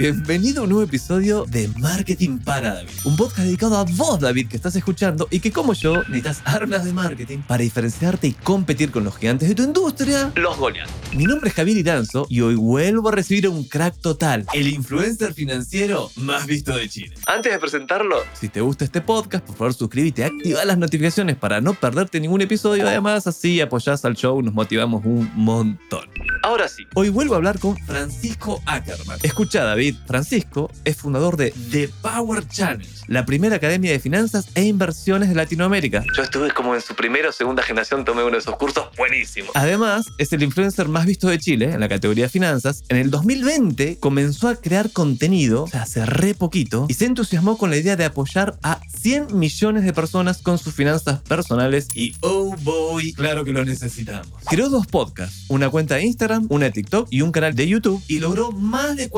Bienvenido 0.00 0.62
a 0.62 0.64
un 0.64 0.70
nuevo 0.70 0.82
episodio 0.82 1.44
de 1.44 1.68
Marketing 1.78 2.38
para 2.38 2.72
David. 2.72 2.94
Un 3.04 3.18
podcast 3.18 3.40
dedicado 3.40 3.76
a 3.76 3.84
vos, 3.84 4.18
David, 4.18 4.48
que 4.48 4.56
estás 4.56 4.74
escuchando 4.74 5.28
y 5.30 5.40
que 5.40 5.52
como 5.52 5.74
yo 5.74 5.96
necesitas 6.04 6.40
armas 6.46 6.86
de 6.86 6.94
marketing 6.94 7.40
para 7.46 7.62
diferenciarte 7.62 8.28
y 8.28 8.32
competir 8.32 8.92
con 8.92 9.04
los 9.04 9.18
gigantes 9.18 9.50
de 9.50 9.54
tu 9.54 9.62
industria, 9.62 10.32
los 10.36 10.56
Goliath. 10.56 10.88
Mi 11.14 11.24
nombre 11.24 11.50
es 11.50 11.54
Javier 11.54 11.76
Iranzo 11.76 12.26
y 12.30 12.40
hoy 12.40 12.54
vuelvo 12.54 13.10
a 13.10 13.12
recibir 13.12 13.44
a 13.44 13.50
un 13.50 13.64
crack 13.64 13.98
total, 14.00 14.46
el 14.54 14.68
influencer 14.68 15.34
financiero 15.34 16.10
más 16.16 16.46
visto 16.46 16.74
de 16.74 16.88
Chile. 16.88 17.14
Antes 17.26 17.52
de 17.52 17.58
presentarlo, 17.58 18.22
si 18.32 18.48
te 18.48 18.62
gusta 18.62 18.86
este 18.86 19.02
podcast, 19.02 19.44
por 19.44 19.56
favor 19.56 19.74
suscríbete 19.74 20.22
y 20.22 20.24
activa 20.24 20.64
las 20.64 20.78
notificaciones 20.78 21.36
para 21.36 21.60
no 21.60 21.74
perderte 21.74 22.20
ningún 22.20 22.40
episodio. 22.40 22.88
Además, 22.88 23.26
así 23.26 23.60
apoyás 23.60 24.02
al 24.06 24.14
show, 24.14 24.40
nos 24.40 24.54
motivamos 24.54 25.04
un 25.04 25.30
montón. 25.34 26.08
Ahora 26.42 26.68
sí, 26.68 26.84
hoy 26.94 27.10
vuelvo 27.10 27.34
a 27.34 27.36
hablar 27.36 27.58
con 27.58 27.76
Francisco 27.76 28.62
Ackerman. 28.64 29.18
Escucha, 29.22 29.62
David, 29.62 29.89
Francisco 30.06 30.70
es 30.84 30.96
fundador 30.96 31.36
de 31.36 31.52
The 31.70 31.88
Power 32.02 32.46
Challenge, 32.46 32.88
la 33.06 33.24
primera 33.24 33.56
academia 33.56 33.92
de 33.92 34.00
finanzas 34.00 34.48
e 34.54 34.64
inversiones 34.64 35.28
de 35.28 35.34
Latinoamérica. 35.34 36.04
Yo 36.16 36.22
estuve 36.22 36.50
como 36.52 36.74
en 36.74 36.80
su 36.80 36.94
primera 36.94 37.28
o 37.30 37.32
segunda 37.32 37.62
generación, 37.62 38.04
tomé 38.04 38.22
uno 38.22 38.32
de 38.32 38.38
esos 38.38 38.56
cursos 38.56 38.88
buenísimos. 38.96 39.50
Además, 39.54 40.06
es 40.18 40.32
el 40.32 40.42
influencer 40.42 40.88
más 40.88 41.06
visto 41.06 41.28
de 41.28 41.38
Chile 41.38 41.72
en 41.72 41.80
la 41.80 41.88
categoría 41.88 42.28
finanzas. 42.28 42.82
En 42.88 42.96
el 42.96 43.10
2020 43.10 43.98
comenzó 43.98 44.48
a 44.48 44.56
crear 44.56 44.90
contenido, 44.90 45.64
o 45.64 45.68
sea, 45.68 45.82
hace 45.82 46.04
re 46.06 46.34
poquito, 46.34 46.86
y 46.88 46.94
se 46.94 47.06
entusiasmó 47.06 47.58
con 47.58 47.70
la 47.70 47.76
idea 47.76 47.96
de 47.96 48.04
apoyar 48.04 48.58
a 48.62 48.80
100 49.00 49.38
millones 49.38 49.84
de 49.84 49.92
personas 49.92 50.38
con 50.38 50.58
sus 50.58 50.74
finanzas 50.74 51.20
personales 51.20 51.88
y 51.94 52.14
oh 52.20 52.54
boy, 52.62 53.12
claro 53.12 53.44
que 53.44 53.52
lo 53.52 53.64
necesitamos. 53.64 54.32
Creó 54.48 54.68
dos 54.68 54.86
podcasts, 54.86 55.44
una 55.48 55.70
cuenta 55.70 55.96
de 55.96 56.04
Instagram, 56.04 56.46
una 56.48 56.66
de 56.66 56.72
TikTok 56.72 57.08
y 57.10 57.22
un 57.22 57.32
canal 57.32 57.54
de 57.54 57.68
YouTube 57.68 58.02
y 58.08 58.18
logró 58.18 58.52
más 58.52 58.96
de 58.96 59.08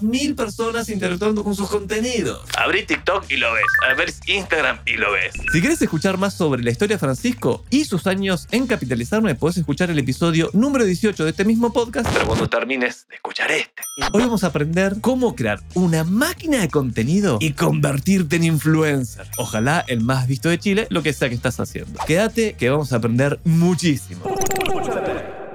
400.000 0.00 0.34
personas 0.34 0.88
interactuando 0.88 1.44
con 1.44 1.54
sus 1.54 1.68
contenidos. 1.68 2.42
Abrí 2.56 2.84
TikTok 2.84 3.30
y 3.30 3.36
lo 3.36 3.52
ves, 3.52 3.64
abrí 3.90 4.12
Instagram 4.26 4.78
y 4.86 4.94
lo 4.94 5.12
ves. 5.12 5.34
Si 5.52 5.60
quieres 5.60 5.80
escuchar 5.82 6.18
más 6.18 6.34
sobre 6.34 6.62
la 6.62 6.70
historia 6.70 6.96
de 6.96 7.00
Francisco 7.00 7.64
y 7.70 7.84
sus 7.84 8.06
años 8.06 8.46
en 8.50 8.66
capitalizarme, 8.66 9.34
puedes 9.34 9.58
escuchar 9.58 9.90
el 9.90 9.98
episodio 9.98 10.50
número 10.52 10.84
18 10.84 11.24
de 11.24 11.30
este 11.30 11.44
mismo 11.44 11.72
podcast, 11.72 12.08
pero 12.12 12.26
cuando 12.26 12.48
termines 12.48 13.06
de 13.08 13.16
escuchar 13.16 13.50
este. 13.50 13.82
Hoy 14.12 14.22
vamos 14.22 14.44
a 14.44 14.48
aprender 14.48 14.96
cómo 15.00 15.34
crear 15.34 15.60
una 15.74 16.04
máquina 16.04 16.60
de 16.60 16.68
contenido 16.68 17.38
y 17.40 17.52
convertirte 17.52 18.36
en 18.36 18.44
influencer. 18.44 19.26
Ojalá 19.36 19.84
el 19.88 20.00
más 20.00 20.26
visto 20.26 20.48
de 20.48 20.58
Chile, 20.58 20.86
lo 20.90 21.02
que 21.02 21.12
sea 21.12 21.28
que 21.28 21.34
estás 21.34 21.60
haciendo. 21.60 21.98
Quédate 22.06 22.54
que 22.54 22.70
vamos 22.70 22.92
a 22.92 22.96
aprender 22.96 23.40
muchísimo. 23.44 24.22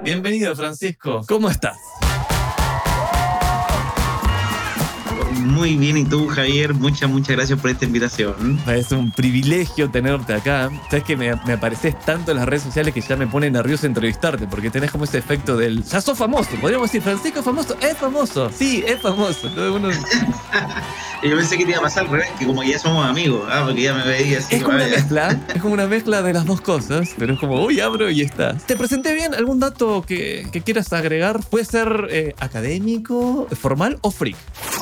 Bienvenido, 0.03 0.55
Francisco. 0.55 1.21
¿Cómo 1.27 1.49
estás? 1.49 1.77
Muy 5.39 5.75
bien, 5.77 5.97
y 5.97 6.03
tú, 6.03 6.27
Javier, 6.27 6.73
muchas, 6.73 7.09
muchas 7.09 7.35
gracias 7.35 7.59
por 7.59 7.69
esta 7.69 7.85
invitación. 7.85 8.59
Es 8.67 8.91
un 8.91 9.11
privilegio 9.11 9.89
tenerte 9.89 10.33
acá. 10.33 10.69
Sabes 10.89 11.03
que 11.05 11.15
me, 11.15 11.33
me 11.45 11.53
apareces 11.53 11.97
tanto 12.01 12.31
en 12.31 12.37
las 12.37 12.47
redes 12.47 12.63
sociales 12.63 12.93
que 12.93 13.01
ya 13.01 13.15
me 13.15 13.27
pone 13.27 13.49
nervioso 13.51 13.85
entrevistarte, 13.85 14.47
porque 14.47 14.69
tenés 14.69 14.91
como 14.91 15.03
ese 15.03 15.17
efecto 15.19 15.55
del. 15.55 15.83
Ya 15.83 16.01
sos 16.01 16.17
famoso. 16.17 16.49
Podríamos 16.59 16.87
decir, 16.89 17.01
Francisco 17.01 17.39
es 17.39 17.45
famoso. 17.45 17.77
Es 17.81 17.97
famoso. 17.97 18.49
Sí, 18.57 18.83
es 18.85 18.99
famoso. 18.99 19.47
Uno- 19.73 19.89
yo 21.23 21.35
pensé 21.37 21.57
que 21.57 21.65
te 21.65 21.71
iba 21.71 21.79
a 21.79 21.83
pasar 21.83 22.05
al 22.05 22.11
revés, 22.11 22.29
que 22.39 22.45
como 22.45 22.61
que 22.61 22.69
ya 22.69 22.79
somos 22.79 23.05
amigos, 23.05 23.43
ah, 23.51 23.63
porque 23.65 23.83
ya 23.83 23.93
me 23.93 24.03
veía 24.05 24.39
así. 24.39 24.55
Es 24.55 24.63
como 24.63 24.75
una 24.77 24.87
mezcla, 24.87 25.39
es 25.55 25.61
como 25.61 25.73
una 25.73 25.87
mezcla 25.87 26.21
de 26.21 26.33
las 26.33 26.45
dos 26.45 26.61
cosas, 26.61 27.09
pero 27.17 27.33
es 27.33 27.39
como, 27.39 27.63
uy, 27.63 27.79
abro 27.79 28.09
y 28.09 28.21
está. 28.21 28.55
¿Te 28.57 28.75
presenté 28.75 29.13
bien? 29.13 29.33
¿Algún 29.33 29.59
dato 29.59 30.03
que, 30.07 30.47
que 30.51 30.61
quieras 30.61 30.91
agregar? 30.93 31.41
Puede 31.49 31.65
ser 31.65 32.07
eh, 32.09 32.35
académico, 32.39 33.47
formal 33.59 33.97
o 34.01 34.11
freak. 34.11 34.37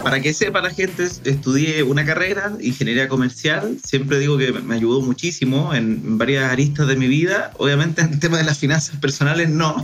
Para 0.06 0.22
que 0.22 0.36
sepa 0.36 0.62
la 0.62 0.70
gente, 0.70 1.04
estudié 1.24 1.82
una 1.82 2.06
carrera, 2.06 2.54
ingeniería 2.62 3.08
comercial. 3.08 3.80
Siempre 3.84 4.20
digo 4.20 4.38
que 4.38 4.52
me 4.52 4.76
ayudó 4.76 5.02
muchísimo 5.02 5.74
en 5.74 6.20
varias 6.20 6.44
aristas 6.52 6.88
de 6.88 6.96
mi 6.96 7.08
vida. 7.08 7.52
Obviamente 7.58 8.02
en 8.04 8.14
el 8.14 8.20
tema 8.20 8.38
de 8.38 8.44
las 8.44 8.60
finanzas 8.60 8.98
personales 8.98 9.50
no. 9.50 9.76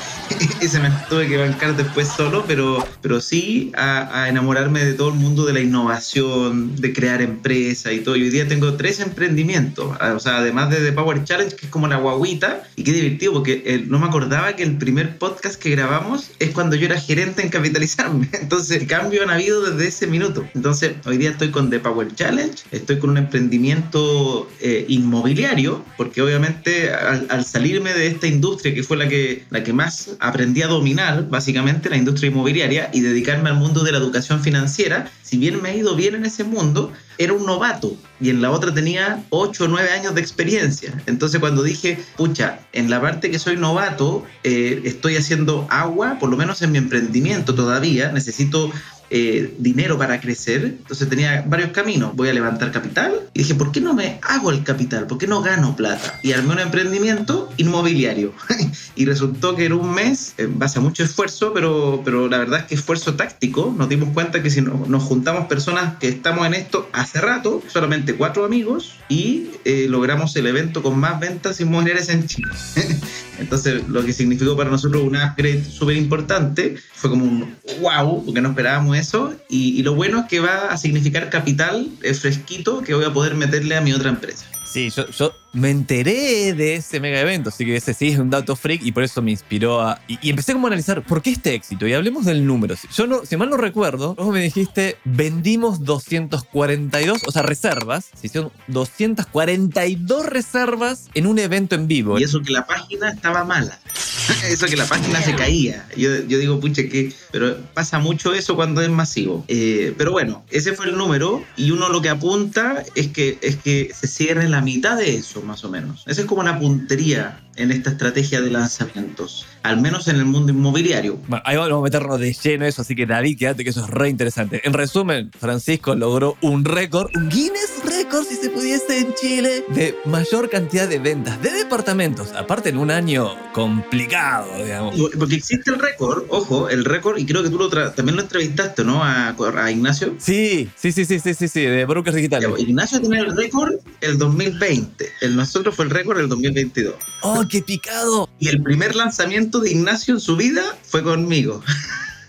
Ese 0.60 0.80
me 0.80 0.90
tuve 1.08 1.28
que 1.28 1.36
bancar 1.36 1.76
después 1.76 2.08
solo, 2.08 2.44
pero, 2.48 2.84
pero 3.00 3.20
sí 3.20 3.70
a, 3.76 4.22
a 4.22 4.28
enamorarme 4.28 4.84
de 4.84 4.94
todo 4.94 5.10
el 5.10 5.14
mundo 5.14 5.46
de 5.46 5.52
la 5.52 5.60
innovación, 5.60 6.74
de 6.74 6.92
crear 6.92 7.22
empresas 7.22 7.92
y 7.92 8.00
todo. 8.00 8.16
Y 8.16 8.24
hoy 8.24 8.30
día 8.30 8.48
tengo 8.48 8.74
tres 8.74 8.98
emprendimientos. 8.98 9.96
O 10.00 10.18
sea, 10.18 10.38
además 10.38 10.70
de 10.70 10.78
The 10.78 10.90
Power 10.90 11.22
Challenge, 11.22 11.54
que 11.54 11.66
es 11.66 11.70
como 11.70 11.86
la 11.86 11.98
guaguita. 11.98 12.64
Y 12.74 12.82
qué 12.82 12.92
divertido, 12.92 13.34
porque 13.34 13.62
eh, 13.64 13.84
no 13.86 14.00
me 14.00 14.06
acordaba 14.06 14.56
que 14.56 14.64
el 14.64 14.78
primer 14.78 15.16
podcast 15.16 15.54
que 15.60 15.70
grabamos 15.70 16.32
es 16.40 16.50
cuando 16.50 16.74
yo 16.74 16.86
era 16.86 17.00
gerente 17.00 17.42
en 17.42 17.50
Capitalizarme. 17.50 18.28
Entonces, 18.40 18.82
cambio 18.88 19.22
han 19.22 19.30
habido 19.30 19.59
desde 19.62 19.88
ese 19.88 20.06
minuto. 20.06 20.46
Entonces, 20.54 20.94
hoy 21.04 21.18
día 21.18 21.30
estoy 21.30 21.50
con 21.50 21.70
The 21.70 21.80
Power 21.80 22.14
Challenge, 22.14 22.54
estoy 22.70 22.98
con 22.98 23.10
un 23.10 23.18
emprendimiento 23.18 24.48
eh, 24.60 24.84
inmobiliario, 24.88 25.84
porque 25.96 26.22
obviamente 26.22 26.92
al, 26.92 27.26
al 27.30 27.44
salirme 27.44 27.92
de 27.92 28.06
esta 28.06 28.26
industria 28.26 28.74
que 28.74 28.82
fue 28.82 28.96
la 28.96 29.08
que, 29.08 29.44
la 29.50 29.62
que 29.62 29.72
más 29.72 30.10
aprendí 30.20 30.62
a 30.62 30.66
dominar, 30.66 31.28
básicamente 31.28 31.90
la 31.90 31.96
industria 31.96 32.30
inmobiliaria, 32.30 32.90
y 32.92 33.00
dedicarme 33.00 33.50
al 33.50 33.56
mundo 33.56 33.82
de 33.82 33.92
la 33.92 33.98
educación 33.98 34.40
financiera, 34.42 35.10
si 35.22 35.38
bien 35.38 35.62
me 35.62 35.70
ha 35.70 35.74
ido 35.74 35.94
bien 35.94 36.14
en 36.14 36.24
ese 36.24 36.44
mundo, 36.44 36.92
era 37.18 37.32
un 37.32 37.44
novato 37.44 37.96
y 38.20 38.30
en 38.30 38.42
la 38.42 38.50
otra 38.50 38.72
tenía 38.72 39.24
8 39.30 39.64
o 39.64 39.68
9 39.68 39.90
años 39.90 40.14
de 40.14 40.20
experiencia. 40.20 40.92
Entonces 41.06 41.38
cuando 41.38 41.62
dije, 41.62 41.98
pucha, 42.16 42.60
en 42.72 42.90
la 42.90 43.00
parte 43.00 43.30
que 43.30 43.38
soy 43.38 43.56
novato, 43.56 44.24
eh, 44.42 44.80
estoy 44.84 45.16
haciendo 45.16 45.66
agua, 45.70 46.16
por 46.18 46.30
lo 46.30 46.36
menos 46.36 46.62
en 46.62 46.72
mi 46.72 46.78
emprendimiento 46.78 47.54
todavía, 47.54 48.10
necesito 48.12 48.72
eh, 49.10 49.54
dinero 49.58 49.98
para 49.98 50.20
crecer. 50.20 50.64
Entonces 50.64 51.08
tenía 51.08 51.44
varios 51.46 51.70
caminos. 51.70 52.14
Voy 52.14 52.28
a 52.28 52.32
levantar 52.32 52.70
capital. 52.72 53.12
Y 53.34 53.40
dije, 53.40 53.54
¿por 53.54 53.72
qué 53.72 53.80
no 53.80 53.92
me 53.94 54.18
hago 54.22 54.50
el 54.50 54.62
capital? 54.62 55.06
¿Por 55.06 55.18
qué 55.18 55.26
no 55.26 55.42
gano 55.42 55.76
plata? 55.76 56.18
Y 56.22 56.32
armé 56.32 56.52
un 56.54 56.60
emprendimiento 56.60 57.50
inmobiliario. 57.56 58.32
y 58.96 59.04
resultó 59.04 59.54
que 59.56 59.66
en 59.66 59.72
un 59.72 59.92
mes, 59.94 60.34
en 60.38 60.58
base 60.58 60.78
a 60.78 60.82
mucho 60.82 61.02
esfuerzo, 61.02 61.52
pero, 61.52 62.02
pero 62.04 62.28
la 62.28 62.38
verdad 62.38 62.60
es 62.60 62.64
que 62.66 62.74
esfuerzo 62.74 63.14
táctico, 63.14 63.74
nos 63.76 63.88
dimos 63.88 64.10
cuenta 64.14 64.42
que 64.42 64.50
si 64.50 64.60
no- 64.62 64.84
nos 64.86 65.02
juntamos 65.02 65.46
personas 65.46 65.96
que 65.98 66.08
estamos 66.08 66.46
en 66.46 66.54
esto 66.54 66.88
hace 66.92 67.20
rato, 67.20 67.62
solamente 67.68 68.14
cuatro 68.14 68.44
amigos, 68.44 68.94
y 69.08 69.48
eh, 69.64 69.86
logramos 69.88 70.34
el 70.36 70.46
evento 70.46 70.82
con 70.82 70.98
más 70.98 71.18
ventas 71.20 71.60
inmobiliarias 71.60 72.08
en 72.08 72.26
Chile. 72.26 72.48
Entonces, 73.38 73.88
lo 73.88 74.04
que 74.04 74.12
significó 74.12 74.56
para 74.56 74.70
nosotros 74.70 75.02
un 75.02 75.16
upgrade 75.16 75.64
súper 75.64 75.96
importante 75.96 76.76
fue 76.94 77.08
como 77.10 77.24
un 77.24 77.56
wow, 77.80 78.24
porque 78.24 78.40
no 78.40 78.50
esperábamos 78.50 78.98
eso. 79.00 79.34
Y, 79.48 79.82
lo 79.82 79.94
bueno 79.94 80.20
es 80.20 80.26
que 80.26 80.40
va 80.40 80.70
a 80.70 80.76
significar 80.76 81.30
capital 81.30 81.88
fresquito 82.20 82.82
que 82.82 82.94
voy 82.94 83.04
a 83.04 83.12
poder 83.12 83.34
meterle 83.34 83.76
a 83.76 83.80
mi 83.80 83.92
otra 83.92 84.10
empresa. 84.10 84.46
Sí, 84.64 84.90
yo 84.90 85.34
me 85.52 85.70
enteré 85.70 86.54
de 86.54 86.76
ese 86.76 87.00
mega 87.00 87.20
evento, 87.20 87.48
así 87.48 87.64
que 87.64 87.76
ese 87.76 87.94
sí 87.94 88.08
es 88.08 88.18
un 88.18 88.30
dato 88.30 88.54
freak 88.56 88.82
y 88.84 88.92
por 88.92 89.02
eso 89.02 89.20
me 89.22 89.30
inspiró 89.30 89.80
a... 89.80 90.00
Y, 90.06 90.30
empecé 90.30 90.52
como 90.52 90.66
a 90.66 90.68
analizar 90.68 91.02
por 91.04 91.22
qué 91.22 91.30
este 91.30 91.54
éxito 91.54 91.86
y 91.86 91.92
hablemos 91.92 92.24
del 92.24 92.46
número. 92.46 92.76
Yo 92.94 93.06
no, 93.06 93.24
si 93.24 93.36
mal 93.36 93.50
no 93.50 93.56
recuerdo, 93.56 94.14
vos 94.14 94.32
me 94.32 94.40
dijiste, 94.40 94.96
vendimos 95.04 95.84
242, 95.84 97.22
o 97.26 97.32
sea, 97.32 97.42
reservas, 97.42 98.10
se 98.14 98.26
hicieron 98.26 98.52
242 98.68 100.26
reservas 100.26 101.08
en 101.14 101.26
un 101.26 101.38
evento 101.38 101.74
en 101.74 101.88
vivo. 101.88 102.18
Y 102.18 102.22
eso 102.22 102.40
que 102.40 102.52
la 102.52 102.66
página 102.66 103.10
estaba 103.10 103.44
mala. 103.44 103.78
Eso 104.48 104.66
que 104.66 104.76
la 104.76 104.86
página 104.86 105.20
se 105.22 105.34
caía. 105.34 105.86
Yo, 105.96 106.10
yo 106.26 106.38
digo, 106.38 106.60
pucha, 106.60 106.82
que. 106.82 107.12
Pero 107.30 107.58
pasa 107.74 107.98
mucho 107.98 108.32
eso 108.32 108.56
cuando 108.56 108.80
es 108.80 108.88
masivo. 108.88 109.44
Eh, 109.48 109.94
pero 109.96 110.12
bueno, 110.12 110.44
ese 110.50 110.72
fue 110.72 110.86
el 110.86 110.96
número. 110.96 111.44
Y 111.56 111.70
uno 111.70 111.88
lo 111.88 112.00
que 112.00 112.08
apunta 112.08 112.84
es 112.94 113.08
que, 113.08 113.38
es 113.42 113.56
que 113.56 113.92
se 113.98 114.06
cierre 114.06 114.48
la 114.48 114.60
mitad 114.60 114.96
de 114.96 115.16
eso, 115.16 115.39
más 115.42 115.64
o 115.64 115.70
menos. 115.70 116.04
Esa 116.06 116.22
es 116.22 116.26
como 116.26 116.40
una 116.40 116.58
puntería 116.58 117.40
en 117.56 117.70
esta 117.70 117.90
estrategia 117.90 118.40
de 118.40 118.50
lanzamientos. 118.50 119.46
Al 119.62 119.80
menos 119.80 120.08
en 120.08 120.16
el 120.16 120.24
mundo 120.24 120.52
inmobiliario. 120.52 121.18
Ahí 121.44 121.56
vamos 121.56 121.78
a 121.78 121.82
meternos 121.82 122.18
de 122.18 122.32
lleno 122.32 122.64
eso, 122.64 122.82
así 122.82 122.94
que 122.94 123.06
David, 123.06 123.38
quédate 123.38 123.64
que 123.64 123.70
eso 123.70 123.84
es 123.84 123.90
re 123.90 124.08
interesante. 124.08 124.60
En 124.64 124.72
resumen, 124.72 125.30
Francisco 125.38 125.94
logró 125.94 126.36
un 126.40 126.64
récord, 126.64 127.10
un 127.14 127.28
Guinness 127.28 127.79
récord, 128.10 128.26
si 128.26 128.36
se 128.36 128.50
pudiese, 128.50 128.98
en 128.98 129.14
Chile, 129.14 129.64
de 129.68 129.96
mayor 130.04 130.50
cantidad 130.50 130.88
de 130.88 130.98
ventas 130.98 131.40
de 131.42 131.50
departamentos. 131.50 132.32
Aparte 132.32 132.70
en 132.70 132.78
un 132.78 132.90
año 132.90 133.36
complicado, 133.52 134.48
digamos. 134.56 134.96
Porque 135.16 135.36
existe 135.36 135.70
el 135.70 135.78
récord, 135.78 136.24
ojo, 136.28 136.68
el 136.68 136.84
récord, 136.84 137.18
y 137.18 137.26
creo 137.26 137.42
que 137.42 137.50
tú 137.50 137.58
lo 137.58 137.68
también 137.68 138.16
lo 138.16 138.22
entrevistaste, 138.22 138.84
¿no? 138.84 139.04
A, 139.04 139.28
a 139.28 139.70
Ignacio. 139.70 140.16
Sí, 140.18 140.68
sí, 140.74 140.90
sí, 140.90 141.04
sí, 141.04 141.20
sí, 141.20 141.34
sí, 141.34 141.48
sí, 141.48 141.60
de 141.60 141.84
Brokers 141.84 142.16
Digitales. 142.16 142.48
Ya, 142.48 142.50
pues, 142.50 142.62
Ignacio 142.62 143.00
tiene 143.00 143.20
el 143.20 143.36
récord 143.36 143.74
el 144.00 144.18
2020. 144.18 145.06
El 145.20 145.36
nosotros 145.36 145.76
fue 145.76 145.84
el 145.84 145.90
récord 145.92 146.18
el 146.18 146.28
2022. 146.28 146.94
¡Oh, 147.22 147.44
qué 147.48 147.62
picado! 147.62 148.28
Y 148.40 148.48
el 148.48 148.60
primer 148.62 148.96
lanzamiento 148.96 149.60
de 149.60 149.70
Ignacio 149.70 150.14
en 150.14 150.20
su 150.20 150.36
vida 150.36 150.76
fue 150.82 151.04
conmigo. 151.04 151.62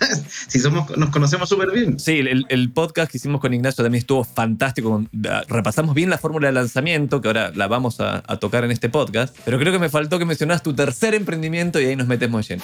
Si 0.48 0.60
somos, 0.60 0.96
nos 0.98 1.10
conocemos 1.10 1.48
súper 1.50 1.72
bien. 1.72 2.00
Sí, 2.00 2.20
el, 2.20 2.46
el, 2.50 2.72
podcast 2.72 3.12
que 3.12 3.18
hicimos 3.18 3.42
con 3.42 3.54
Ignacio 3.54 3.84
también 3.84 4.02
estuvo 4.02 4.24
fantástico. 4.24 5.04
Repasamos 5.48 5.96
bien 5.96 6.10
la 6.10 6.18
fórmula 6.18 6.48
de 6.48 6.54
lanzamiento, 6.54 7.22
que 7.22 7.30
ahora 7.30 7.52
la 7.56 7.68
vamos 7.68 8.00
a, 8.00 8.22
tocar 8.40 8.64
en 8.64 8.72
este 8.72 8.90
podcast. 8.90 9.36
Pero 9.46 9.60
creo 9.60 9.72
que 9.72 9.80
me 9.80 9.90
faltó 9.90 10.20
que 10.20 10.26
mencionas 10.26 10.64
tu 10.64 10.74
tercer 10.74 11.14
emprendimiento 11.14 11.80
y 11.80 11.86
ahí 11.86 11.96
nos 11.96 12.08
metemos 12.08 12.48
lleno. 12.48 12.64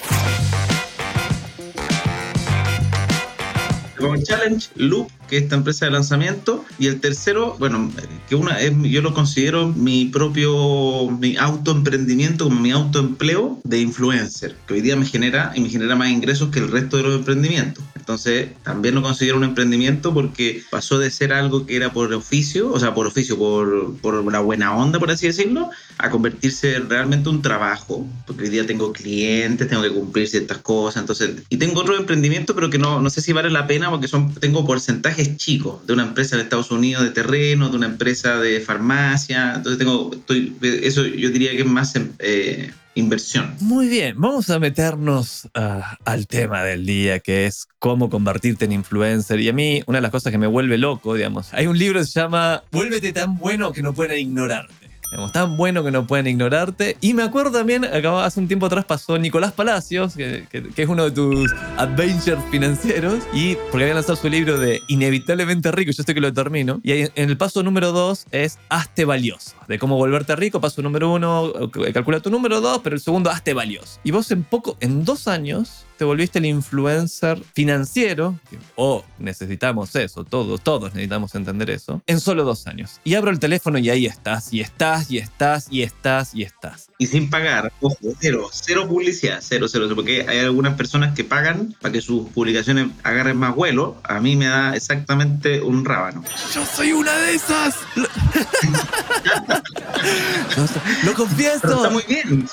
Con 3.98 4.22
Challenge 4.22 4.68
Loop 4.76 5.10
que 5.28 5.36
es 5.36 5.42
esta 5.44 5.56
empresa 5.56 5.84
de 5.84 5.92
lanzamiento. 5.92 6.64
Y 6.78 6.86
el 6.86 7.00
tercero, 7.00 7.56
bueno, 7.58 7.92
que 8.28 8.34
una 8.34 8.60
es, 8.60 8.72
yo 8.82 9.02
lo 9.02 9.14
considero 9.14 9.68
mi 9.68 10.06
propio 10.06 11.08
mi 11.10 11.36
autoemprendimiento, 11.36 12.44
como 12.44 12.60
mi 12.60 12.70
autoempleo 12.70 13.60
de 13.64 13.80
influencer, 13.80 14.56
que 14.66 14.74
hoy 14.74 14.80
día 14.80 14.96
me 14.96 15.06
genera 15.06 15.52
y 15.54 15.60
me 15.60 15.68
genera 15.68 15.94
más 15.94 16.08
ingresos 16.08 16.50
que 16.50 16.58
el 16.58 16.70
resto 16.70 16.96
de 16.96 17.02
los 17.04 17.14
emprendimientos. 17.16 17.84
Entonces, 17.94 18.48
también 18.62 18.94
lo 18.94 19.02
considero 19.02 19.36
un 19.36 19.44
emprendimiento 19.44 20.14
porque 20.14 20.62
pasó 20.70 20.98
de 20.98 21.10
ser 21.10 21.32
algo 21.32 21.66
que 21.66 21.76
era 21.76 21.92
por 21.92 22.12
oficio, 22.14 22.72
o 22.72 22.80
sea, 22.80 22.94
por 22.94 23.06
oficio, 23.06 23.36
por, 23.36 23.96
por 23.98 24.32
la 24.32 24.40
buena 24.40 24.74
onda, 24.74 24.98
por 24.98 25.10
así 25.10 25.26
decirlo, 25.26 25.68
a 25.98 26.08
convertirse 26.08 26.78
realmente 26.78 27.28
un 27.28 27.42
trabajo. 27.42 28.06
Porque 28.26 28.44
hoy 28.44 28.50
día 28.50 28.66
tengo 28.66 28.92
clientes, 28.92 29.68
tengo 29.68 29.82
que 29.82 29.90
cumplir 29.90 30.26
ciertas 30.26 30.58
cosas, 30.58 31.02
entonces, 31.02 31.42
y 31.50 31.58
tengo 31.58 31.80
otro 31.80 31.96
emprendimiento, 31.96 32.54
pero 32.54 32.70
que 32.70 32.78
no, 32.78 33.02
no 33.02 33.10
sé 33.10 33.20
si 33.20 33.34
vale 33.34 33.50
la 33.50 33.66
pena 33.66 33.87
porque 33.90 34.08
son, 34.08 34.34
tengo 34.34 34.66
porcentaje 34.66 35.22
es 35.22 35.36
chico, 35.36 35.82
de 35.86 35.92
una 35.92 36.04
empresa 36.04 36.36
de 36.36 36.42
Estados 36.42 36.70
Unidos 36.70 37.04
de 37.04 37.10
terreno, 37.10 37.68
de 37.68 37.76
una 37.76 37.86
empresa 37.86 38.38
de 38.38 38.60
farmacia. 38.60 39.54
Entonces 39.56 39.78
tengo, 39.78 40.10
estoy, 40.12 40.56
eso 40.62 41.04
yo 41.06 41.30
diría 41.30 41.52
que 41.52 41.60
es 41.60 41.66
más 41.66 41.94
eh, 42.18 42.72
inversión. 42.94 43.54
Muy 43.60 43.88
bien, 43.88 44.14
vamos 44.18 44.50
a 44.50 44.58
meternos 44.58 45.48
ah, 45.54 45.96
al 46.04 46.26
tema 46.26 46.62
del 46.62 46.86
día, 46.86 47.20
que 47.20 47.46
es 47.46 47.66
cómo 47.78 48.10
convertirte 48.10 48.64
en 48.64 48.72
influencer. 48.72 49.40
Y 49.40 49.48
a 49.48 49.52
mí, 49.52 49.82
una 49.86 49.98
de 49.98 50.02
las 50.02 50.10
cosas 50.10 50.30
que 50.30 50.38
me 50.38 50.46
vuelve 50.46 50.78
loco, 50.78 51.14
digamos, 51.14 51.52
hay 51.54 51.66
un 51.66 51.78
libro 51.78 52.00
que 52.00 52.06
se 52.06 52.20
llama 52.20 52.62
Vuélvete 52.72 53.12
tan 53.12 53.38
bueno 53.38 53.72
que 53.72 53.82
no 53.82 53.92
puedan 53.92 54.18
ignorarte 54.18 54.87
tan 55.32 55.56
bueno 55.56 55.84
que 55.84 55.90
no 55.90 56.06
pueden 56.06 56.26
ignorarte. 56.26 56.96
Y 57.00 57.14
me 57.14 57.22
acuerdo 57.22 57.52
también, 57.52 57.84
hace 57.84 58.40
un 58.40 58.48
tiempo 58.48 58.66
atrás 58.66 58.84
pasó 58.84 59.18
Nicolás 59.18 59.52
Palacios, 59.52 60.14
que, 60.14 60.46
es 60.76 60.88
uno 60.88 61.04
de 61.04 61.10
tus 61.10 61.52
adventures 61.76 62.42
financieros, 62.50 63.24
y 63.32 63.56
porque 63.70 63.84
había 63.84 63.94
lanzado 63.94 64.16
su 64.16 64.28
libro 64.28 64.58
de 64.58 64.82
Inevitablemente 64.88 65.72
Rico, 65.72 65.92
yo 65.92 66.02
sé 66.02 66.14
que 66.14 66.20
lo 66.20 66.32
termino. 66.32 66.80
Y 66.82 66.92
en 66.92 67.10
el 67.14 67.36
paso 67.36 67.62
número 67.62 67.92
dos 67.92 68.26
es 68.30 68.58
Hazte 68.68 69.04
valioso, 69.04 69.54
de 69.66 69.78
cómo 69.78 69.96
volverte 69.96 70.36
rico. 70.36 70.60
Paso 70.60 70.82
número 70.82 71.12
uno, 71.12 71.52
calcula 71.92 72.20
tu 72.20 72.30
número 72.30 72.60
dos, 72.60 72.80
pero 72.82 72.94
el 72.96 73.00
segundo, 73.00 73.30
Hazte 73.30 73.54
valioso. 73.54 74.00
Y 74.04 74.10
vos 74.10 74.30
en 74.30 74.44
poco, 74.44 74.76
en 74.80 75.04
dos 75.04 75.28
años, 75.28 75.84
te 75.98 76.04
volviste 76.04 76.38
el 76.38 76.46
influencer 76.46 77.42
financiero, 77.54 78.38
o 78.76 79.04
necesitamos 79.18 79.96
eso, 79.96 80.24
todos, 80.24 80.62
todos 80.62 80.94
necesitamos 80.94 81.34
entender 81.34 81.70
eso, 81.70 82.00
en 82.06 82.20
solo 82.20 82.44
dos 82.44 82.68
años. 82.68 83.00
Y 83.02 83.14
abro 83.14 83.32
el 83.32 83.40
teléfono 83.40 83.78
y 83.78 83.90
ahí 83.90 84.06
estás, 84.06 84.52
y 84.52 84.60
estás, 84.60 85.10
y 85.10 85.18
estás, 85.18 85.66
y 85.70 85.82
estás, 85.82 86.34
y 86.34 86.44
estás. 86.44 86.90
Y 86.98 87.08
sin 87.08 87.28
pagar, 87.28 87.72
ojo, 87.80 87.96
cero, 88.20 88.48
cero 88.52 88.86
publicidad, 88.88 89.40
cero, 89.42 89.66
cero, 89.68 89.88
porque 89.94 90.24
hay 90.28 90.38
algunas 90.38 90.74
personas 90.74 91.16
que 91.16 91.24
pagan 91.24 91.74
para 91.80 91.92
que 91.92 92.00
sus 92.00 92.28
publicaciones 92.28 92.90
agarren 93.02 93.36
más 93.36 93.56
vuelo. 93.56 93.96
A 94.04 94.20
mí 94.20 94.36
me 94.36 94.46
da 94.46 94.76
exactamente 94.76 95.60
un 95.60 95.84
rábano. 95.84 96.22
Yo 96.54 96.64
soy 96.64 96.92
una 96.92 97.16
de 97.16 97.34
esas. 97.34 97.74
lo, 101.04 101.14
confieso. 101.14 101.74
está 101.74 101.90
muy 101.90 102.04
bien 102.08 102.46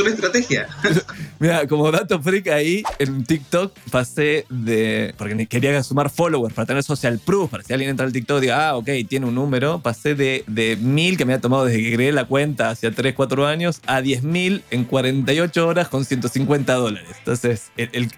una 0.00 0.10
estrategia. 0.10 0.68
Mira, 1.38 1.66
como 1.66 1.90
dato 1.90 2.20
freak 2.22 2.48
ahí, 2.48 2.82
en 2.98 3.24
TikTok 3.24 3.72
pasé 3.90 4.46
de. 4.48 5.14
Porque 5.18 5.46
quería 5.46 5.82
sumar 5.82 6.10
followers 6.10 6.54
para 6.54 6.66
tener 6.66 6.82
social 6.82 7.20
proof, 7.24 7.50
para 7.50 7.62
si 7.62 7.72
alguien 7.72 7.90
entra 7.90 8.06
al 8.06 8.12
TikTok 8.12 8.38
y 8.38 8.40
diga, 8.42 8.68
ah, 8.68 8.76
ok, 8.76 8.88
tiene 9.08 9.26
un 9.26 9.34
número. 9.34 9.80
Pasé 9.80 10.14
de, 10.14 10.44
de 10.46 10.76
mil 10.76 11.16
que 11.16 11.24
me 11.24 11.32
había 11.32 11.42
tomado 11.42 11.64
desde 11.64 11.82
que 11.82 11.94
creé 11.94 12.12
la 12.12 12.24
cuenta 12.24 12.70
hacia 12.70 12.90
3, 12.90 13.14
4 13.14 13.46
años 13.46 13.80
a 13.86 14.00
10 14.00 14.22
mil 14.22 14.62
en 14.70 14.84
48 14.84 15.66
horas 15.66 15.88
con 15.88 16.04
150 16.04 16.72
dólares. 16.74 17.08
Entonces, 17.18 17.70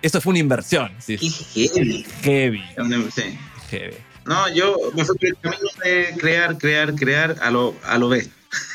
eso 0.03 0.21
fue 0.21 0.31
una 0.31 0.39
inversión. 0.41 0.93
Sí. 0.99 1.17
heavy. 1.19 2.05
Heavy. 2.23 2.63
Sí. 3.15 3.39
Heavy. 3.71 3.97
No, 4.27 4.49
yo 4.55 4.77
me 4.95 5.05
fui 5.05 5.17
por 5.19 5.29
el 5.29 5.37
camino 5.39 5.69
de 5.85 6.15
crear, 6.19 6.57
crear, 6.57 6.95
crear 6.95 7.37
a 7.43 7.51
lo, 7.51 7.75
a 7.85 7.99
lo 7.99 8.09
B. 8.09 8.27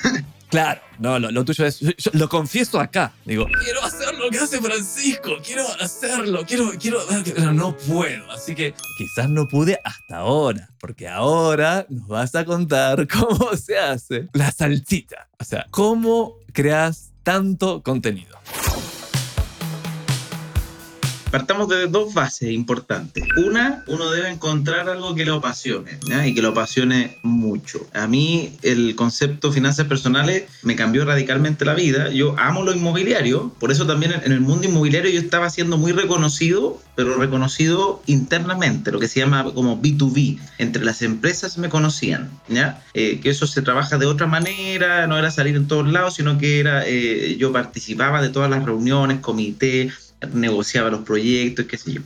Claro, 0.49 0.81
no, 0.97 1.19
lo, 1.19 1.45
tuyo 1.45 1.65
es. 1.65 1.79
lo 2.13 2.27
confieso 2.27 2.79
acá. 2.79 3.13
Digo, 3.23 3.45
quiero 3.63 3.83
hacer 3.83 4.15
lo 4.15 4.31
que 4.31 4.39
hace 4.39 4.59
Francisco, 4.59 5.37
quiero 5.45 5.63
hacerlo, 5.79 6.43
quiero, 6.47 6.71
quiero. 6.79 6.99
Pero 7.23 7.53
no 7.53 7.77
puedo. 7.77 8.31
Así 8.31 8.55
que 8.55 8.73
quizás 8.97 9.29
no 9.29 9.47
pude 9.47 9.79
hasta 9.83 10.17
ahora, 10.17 10.69
porque 10.79 11.07
ahora 11.07 11.85
nos 11.89 12.07
vas 12.07 12.33
a 12.33 12.45
contar 12.45 13.07
cómo 13.11 13.55
se 13.55 13.77
hace 13.77 14.27
la 14.33 14.51
salsita. 14.51 15.27
O 15.39 15.43
sea, 15.43 15.67
cómo 15.69 16.35
creas 16.51 17.11
tanto 17.21 17.83
contenido. 17.83 18.39
Partamos 21.31 21.69
de 21.69 21.85
dos 21.87 22.15
bases 22.15 22.49
importantes. 22.49 23.23
Una, 23.37 23.83
uno 23.85 24.09
debe 24.09 24.29
encontrar 24.29 24.89
algo 24.89 25.13
que 25.13 25.25
lo 25.25 25.35
apasione 25.35 25.99
y 26.25 26.33
que 26.33 26.41
lo 26.41 26.49
apasione 26.49 27.19
mucho. 27.21 27.85
A 27.93 28.07
mí 28.07 28.57
el 28.63 28.95
concepto 28.95 29.51
finanzas 29.51 29.85
personales 29.85 30.45
me 30.63 30.75
cambió 30.75 31.05
radicalmente 31.05 31.65
la 31.65 31.75
vida. 31.75 32.09
Yo 32.09 32.33
amo 32.39 32.63
lo 32.63 32.73
inmobiliario, 32.73 33.53
por 33.59 33.71
eso 33.71 33.85
también 33.85 34.13
en 34.23 34.31
el 34.31 34.41
mundo 34.41 34.67
inmobiliario 34.67 35.11
yo 35.11 35.19
estaba 35.19 35.51
siendo 35.51 35.77
muy 35.77 35.91
reconocido, 35.91 36.81
pero 36.95 37.15
reconocido 37.15 38.01
internamente, 38.07 38.91
lo 38.91 38.99
que 38.99 39.07
se 39.07 39.19
llama 39.19 39.43
como 39.53 39.79
B2B. 39.79 40.39
Entre 40.57 40.83
las 40.83 41.03
empresas 41.03 41.59
me 41.59 41.69
conocían, 41.69 42.31
¿ya? 42.47 42.83
Eh, 42.95 43.19
que 43.19 43.29
eso 43.29 43.45
se 43.45 43.61
trabaja 43.61 43.99
de 43.99 44.07
otra 44.07 44.25
manera, 44.25 45.05
no 45.05 45.15
era 45.17 45.29
salir 45.29 45.55
en 45.55 45.67
todos 45.67 45.87
lados, 45.87 46.15
sino 46.15 46.39
que 46.39 46.59
era 46.59 46.87
eh, 46.87 47.37
yo 47.37 47.53
participaba 47.53 48.19
de 48.19 48.29
todas 48.29 48.49
las 48.49 48.65
reuniones, 48.65 49.19
comités 49.19 50.08
negociaba 50.33 50.89
los 50.89 51.01
proyectos, 51.01 51.65
qué 51.65 51.77
sé 51.77 51.93
yo. 51.93 52.01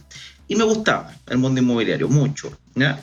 Y 0.48 0.56
me 0.56 0.63
gustaba 0.65 1.13
el 1.30 1.38
mundo 1.38 1.62
inmobiliario, 1.62 2.10
mucho. 2.10 2.57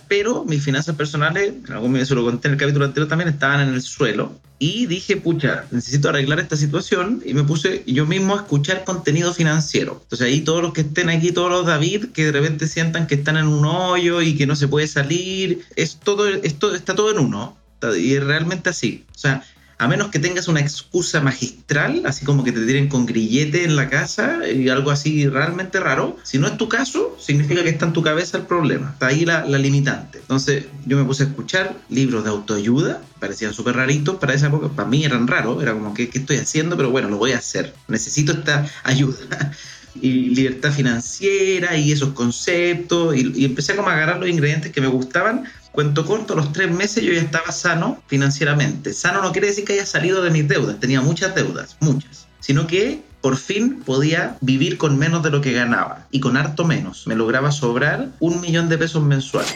Pero 0.08 0.44
mis 0.44 0.62
finanzas 0.62 0.94
personales, 0.94 1.54
algún 1.70 2.04
se 2.04 2.14
lo 2.14 2.24
conté 2.24 2.48
en 2.48 2.54
el 2.54 2.60
capítulo 2.60 2.84
anterior 2.84 3.08
también, 3.08 3.28
estaban 3.28 3.66
en 3.66 3.74
el 3.74 3.82
suelo. 3.82 4.38
Y 4.58 4.84
dije, 4.84 5.16
pucha, 5.16 5.64
necesito 5.70 6.10
arreglar 6.10 6.38
esta 6.38 6.54
situación. 6.54 7.22
Y 7.24 7.32
me 7.32 7.44
puse 7.44 7.82
yo 7.86 8.04
mismo 8.04 8.34
a 8.34 8.42
escuchar 8.42 8.84
contenido 8.84 9.32
financiero. 9.32 10.00
Entonces 10.02 10.26
ahí 10.26 10.42
todos 10.42 10.62
los 10.62 10.74
que 10.74 10.82
estén 10.82 11.08
aquí, 11.08 11.32
todos 11.32 11.50
los 11.50 11.66
David, 11.66 12.08
que 12.12 12.26
de 12.26 12.32
repente 12.32 12.68
sientan 12.68 13.06
que 13.06 13.14
están 13.14 13.38
en 13.38 13.46
un 13.46 13.64
hoyo 13.64 14.20
y 14.20 14.36
que 14.36 14.46
no 14.46 14.54
se 14.54 14.68
puede 14.68 14.86
salir, 14.86 15.64
es 15.76 15.96
todo, 15.96 16.28
esto 16.28 16.74
está 16.74 16.94
todo 16.94 17.10
en 17.10 17.20
uno. 17.20 17.56
Y 17.98 18.14
es 18.14 18.22
realmente 18.22 18.68
así. 18.68 19.06
A 19.80 19.88
menos 19.88 20.08
que 20.08 20.18
tengas 20.18 20.46
una 20.46 20.60
excusa 20.60 21.22
magistral, 21.22 22.02
así 22.04 22.26
como 22.26 22.44
que 22.44 22.52
te 22.52 22.66
tiren 22.66 22.88
con 22.88 23.06
grillete 23.06 23.64
en 23.64 23.76
la 23.76 23.88
casa 23.88 24.46
y 24.46 24.68
algo 24.68 24.90
así 24.90 25.26
realmente 25.26 25.80
raro. 25.80 26.18
Si 26.22 26.38
no 26.38 26.48
es 26.48 26.58
tu 26.58 26.68
caso, 26.68 27.16
significa 27.18 27.62
que 27.62 27.70
está 27.70 27.86
en 27.86 27.94
tu 27.94 28.02
cabeza 28.02 28.36
el 28.36 28.44
problema. 28.44 28.90
Está 28.92 29.06
ahí 29.06 29.24
la, 29.24 29.46
limitante. 29.46 30.18
Entonces 30.18 30.66
yo 30.84 30.98
me 30.98 31.04
puse 31.04 31.22
a 31.22 31.26
escuchar 31.28 31.74
libros 31.88 32.24
de 32.24 32.28
autoayuda, 32.28 33.00
parecían 33.20 33.54
súper 33.54 33.76
raritos 33.76 34.16
para 34.16 34.34
esa 34.34 34.48
época, 34.48 34.68
para 34.68 34.86
mí 34.86 35.02
eran 35.02 35.26
raros, 35.26 35.62
era 35.62 35.72
como, 35.72 35.94
que 35.94 36.10
¿qué 36.10 36.18
estoy 36.18 36.36
haciendo? 36.36 36.76
Pero 36.76 36.90
bueno, 36.90 37.08
lo 37.08 37.16
voy 37.16 37.32
a 37.32 37.38
hacer. 37.38 37.74
Necesito 37.88 38.32
esta 38.32 38.66
ayuda. 38.84 39.16
y 39.94 40.30
libertad 40.30 40.72
financiera 40.72 41.76
y 41.76 41.92
esos 41.92 42.10
conceptos 42.10 43.16
y, 43.16 43.32
y, 43.34 43.44
empecé 43.44 43.74
como 43.74 43.88
a 43.88 43.94
agarrar 43.94 44.18
los 44.18 44.28
ingredientes 44.28 44.72
que 44.72 44.80
me 44.80 44.86
gustaban 44.86 45.44
Cuento 45.72 46.04
corto, 46.04 46.34
los 46.34 46.52
tres 46.52 46.70
meses 46.70 47.04
yo 47.04 47.12
ya 47.12 47.20
estaba 47.20 47.52
sano 47.52 48.02
financieramente. 48.08 48.92
Sano 48.92 49.22
no 49.22 49.30
quiere 49.30 49.48
decir 49.48 49.64
que 49.64 49.74
haya 49.74 49.86
salido 49.86 50.22
de 50.22 50.30
mis 50.30 50.48
deudas, 50.48 50.80
tenía 50.80 51.00
muchas 51.00 51.34
deudas, 51.34 51.76
muchas, 51.80 52.26
sino 52.40 52.66
que 52.66 53.02
por 53.20 53.36
fin 53.36 53.80
podía 53.84 54.36
vivir 54.40 54.78
con 54.78 54.98
menos 54.98 55.22
de 55.22 55.30
lo 55.30 55.40
que 55.40 55.52
ganaba 55.52 56.06
y 56.10 56.20
con 56.20 56.36
harto 56.36 56.64
menos. 56.64 57.06
Me 57.06 57.14
lograba 57.14 57.52
sobrar 57.52 58.08
un 58.18 58.40
millón 58.40 58.68
de 58.68 58.78
pesos 58.78 59.02
mensuales. 59.04 59.54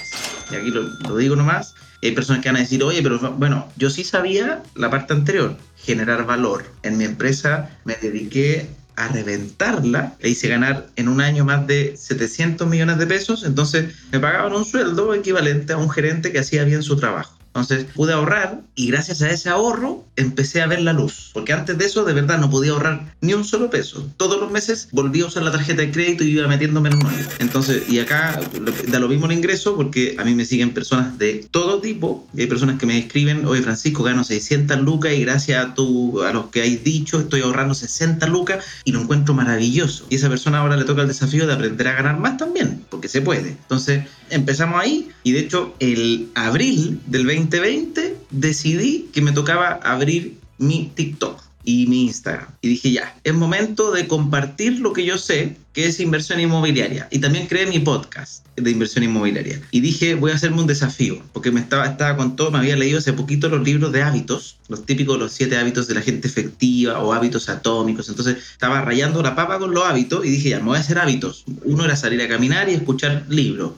Y 0.51 0.55
aquí 0.55 0.71
lo, 0.71 0.83
lo 0.83 1.17
digo 1.17 1.35
nomás. 1.35 1.75
Hay 2.01 2.13
personas 2.13 2.43
que 2.43 2.51
van 2.51 2.57
a 2.57 2.61
decir, 2.61 2.85
oye, 2.85 3.03
pero 3.03 3.19
bueno, 3.33 3.67
yo 3.77 3.89
sí 3.89 4.05
sabía 4.05 4.63
la 4.75 4.91
parte 4.91 5.15
anterior, 5.15 5.57
generar 5.77 6.27
valor. 6.27 6.65
En 6.83 6.99
mi 6.99 7.05
empresa 7.05 7.71
me 7.85 7.95
dediqué 7.95 8.69
a 8.97 9.09
reventarla, 9.09 10.17
le 10.21 10.29
hice 10.29 10.49
ganar 10.49 10.87
en 10.97 11.09
un 11.09 11.21
año 11.21 11.45
más 11.45 11.67
de 11.67 11.97
700 11.97 12.69
millones 12.69 12.99
de 12.99 13.07
pesos, 13.07 13.45
entonces 13.45 13.95
me 14.13 14.21
pagaban 14.21 14.53
un 14.53 14.65
sueldo 14.65 15.15
equivalente 15.15 15.73
a 15.73 15.77
un 15.77 15.91
gerente 15.91 16.33
que 16.33 16.39
hacía 16.39 16.65
bien 16.65 16.83
su 16.83 16.97
trabajo. 16.97 17.37
Entonces 17.55 17.87
pude 17.95 18.13
ahorrar 18.13 18.63
y 18.75 18.89
gracias 18.89 19.23
a 19.23 19.31
ese 19.31 19.49
ahorro 19.49 20.05
empecé 20.17 20.61
a 20.61 20.67
ver 20.67 20.81
la 20.81 20.93
luz. 20.93 21.31
Porque 21.33 21.53
antes 21.53 21.79
de 21.79 21.85
eso 21.85 22.05
de 22.05 22.13
verdad 22.13 22.39
no 22.39 22.51
podía 22.51 22.73
ahorrar 22.73 23.15
ni 23.21 23.33
un 23.33 23.45
solo 23.45 23.71
peso. 23.71 24.11
Todos 24.17 24.41
los 24.41 24.51
meses 24.51 24.89
volví 24.91 25.21
a 25.21 25.27
usar 25.27 25.45
la 25.45 25.53
tarjeta 25.53 25.83
de 25.83 25.93
crédito 25.93 26.25
y 26.25 26.31
iba 26.31 26.49
metiéndome 26.49 26.89
en 26.89 26.97
un 26.97 27.13
Entonces, 27.39 27.89
y 27.89 28.01
acá 28.01 28.41
da 28.89 28.99
lo 28.99 29.09
mismo 29.09 29.27
el 29.27 29.33
ingreso 29.33 29.77
porque 29.77 30.17
a 30.19 30.25
mí 30.25 30.35
me 30.35 30.45
siguen 30.45 30.75
personas 30.75 31.17
de 31.17 31.47
todo 31.53 31.81
tipo. 31.81 32.27
Hay 32.37 32.49
personas 32.49 32.79
que 32.79 32.87
me 32.87 32.99
escriben, 32.99 33.47
oye 33.47 33.63
Francisco, 33.63 34.03
gano 34.03 34.25
600 34.25 34.81
lucas 34.81 35.13
y 35.13 35.21
gracias 35.21 35.65
a, 35.65 35.75
tu, 35.75 36.23
a 36.23 36.33
los 36.33 36.47
que 36.47 36.63
hay 36.63 36.77
dicho 36.77 37.21
estoy 37.21 37.43
ahorrando 37.43 37.75
60 37.75 38.27
lucas 38.27 38.65
y 38.85 38.91
lo 38.91 39.01
encuentro 39.01 39.33
maravilloso. 39.33 40.07
Y 40.11 40.17
esa 40.17 40.29
persona 40.29 40.59
ahora 40.59 40.77
le 40.77 40.85
toca 40.85 41.03
el 41.03 41.09
desafío 41.09 41.47
de 41.47 41.53
aprender 41.53 41.87
a 41.87 41.93
ganar 41.93 42.19
más 42.19 42.37
también, 42.37 42.85
porque 42.91 43.07
se 43.07 43.21
puede. 43.21 43.51
Entonces 43.51 44.03
empezamos 44.31 44.81
ahí 44.81 45.09
y 45.23 45.33
de 45.33 45.41
hecho 45.41 45.75
el 45.81 46.29
abril 46.35 47.01
del 47.07 47.25
2020 47.25 48.17
decidí 48.31 49.09
que 49.13 49.23
me 49.23 49.33
tocaba 49.33 49.81
abrir 49.83 50.39
mi 50.59 50.91
TikTok 50.95 51.45
y 51.65 51.87
mi 51.87 52.03
Instagram. 52.05 52.49
Y 52.61 52.69
dije, 52.69 52.93
ya, 52.93 53.17
es 53.25 53.35
momento 53.35 53.91
de 53.91 54.07
compartir 54.07 54.81
lo 54.81 54.93
que 54.93 55.05
yo 55.05 55.17
sé, 55.19 55.57
que 55.73 55.87
es 55.87 55.99
inversión 55.99 56.39
inmobiliaria. 56.39 57.09
Y 57.11 57.19
también 57.19 57.47
creé 57.47 57.67
mi 57.67 57.79
podcast 57.79 58.47
de 58.57 58.71
inversión 58.71 59.03
inmobiliaria. 59.03 59.61
Y 59.71 59.81
dije, 59.81 60.15
voy 60.15 60.31
a 60.31 60.35
hacerme 60.35 60.61
un 60.61 60.67
desafío, 60.67 61.23
porque 61.33 61.51
me 61.51 61.61
estaba, 61.61 61.87
estaba 61.87 62.17
con 62.17 62.37
todo, 62.37 62.51
me 62.51 62.59
había 62.59 62.77
leído 62.77 62.99
hace 62.99 63.13
poquito 63.15 63.49
los 63.49 63.65
libros 63.65 63.93
de 63.93 64.03
hábitos, 64.03 64.59
los 64.69 64.85
típicos, 64.85 65.19
los 65.19 65.33
siete 65.33 65.57
hábitos 65.57 65.89
de 65.89 65.95
la 65.95 66.03
gente 66.03 66.29
efectiva 66.29 67.01
o 67.01 67.13
hábitos 67.13 67.49
atómicos. 67.49 68.09
Entonces 68.09 68.37
estaba 68.53 68.83
rayando 68.83 69.23
la 69.23 69.35
papa 69.35 69.59
con 69.59 69.73
los 69.73 69.85
hábitos 69.85 70.25
y 70.25 70.31
dije, 70.31 70.51
ya, 70.51 70.59
me 70.59 70.67
voy 70.67 70.77
a 70.77 70.81
hacer 70.81 70.99
hábitos. 70.99 71.45
Uno 71.65 71.85
era 71.85 71.97
salir 71.97 72.21
a 72.21 72.29
caminar 72.29 72.69
y 72.69 72.75
escuchar 72.75 73.25
libros 73.29 73.73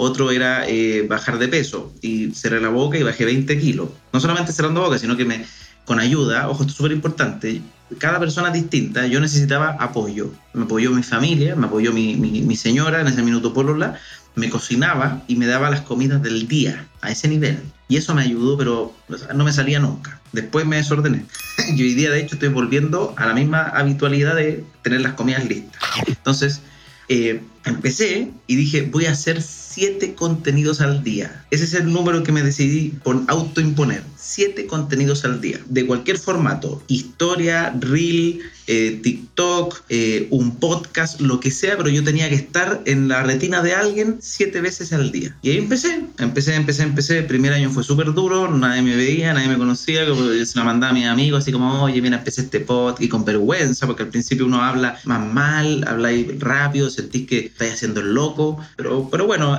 otro 0.00 0.30
era 0.30 0.66
eh, 0.66 1.06
bajar 1.06 1.38
de 1.38 1.48
peso 1.48 1.92
y 2.00 2.30
cerré 2.30 2.58
la 2.60 2.70
boca 2.70 2.96
y 2.96 3.02
bajé 3.02 3.26
20 3.26 3.58
kilos. 3.60 3.90
No 4.14 4.20
solamente 4.20 4.50
cerrando 4.50 4.80
boca, 4.80 4.98
sino 4.98 5.14
que 5.14 5.26
me, 5.26 5.44
con 5.84 6.00
ayuda, 6.00 6.48
ojo, 6.48 6.62
esto 6.62 6.70
es 6.70 6.76
súper 6.76 6.92
importante, 6.92 7.60
cada 7.98 8.18
persona 8.18 8.50
distinta, 8.50 9.06
yo 9.06 9.20
necesitaba 9.20 9.76
apoyo. 9.78 10.32
Me 10.54 10.64
apoyó 10.64 10.90
mi 10.92 11.02
familia, 11.02 11.54
me 11.54 11.66
apoyó 11.66 11.92
mi, 11.92 12.16
mi, 12.16 12.56
señora, 12.56 13.02
en 13.02 13.08
ese 13.08 13.22
minuto 13.22 13.52
Polola, 13.52 13.98
me 14.36 14.48
cocinaba 14.48 15.22
y 15.28 15.36
me 15.36 15.46
daba 15.46 15.68
las 15.68 15.82
comidas 15.82 16.22
del 16.22 16.48
día, 16.48 16.86
a 17.02 17.10
ese 17.10 17.28
nivel. 17.28 17.58
Y 17.88 17.98
eso 17.98 18.14
me 18.14 18.22
ayudó, 18.22 18.56
pero 18.56 18.94
no 19.34 19.44
me 19.44 19.52
salía 19.52 19.80
nunca. 19.80 20.18
Después 20.32 20.64
me 20.64 20.76
desordené. 20.76 21.26
y 21.76 21.82
hoy 21.82 21.94
día, 21.94 22.10
de 22.10 22.20
hecho, 22.20 22.36
estoy 22.36 22.48
volviendo 22.48 23.12
a 23.18 23.26
la 23.26 23.34
misma 23.34 23.64
habitualidad 23.64 24.34
de 24.34 24.64
tener 24.82 25.02
las 25.02 25.12
comidas 25.12 25.44
listas. 25.44 25.82
Entonces, 26.06 26.62
eh, 27.08 27.42
empecé 27.64 28.30
y 28.46 28.56
dije, 28.56 28.82
voy 28.82 29.06
a 29.06 29.10
hacer 29.10 29.42
siete 29.72 30.14
contenidos 30.14 30.80
al 30.80 31.04
día. 31.04 31.44
Ese 31.50 31.64
es 31.64 31.74
el 31.74 31.92
número 31.92 32.24
que 32.24 32.32
me 32.32 32.42
decidí 32.42 32.88
por 33.04 33.22
autoimponer. 33.28 34.02
Siete 34.32 34.68
contenidos 34.68 35.24
al 35.24 35.40
día, 35.40 35.58
de 35.66 35.84
cualquier 35.84 36.16
formato, 36.16 36.80
historia, 36.86 37.74
reel, 37.80 38.40
eh, 38.68 39.00
TikTok, 39.02 39.82
eh, 39.88 40.28
un 40.30 40.54
podcast, 40.60 41.20
lo 41.20 41.40
que 41.40 41.50
sea, 41.50 41.76
pero 41.76 41.88
yo 41.88 42.04
tenía 42.04 42.28
que 42.28 42.36
estar 42.36 42.80
en 42.84 43.08
la 43.08 43.24
retina 43.24 43.60
de 43.60 43.74
alguien 43.74 44.18
siete 44.20 44.60
veces 44.60 44.92
al 44.92 45.10
día. 45.10 45.36
Y 45.42 45.50
ahí 45.50 45.58
empecé, 45.58 46.04
empecé, 46.18 46.54
empecé, 46.54 46.84
empecé. 46.84 47.18
El 47.18 47.26
primer 47.26 47.52
año 47.52 47.70
fue 47.70 47.82
súper 47.82 48.14
duro, 48.14 48.48
nadie 48.48 48.82
me 48.82 48.94
veía, 48.94 49.32
nadie 49.32 49.48
me 49.48 49.58
conocía, 49.58 50.04
yo 50.04 50.14
se 50.14 50.56
la 50.56 50.64
mandaba 50.64 50.92
a 50.92 50.94
mis 50.94 51.06
amigos, 51.06 51.42
así 51.42 51.50
como, 51.50 51.82
oye, 51.82 52.00
mira, 52.00 52.18
empecé 52.18 52.42
este 52.42 52.60
podcast 52.60 53.02
y 53.02 53.08
con 53.08 53.24
vergüenza, 53.24 53.88
porque 53.88 54.04
al 54.04 54.10
principio 54.10 54.46
uno 54.46 54.62
habla 54.62 55.00
más 55.02 55.26
mal, 55.26 55.84
habla 55.88 56.10
rápido, 56.38 56.88
sentís 56.88 57.26
que 57.26 57.46
estáis 57.46 57.72
haciendo 57.72 57.98
el 57.98 58.14
loco, 58.14 58.64
pero, 58.76 59.08
pero 59.10 59.26
bueno, 59.26 59.58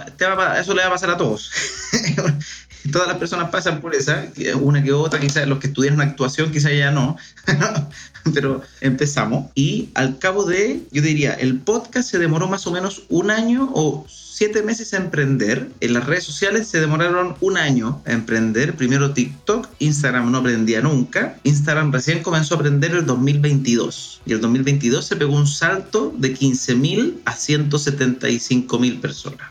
eso 0.58 0.74
le 0.74 0.82
va 0.84 0.88
a 0.88 0.92
pasar 0.92 1.10
a 1.10 1.18
todos. 1.18 1.51
Todas 2.92 3.08
las 3.08 3.18
personas 3.18 3.50
pasan 3.50 3.82
por 3.82 3.94
esa, 3.94 4.28
una 4.60 4.82
que 4.84 4.92
otra, 4.92 5.20
quizás 5.20 5.48
los 5.48 5.60
que 5.60 5.68
estudiaron 5.68 6.02
actuación, 6.02 6.52
quizás 6.52 6.72
ya 6.74 6.92
no, 6.92 7.18
pero 8.34 8.62
empezamos. 8.80 9.52
Y 9.56 9.90
al 9.94 10.18
cabo 10.18 10.46
de, 10.46 10.82
yo 10.92 11.02
diría, 11.02 11.34
el 11.34 11.60
podcast 11.60 12.10
se 12.10 12.18
demoró 12.18 12.48
más 12.48 12.66
o 12.68 12.72
menos 12.72 13.04
un 13.10 13.30
año 13.30 13.70
o 13.74 14.06
siete 14.41 14.63
meses 14.63 14.95
a 14.95 14.98
emprender. 14.98 15.69
En 15.81 15.93
las 15.93 16.07
redes 16.07 16.24
sociales 16.24 16.67
se 16.67 16.79
demoraron 16.79 17.36
un 17.41 17.57
año 17.57 18.01
a 18.07 18.12
emprender. 18.12 18.75
Primero 18.75 19.13
TikTok, 19.13 19.67
Instagram 19.77 20.31
no 20.31 20.39
aprendía 20.39 20.81
nunca. 20.81 21.38
Instagram 21.43 21.91
recién 21.91 22.24
comenzó 22.24 22.55
a 22.55 22.57
aprender 22.57 22.89
el 22.89 23.05
2022. 23.05 24.21
Y 24.25 24.33
el 24.33 24.41
2022 24.41 25.05
se 25.05 25.15
pegó 25.15 25.36
un 25.36 25.45
salto 25.45 26.12
de 26.17 26.36
15.000 26.36 27.19
a 27.24 27.36
175.000 27.36 29.00
personas. 29.00 29.48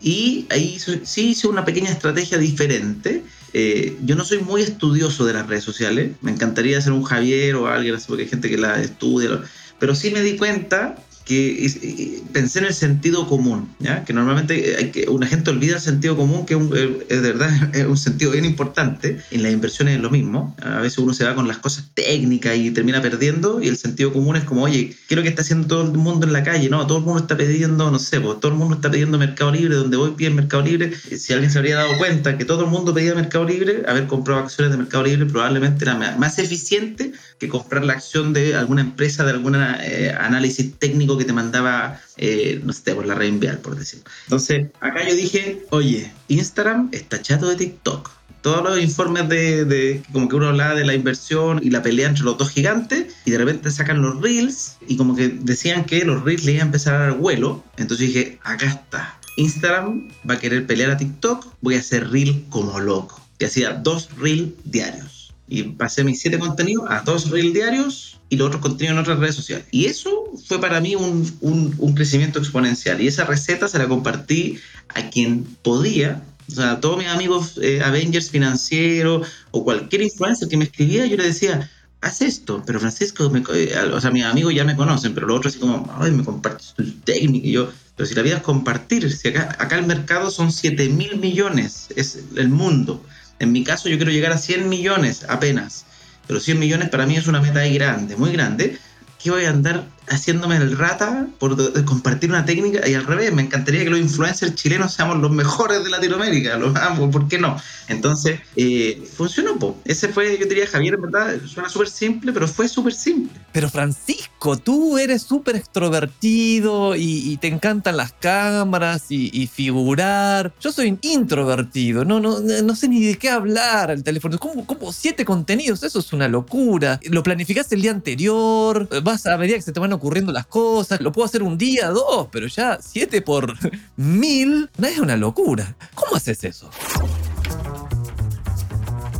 y 0.00 0.46
ahí 0.48 0.78
sí 1.02 1.28
hice 1.28 1.46
una 1.46 1.66
pequeña 1.66 1.90
estrategia 1.90 2.38
diferente. 2.38 3.22
Eh, 3.52 3.98
yo 4.06 4.16
no 4.16 4.24
soy 4.24 4.38
muy 4.38 4.62
estudioso 4.62 5.26
de 5.26 5.34
las 5.34 5.48
redes 5.48 5.64
sociales. 5.64 6.12
Me 6.22 6.30
encantaría 6.30 6.80
ser 6.80 6.92
un 6.92 7.02
Javier 7.02 7.56
o 7.56 7.68
alguien 7.68 7.94
así, 7.94 8.06
porque 8.08 8.22
hay 8.22 8.30
gente 8.30 8.48
que 8.48 8.56
la 8.56 8.80
estudia. 8.80 9.42
Pero 9.78 9.94
sí 9.94 10.10
me 10.10 10.22
di 10.22 10.38
cuenta 10.38 10.96
que 11.30 12.22
pensé 12.32 12.58
en 12.58 12.64
el 12.64 12.74
sentido 12.74 13.28
común, 13.28 13.68
¿ya? 13.78 14.04
que 14.04 14.12
normalmente 14.12 14.74
hay 14.76 14.90
que, 14.90 15.08
una 15.08 15.28
gente 15.28 15.50
olvida 15.50 15.76
el 15.76 15.80
sentido 15.80 16.16
común, 16.16 16.44
que 16.44 16.54
eh, 16.54 17.06
es, 17.08 17.22
de 17.22 17.32
verdad 17.32 17.70
es 17.72 17.86
un 17.86 17.96
sentido 17.96 18.32
bien 18.32 18.44
importante. 18.44 19.20
En 19.30 19.44
las 19.44 19.52
inversiones 19.52 19.94
es 19.94 20.02
lo 20.02 20.10
mismo. 20.10 20.56
A 20.60 20.80
veces 20.80 20.98
uno 20.98 21.14
se 21.14 21.24
va 21.24 21.36
con 21.36 21.46
las 21.46 21.58
cosas 21.58 21.84
técnicas 21.94 22.56
y 22.56 22.72
termina 22.72 23.00
perdiendo, 23.00 23.62
y 23.62 23.68
el 23.68 23.76
sentido 23.76 24.12
común 24.12 24.34
es 24.34 24.42
como, 24.42 24.64
oye, 24.64 24.96
¿qué 25.06 25.14
es 25.14 25.16
lo 25.16 25.22
que 25.22 25.28
está 25.28 25.42
haciendo 25.42 25.68
todo 25.68 25.82
el 25.82 25.96
mundo 25.96 26.26
en 26.26 26.32
la 26.32 26.42
calle? 26.42 26.68
No, 26.68 26.84
todo 26.88 26.98
el 26.98 27.04
mundo 27.04 27.20
está 27.20 27.36
pidiendo, 27.36 27.92
no 27.92 27.98
sé, 28.00 28.20
pues, 28.20 28.40
todo 28.40 28.50
el 28.50 28.58
mundo 28.58 28.74
está 28.74 28.90
pidiendo 28.90 29.16
Mercado 29.16 29.52
Libre, 29.52 29.76
donde 29.76 29.96
voy 29.96 30.10
pide 30.16 30.30
Mercado 30.30 30.64
Libre. 30.64 30.92
Si 31.16 31.32
alguien 31.32 31.52
se 31.52 31.58
habría 31.58 31.76
dado 31.76 31.96
cuenta 31.96 32.36
que 32.38 32.44
todo 32.44 32.64
el 32.64 32.70
mundo 32.70 32.92
pedía 32.92 33.14
Mercado 33.14 33.44
Libre, 33.44 33.84
haber 33.86 34.08
comprado 34.08 34.40
acciones 34.40 34.72
de 34.72 34.78
Mercado 34.78 35.04
Libre 35.04 35.26
probablemente 35.26 35.84
era 35.84 35.94
más 35.94 36.40
eficiente 36.40 37.12
que 37.40 37.48
comprar 37.48 37.84
la 37.84 37.94
acción 37.94 38.34
de 38.34 38.54
alguna 38.54 38.82
empresa, 38.82 39.24
de 39.24 39.30
algún 39.30 39.56
eh, 39.56 40.14
análisis 40.20 40.74
técnico 40.78 41.16
que 41.16 41.24
te 41.24 41.32
mandaba, 41.32 41.98
eh, 42.18 42.60
no 42.62 42.72
sé, 42.74 42.94
por 42.94 43.06
la 43.06 43.14
reenviar, 43.14 43.60
por 43.60 43.76
decirlo. 43.76 44.04
Entonces, 44.24 44.68
acá 44.80 45.08
yo 45.08 45.16
dije, 45.16 45.64
oye, 45.70 46.12
Instagram 46.28 46.90
está 46.92 47.20
chato 47.22 47.48
de 47.48 47.56
TikTok. 47.56 48.10
Todos 48.42 48.62
los 48.62 48.80
informes 48.80 49.28
de, 49.28 49.64
de, 49.64 50.02
como 50.12 50.28
que 50.28 50.36
uno 50.36 50.48
hablaba 50.48 50.74
de 50.74 50.84
la 50.84 50.94
inversión 50.94 51.60
y 51.62 51.70
la 51.70 51.82
pelea 51.82 52.08
entre 52.08 52.24
los 52.24 52.36
dos 52.36 52.50
gigantes, 52.50 53.14
y 53.24 53.30
de 53.30 53.38
repente 53.38 53.70
sacan 53.70 54.02
los 54.02 54.20
reels, 54.20 54.76
y 54.86 54.98
como 54.98 55.16
que 55.16 55.28
decían 55.28 55.84
que 55.84 56.04
los 56.04 56.22
reels 56.22 56.44
le 56.44 56.52
iban 56.52 56.62
a 56.62 56.66
empezar 56.66 56.94
a 56.94 56.98
dar 56.98 57.12
vuelo. 57.14 57.64
Entonces 57.78 58.08
dije, 58.08 58.38
acá 58.42 58.66
está. 58.66 59.18
Instagram 59.36 60.10
va 60.28 60.34
a 60.34 60.38
querer 60.38 60.66
pelear 60.66 60.90
a 60.90 60.98
TikTok, 60.98 61.46
voy 61.62 61.76
a 61.76 61.78
hacer 61.78 62.10
reel 62.10 62.44
como 62.50 62.78
loco. 62.80 63.18
Y 63.38 63.46
hacía 63.46 63.72
dos 63.72 64.10
reels 64.18 64.50
diarios 64.64 65.09
y 65.50 65.64
pasé 65.64 66.04
mis 66.04 66.20
siete 66.20 66.38
contenidos 66.38 66.84
a 66.88 67.00
dos 67.00 67.28
reels 67.28 67.52
diarios 67.52 68.20
y 68.28 68.36
los 68.36 68.46
otros 68.46 68.62
contenidos 68.62 68.94
en 68.94 69.00
otras 69.00 69.18
redes 69.18 69.34
sociales. 69.34 69.66
Y 69.72 69.86
eso 69.86 70.30
fue 70.46 70.60
para 70.60 70.80
mí 70.80 70.94
un, 70.94 71.36
un, 71.40 71.94
crecimiento 71.94 72.38
exponencial. 72.38 73.00
Y 73.02 73.08
esa 73.08 73.24
receta 73.24 73.66
se 73.66 73.78
la 73.78 73.88
compartí 73.88 74.58
a 74.88 75.10
quien 75.10 75.44
podía. 75.62 76.22
O 76.48 76.52
sea, 76.52 76.72
a 76.72 76.80
todos 76.80 76.98
mis 76.98 77.08
amigos 77.08 77.58
eh, 77.60 77.82
Avengers 77.82 78.30
financieros 78.30 79.26
o 79.50 79.64
cualquier 79.64 80.02
influencer 80.02 80.48
que 80.48 80.56
me 80.56 80.64
escribía, 80.64 81.06
yo 81.06 81.16
le 81.16 81.24
decía, 81.24 81.68
haz 82.00 82.22
esto. 82.22 82.62
Pero 82.64 82.78
Francisco, 82.78 83.28
eh, 83.52 83.74
o 83.92 84.00
sea, 84.00 84.12
mis 84.12 84.24
amigos 84.24 84.54
ya 84.54 84.64
me 84.64 84.76
conocen, 84.76 85.14
pero 85.14 85.26
los 85.26 85.38
otros 85.38 85.54
así 85.54 85.60
como, 85.60 85.92
ay, 85.98 86.12
me 86.12 86.22
compartes 86.22 86.74
tu 86.76 86.88
técnica. 87.00 87.48
Y 87.48 87.52
yo, 87.52 87.72
pero 87.96 88.06
si 88.06 88.14
la 88.14 88.22
vida 88.22 88.36
es 88.36 88.42
compartir, 88.42 89.10
si 89.10 89.28
acá, 89.28 89.56
acá 89.58 89.76
el 89.76 89.86
mercado 89.86 90.30
son 90.30 90.52
7 90.52 90.88
mil 90.90 91.18
millones, 91.18 91.88
es 91.96 92.20
el 92.36 92.50
mundo. 92.50 93.04
En 93.40 93.52
mi 93.52 93.64
caso 93.64 93.88
yo 93.88 93.96
quiero 93.96 94.12
llegar 94.12 94.32
a 94.32 94.38
100 94.38 94.68
millones 94.68 95.24
apenas, 95.28 95.86
pero 96.26 96.38
100 96.38 96.58
millones 96.58 96.90
para 96.90 97.06
mí 97.06 97.16
es 97.16 97.26
una 97.26 97.40
meta 97.40 97.64
grande, 97.66 98.14
muy 98.16 98.32
grande. 98.32 98.78
¿Qué 99.20 99.30
voy 99.30 99.46
a 99.46 99.50
andar 99.50 99.86
haciéndome 100.10 100.56
el 100.56 100.76
rata 100.76 101.28
por 101.38 101.56
compartir 101.84 102.30
una 102.30 102.44
técnica 102.44 102.86
y 102.88 102.94
al 102.94 103.06
revés, 103.06 103.32
me 103.32 103.42
encantaría 103.42 103.84
que 103.84 103.90
los 103.90 104.00
influencers 104.00 104.54
chilenos 104.56 104.92
seamos 104.92 105.18
los 105.18 105.30
mejores 105.30 105.84
de 105.84 105.90
Latinoamérica, 105.90 106.58
los 106.58 106.74
amo, 106.76 107.10
¿por 107.10 107.28
qué 107.28 107.38
no? 107.38 107.56
Entonces, 107.88 108.40
eh, 108.56 109.02
funcionó, 109.16 109.58
po. 109.58 109.80
ese 109.84 110.08
fue, 110.08 110.36
yo 110.38 110.46
diría, 110.46 110.66
Javier, 110.66 110.94
en 110.94 111.02
verdad, 111.02 111.40
suena 111.46 111.68
súper 111.68 111.88
simple, 111.88 112.32
pero 112.32 112.48
fue 112.48 112.68
súper 112.68 112.92
simple. 112.92 113.40
Pero 113.52 113.70
Francisco, 113.70 114.56
tú 114.58 114.98
eres 114.98 115.22
súper 115.22 115.56
extrovertido 115.56 116.94
y, 116.96 117.36
te 117.40 117.46
encantan 117.46 117.96
las 117.96 118.12
cámaras 118.12 119.06
y, 119.08 119.46
figurar. 119.46 120.52
Yo 120.60 120.72
soy 120.72 120.98
introvertido, 121.02 122.04
no, 122.04 122.20
no, 122.20 122.40
no 122.40 122.76
sé 122.76 122.88
ni 122.88 123.04
de 123.04 123.16
qué 123.16 123.30
hablar 123.30 123.90
al 123.90 124.02
teléfono. 124.02 124.38
¿Cómo, 124.38 124.66
¿Cómo 124.66 124.92
siete 124.92 125.24
contenidos? 125.24 125.82
Eso 125.82 126.00
es 126.00 126.12
una 126.12 126.28
locura. 126.28 127.00
Lo 127.04 127.22
planificaste 127.22 127.74
el 127.74 127.82
día 127.82 127.90
anterior, 127.92 128.88
vas 129.02 129.26
a 129.26 129.36
medida 129.36 129.56
que 129.56 129.62
se 129.62 129.72
te 129.72 129.80
van 129.80 129.92
ocurriendo 130.00 130.32
las 130.32 130.46
cosas. 130.46 131.00
Lo 131.00 131.12
puedo 131.12 131.26
hacer 131.26 131.42
un 131.42 131.58
día, 131.58 131.88
dos, 131.90 132.28
pero 132.32 132.46
ya 132.46 132.78
siete 132.82 133.20
por 133.22 133.54
mil 133.96 134.70
no 134.78 134.86
es 134.86 134.98
una 134.98 135.16
locura. 135.16 135.76
¿Cómo 135.94 136.16
haces 136.16 136.42
eso? 136.44 136.70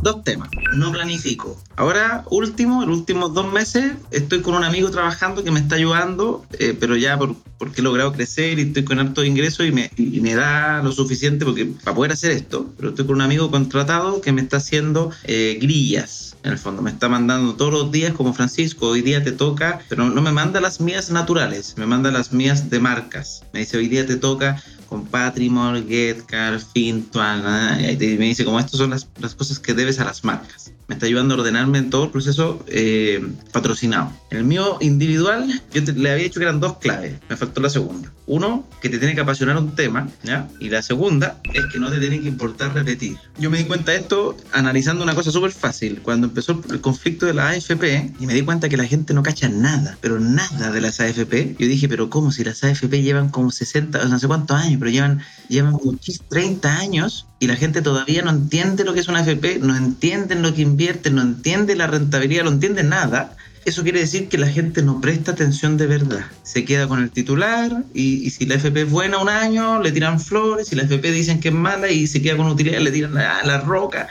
dos 0.01 0.23
temas. 0.23 0.49
No 0.75 0.91
planifico. 0.91 1.61
Ahora, 1.75 2.25
último, 2.29 2.85
los 2.85 2.97
últimos 2.97 3.33
dos 3.33 3.51
meses, 3.51 3.93
estoy 4.11 4.41
con 4.41 4.55
un 4.55 4.63
amigo 4.63 4.89
trabajando 4.89 5.43
que 5.43 5.51
me 5.51 5.59
está 5.59 5.75
ayudando, 5.75 6.45
eh, 6.59 6.75
pero 6.79 6.95
ya 6.95 7.17
por, 7.17 7.35
porque 7.57 7.81
he 7.81 7.83
logrado 7.83 8.11
crecer 8.11 8.59
y 8.59 8.63
estoy 8.63 8.83
con 8.83 8.99
alto 8.99 9.23
ingreso 9.23 9.63
y 9.63 9.71
me, 9.71 9.91
y 9.95 10.19
me 10.21 10.33
da 10.33 10.81
lo 10.83 10.91
suficiente 10.91 11.45
porque, 11.45 11.65
para 11.83 11.95
poder 11.95 12.11
hacer 12.13 12.31
esto. 12.31 12.73
Pero 12.77 12.89
estoy 12.89 13.05
con 13.05 13.15
un 13.15 13.21
amigo 13.21 13.51
contratado 13.51 14.21
que 14.21 14.31
me 14.31 14.41
está 14.41 14.57
haciendo 14.57 15.11
eh, 15.25 15.57
grillas 15.61 16.20
en 16.43 16.51
el 16.51 16.57
fondo. 16.57 16.81
Me 16.81 16.91
está 16.91 17.09
mandando 17.09 17.55
todos 17.55 17.73
los 17.73 17.91
días 17.91 18.13
como 18.13 18.33
Francisco, 18.33 18.87
hoy 18.87 19.01
día 19.01 19.23
te 19.23 19.31
toca, 19.31 19.81
pero 19.89 20.09
no 20.09 20.21
me 20.21 20.31
manda 20.31 20.61
las 20.61 20.81
mías 20.81 21.11
naturales, 21.11 21.75
me 21.77 21.85
manda 21.85 22.11
las 22.11 22.31
mías 22.33 22.69
de 22.69 22.79
marcas. 22.79 23.43
Me 23.53 23.59
dice, 23.61 23.77
hoy 23.77 23.87
día 23.87 24.05
te 24.05 24.15
toca 24.15 24.61
con 24.89 25.05
Patrimon, 25.05 25.87
GetCar, 25.87 26.59
Fintuan, 26.59 27.79
y 27.79 27.95
me 28.17 28.25
dice 28.25 28.43
como 28.43 28.59
estas 28.59 28.77
son 28.77 28.89
las, 28.89 29.07
las, 29.19 29.35
cosas 29.35 29.59
que 29.59 29.73
debes 29.73 29.99
a 29.99 30.05
las 30.05 30.23
marcas. 30.23 30.73
Me 30.91 30.95
está 30.95 31.05
ayudando 31.05 31.35
a 31.35 31.37
ordenarme 31.37 31.77
en 31.77 31.89
todo 31.89 32.03
el 32.03 32.09
proceso 32.09 32.65
eh, 32.67 33.25
patrocinado. 33.53 34.11
En 34.29 34.39
el 34.39 34.43
mío 34.43 34.77
individual, 34.81 35.47
yo 35.73 35.85
te, 35.85 35.93
le 35.93 36.11
había 36.11 36.25
dicho 36.25 36.37
que 36.41 36.43
eran 36.43 36.59
dos 36.59 36.79
claves, 36.79 37.15
me 37.29 37.37
faltó 37.37 37.61
la 37.61 37.69
segunda. 37.69 38.11
Uno, 38.25 38.67
que 38.81 38.89
te 38.89 38.99
tiene 38.99 39.15
que 39.15 39.21
apasionar 39.21 39.55
un 39.55 39.73
tema, 39.73 40.09
¿ya? 40.21 40.49
Y 40.59 40.67
la 40.67 40.81
segunda 40.81 41.39
es 41.53 41.63
que 41.71 41.79
no 41.79 41.89
te 41.89 41.97
tiene 42.01 42.19
que 42.19 42.27
importar 42.27 42.73
repetir. 42.73 43.15
Yo 43.39 43.49
me 43.49 43.59
di 43.59 43.63
cuenta 43.63 43.93
de 43.93 43.99
esto 43.99 44.35
analizando 44.51 45.01
una 45.01 45.15
cosa 45.15 45.31
súper 45.31 45.53
fácil. 45.53 46.01
Cuando 46.01 46.27
empezó 46.27 46.61
el 46.69 46.81
conflicto 46.81 47.25
de 47.25 47.35
la 47.35 47.47
AFP, 47.47 48.15
y 48.19 48.25
me 48.25 48.33
di 48.33 48.41
cuenta 48.41 48.67
que 48.67 48.75
la 48.75 48.85
gente 48.85 49.13
no 49.13 49.23
cacha 49.23 49.47
nada, 49.47 49.97
pero 50.01 50.19
nada 50.19 50.73
de 50.73 50.81
las 50.81 50.99
AFP, 50.99 51.55
yo 51.57 51.67
dije, 51.67 51.87
pero 51.87 52.09
¿cómo? 52.09 52.33
Si 52.33 52.43
las 52.43 52.65
AFP 52.65 53.01
llevan 53.01 53.29
como 53.29 53.49
60, 53.49 54.09
no 54.09 54.19
sé 54.19 54.27
cuántos 54.27 54.57
años, 54.57 54.77
pero 54.77 54.91
llevan, 54.91 55.21
llevan 55.47 55.71
muchísimos 55.71 56.27
30 56.27 56.79
años 56.79 57.27
y 57.41 57.47
la 57.47 57.55
gente 57.55 57.81
todavía 57.81 58.21
no 58.21 58.29
entiende 58.29 58.85
lo 58.85 58.93
que 58.93 58.99
es 58.99 59.07
una 59.07 59.21
AFP, 59.21 59.57
no 59.61 59.75
entienden 59.75 60.43
lo 60.43 60.53
que 60.53 60.61
invierten, 60.61 61.15
no 61.15 61.23
entiende 61.23 61.75
la 61.75 61.87
rentabilidad, 61.87 62.43
no 62.43 62.51
entiende 62.51 62.83
nada. 62.83 63.35
Eso 63.65 63.81
quiere 63.81 63.99
decir 63.99 64.29
que 64.29 64.37
la 64.37 64.47
gente 64.47 64.83
no 64.83 65.01
presta 65.01 65.31
atención 65.31 65.75
de 65.75 65.87
verdad. 65.87 66.23
Se 66.43 66.65
queda 66.65 66.87
con 66.87 67.01
el 67.01 67.09
titular 67.09 67.83
y, 67.95 68.27
y 68.27 68.29
si 68.29 68.45
la 68.45 68.55
FP 68.55 68.83
es 68.83 68.91
buena 68.91 69.17
un 69.17 69.27
año, 69.27 69.81
le 69.81 69.91
tiran 69.91 70.19
flores. 70.19 70.67
Si 70.67 70.75
la 70.75 70.83
FP 70.83 71.11
dicen 71.11 71.39
que 71.39 71.47
es 71.47 71.53
mala 71.55 71.89
y 71.89 72.05
se 72.05 72.21
queda 72.21 72.37
con 72.37 72.45
utilidad, 72.45 72.79
le 72.79 72.91
tiran 72.91 73.15
la, 73.15 73.41
la 73.43 73.59
roca. 73.59 74.07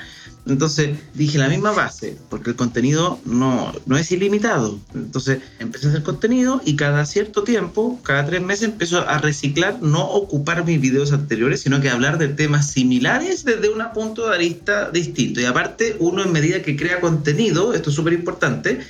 Entonces 0.47 0.99
dije 1.15 1.39
la 1.39 1.49
misma 1.49 1.73
base, 1.73 2.17
porque 2.29 2.51
el 2.51 2.57
contenido 2.57 3.21
no, 3.25 3.73
no 3.87 3.97
es 3.97 4.11
ilimitado. 4.11 4.79
Entonces 4.95 5.39
empecé 5.59 5.87
a 5.87 5.91
hacer 5.91 6.03
contenido 6.03 6.61
y 6.65 6.77
cada 6.77 7.05
cierto 7.05 7.45
tiempo, 7.45 8.01
cada 8.03 8.25
tres 8.27 8.41
meses, 8.41 8.71
empiezo 8.71 9.07
a 9.07 9.19
reciclar, 9.19 9.83
no 9.83 10.05
ocupar 10.05 10.65
mis 10.65 10.81
videos 10.81 11.13
anteriores, 11.13 11.61
sino 11.61 11.81
que 11.81 11.91
hablar 11.91 12.19
de 12.19 12.29
temas 12.29 12.71
similares 12.71 13.45
desde 13.45 13.69
un 13.69 13.83
punto 13.93 14.29
de 14.29 14.39
vista 14.39 14.91
distinto. 14.91 15.41
Y 15.41 15.45
aparte, 15.45 15.97
uno 15.99 16.23
en 16.23 16.33
medida 16.33 16.63
que 16.63 16.77
crea 16.77 17.01
contenido, 17.01 17.75
esto 17.75 17.91
es 17.91 17.97
súper 17.97 18.13
importante, 18.13 18.81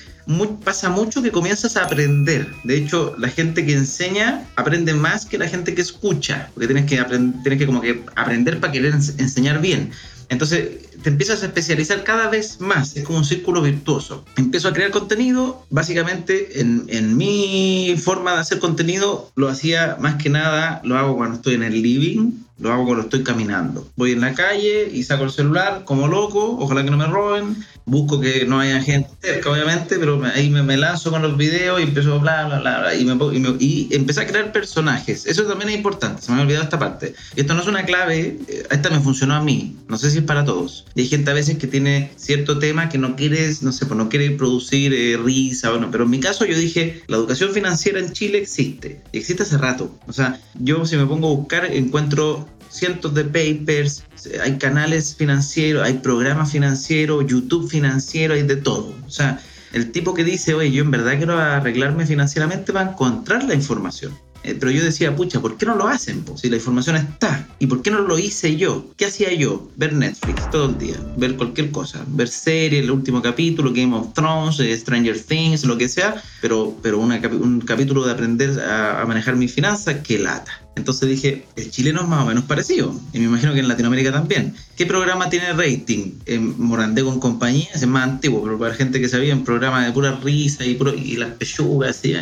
pasa 0.65 0.89
mucho 0.89 1.23
que 1.23 1.33
comienzas 1.33 1.77
a 1.77 1.85
aprender. 1.85 2.47
De 2.65 2.77
hecho, 2.77 3.15
la 3.19 3.29
gente 3.29 3.67
que 3.67 3.73
enseña 3.73 4.47
aprende 4.57 4.95
más 4.95 5.27
que 5.27 5.39
la 5.39 5.49
gente 5.49 5.75
que 5.75 5.83
escucha, 5.83 6.51
porque 6.55 6.67
tienes 6.67 6.87
que, 6.87 6.97
tienes 7.43 7.59
que 7.59 7.67
como 7.67 7.81
que 7.81 8.05
aprender 8.15 8.61
para 8.61 8.73
querer 8.73 8.95
enseñar 8.95 9.61
bien. 9.61 9.91
Entonces 10.29 10.90
te 11.03 11.11
empiezas 11.11 11.43
a 11.43 11.47
especializar 11.47 12.05
cada 12.05 12.29
vez 12.29 12.61
más, 12.61 12.97
es 12.97 13.05
como 13.05 13.19
un 13.19 13.25
círculo 13.25 13.63
virtuoso. 13.63 14.25
Empiezo 14.37 14.69
a 14.69 14.73
crear 14.73 14.91
contenido, 14.91 15.65
básicamente 15.71 16.61
en, 16.61 16.85
en, 16.89 17.17
mi 17.17 17.97
forma 18.03 18.35
de 18.35 18.41
hacer 18.41 18.59
contenido 18.59 19.31
lo 19.35 19.49
hacía 19.49 19.97
más 20.01 20.17
que 20.17 20.31
nada, 20.31 20.81
lo 20.85 20.97
hago 20.97 21.17
cuando 21.17 21.37
estoy 21.37 21.55
en 21.55 21.63
el 21.63 21.83
living, 21.83 22.33
lo 22.61 22.73
hago 22.73 22.85
cuando 22.85 23.05
estoy 23.05 23.23
caminando. 23.23 23.89
Voy 23.97 24.13
en 24.13 24.21
la 24.21 24.35
calle 24.35 24.89
y 24.93 25.03
saco 25.03 25.25
el 25.25 25.31
celular 25.31 25.85
como 25.85 26.09
loco, 26.09 26.57
ojalá 26.59 26.85
que 26.85 26.91
no 26.91 26.97
me 26.97 27.07
roben, 27.07 27.57
busco 27.87 28.21
que 28.21 28.45
no 28.47 28.61
haya 28.61 28.81
gente 28.83 29.11
cerca, 29.21 29.51
obviamente, 29.51 29.99
pero 29.99 30.23
ahí 30.25 30.51
me, 30.51 30.63
me 30.63 30.77
lanzo 30.77 31.11
con 31.11 31.23
los 31.23 31.37
videos 31.37 31.81
y 31.81 31.85
empiezo 31.85 32.15
a 32.15 32.19
bla, 32.19 32.47
bla, 32.47 32.61
bla, 32.61 32.95
y, 32.95 33.05
me, 33.05 33.57
empecé 33.91 34.21
a 34.21 34.27
crear 34.27 34.53
personajes. 34.53 35.27
Eso 35.27 35.45
también 35.45 35.71
es 35.71 35.77
importante, 35.77 36.23
se 36.23 36.33
me 36.33 36.39
ha 36.39 36.43
olvidado 36.43 36.65
esta 36.65 36.79
parte. 36.79 37.15
Esto 37.35 37.55
no 37.55 37.63
es 37.63 37.67
una 37.67 37.85
clave, 37.85 38.39
esta 38.71 38.91
me 38.91 39.01
funcionó 39.01 39.35
a 39.35 39.43
mí, 39.43 39.77
no 39.89 39.97
sé 39.97 40.11
si 40.11 40.19
es 40.19 40.25
para 40.25 40.45
todos. 40.45 40.85
Y 40.95 41.03
hay 41.03 41.09
gente 41.09 41.31
a 41.31 41.35
veces 41.35 41.59
que 41.59 41.67
tiene 41.67 42.13
cierto 42.17 42.59
tema 42.59 42.89
que 42.89 42.99
no 42.99 43.17
quieres, 43.17 43.63
no 43.63 43.73
sé, 43.73 43.87
pues 43.87 43.97
no 43.97 44.09
quiere 44.09 44.31
producir 44.33 44.93
eh, 44.93 45.17
risa, 45.17 45.71
bueno, 45.71 45.89
pero 45.91 46.05
en 46.05 46.11
mi 46.11 46.21
caso 46.21 46.45
yo 46.45 46.57
dije, 46.57 47.03
la 47.07 47.17
educación 47.17 47.53
financiera 47.53 47.99
en 47.99 48.13
Chile 48.13 48.39
existe, 48.39 49.01
y 49.13 49.19
existe 49.19 49.43
hace 49.43 49.59
rato. 49.59 49.99
O 50.07 50.13
sea, 50.13 50.39
yo 50.55 50.85
si 50.85 50.97
me 50.97 51.07
pongo 51.07 51.29
a 51.29 51.35
buscar 51.35 51.65
encuentro 51.65 52.49
cientos 52.71 53.13
de 53.15 53.25
papers, 53.25 54.05
hay 54.43 54.57
canales 54.59 55.15
financieros, 55.17 55.83
hay 55.83 55.95
programas 55.95 56.53
financieros, 56.53 57.27
YouTube 57.27 57.69
financiero, 57.69 58.35
hay 58.35 58.45
de 58.45 58.57
todo. 58.57 58.95
O 59.07 59.11
sea, 59.11 59.41
el 59.73 59.93
tipo 59.93 60.15
que 60.15 60.25
dice, 60.25 60.55
oye, 60.55 60.73
yo 60.73 60.83
en 60.83 60.91
verdad 60.91 61.17
quiero 61.17 61.39
arreglarme 61.39 62.07
financieramente 62.07 62.73
va 62.73 62.81
a 62.81 62.91
encontrar 62.91 63.45
la 63.45 63.55
información. 63.55 64.13
Eh, 64.43 64.57
pero 64.59 64.73
yo 64.73 64.83
decía, 64.83 65.15
pucha, 65.15 65.41
¿por 65.41 65.59
qué 65.59 65.67
no 65.67 65.75
lo 65.75 65.87
hacen? 65.87 66.23
Po? 66.23 66.37
Si 66.37 66.49
la 66.49 66.57
información 66.57 66.97
está. 66.97 67.47
¿Y 67.59 67.67
por 67.67 67.83
qué 67.83 67.91
no 67.91 68.01
lo 68.01 68.19
hice 68.19 68.57
yo? 68.57 68.87
¿Qué 68.97 69.07
hacía 69.07 69.33
yo? 69.35 69.69
Ver 69.77 69.93
Netflix 69.93 70.51
todo 70.51 70.71
el 70.71 70.79
día, 70.79 70.97
ver 71.19 71.37
cualquier 71.37 71.71
cosa, 71.71 72.03
ver 72.09 72.29
series, 72.29 72.83
el 72.83 72.91
último 72.91 73.21
capítulo, 73.21 73.71
Game 73.73 73.95
of 73.95 74.15
Thrones, 74.15 74.59
eh, 74.61 74.77
Stranger 74.77 75.21
Things, 75.21 75.65
lo 75.65 75.77
que 75.77 75.89
sea, 75.89 76.23
pero, 76.41 76.75
pero 76.83 76.99
una, 76.99 77.21
un 77.33 77.61
capítulo 77.61 78.05
de 78.07 78.13
aprender 78.13 78.59
a, 78.61 79.03
a 79.03 79.05
manejar 79.05 79.37
mis 79.37 79.53
finanzas, 79.53 79.97
qué 80.03 80.19
lata. 80.19 80.53
Entonces 80.77 81.09
dije, 81.09 81.47
el 81.57 81.71
chileno 81.71 82.03
es 82.03 82.09
más 82.09 82.23
o 82.23 82.27
menos 82.27 82.45
parecido, 82.45 82.99
y 83.13 83.19
me 83.19 83.25
imagino 83.27 83.53
que 83.53 83.61
en 83.61 83.69
Latinoamérica 83.69 84.13
también. 84.13 84.55
¿Qué 84.77 84.87
programa 84.87 85.29
tiene 85.29 85.53
rating? 85.53 86.13
Eh, 86.27 86.39
Morandé 86.39 87.03
con 87.03 87.21
compañía, 87.21 87.69
es 87.75 87.87
más 87.87 88.05
antiguo, 88.05 88.43
pero 88.43 88.59
para 88.59 88.75
gente 88.75 89.01
que 89.01 89.09
sabía, 89.09 89.35
un 89.35 89.45
programa 89.45 89.85
de 89.85 89.93
pura 89.93 90.19
risa 90.23 90.65
y, 90.65 90.75
puro, 90.75 90.95
y 90.95 91.17
las 91.17 91.31
pechugas, 91.33 92.05
y, 92.05 92.15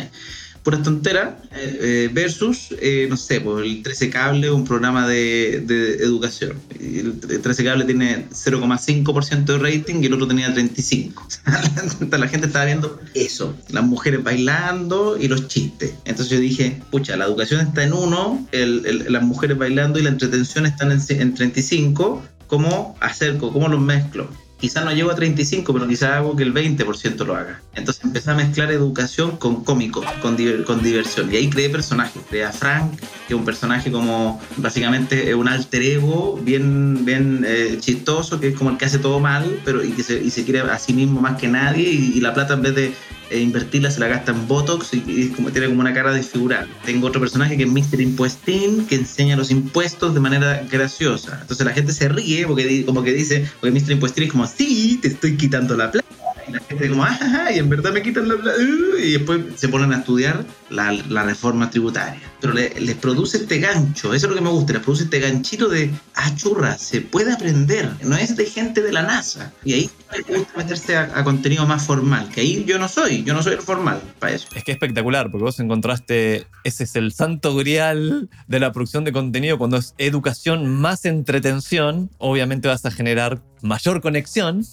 puras 0.63 0.83
tonteras, 0.83 1.35
eh, 1.53 2.09
versus, 2.11 2.75
eh, 2.81 3.07
no 3.09 3.17
sé, 3.17 3.41
pues 3.41 3.65
el 3.65 3.83
13 3.83 4.09
Cable, 4.09 4.51
un 4.51 4.65
programa 4.65 5.07
de, 5.07 5.63
de 5.65 5.95
educación. 6.03 6.57
El 6.79 7.19
13 7.19 7.63
Cable 7.63 7.85
tiene 7.85 8.27
0,5% 8.29 9.45
de 9.45 9.57
rating 9.57 10.01
y 10.01 10.05
el 10.07 10.13
otro 10.13 10.27
tenía 10.27 10.53
35%. 10.53 12.09
la 12.17 12.27
gente 12.27 12.47
estaba 12.47 12.65
viendo 12.65 12.99
eso, 13.13 13.55
las 13.69 13.83
mujeres 13.83 14.23
bailando 14.23 15.17
y 15.19 15.27
los 15.27 15.47
chistes. 15.47 15.93
Entonces 16.05 16.29
yo 16.29 16.39
dije, 16.39 16.81
pucha, 16.91 17.17
la 17.17 17.25
educación 17.25 17.61
está 17.61 17.83
en 17.83 17.93
uno, 17.93 18.47
el, 18.51 18.85
el, 18.85 19.11
las 19.11 19.23
mujeres 19.23 19.57
bailando 19.57 19.99
y 19.99 20.03
la 20.03 20.09
entretención 20.09 20.65
están 20.65 20.91
en, 20.91 20.99
en 21.09 21.35
35%. 21.35 22.21
¿Cómo 22.47 22.97
acerco? 22.99 23.53
¿Cómo 23.53 23.67
los 23.67 23.79
mezclo? 23.79 24.27
Quizás 24.59 24.85
no 24.85 24.91
llego 24.91 25.11
a 25.11 25.15
35, 25.15 25.73
pero 25.73 25.87
quizás 25.87 26.11
hago 26.11 26.35
que 26.35 26.43
el 26.43 26.53
20% 26.53 27.25
lo 27.25 27.35
haga. 27.35 27.61
Entonces 27.75 28.03
empecé 28.03 28.31
a 28.31 28.35
mezclar 28.35 28.71
educación 28.71 29.37
con 29.37 29.63
cómico, 29.63 30.03
con, 30.21 30.37
con 30.65 30.83
diversión. 30.83 31.33
Y 31.33 31.37
ahí 31.37 31.49
creé 31.49 31.69
personajes. 31.69 32.21
Creé 32.29 32.45
a 32.45 32.51
Frank, 32.51 32.99
que 33.27 33.33
es 33.33 33.39
un 33.39 33.45
personaje 33.45 33.91
como 33.91 34.41
básicamente 34.57 35.33
un 35.33 35.47
alter 35.47 35.81
ego, 35.81 36.39
bien, 36.41 37.05
bien 37.05 37.45
eh, 37.47 37.77
chistoso, 37.79 38.39
que 38.39 38.49
es 38.49 38.57
como 38.57 38.71
el 38.71 38.77
que 38.77 38.85
hace 38.85 38.99
todo 38.99 39.19
mal, 39.19 39.61
pero 39.63 39.83
y 39.83 39.91
que 39.91 40.03
se, 40.03 40.21
y 40.21 40.29
se 40.29 40.43
quiere 40.43 40.59
a 40.61 40.77
sí 40.77 40.93
mismo 40.93 41.21
más 41.21 41.39
que 41.39 41.47
nadie. 41.47 41.89
Y 41.89 42.19
la 42.19 42.33
plata 42.33 42.53
en 42.55 42.61
vez 42.61 42.75
de 42.75 42.93
e 43.29 43.39
invertirla 43.39 43.91
se 43.91 43.99
la 43.99 44.07
gasta 44.07 44.31
en 44.31 44.47
Botox 44.47 44.93
y, 44.93 45.29
como, 45.29 45.51
tiene 45.51 45.67
como 45.67 45.81
una 45.81 45.93
cara 45.93 46.11
desfigurada. 46.11 46.67
Tengo 46.85 47.07
otro 47.07 47.21
personaje 47.21 47.57
que 47.57 47.63
es 47.63 47.69
Mr. 47.69 48.01
Impuestín, 48.01 48.85
que 48.87 48.95
enseña 48.95 49.35
los 49.35 49.51
impuestos 49.51 50.13
de 50.13 50.19
manera 50.19 50.65
graciosa. 50.69 51.39
Entonces 51.41 51.65
la 51.65 51.73
gente 51.73 51.93
se 51.93 52.09
ríe 52.09 52.45
porque 52.47 52.85
como 52.85 53.03
que 53.03 53.13
dice, 53.13 53.49
porque 53.59 53.79
Mr. 53.79 53.91
Impuestín 53.91 54.23
es 54.25 54.31
como, 54.31 54.47
sí, 54.47 54.99
te 55.01 55.07
estoy 55.07 55.37
quitando 55.37 55.75
la 55.75 55.91
plata. 55.91 56.07
Y 56.49 56.53
la 56.53 56.59
gente 56.61 56.89
como, 56.89 57.03
ah, 57.03 57.49
y 57.53 57.59
en 57.59 57.69
verdad 57.69 57.93
me 57.93 58.01
quitan 58.01 58.27
la. 58.27 58.35
Uh, 58.35 58.97
y 58.97 59.11
después 59.13 59.41
se 59.55 59.69
ponen 59.69 59.93
a 59.93 59.97
estudiar 59.97 60.45
la, 60.69 60.91
la 60.91 61.23
reforma 61.23 61.69
tributaria. 61.69 62.19
Pero 62.41 62.53
le, 62.53 62.69
les 62.79 62.95
produce 62.95 63.37
este 63.37 63.59
gancho, 63.59 64.13
eso 64.13 64.25
es 64.25 64.29
lo 64.29 64.35
que 64.35 64.41
me 64.41 64.49
gusta, 64.49 64.73
les 64.73 64.81
produce 64.81 65.03
este 65.03 65.19
ganchito 65.19 65.67
de, 65.67 65.91
ah, 66.15 66.33
churra, 66.35 66.77
se 66.77 67.01
puede 67.01 67.33
aprender, 67.33 67.89
no 68.03 68.15
es 68.15 68.35
de 68.35 68.45
gente 68.45 68.81
de 68.81 68.91
la 68.91 69.03
NASA. 69.03 69.51
Y 69.63 69.73
ahí 69.73 69.89
me 70.29 70.37
gusta 70.37 70.53
meterse 70.57 70.95
a, 70.95 71.11
a 71.15 71.23
contenido 71.23 71.65
más 71.65 71.85
formal, 71.85 72.29
que 72.29 72.41
ahí 72.41 72.63
yo 72.65 72.79
no 72.79 72.87
soy, 72.87 73.23
yo 73.23 73.33
no 73.33 73.43
soy 73.43 73.53
el 73.53 73.61
formal 73.61 74.01
para 74.19 74.33
eso. 74.33 74.47
Es 74.55 74.63
que 74.63 74.71
es 74.71 74.75
espectacular, 74.75 75.29
porque 75.31 75.43
vos 75.43 75.59
encontraste, 75.59 76.47
ese 76.63 76.83
es 76.83 76.95
el 76.95 77.11
santo 77.11 77.55
grial 77.55 78.29
de 78.47 78.59
la 78.59 78.71
producción 78.71 79.03
de 79.03 79.11
contenido, 79.11 79.57
cuando 79.57 79.77
es 79.77 79.93
educación 79.97 80.67
más 80.67 81.05
entretención, 81.05 82.09
obviamente 82.17 82.67
vas 82.67 82.85
a 82.85 82.91
generar 82.91 83.41
mayor 83.61 84.01
conexión 84.01 84.65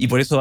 y 0.00 0.08
por 0.08 0.18
eso 0.18 0.40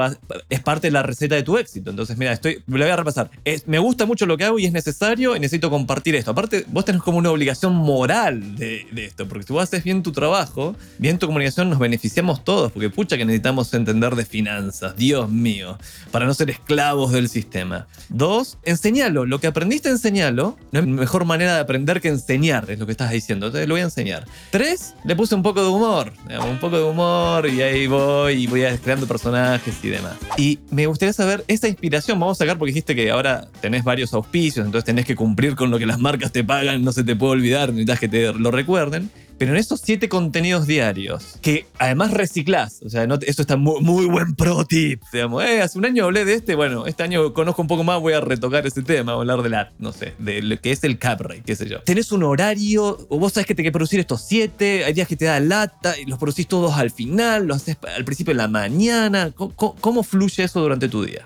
es 0.50 0.62
parte 0.62 0.88
de 0.88 0.92
la 0.92 1.04
receta 1.04 1.36
de 1.36 1.44
tu 1.44 1.58
éxito. 1.58 1.90
Entonces, 1.90 2.18
mira, 2.18 2.32
estoy, 2.32 2.64
lo 2.66 2.78
voy 2.78 2.90
a 2.90 2.96
repasar. 2.96 3.30
Me 3.66 3.78
gusta 3.78 4.06
mucho 4.06 4.26
lo 4.26 4.38
que 4.38 4.46
hago 4.46 4.58
y 4.58 4.66
es 4.66 4.72
necesario 4.72 5.36
y 5.36 5.40
necesito 5.42 5.70
compartir 5.70 6.16
esto. 6.16 6.32
Aparte, 6.32 6.64
vos 6.70 6.86
tenés 6.86 7.02
como 7.02 7.18
una 7.18 7.30
obligación 7.30 7.76
moral 7.76 8.56
de, 8.56 8.88
de 8.90 9.06
esto, 9.06 9.28
porque 9.28 9.46
si 9.46 9.52
vos 9.52 9.64
haces 9.64 9.84
bien 9.84 10.02
tu 10.02 10.14
trabajo, 10.14 10.78
bien 10.98 11.20
tu 11.20 11.26
comunicación, 11.26 11.70
nos 11.70 11.78
beneficiamos 11.78 12.46
todos, 12.46 12.72
porque 12.72 12.90
pucha 12.90 13.18
que 13.18 13.26
necesitamos 13.26 13.74
entender 13.74 14.16
de 14.16 14.24
finanzas, 14.24 14.96
Dios 14.96 15.30
mío, 15.30 15.78
para 16.10 16.26
no 16.26 16.34
ser 16.34 16.50
esclavos 16.50 17.12
del 17.12 17.28
sistema. 17.28 17.86
Dos, 18.08 18.58
enseñalo. 18.64 19.26
Lo 19.26 19.42
que 19.42 19.48
aprendiste, 19.48 19.90
enseñalo. 19.90 20.58
No 20.72 20.80
hay 20.80 20.86
mejor 20.86 21.26
manera 21.26 21.56
de 21.56 21.60
aprender 21.60 22.00
que 22.00 22.08
enseñar, 22.08 22.72
es 22.72 22.80
lo 22.80 22.86
que 22.86 22.94
estás 22.94 23.12
diciendo. 23.12 23.48
Entonces 23.48 23.68
lo 23.68 23.74
voy 23.74 23.82
a 23.82 23.86
enseñar. 23.86 24.26
Tres, 24.52 24.96
le 25.04 25.18
puse 25.18 25.36
un 25.36 25.44
poco 25.44 25.62
de 25.62 25.68
humor. 25.68 26.14
un 26.50 26.60
poco 26.60 26.78
de 26.78 26.84
humor 26.84 27.46
y 27.50 27.62
ahí 27.62 27.88
voy 27.88 28.44
y 28.44 28.48
voy 28.48 28.62
creando 28.82 29.06
personajes 29.06 29.49
y 29.84 29.88
demás. 29.88 30.14
Y 30.38 30.60
me 30.72 30.86
gustaría 30.86 31.14
saber 31.14 31.44
esa 31.48 31.68
inspiración. 31.68 32.20
Vamos 32.20 32.38
a 32.38 32.44
sacar 32.44 32.58
porque 32.58 32.72
dijiste 32.72 32.96
que 32.96 33.12
ahora 33.12 33.48
tenés 33.62 33.84
varios 33.84 34.14
auspicios, 34.14 34.66
entonces 34.66 34.86
tenés 34.86 35.06
que 35.06 35.16
cumplir 35.16 35.56
con 35.56 35.72
lo 35.72 35.80
que 35.80 35.86
las 35.86 36.00
marcas 36.00 36.32
te 36.32 36.44
pagan, 36.44 36.84
no 36.84 36.92
se 36.92 37.04
te 37.04 37.16
puede 37.16 37.34
olvidar, 37.34 37.70
necesitas 37.70 38.00
que 38.00 38.08
te 38.08 38.34
lo 38.34 38.52
recuerden. 38.52 39.10
Pero 39.40 39.54
en 39.54 39.58
esos 39.58 39.80
siete 39.82 40.10
contenidos 40.10 40.68
diarios, 40.68 41.40
que 41.42 41.66
además 41.80 42.12
reciclás, 42.12 42.82
o 42.86 42.90
sea, 42.90 43.08
no, 43.08 43.18
esto 43.26 43.42
está 43.42 43.56
muy, 43.56 44.06
buen 44.06 44.36
pro 44.36 44.66
tip, 44.66 45.02
digamos, 45.14 45.46
eh, 45.46 45.62
hace 45.62 45.80
un 45.80 45.86
año 45.86 46.04
hablé 46.04 46.26
de 46.26 46.34
este, 46.34 46.56
bueno, 46.56 46.86
este 46.86 47.04
año 47.04 47.34
conozco 47.34 47.62
un 47.62 47.70
poco 47.70 47.86
más, 47.86 48.02
voy 48.02 48.12
a 48.12 48.20
retocar 48.20 48.68
ese 48.68 48.84
tema, 48.84 49.14
voy 49.14 49.22
a 49.22 49.32
hablar 49.32 49.42
de 49.42 49.50
la, 49.50 49.72
no 49.80 49.94
sé, 49.94 50.14
de 50.20 50.42
lo 50.42 50.60
que 50.60 50.72
es 50.72 50.84
el 50.84 51.00
cap 51.00 51.22
rate, 51.22 51.44
qué 51.46 51.56
sé 51.56 51.70
yo. 51.70 51.80
Tenés 51.84 52.12
un 52.12 52.24
horario, 52.24 52.98
o 53.08 53.18
vos 53.18 53.32
sabés 53.32 53.48
que 53.48 53.56
tenés 53.56 53.70
que 53.70 53.72
producir 53.72 54.02
estos 54.02 54.24
siete, 54.28 54.84
hay 54.84 54.92
días 54.92 55.08
que 55.08 55.16
te 55.16 55.24
da 55.24 55.40
lata 55.40 55.98
y 55.98 56.06
los 56.06 56.20
producís 56.20 56.46
todos 56.46 56.74
al 56.74 56.92
final, 56.92 57.48
lo 57.48 57.56
haces 57.56 57.78
al 57.96 58.04
principio 58.04 58.34
de 58.34 58.40
la 58.40 58.50
mañana, 58.50 59.32
cómo 59.32 60.04
fluye 60.04 60.44
eso 60.44 60.60
durante 60.60 60.90
tu 60.90 61.06
día? 61.06 61.26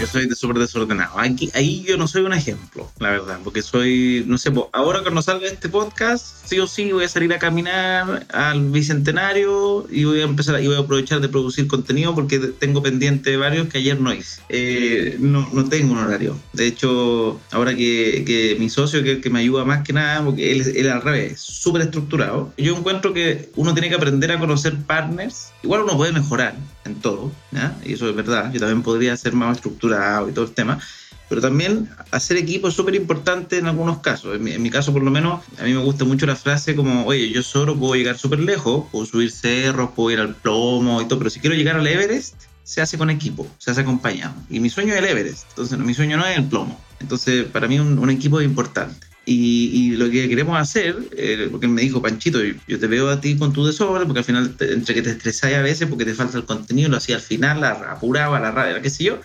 Yo 0.00 0.06
soy 0.06 0.30
súper 0.30 0.58
desordenado. 0.58 1.18
ahí 1.18 1.84
yo 1.84 1.96
no 1.96 2.06
soy 2.06 2.22
un 2.22 2.32
ejemplo, 2.32 2.88
la 3.00 3.10
verdad, 3.10 3.40
porque 3.42 3.62
soy, 3.62 4.22
no 4.28 4.38
sé, 4.38 4.52
ahora 4.72 5.02
cuando 5.02 5.22
salga 5.22 5.48
este 5.48 5.68
podcast, 5.68 6.46
sí 6.46 6.60
o 6.60 6.68
sí 6.68 6.92
voy 6.92 7.02
a 7.04 7.08
salir 7.08 7.32
a 7.32 7.40
caminar 7.40 8.24
al 8.32 8.70
bicentenario 8.70 9.86
y 9.90 10.04
voy 10.04 10.20
a 10.20 10.24
empezar 10.24 10.62
y 10.62 10.68
voy 10.68 10.76
a 10.76 10.80
aprovechar 10.80 11.20
de 11.20 11.28
producir 11.28 11.66
contenido 11.66 12.14
porque 12.14 12.38
tengo 12.38 12.80
pendiente 12.80 13.36
varios 13.36 13.68
que 13.68 13.78
ayer 13.78 14.00
no 14.00 14.14
hice. 14.14 14.40
Eh, 14.48 15.16
no, 15.18 15.48
no 15.52 15.68
tengo 15.68 15.94
un 15.94 15.98
horario. 15.98 16.38
De 16.52 16.68
hecho, 16.68 17.40
ahora 17.50 17.74
que, 17.74 18.22
que 18.24 18.56
mi 18.60 18.70
socio, 18.70 19.02
que, 19.02 19.20
que 19.20 19.30
me 19.30 19.40
ayuda 19.40 19.64
más 19.64 19.82
que 19.82 19.92
nada, 19.92 20.24
porque 20.24 20.52
él, 20.52 20.62
él 20.76 20.90
al 20.90 21.02
revés, 21.02 21.40
súper 21.40 21.82
estructurado, 21.82 22.52
yo 22.56 22.76
encuentro 22.76 23.12
que 23.12 23.50
uno 23.56 23.74
tiene 23.74 23.88
que 23.88 23.96
aprender 23.96 24.30
a 24.30 24.38
conocer 24.38 24.76
partners. 24.76 25.48
Igual 25.64 25.82
uno 25.82 25.96
puede 25.96 26.12
mejorar 26.12 26.54
en 26.84 26.96
todo, 26.96 27.30
y 27.84 27.92
eso 27.92 28.08
es 28.08 28.14
verdad. 28.14 28.52
Yo 28.52 28.60
también 28.60 28.82
podría 28.82 29.16
ser 29.16 29.34
más 29.34 29.56
estructurado 29.56 30.28
y 30.28 30.32
todo 30.32 30.44
el 30.44 30.52
tema. 30.52 30.78
Pero 31.28 31.42
también 31.42 31.90
hacer 32.10 32.38
equipo 32.38 32.68
es 32.68 32.74
súper 32.74 32.94
importante 32.94 33.58
en 33.58 33.66
algunos 33.66 33.98
casos. 33.98 34.36
En 34.36 34.62
mi, 34.62 34.70
caso, 34.70 34.92
por 34.94 35.02
lo 35.02 35.10
menos, 35.10 35.44
a 35.58 35.64
mí 35.64 35.74
me 35.74 35.82
gusta 35.82 36.04
mucho 36.04 36.24
la 36.24 36.36
frase 36.36 36.74
como, 36.74 37.04
oye, 37.04 37.30
yo 37.30 37.42
solo 37.42 37.76
puedo 37.76 37.94
llegar 37.96 38.16
súper 38.16 38.40
lejos, 38.40 38.86
puedo 38.90 39.04
subir 39.04 39.30
cerros, 39.30 39.90
puedo 39.94 40.10
ir 40.10 40.20
al 40.20 40.34
plomo 40.34 41.02
y 41.02 41.04
todo, 41.06 41.18
pero 41.18 41.30
si 41.30 41.40
quiero 41.40 41.54
llegar 41.54 41.76
al 41.76 41.86
Everest, 41.86 42.34
se 42.62 42.80
hace 42.80 42.96
con 42.96 43.10
equipo, 43.10 43.46
se 43.58 43.70
hace 43.70 43.82
acompañado. 43.82 44.34
Y 44.48 44.60
mi 44.60 44.70
sueño 44.70 44.94
es 44.94 45.00
el 45.00 45.04
Everest, 45.04 45.48
entonces 45.50 45.78
mi 45.78 45.92
sueño 45.92 46.16
no 46.16 46.26
es 46.26 46.38
el 46.38 46.44
plomo. 46.44 46.80
Entonces, 47.00 47.44
para 47.46 47.68
mí 47.68 47.78
un, 47.78 48.10
equipo 48.10 48.40
es 48.40 48.46
importante. 48.46 49.06
Y, 49.30 49.96
lo 49.96 50.10
que 50.10 50.28
queremos 50.28 50.58
hacer, 50.58 50.96
eh, 51.16 51.48
porque 51.50 51.68
me 51.68 51.82
dijo 51.82 52.00
Panchito, 52.00 52.40
yo, 52.42 52.78
te 52.78 52.86
veo 52.86 53.10
a 53.10 53.20
ti 53.20 53.36
con 53.36 53.52
tu 53.52 53.66
desorden, 53.66 54.06
porque 54.06 54.20
al 54.20 54.24
final, 54.24 54.54
entre 54.60 54.94
que 54.94 55.02
te 55.02 55.10
estresáis 55.10 55.56
a 55.56 55.62
veces 55.62 55.88
porque 55.88 56.04
te 56.04 56.14
falta 56.14 56.38
el 56.38 56.44
contenido, 56.44 56.88
lo 56.88 56.96
hacía 56.96 57.16
al 57.16 57.22
final, 57.22 57.60
la 57.60 57.70
apuraba, 57.70 58.40
la 58.40 58.50
rabia, 58.50 58.80
qué 58.80 58.90
sé 58.90 59.04
yo 59.04 59.20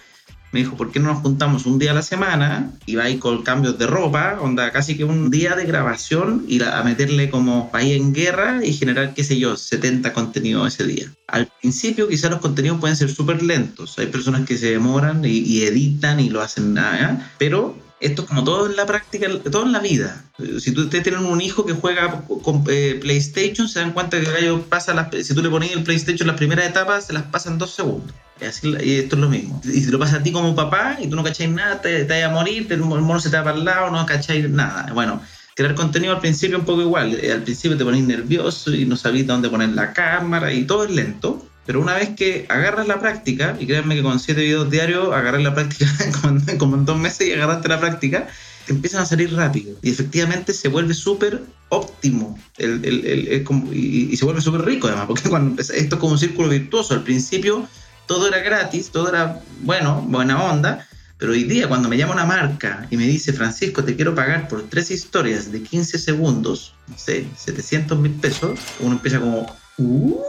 me 0.54 0.60
dijo, 0.60 0.78
¿por 0.78 0.92
qué 0.92 1.00
no 1.00 1.12
nos 1.12 1.24
juntamos 1.24 1.66
un 1.66 1.80
día 1.80 1.92
a 1.92 1.94
la 1.96 2.04
semana? 2.04 2.72
Y 2.86 2.96
va 2.96 3.06
ahí 3.06 3.18
con 3.18 3.42
cambios 3.42 3.80
de 3.80 3.88
ropa, 3.88 4.38
onda 4.40 4.72
casi 4.72 4.96
que 4.96 5.04
un 5.04 5.32
día 5.32 5.56
de 5.56 5.66
grabación, 5.66 6.46
ir 6.48 6.64
a 6.64 6.84
meterle 6.84 7.32
como 7.32 7.72
país 7.72 8.00
en 8.00 8.14
guerra 8.14 8.64
y 8.64 8.72
generar, 8.74 9.16
qué 9.16 9.24
sé 9.24 9.40
yo, 9.40 9.58
70 9.58 10.14
contenidos 10.14 10.76
ese 10.76 10.86
día. 10.86 11.08
Al 11.28 11.50
principio 11.60 12.08
quizás 12.08 12.30
los 12.30 12.40
contenidos 12.40 12.80
pueden 12.80 12.96
ser 12.96 13.10
súper 13.10 13.42
lentos, 13.42 13.98
hay 13.98 14.06
personas 14.08 14.46
que 14.48 14.56
se 14.56 14.70
demoran 14.70 15.26
y, 15.26 15.64
editan 15.64 16.20
y 16.20 16.30
lo 16.30 16.42
hacen 16.42 16.76
nada, 16.76 17.32
pero 17.40 17.76
esto 18.04 18.24
es 18.24 18.28
como 18.28 18.44
todo 18.44 18.68
en 18.68 18.76
la 18.76 18.86
práctica, 18.86 19.28
todo 19.52 19.64
en 19.64 19.72
la 19.72 19.80
vida. 19.80 20.26
Si 20.60 20.72
tú, 20.72 20.82
ustedes 20.82 21.04
tienen 21.04 21.26
un 21.26 21.42
hijo 21.42 21.66
que 21.66 21.74
juega 21.74 22.26
con 22.44 22.64
eh, 22.68 22.98
PlayStation, 23.02 23.68
se 23.68 23.80
dan 23.80 23.94
cuenta 23.94 24.20
que 24.20 24.26
el 24.26 24.32
gallo 24.32 24.62
pasa 24.64 24.94
las, 24.94 25.08
si 25.26 25.34
tú 25.34 25.42
le 25.42 25.50
pones 25.50 25.72
el 25.72 25.84
PlayStation 25.84 26.28
las 26.28 26.38
primeras 26.38 26.66
etapas, 26.66 27.08
se 27.08 27.14
las 27.14 27.24
pasa 27.24 27.50
en 27.50 27.58
dos 27.58 27.72
segundos. 27.72 28.14
Y, 28.62 28.96
esto 28.96 29.16
es 29.16 29.22
lo 29.22 29.30
mismo. 29.30 29.62
Y 29.64 29.82
si 29.82 29.92
lo 29.92 30.00
pasa 30.00 30.18
a 30.18 30.24
ti 30.24 30.32
como 30.32 30.54
papá 30.56 30.98
y 31.02 31.08
tú 31.08 31.16
no 31.16 31.24
cacháis 31.24 31.50
nada, 31.50 31.82
te, 31.82 32.04
te 32.04 32.24
a 32.24 32.30
morir, 32.30 32.68
el 32.70 32.82
mono 32.82 33.20
se 33.20 33.30
te 33.30 33.38
va 33.38 33.44
para 33.44 33.58
el 33.58 33.64
lado, 33.64 33.90
no 33.90 34.06
cacháis 34.06 34.50
nada. 34.50 34.92
Bueno, 34.94 35.22
crear 35.56 35.76
contenido 35.76 36.14
al 36.14 36.20
principio 36.20 36.58
un 36.58 36.66
poco 36.66 36.82
igual. 36.82 37.14
Eh, 37.16 37.32
al 37.32 37.44
principio 37.44 37.78
te 37.78 37.86
pones 37.86 38.04
nervioso 38.04 38.74
y 38.74 38.86
no 38.86 38.98
sabías 38.98 39.28
dónde 39.28 39.50
poner 39.50 39.70
la 39.70 39.94
cámara 39.94 40.52
y 40.52 40.66
todo 40.66 40.84
es 40.84 40.92
lento. 40.92 41.48
Pero 41.66 41.80
una 41.80 41.96
vez 41.96 42.10
que 42.10 42.46
agarras 42.50 42.88
la 42.88 43.00
práctica, 43.00 43.56
y 43.60 43.66
créanme 43.66 43.96
que 43.96 44.04
con 44.04 44.20
siete 44.20 44.42
videos 44.42 44.70
diarios 44.70 45.14
agarras 45.14 45.44
la 45.44 45.54
práctica 45.54 45.88
como 46.58 46.76
en 46.76 46.86
dos 46.86 46.98
meses 46.98 47.28
y 47.28 47.34
agarraste 47.34 47.70
la 47.70 47.80
práctica, 47.80 48.28
te 48.66 48.74
empiezan 48.74 49.02
a 49.02 49.06
salir 49.06 49.34
rápido. 49.34 49.78
Y 49.82 49.92
efectivamente 49.92 50.54
se 50.54 50.68
vuelve 50.68 50.94
súper 50.94 51.42
óptimo 51.70 52.38
el, 52.58 52.84
el, 52.86 53.06
el, 53.06 53.46
y, 53.72 54.10
y, 54.12 54.18
se 54.18 54.26
vuelve 54.26 54.42
súper 54.42 54.66
rico 54.66 54.88
además, 54.88 55.08
porque 55.08 55.30
cuando 55.30 55.62
esto 55.62 55.74
es 55.74 55.96
como 55.96 56.14
un 56.14 56.20
círculo 56.20 56.50
virtuoso. 56.50 56.94
Al 56.94 57.04
principio 57.04 57.68
todo 58.08 58.28
era 58.28 58.40
gratis, 58.40 58.90
todo 58.90 59.10
era, 59.10 59.42
bueno, 59.62 60.06
buena 60.08 60.44
onda, 60.44 60.88
pero 61.18 61.32
hoy 61.32 61.44
día 61.46 61.68
cuando 61.68 61.88
me 61.88 61.98
llama 61.98 62.14
una 62.14 62.26
marca 62.26 62.86
y 62.92 62.98
me 62.98 63.06
dice, 63.06 63.32
Francisco, 63.34 63.84
te 63.84 63.96
quiero 63.96 64.14
pagar 64.14 64.48
por 64.48 64.64
tres 64.64 64.92
historias 64.92 65.52
de 65.52 65.64
15 65.64 65.98
segundos, 65.98 66.76
no 66.88 66.98
sé, 66.98 67.26
700 67.38 67.98
mil 67.98 68.12
pesos, 68.14 68.60
uno 68.80 68.96
empieza 68.96 69.20
como, 69.20 69.46
uh, 69.78 70.22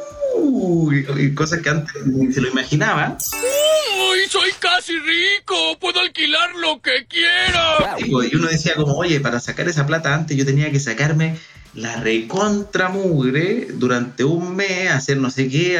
y 0.93 1.35
cosas 1.35 1.61
que 1.61 1.71
antes 1.71 2.07
ni 2.07 2.33
se 2.33 2.41
lo 2.41 2.49
imaginaba. 2.49 3.17
¡Uy, 3.33 4.29
soy 4.29 4.51
casi 4.59 4.93
rico! 4.99 5.79
¡Puedo 5.81 6.01
alquilar 6.01 6.55
lo 6.57 6.81
que 6.81 7.07
quiera! 7.07 7.97
Y 7.99 8.37
uno 8.37 8.49
decía 8.49 8.75
como, 8.75 8.95
oye, 8.95 9.21
para 9.21 9.41
sacar 9.41 9.69
esa 9.69 9.87
plata 9.87 10.15
antes 10.15 10.37
yo 10.37 10.45
tenía 10.45 10.71
que 10.71 10.81
sacarme 10.81 11.37
la 11.75 11.97
recontra 11.97 12.89
mugre 12.89 13.69
durante 13.75 14.25
un 14.25 14.55
mes, 14.55 14.91
hacer 14.91 15.17
no 15.17 15.31
sé 15.31 15.49
qué, 15.49 15.79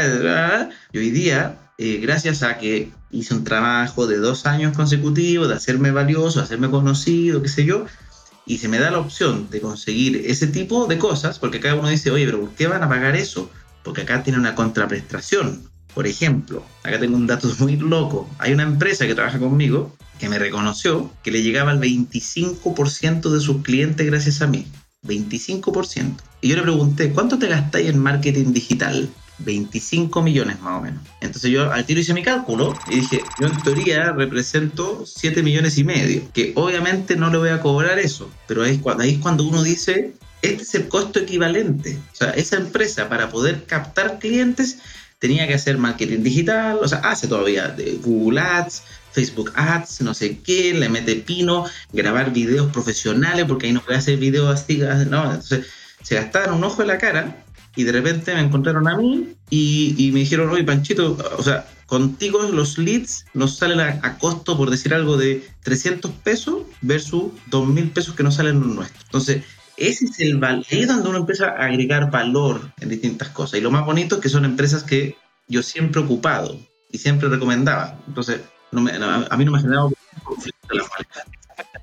y 0.93 0.99
hoy 0.99 1.11
día 1.11 1.59
eh, 1.79 1.99
gracias 2.01 2.43
a 2.43 2.59
que 2.59 2.91
hice 3.11 3.35
un 3.35 3.45
trabajo 3.45 4.07
de 4.07 4.19
dos 4.19 4.47
años 4.47 4.77
consecutivos, 4.77 5.49
de 5.49 5.55
hacerme 5.55 5.91
valioso, 5.91 6.41
hacerme 6.41 6.71
conocido, 6.71 7.43
qué 7.43 7.49
sé 7.49 7.65
yo, 7.65 7.87
y 8.47 8.59
se 8.59 8.69
me 8.69 8.79
da 8.79 8.91
la 8.91 8.99
opción 8.99 9.49
de 9.51 9.61
conseguir 9.61 10.23
ese 10.27 10.47
tipo 10.49 10.87
de 10.87 10.99
cosas, 10.99 11.39
porque 11.39 11.61
cada 11.61 11.77
uno 11.77 11.89
dice, 11.89 12.11
oye, 12.11 12.27
pero 12.27 12.41
¿por 12.41 12.51
qué 12.51 12.67
van 12.67 12.83
a 12.83 12.89
pagar 12.89 13.17
eso? 13.17 13.51
Porque 13.85 14.03
acá 14.03 14.25
tiene 14.25 14.41
una 14.41 14.57
contraprestación. 14.57 15.63
Por 15.95 16.09
ejemplo, 16.09 16.65
acá 16.83 16.99
tengo 16.99 17.17
un 17.17 17.29
dato 17.29 17.49
muy 17.61 17.77
loco. 17.77 18.29
Hay 18.39 18.53
una 18.53 18.65
empresa 18.65 19.07
que 19.07 19.15
trabaja 19.15 19.39
conmigo 19.39 19.95
que 20.19 20.29
me 20.29 20.39
reconoció 20.39 21.13
que 21.23 21.31
le 21.31 21.43
llegaba 21.43 21.71
al 21.71 21.81
25% 21.81 23.31
de 23.31 23.41
sus 23.41 23.63
clientes 23.63 24.07
gracias 24.07 24.43
a 24.43 24.47
mí. 24.47 24.67
25%. 25.07 26.17
Y 26.41 26.49
yo 26.49 26.57
le 26.57 26.63
pregunté, 26.63 27.13
¿cuánto 27.13 27.39
te 27.39 27.49
gastáis 27.49 27.89
en 27.89 27.99
marketing 27.99 28.53
digital? 28.53 29.09
25 29.39 30.23
millones 30.23 30.61
más 30.61 30.79
o 30.79 30.83
menos. 30.83 31.03
Entonces 31.21 31.51
yo 31.51 31.73
al 31.73 31.85
tiro 31.85 32.01
hice 32.01 32.15
mi 32.15 32.23
cálculo 32.23 32.75
y 32.89 33.01
dije, 33.01 33.21
yo 33.41 33.49
en 33.49 33.63
teoría 33.63 34.13
represento 34.13 35.05
7 35.05 35.43
millones 35.43 35.77
y 35.79 35.85
medio, 35.85 36.23
que 36.33 36.53
obviamente 36.55 37.17
no 37.17 37.31
le 37.31 37.39
voy 37.39 37.49
a 37.49 37.61
cobrar 37.61 37.99
eso, 37.99 38.31
pero 38.47 38.63
ahí 38.63 38.81
es 39.05 39.19
cuando 39.19 39.45
uno 39.45 39.63
dice, 39.63 40.15
este 40.45 40.63
es 40.63 40.75
el 40.75 40.89
costo 40.89 41.21
equivalente. 41.21 41.99
O 42.13 42.17
sea, 42.17 42.31
esa 42.31 42.57
empresa 42.57 43.09
para 43.09 43.31
poder 43.31 43.65
captar 43.65 44.19
clientes 44.19 44.79
tenía 45.19 45.47
que 45.47 45.55
hacer 45.55 45.79
marketing 45.79 46.23
digital, 46.23 46.79
o 46.83 46.89
sea, 46.89 46.99
hace 46.99 47.27
todavía 47.27 47.75
Google 48.03 48.41
Ads, 48.41 48.83
Facebook 49.13 49.53
Ads, 49.55 50.03
no 50.03 50.13
sé 50.13 50.41
qué, 50.41 50.75
le 50.75 50.89
mete 50.89 51.15
pino, 51.17 51.65
grabar 51.93 52.33
videos 52.33 52.71
profesionales, 52.73 53.47
porque 53.47 53.67
ahí 53.67 53.73
no 53.73 53.83
puede 53.83 53.99
hacer 53.99 54.19
videos 54.19 54.53
así, 54.53 54.79
no, 55.09 55.25
entonces 55.25 55.67
se 56.03 56.17
gastaron 56.17 56.57
un 56.57 56.65
ojo 56.65 56.83
en 56.83 56.89
la 56.89 56.99
cara 56.99 57.45
y 57.77 57.85
de 57.85 57.93
repente 57.93 58.35
me 58.35 58.41
encontraron 58.41 58.87
a 58.87 58.97
mí 58.97 59.35
y, 59.51 60.11
me 60.13 60.21
dijeron, 60.21 60.51
oye, 60.51 60.65
Panchito, 60.65 61.17
o 61.39 61.43
sea, 61.43 61.67
contigo 61.87 62.43
los 62.43 62.77
leads 62.77 63.25
nos 63.35 63.57
salen 63.57 63.81
a, 63.81 64.19
costo, 64.19 64.57
por 64.57 64.71
decir 64.71 64.93
algo, 64.93 65.17
de 65.17 65.47
300 65.63 66.11
pesos 66.23 66.65
versus 66.83 67.33
2.000 67.51 67.93
pesos 67.93 68.15
que 68.15 68.23
nos 68.23 68.35
salen 68.35 68.61
los 68.61 68.69
nuestros. 68.69 69.05
Entonces, 69.05 69.43
ese 69.77 70.07
es 70.07 70.21
el 70.21 70.39
valor, 70.39 70.65
ahí 70.71 70.81
es 70.81 70.89
donde 70.89 71.09
uno 71.09 71.19
empieza 71.19 71.49
a 71.49 71.67
agregar 71.67 72.11
valor 72.11 72.73
en 72.81 72.89
distintas 72.89 73.29
cosas. 73.29 73.59
Y 73.59 73.63
lo 73.63 73.71
más 73.71 73.85
bonito 73.85 74.17
es 74.17 74.21
que 74.21 74.29
son 74.29 74.45
empresas 74.45 74.85
que 74.85 75.17
yo 75.49 75.63
siempre 75.63 76.01
he 76.01 76.05
ocupado 76.05 76.59
y 76.91 76.99
siempre 76.99 77.29
recomendaba. 77.29 77.99
Entonces, 78.07 78.41
a 78.73 79.37
mí 79.37 79.45
no 79.45 79.53
me 79.53 79.59
ha 79.59 79.61
generado 79.61 79.93
conflicto 80.25 80.75
la 80.75 80.85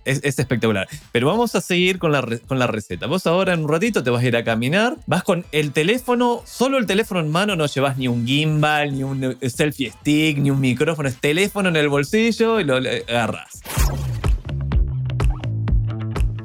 es, 0.06 0.22
es 0.24 0.40
espectacular. 0.40 0.88
Pero 1.12 1.28
vamos 1.28 1.56
a 1.56 1.62
seguir 1.62 2.00
con 2.00 2.12
la, 2.12 2.26
con 2.48 2.60
la 2.60 2.68
receta. 2.68 3.08
Vos 3.08 3.28
ahora 3.28 3.54
en 3.54 3.64
un 3.64 3.70
ratito 3.70 4.04
te 4.04 4.10
vas 4.10 4.24
a 4.24 4.28
ir 4.28 4.36
a 4.36 4.44
caminar, 4.44 4.98
vas 5.08 5.24
con 5.24 5.46
el 5.52 5.72
teléfono, 5.72 6.42
solo 6.46 6.78
el 6.78 6.86
teléfono 6.86 7.20
en 7.20 7.32
mano, 7.32 7.56
no 7.56 7.66
llevas 7.66 7.98
ni 7.98 8.08
un 8.08 8.26
gimbal, 8.26 8.94
ni 8.94 9.04
un 9.04 9.38
eh, 9.40 9.50
selfie 9.50 9.92
stick, 9.92 10.38
ni 10.38 10.52
un 10.52 10.60
micrófono, 10.60 11.10
es 11.10 11.18
teléfono 11.18 11.70
en 11.70 11.76
el 11.76 11.90
bolsillo 11.90 12.60
y 12.60 12.64
lo 12.64 12.78
agarrás. 12.78 13.62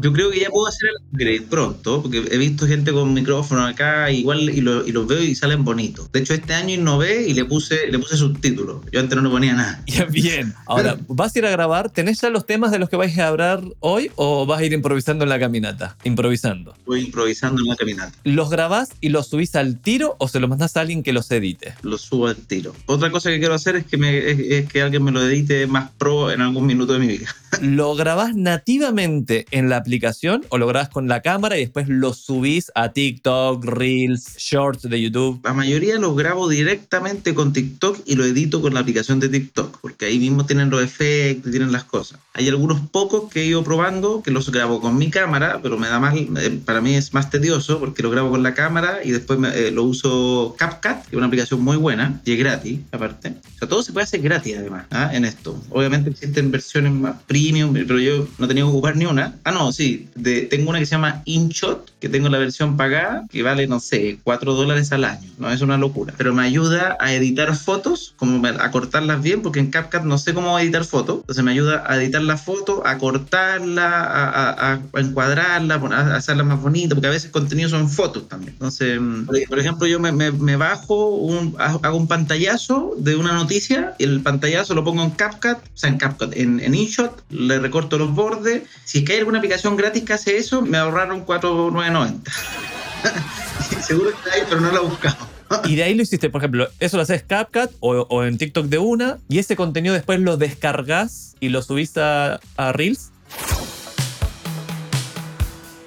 Yo 0.00 0.12
creo 0.12 0.30
que 0.30 0.40
ya 0.40 0.50
puedo 0.50 0.66
hacer 0.66 0.88
el 0.90 1.04
upgrade 1.10 1.42
pronto, 1.48 2.02
porque 2.02 2.18
he 2.30 2.36
visto 2.36 2.66
gente 2.66 2.92
con 2.92 3.12
micrófono 3.14 3.64
acá 3.66 4.10
igual 4.10 4.40
y, 4.50 4.60
lo- 4.60 4.86
y 4.86 4.92
los 4.92 5.06
veo 5.06 5.22
y 5.22 5.34
salen 5.34 5.64
bonitos. 5.64 6.10
De 6.12 6.20
hecho, 6.20 6.34
este 6.34 6.54
año 6.54 6.74
innové 6.74 7.26
y 7.26 7.34
le 7.34 7.44
puse, 7.44 7.90
le 7.90 7.98
puse 7.98 8.16
subtítulos. 8.16 8.82
Yo 8.92 9.00
antes 9.00 9.16
no 9.16 9.22
le 9.24 9.30
ponía 9.30 9.54
nada. 9.54 9.82
Ya, 9.86 10.04
Bien. 10.04 10.54
Ahora, 10.66 10.96
¿vas 11.08 11.34
a 11.34 11.38
ir 11.38 11.46
a 11.46 11.50
grabar? 11.50 11.90
¿Tenés 11.90 12.20
ya 12.20 12.30
los 12.30 12.46
temas 12.46 12.70
de 12.70 12.78
los 12.78 12.88
que 12.88 12.96
vais 12.96 13.18
a 13.18 13.28
hablar 13.28 13.62
hoy 13.80 14.10
o 14.16 14.46
vas 14.46 14.60
a 14.60 14.64
ir 14.64 14.72
improvisando 14.72 15.24
en 15.24 15.30
la 15.30 15.38
caminata? 15.38 15.96
Improvisando. 16.04 16.74
Voy 16.86 17.00
improvisando 17.00 17.62
en 17.62 17.68
la 17.68 17.76
caminata. 17.76 18.12
¿Los 18.24 18.50
grabás 18.50 18.90
y 19.00 19.08
los 19.08 19.28
subís 19.28 19.56
al 19.56 19.78
tiro 19.80 20.16
o 20.18 20.28
se 20.28 20.40
los 20.40 20.48
mandás 20.50 20.76
a 20.76 20.80
alguien 20.82 21.02
que 21.02 21.12
los 21.12 21.30
edite? 21.30 21.74
Lo 21.82 21.96
subo 21.98 22.28
al 22.28 22.36
tiro. 22.36 22.74
Otra 22.86 23.10
cosa 23.10 23.30
que 23.30 23.38
quiero 23.38 23.54
hacer 23.54 23.76
es 23.76 23.86
que, 23.86 23.96
me, 23.96 24.18
es, 24.30 24.38
es 24.38 24.68
que 24.72 24.82
alguien 24.82 25.02
me 25.02 25.10
lo 25.10 25.22
edite 25.26 25.66
más 25.66 25.90
pro 25.98 26.30
en 26.30 26.40
algún 26.42 26.66
minuto 26.66 26.92
de 26.92 26.98
mi 26.98 27.06
vida. 27.08 27.34
¿Lo 27.62 27.94
grabás 27.94 28.34
nativamente 28.34 29.46
en 29.50 29.68
la 29.70 29.82
aplicación 29.96 30.44
o 30.48 30.58
lo 30.58 30.66
grabás 30.66 30.88
con 30.88 31.06
la 31.06 31.22
cámara 31.22 31.56
y 31.56 31.60
después 31.60 31.88
lo 31.88 32.12
subís 32.12 32.70
a 32.74 32.92
TikTok, 32.92 33.64
Reels, 33.64 34.36
Shorts 34.36 34.82
de 34.82 35.00
YouTube? 35.00 35.40
La 35.44 35.52
mayoría 35.52 35.96
los 35.98 36.16
grabo 36.16 36.48
directamente 36.48 37.34
con 37.34 37.52
TikTok 37.52 38.00
y 38.04 38.16
lo 38.16 38.24
edito 38.24 38.60
con 38.60 38.74
la 38.74 38.80
aplicación 38.80 39.20
de 39.20 39.28
TikTok, 39.28 39.78
porque 39.80 40.06
ahí 40.06 40.18
mismo 40.18 40.44
tienen 40.44 40.70
los 40.70 40.82
efectos, 40.82 41.50
tienen 41.52 41.70
las 41.72 41.84
cosas. 41.84 42.18
Hay 42.34 42.48
algunos 42.48 42.80
pocos 42.90 43.30
que 43.32 43.42
he 43.42 43.46
ido 43.46 43.62
probando 43.62 44.22
que 44.22 44.30
los 44.32 44.50
grabo 44.50 44.80
con 44.80 44.98
mi 44.98 45.08
cámara, 45.10 45.60
pero 45.62 45.78
me 45.78 45.88
da 45.88 46.00
más, 46.00 46.16
eh, 46.16 46.60
para 46.64 46.80
mí 46.80 46.94
es 46.94 47.14
más 47.14 47.30
tedioso 47.30 47.78
porque 47.78 48.02
lo 48.02 48.10
grabo 48.10 48.30
con 48.30 48.42
la 48.42 48.54
cámara 48.54 48.98
y 49.04 49.12
después 49.12 49.38
me- 49.38 49.56
eh, 49.56 49.70
lo 49.70 49.84
uso 49.84 50.54
CapCut, 50.58 51.02
que 51.04 51.10
es 51.10 51.16
una 51.16 51.26
aplicación 51.26 51.60
muy 51.62 51.76
buena 51.76 52.20
y 52.24 52.32
es 52.32 52.38
gratis, 52.38 52.80
aparte. 52.90 53.34
O 53.54 53.58
sea, 53.60 53.68
todo 53.68 53.82
se 53.82 53.92
puede 53.92 54.04
hacer 54.04 54.20
gratis 54.20 54.56
además 54.58 54.86
¿ah? 54.90 55.10
en 55.12 55.24
esto. 55.24 55.60
Obviamente 55.70 56.10
existen 56.10 56.50
versiones 56.50 56.92
más 56.92 57.16
premium, 57.26 57.72
pero 57.72 57.98
yo 58.00 58.26
no 58.38 58.48
tenido 58.48 58.66
que 58.66 58.72
ocupar 58.72 58.96
ni 58.96 59.06
una. 59.06 59.36
Ah, 59.44 59.52
no, 59.52 59.72
sí, 59.76 60.08
de- 60.14 60.42
tengo 60.42 60.70
una 60.70 60.78
que 60.78 60.86
se 60.86 60.92
llama 60.92 61.22
InShot, 61.24 61.92
que 62.00 62.08
tengo 62.08 62.28
la 62.28 62.38
versión 62.38 62.76
pagada, 62.76 63.24
que 63.30 63.42
vale, 63.42 63.66
no 63.66 63.80
sé, 63.80 64.18
4 64.24 64.54
dólares 64.54 64.92
al 64.92 65.04
año. 65.04 65.28
No 65.38 65.50
es 65.50 65.60
una 65.60 65.76
locura. 65.76 66.14
Pero 66.16 66.34
me 66.34 66.42
ayuda 66.44 66.96
a 67.00 67.12
editar 67.14 67.54
fotos, 67.56 68.14
como 68.16 68.46
a 68.46 68.70
cortarlas 68.70 69.22
bien, 69.22 69.42
porque 69.42 69.60
en 69.60 69.70
CapCut 69.70 70.02
no 70.02 70.18
sé 70.18 70.34
cómo 70.34 70.58
editar 70.58 70.84
fotos. 70.84 71.18
Entonces 71.20 71.44
me 71.44 71.50
ayuda 71.52 71.84
a 71.86 71.96
editar 71.96 72.22
la 72.22 72.36
foto, 72.36 72.82
a 72.86 72.98
cortarla, 72.98 73.88
a, 74.04 74.50
a- 74.50 74.72
a- 74.94 75.00
encuadrarla, 75.00 75.74
a 75.74 76.16
hacerla 76.16 76.44
más 76.44 76.60
bonita, 76.60 76.94
porque 76.94 77.08
a 77.08 77.10
veces 77.10 77.26
el 77.26 77.30
contenido 77.32 77.68
son 77.68 77.88
fotos 77.90 78.28
también. 78.28 78.52
Entonces, 78.54 79.00
mm, 79.00 79.24
por 79.26 79.36
por 79.48 79.58
ejemplo, 79.58 79.86
yo 79.86 79.98
me, 80.00 80.12
me- 80.12 80.32
me 80.32 80.56
bajo, 80.56 81.08
un, 81.16 81.54
hago 81.58 81.96
un 81.96 82.06
pantallazo 82.06 82.94
de 82.98 83.16
una 83.16 83.32
noticia 83.32 83.94
y 83.98 84.04
el 84.04 84.20
pantallazo 84.20 84.74
lo 84.74 84.84
pongo 84.84 85.02
en 85.02 85.10
CapCut, 85.10 85.56
o 85.58 85.60
sea, 85.74 85.90
en 85.90 85.98
CapCut, 85.98 86.36
en, 86.36 86.60
en 86.60 86.74
InShot, 86.74 87.22
le 87.30 87.58
recorto 87.58 87.98
los 87.98 88.14
bordes. 88.14 88.62
Si 88.84 88.98
es 88.98 89.04
que 89.04 89.12
hay 89.14 89.18
alguna 89.18 89.38
aplicación 89.38 89.65
gratis 89.74 90.04
que 90.04 90.12
hace 90.12 90.36
eso, 90.36 90.62
me 90.62 90.78
ahorraron 90.78 91.22
4,990. 91.22 92.30
Seguro 93.82 94.10
que 94.22 94.30
hay, 94.30 94.42
pero 94.48 94.60
no 94.60 94.70
la 94.70 94.78
he 94.78 94.82
buscado. 94.82 95.16
Y 95.64 95.76
de 95.76 95.84
ahí 95.84 95.94
lo 95.94 96.02
hiciste, 96.02 96.28
por 96.30 96.40
ejemplo, 96.40 96.68
eso 96.78 96.96
lo 96.96 97.02
haces 97.02 97.22
CapCut 97.22 97.70
o, 97.80 98.24
en 98.24 98.36
TikTok 98.36 98.66
de 98.66 98.78
una 98.78 99.18
y 99.28 99.38
ese 99.38 99.56
contenido 99.56 99.94
después 99.94 100.20
lo 100.20 100.36
descargas 100.36 101.34
y 101.40 101.48
lo 101.48 101.62
subís 101.62 101.96
a 101.96 102.38
Reels. 102.72 103.10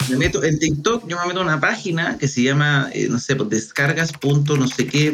Me 0.09 0.17
meto 0.17 0.43
en 0.43 0.57
TikTok, 0.57 1.07
yo 1.07 1.17
me 1.19 1.27
meto 1.27 1.41
a 1.41 1.43
una 1.43 1.59
página 1.59 2.17
que 2.17 2.27
se 2.27 2.41
llama, 2.41 2.89
eh, 2.93 3.07
no 3.09 3.19
sé, 3.19 3.35
pues, 3.35 3.49
descargas 3.49 4.11
punto 4.11 4.57
no 4.57 4.67
sé 4.67 4.87
qué, 4.87 5.13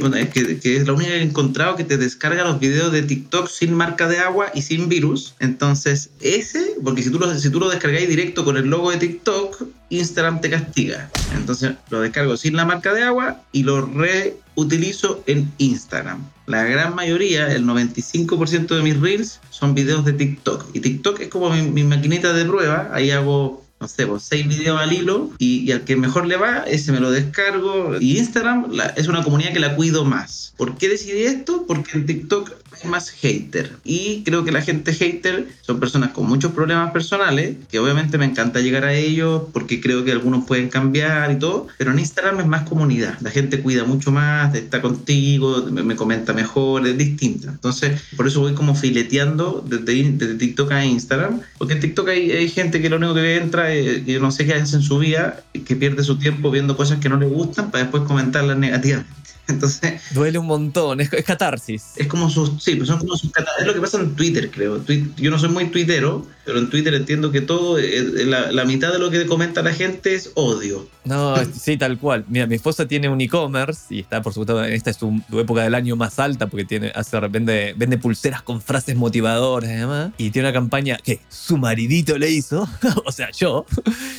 que 0.61 0.77
es 0.77 0.87
la 0.87 0.93
única 0.93 1.11
que 1.11 1.17
he 1.17 1.21
encontrado 1.21 1.75
que 1.75 1.83
te 1.83 1.97
descarga 1.97 2.43
los 2.45 2.59
videos 2.59 2.91
de 2.91 3.01
TikTok 3.01 3.49
sin 3.49 3.73
marca 3.73 4.07
de 4.07 4.19
agua 4.19 4.51
y 4.53 4.61
sin 4.61 4.87
virus. 4.87 5.35
Entonces, 5.39 6.11
ese, 6.21 6.75
porque 6.83 7.03
si 7.03 7.09
tú 7.09 7.19
lo, 7.19 7.37
si 7.37 7.49
tú 7.49 7.59
lo 7.59 7.69
descargáis 7.69 8.07
directo 8.07 8.45
con 8.45 8.55
el 8.55 8.67
logo 8.67 8.91
de 8.91 8.97
TikTok, 8.97 9.63
Instagram 9.89 10.39
te 10.39 10.49
castiga. 10.49 11.09
Entonces, 11.35 11.73
lo 11.89 12.01
descargo 12.01 12.37
sin 12.37 12.55
la 12.55 12.65
marca 12.65 12.93
de 12.93 13.03
agua 13.03 13.41
y 13.51 13.63
lo 13.63 13.85
reutilizo 13.85 15.23
en 15.27 15.51
Instagram. 15.57 16.23
La 16.47 16.63
gran 16.63 16.95
mayoría, 16.95 17.51
el 17.51 17.65
95% 17.65 18.75
de 18.75 18.81
mis 18.81 18.99
reels 18.99 19.39
son 19.49 19.73
videos 19.73 20.05
de 20.05 20.13
TikTok. 20.13 20.73
Y 20.73 20.79
TikTok 20.79 21.19
es 21.19 21.27
como 21.27 21.49
mi, 21.49 21.63
mi 21.63 21.83
maquinita 21.83 22.33
de 22.33 22.45
prueba. 22.45 22.89
Ahí 22.93 23.11
hago 23.11 23.64
no 23.85 23.89
sé, 23.89 24.07
pues, 24.07 24.23
seis 24.23 24.47
videos 24.47 24.79
al 24.81 24.91
hilo 24.93 25.29
y, 25.37 25.59
y 25.59 25.71
al 25.71 25.81
que 25.81 25.95
mejor 25.95 26.25
le 26.25 26.37
va, 26.37 26.63
ese 26.67 26.91
me 26.91 26.99
lo 26.99 27.11
descargo. 27.11 27.97
Y 27.99 28.17
Instagram 28.17 28.71
la- 28.71 28.87
es 28.97 29.07
una 29.07 29.23
comunidad 29.23 29.53
que 29.53 29.59
la 29.59 29.75
cuido 29.75 30.05
más. 30.05 30.53
¿Por 30.57 30.75
qué 30.77 30.89
decidí 30.89 31.23
esto? 31.23 31.65
Porque 31.67 31.91
en 31.97 32.05
TikTok 32.05 32.51
hay 32.81 32.89
más 32.89 33.09
hater. 33.11 33.73
Y 33.83 34.23
creo 34.23 34.43
que 34.43 34.51
la 34.51 34.61
gente 34.61 34.93
hater 34.93 35.47
son 35.61 35.79
personas 35.79 36.11
con 36.11 36.25
muchos 36.27 36.51
problemas 36.53 36.91
personales, 36.91 37.55
que 37.69 37.77
obviamente 37.79 38.17
me 38.17 38.25
encanta 38.25 38.59
llegar 38.61 38.85
a 38.85 38.93
ellos 38.93 39.43
porque 39.53 39.81
creo 39.81 40.03
que 40.03 40.11
algunos 40.13 40.45
pueden 40.45 40.69
cambiar 40.69 41.31
y 41.31 41.37
todo, 41.39 41.67
pero 41.77 41.91
en 41.91 41.99
Instagram 41.99 42.39
es 42.39 42.47
más 42.47 42.67
comunidad. 42.67 43.17
La 43.21 43.29
gente 43.31 43.59
cuida 43.59 43.83
mucho 43.83 44.11
más, 44.11 44.55
está 44.55 44.81
contigo, 44.81 45.65
me, 45.71 45.83
me 45.83 45.95
comenta 45.95 46.33
mejor, 46.33 46.87
es 46.87 46.97
distinta. 46.97 47.49
Entonces, 47.49 48.01
por 48.15 48.25
eso 48.27 48.39
voy 48.39 48.53
como 48.53 48.73
fileteando 48.75 49.63
desde, 49.67 50.11
desde 50.11 50.35
TikTok 50.35 50.71
a 50.71 50.85
Instagram, 50.85 51.41
porque 51.57 51.73
en 51.73 51.81
TikTok 51.81 52.07
hay, 52.09 52.31
hay 52.31 52.49
gente 52.49 52.81
que 52.81 52.89
lo 52.89 52.95
único 52.97 53.13
que 53.13 53.35
entra, 53.37 53.74
eh, 53.79 54.03
que 54.05 54.19
no 54.19 54.31
sé 54.31 54.45
qué 54.45 54.53
hace 54.53 54.77
en 54.77 54.81
su 54.81 54.97
vida, 54.99 55.43
que 55.65 55.75
pierde 55.75 56.03
su 56.03 56.17
tiempo 56.17 56.51
viendo 56.51 56.77
cosas 56.77 56.99
que 56.99 57.09
no 57.09 57.17
le 57.17 57.25
gustan 57.27 57.71
para 57.71 57.83
después 57.83 58.03
comentarlas 58.03 58.57
negativamente. 58.57 59.11
Entonces, 59.47 60.01
Duele 60.11 60.39
un 60.39 60.47
montón, 60.47 61.01
es, 61.01 61.11
es 61.13 61.25
catarsis. 61.25 61.93
es 61.95 62.07
como 62.07 62.29
sus, 62.29 62.63
sí, 62.63 62.75
pues 62.75 62.87
son 62.87 62.99
como 62.99 63.15
sus 63.15 63.31
es 63.59 63.65
lo 63.65 63.73
que 63.73 63.81
pasa 63.81 63.99
en 63.99 64.15
Twitter, 64.15 64.49
creo. 64.51 64.83
Yo 65.17 65.31
no 65.31 65.39
soy 65.39 65.49
muy 65.49 65.65
tuitero, 65.65 66.25
pero 66.45 66.59
en 66.59 66.69
Twitter 66.69 66.93
entiendo 66.93 67.31
que 67.31 67.41
todo, 67.41 67.79
eh, 67.79 67.97
eh, 67.97 68.25
la, 68.25 68.51
la 68.51 68.65
mitad 68.65 68.91
de 68.91 68.99
lo 68.99 69.09
que 69.09 69.25
comenta 69.25 69.61
la 69.61 69.73
gente 69.73 70.15
es 70.15 70.31
odio. 70.35 70.87
No, 71.05 71.35
sí, 71.53 71.77
tal 71.77 71.97
cual. 71.97 72.25
Mira, 72.27 72.47
mi 72.47 72.55
esposa 72.55 72.87
tiene 72.87 73.09
un 73.09 73.21
e-commerce 73.21 73.93
y 73.93 73.99
está, 73.99 74.21
por 74.21 74.33
supuesto, 74.33 74.63
en 74.63 74.73
esta 74.73 74.89
es 74.89 74.97
su, 74.97 75.21
su 75.29 75.39
época 75.39 75.63
del 75.63 75.75
año 75.75 75.95
más 75.95 76.19
alta 76.19 76.47
porque 76.47 76.65
tiene, 76.65 76.91
hace, 76.95 77.19
vende, 77.27 77.73
vende 77.77 77.97
pulseras 77.97 78.41
con 78.41 78.61
frases 78.61 78.95
motivadoras 78.95 79.69
y 79.69 79.75
demás. 79.75 80.11
Y 80.17 80.31
tiene 80.31 80.49
una 80.49 80.53
campaña 80.53 80.97
que 81.03 81.19
su 81.29 81.57
maridito 81.57 82.17
le 82.17 82.31
hizo, 82.31 82.67
o 83.05 83.11
sea, 83.11 83.31
yo. 83.31 83.65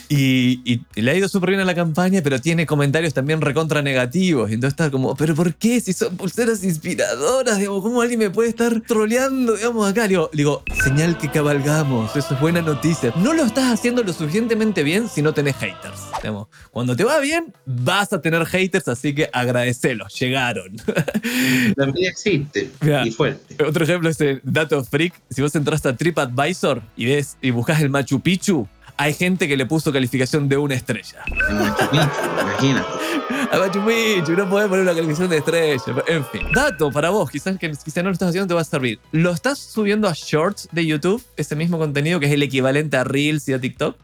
Y, 0.08 0.60
y 0.64 1.00
le 1.00 1.10
ha 1.10 1.14
ido 1.14 1.28
súper 1.28 1.50
bien 1.50 1.60
a 1.60 1.64
la 1.64 1.74
campaña, 1.74 2.20
pero 2.22 2.40
tiene 2.40 2.66
comentarios 2.66 3.14
también 3.14 3.40
recontra 3.40 3.82
negativos. 3.82 4.50
Y 4.50 4.54
entonces 4.54 4.72
está 4.72 4.90
como, 4.90 5.15
¿pero 5.16 5.34
por 5.34 5.54
qué? 5.54 5.80
Si 5.80 5.92
son 5.92 6.16
pulseras 6.16 6.62
inspiradoras, 6.64 7.58
digamos, 7.58 7.82
¿cómo 7.82 8.00
alguien 8.02 8.18
me 8.20 8.30
puede 8.30 8.48
estar 8.50 8.80
troleando, 8.82 9.54
digamos, 9.56 9.88
acá? 9.90 10.02
Le 10.02 10.08
digo, 10.08 10.30
digo, 10.32 10.62
señal 10.84 11.16
que 11.18 11.30
cabalgamos, 11.30 12.14
eso 12.16 12.34
es 12.34 12.40
buena 12.40 12.62
noticia. 12.62 13.12
No 13.16 13.32
lo 13.32 13.44
estás 13.44 13.72
haciendo 13.72 14.02
lo 14.02 14.12
suficientemente 14.12 14.82
bien 14.82 15.08
si 15.08 15.22
no 15.22 15.32
tenés 15.34 15.56
haters. 15.56 16.00
Digamos, 16.22 16.48
cuando 16.70 16.94
te 16.96 17.04
va 17.04 17.18
bien, 17.20 17.52
vas 17.64 18.12
a 18.12 18.20
tener 18.20 18.44
haters, 18.46 18.88
así 18.88 19.14
que 19.14 19.28
agradecelos, 19.32 20.14
llegaron. 20.18 20.76
Envidia 21.76 22.10
existe 22.10 22.70
Ya. 22.82 23.06
y 23.06 23.10
fuerte. 23.10 23.62
Otro 23.64 23.84
ejemplo 23.84 24.08
es 24.10 24.20
el 24.20 24.40
Dato 24.44 24.82
Freak. 24.84 25.14
Si 25.30 25.42
vos 25.42 25.54
entras 25.54 25.84
a 25.86 25.96
TripAdvisor 25.96 26.82
y 26.96 27.06
ves 27.06 27.36
y 27.40 27.50
buscas 27.50 27.80
el 27.80 27.90
Machu 27.90 28.20
Picchu, 28.20 28.66
hay 28.98 29.12
gente 29.12 29.46
que 29.46 29.56
le 29.56 29.66
puso 29.66 29.92
calificación 29.92 30.48
de 30.48 30.56
una 30.56 30.74
estrella. 30.74 31.22
En 31.48 31.58
Machu 31.58 31.90
Picchu, 31.90 32.40
imagínate. 32.42 32.88
Picchu, 33.86 34.32
no 34.32 34.48
podés 34.48 34.68
poner 34.68 34.82
una 34.82 34.94
calificación 34.94 35.30
de 35.30 35.36
estrella. 35.38 35.82
En 36.06 36.24
fin. 36.24 36.42
Dato 36.52 36.90
para 36.90 37.10
vos, 37.10 37.30
quizás 37.30 37.58
que 37.58 37.70
quizás 37.70 38.02
no 38.02 38.10
lo 38.10 38.12
estás 38.12 38.30
haciendo, 38.30 38.48
te 38.48 38.54
va 38.54 38.62
a 38.62 38.64
servir. 38.64 38.98
¿Lo 39.12 39.30
estás 39.30 39.58
subiendo 39.58 40.08
a 40.08 40.12
Shorts 40.14 40.68
de 40.72 40.86
YouTube? 40.86 41.22
Ese 41.36 41.54
mismo 41.56 41.78
contenido 41.78 42.18
que 42.20 42.26
es 42.26 42.32
el 42.32 42.42
equivalente 42.42 42.96
a 42.96 43.04
Reels 43.04 43.48
y 43.48 43.52
a 43.52 43.60
TikTok. 43.60 43.96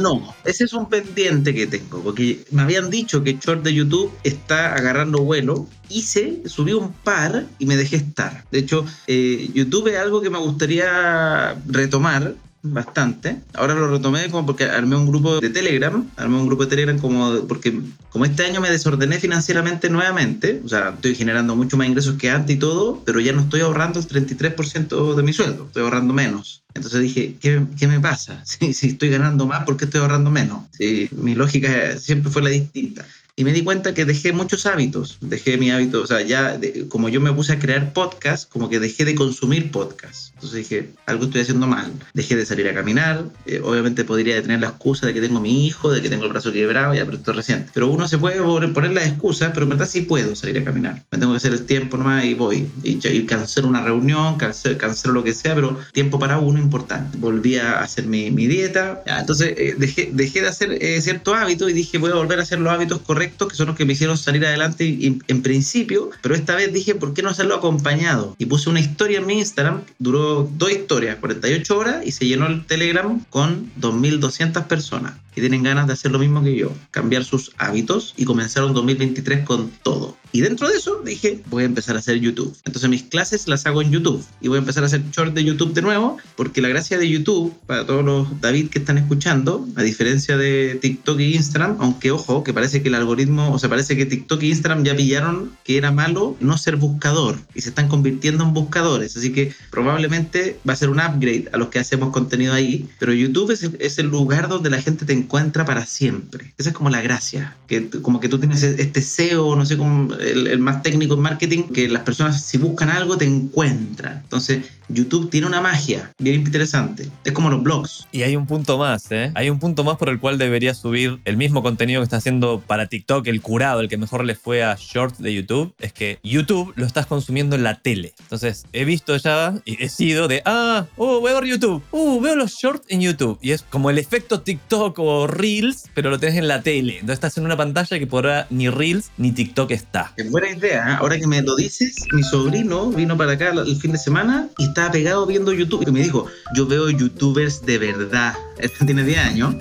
No, 0.00 0.34
ese 0.44 0.64
es 0.64 0.74
un 0.74 0.90
pendiente 0.90 1.54
que 1.54 1.66
tengo, 1.66 2.02
porque 2.02 2.44
me 2.50 2.62
habían 2.62 2.90
dicho 2.90 3.24
que 3.24 3.38
Short 3.40 3.62
de 3.62 3.72
YouTube 3.72 4.12
está 4.22 4.74
agarrando 4.74 5.20
vuelo. 5.20 5.66
Hice, 5.88 6.42
subí 6.44 6.72
un 6.74 6.92
par 6.92 7.46
y 7.58 7.64
me 7.64 7.76
dejé 7.76 7.96
estar. 7.96 8.44
De 8.50 8.58
hecho, 8.58 8.84
eh, 9.06 9.50
YouTube 9.54 9.88
es 9.88 9.98
algo 9.98 10.20
que 10.20 10.28
me 10.28 10.38
gustaría 10.38 11.56
retomar 11.66 12.34
bastante. 12.64 13.36
Ahora 13.52 13.74
lo 13.74 13.88
retomé 13.88 14.28
como 14.30 14.46
porque 14.46 14.64
armé 14.64 14.96
un 14.96 15.06
grupo 15.06 15.38
de 15.38 15.50
Telegram, 15.50 16.08
armé 16.16 16.38
un 16.38 16.46
grupo 16.46 16.64
de 16.64 16.70
Telegram 16.70 16.98
como 16.98 17.46
porque 17.46 17.78
como 18.08 18.24
este 18.24 18.44
año 18.44 18.60
me 18.60 18.70
desordené 18.70 19.18
financieramente 19.18 19.90
nuevamente, 19.90 20.62
o 20.64 20.68
sea, 20.68 20.90
estoy 20.90 21.14
generando 21.14 21.54
mucho 21.54 21.76
más 21.76 21.86
ingresos 21.86 22.16
que 22.16 22.30
antes 22.30 22.56
y 22.56 22.58
todo, 22.58 23.02
pero 23.04 23.20
ya 23.20 23.32
no 23.32 23.42
estoy 23.42 23.60
ahorrando 23.60 24.00
el 24.00 24.06
33% 24.06 25.14
de 25.14 25.22
mi 25.22 25.32
sueldo, 25.32 25.66
estoy 25.66 25.82
ahorrando 25.82 26.14
menos. 26.14 26.62
Entonces 26.74 27.02
dije, 27.02 27.36
¿qué, 27.38 27.62
qué 27.78 27.86
me 27.86 28.00
pasa? 28.00 28.42
Si, 28.54 28.72
si 28.72 28.88
estoy 28.88 29.10
ganando 29.10 29.46
más, 29.46 29.64
¿por 29.64 29.76
qué 29.76 29.84
estoy 29.84 30.00
ahorrando 30.00 30.30
menos? 30.30 30.64
Si 30.72 31.08
mi 31.12 31.34
lógica 31.34 31.98
siempre 31.98 32.30
fue 32.30 32.42
la 32.42 32.50
distinta. 32.50 33.04
Y 33.36 33.42
me 33.44 33.52
di 33.52 33.62
cuenta 33.64 33.94
que 33.94 34.04
dejé 34.04 34.32
muchos 34.32 34.64
hábitos. 34.66 35.18
Dejé 35.20 35.56
mi 35.58 35.70
hábito, 35.70 36.02
o 36.02 36.06
sea, 36.06 36.20
ya 36.22 36.56
de- 36.56 36.86
como 36.88 37.08
yo 37.08 37.20
me 37.20 37.32
puse 37.32 37.52
a 37.52 37.58
crear 37.58 37.92
podcast, 37.92 38.48
como 38.48 38.68
que 38.68 38.78
dejé 38.78 39.04
de 39.04 39.14
consumir 39.16 39.72
podcast. 39.72 40.32
Entonces 40.34 40.58
dije, 40.68 40.90
algo 41.06 41.24
estoy 41.24 41.40
haciendo 41.40 41.66
mal. 41.66 41.92
Dejé 42.12 42.36
de 42.36 42.46
salir 42.46 42.68
a 42.68 42.74
caminar. 42.74 43.24
eh, 43.46 43.60
obviamente 43.62 44.04
podría 44.04 44.40
tener 44.40 44.60
la 44.60 44.68
excusa 44.68 45.06
de 45.06 45.14
que 45.14 45.20
tengo 45.20 45.40
mi 45.40 45.66
hijo, 45.66 45.90
de 45.90 46.00
que 46.00 46.08
tengo 46.08 46.24
el 46.24 46.30
brazo 46.30 46.52
quebrado, 46.52 46.94
ya, 46.94 47.04
pero 47.04 47.16
esto 47.16 47.30
es 47.32 47.36
reciente. 47.36 47.70
Pero 47.74 47.88
uno 47.88 48.06
se 48.08 48.18
puede 48.18 48.40
poner 48.68 48.92
las 48.92 49.06
excusas, 49.06 49.50
pero 49.52 49.64
en 49.64 49.70
verdad 49.70 49.88
sí 49.88 50.02
puedo 50.02 50.34
salir 50.36 50.58
a 50.58 50.64
caminar. 50.64 51.02
Me 51.10 51.18
tengo 51.18 51.32
que 51.32 51.38
hacer 51.38 51.52
el 51.52 51.64
tiempo 51.66 51.96
nomás 51.96 52.24
y 52.24 52.34
voy. 52.34 52.66
Y, 52.82 52.98
y 53.06 53.26
cancelo 53.26 53.68
una 53.68 53.82
reunión, 53.82 54.36
cancelo, 54.36 54.78
cancelo 54.78 55.14
lo 55.14 55.24
que 55.24 55.34
sea, 55.34 55.54
pero 55.54 55.78
tiempo 55.92 56.18
para 56.18 56.38
uno 56.38 56.58
importante. 56.60 57.18
Volví 57.18 57.56
a 57.56 57.80
hacer 57.80 58.06
mi, 58.06 58.30
mi 58.30 58.46
dieta. 58.46 59.02
Ya, 59.06 59.20
entonces 59.20 59.54
eh, 59.56 59.74
dejé, 59.78 60.10
dejé 60.12 60.40
de 60.42 60.48
hacer 60.48 60.72
eh, 60.80 61.00
ciertos 61.00 61.36
hábitos 61.36 61.68
y 61.70 61.72
dije, 61.72 61.98
voy 61.98 62.10
a 62.12 62.14
volver 62.14 62.38
a 62.38 62.42
hacer 62.42 62.60
los 62.60 62.72
hábitos 62.72 63.00
correctos, 63.00 63.23
que 63.48 63.54
son 63.54 63.68
los 63.68 63.76
que 63.76 63.84
me 63.84 63.92
hicieron 63.92 64.16
salir 64.18 64.44
adelante 64.44 64.84
en 65.26 65.42
principio. 65.42 66.10
Pero 66.22 66.34
esta 66.34 66.54
vez 66.54 66.72
dije, 66.72 66.94
¿por 66.94 67.14
qué 67.14 67.22
no 67.22 67.30
hacerlo 67.30 67.54
acompañado? 67.54 68.34
Y 68.38 68.46
puse 68.46 68.70
una 68.70 68.80
historia 68.80 69.18
en 69.18 69.26
mi 69.26 69.38
Instagram, 69.38 69.82
duró 69.98 70.48
dos 70.56 70.70
historias, 70.70 71.16
48 71.16 71.78
horas, 71.78 72.06
y 72.06 72.12
se 72.12 72.26
llenó 72.26 72.46
el 72.46 72.64
Telegram 72.66 73.24
con 73.30 73.70
2.200 73.80 74.66
personas 74.66 75.14
que 75.34 75.40
tienen 75.40 75.62
ganas 75.62 75.86
de 75.86 75.94
hacer 75.94 76.10
lo 76.10 76.18
mismo 76.18 76.42
que 76.42 76.56
yo, 76.56 76.72
cambiar 76.90 77.24
sus 77.24 77.52
hábitos 77.58 78.14
y 78.16 78.24
comenzar 78.24 78.64
un 78.64 78.74
2023 78.74 79.44
con 79.44 79.70
todo. 79.82 80.16
Y 80.34 80.40
dentro 80.40 80.68
de 80.68 80.76
eso 80.76 81.00
dije, 81.04 81.42
voy 81.46 81.62
a 81.62 81.66
empezar 81.66 81.94
a 81.94 82.00
hacer 82.00 82.18
YouTube. 82.18 82.56
Entonces 82.64 82.90
mis 82.90 83.04
clases 83.04 83.46
las 83.46 83.66
hago 83.66 83.82
en 83.82 83.92
YouTube 83.92 84.24
y 84.40 84.48
voy 84.48 84.56
a 84.56 84.58
empezar 84.58 84.82
a 84.82 84.86
hacer 84.86 85.02
short 85.10 85.32
de 85.32 85.44
YouTube 85.44 85.74
de 85.74 85.82
nuevo, 85.82 86.18
porque 86.34 86.60
la 86.60 86.68
gracia 86.68 86.98
de 86.98 87.08
YouTube, 87.08 87.54
para 87.66 87.86
todos 87.86 88.04
los 88.04 88.40
David 88.40 88.68
que 88.68 88.80
están 88.80 88.98
escuchando, 88.98 89.64
a 89.76 89.82
diferencia 89.82 90.36
de 90.36 90.78
TikTok 90.80 91.20
e 91.20 91.30
Instagram, 91.30 91.76
aunque 91.78 92.10
ojo, 92.10 92.42
que 92.42 92.52
parece 92.52 92.82
que 92.82 92.88
el 92.88 92.96
algoritmo, 92.96 93.52
o 93.52 93.58
sea, 93.60 93.70
parece 93.70 93.96
que 93.96 94.06
TikTok 94.06 94.42
e 94.42 94.46
Instagram 94.46 94.82
ya 94.82 94.96
pillaron 94.96 95.52
que 95.62 95.76
era 95.76 95.92
malo 95.92 96.36
no 96.40 96.58
ser 96.58 96.76
buscador 96.76 97.38
y 97.54 97.60
se 97.60 97.68
están 97.68 97.86
convirtiendo 97.86 98.42
en 98.42 98.54
buscadores. 98.54 99.16
Así 99.16 99.32
que 99.32 99.52
probablemente 99.70 100.58
va 100.68 100.72
a 100.72 100.76
ser 100.76 100.90
un 100.90 100.98
upgrade 100.98 101.48
a 101.52 101.58
los 101.58 101.68
que 101.68 101.78
hacemos 101.78 102.10
contenido 102.10 102.54
ahí, 102.54 102.88
pero 102.98 103.12
YouTube 103.12 103.52
es 103.52 103.62
el, 103.62 103.76
es 103.78 103.98
el 103.98 104.08
lugar 104.08 104.48
donde 104.48 104.70
la 104.70 104.82
gente 104.82 105.04
te 105.04 105.12
encuentra 105.24 105.64
para 105.64 105.86
siempre. 105.86 106.54
Esa 106.58 106.70
es 106.70 106.74
como 106.74 106.90
la 106.90 107.00
gracia, 107.00 107.56
que 107.66 107.88
como 107.88 108.20
que 108.20 108.28
tú 108.28 108.38
tienes 108.38 108.62
este 108.62 109.00
SEO, 109.00 109.56
no 109.56 109.66
sé 109.66 109.76
cómo, 109.76 110.14
el, 110.14 110.46
el 110.46 110.58
más 110.58 110.82
técnico 110.82 111.14
en 111.14 111.20
marketing, 111.20 111.62
que 111.64 111.88
las 111.88 112.02
personas 112.02 112.44
si 112.44 112.58
buscan 112.58 112.90
algo 112.90 113.16
te 113.16 113.24
encuentran. 113.24 114.20
Entonces, 114.22 114.62
YouTube 114.88 115.30
tiene 115.30 115.46
una 115.46 115.60
magia 115.60 116.12
bien 116.18 116.40
interesante. 116.40 117.08
Es 117.24 117.32
como 117.32 117.50
los 117.50 117.62
blogs. 117.62 118.06
Y 118.12 118.22
hay 118.22 118.36
un 118.36 118.46
punto 118.46 118.78
más, 118.78 119.10
¿eh? 119.10 119.32
Hay 119.34 119.50
un 119.50 119.58
punto 119.58 119.84
más 119.84 119.96
por 119.96 120.08
el 120.08 120.20
cual 120.20 120.38
debería 120.38 120.74
subir 120.74 121.20
el 121.24 121.36
mismo 121.36 121.62
contenido 121.62 122.00
que 122.00 122.04
está 122.04 122.18
haciendo 122.18 122.62
para 122.66 122.86
TikTok, 122.86 123.26
el 123.26 123.40
curado, 123.40 123.80
el 123.80 123.88
que 123.88 123.96
mejor 123.96 124.24
le 124.24 124.34
fue 124.34 124.62
a 124.62 124.76
Shorts 124.78 125.20
de 125.20 125.34
YouTube. 125.34 125.74
Es 125.78 125.92
que 125.92 126.18
YouTube 126.22 126.72
lo 126.76 126.86
estás 126.86 127.06
consumiendo 127.06 127.56
en 127.56 127.62
la 127.62 127.80
tele. 127.80 128.14
Entonces, 128.20 128.66
he 128.72 128.84
visto 128.84 129.16
ya 129.16 129.54
y 129.64 129.82
he 129.82 129.88
sido 129.88 130.28
de, 130.28 130.42
ah, 130.44 130.86
oh, 130.96 131.20
voy 131.20 131.32
a 131.32 131.40
ver 131.40 131.44
YouTube. 131.44 131.82
Uh, 131.90 132.20
veo 132.20 132.36
los 132.36 132.52
Shorts 132.52 132.86
en 132.88 133.00
YouTube. 133.00 133.38
Y 133.40 133.52
es 133.52 133.62
como 133.62 133.90
el 133.90 133.98
efecto 133.98 134.40
TikTok 134.40 134.98
o 134.98 135.13
Reels, 135.26 135.84
pero 135.94 136.10
lo 136.10 136.18
tenés 136.18 136.36
en 136.36 136.48
la 136.48 136.62
tele. 136.62 136.94
Entonces 136.94 137.14
estás 137.14 137.38
en 137.38 137.44
una 137.44 137.56
pantalla 137.56 137.98
que 137.98 138.06
por 138.06 138.26
ahora 138.26 138.46
ni 138.50 138.68
Reels 138.68 139.10
ni 139.16 139.32
TikTok 139.32 139.70
está. 139.70 140.12
Es 140.16 140.30
buena 140.30 140.50
idea. 140.50 140.90
¿eh? 140.90 140.96
Ahora 140.98 141.18
que 141.18 141.26
me 141.26 141.42
lo 141.42 141.56
dices, 141.56 142.04
mi 142.12 142.22
sobrino 142.22 142.90
vino 142.90 143.16
para 143.16 143.32
acá 143.32 143.50
el 143.50 143.76
fin 143.76 143.92
de 143.92 143.98
semana 143.98 144.48
y 144.58 144.64
estaba 144.64 144.90
pegado 144.92 145.26
viendo 145.26 145.52
YouTube. 145.52 145.84
Y 145.86 145.90
me 145.90 146.02
dijo, 146.02 146.26
yo 146.54 146.66
veo 146.66 146.90
youtubers 146.90 147.64
de 147.64 147.78
verdad. 147.78 148.34
Este 148.58 148.84
tiene 148.84 149.04
10 149.04 149.18
años. 149.18 149.54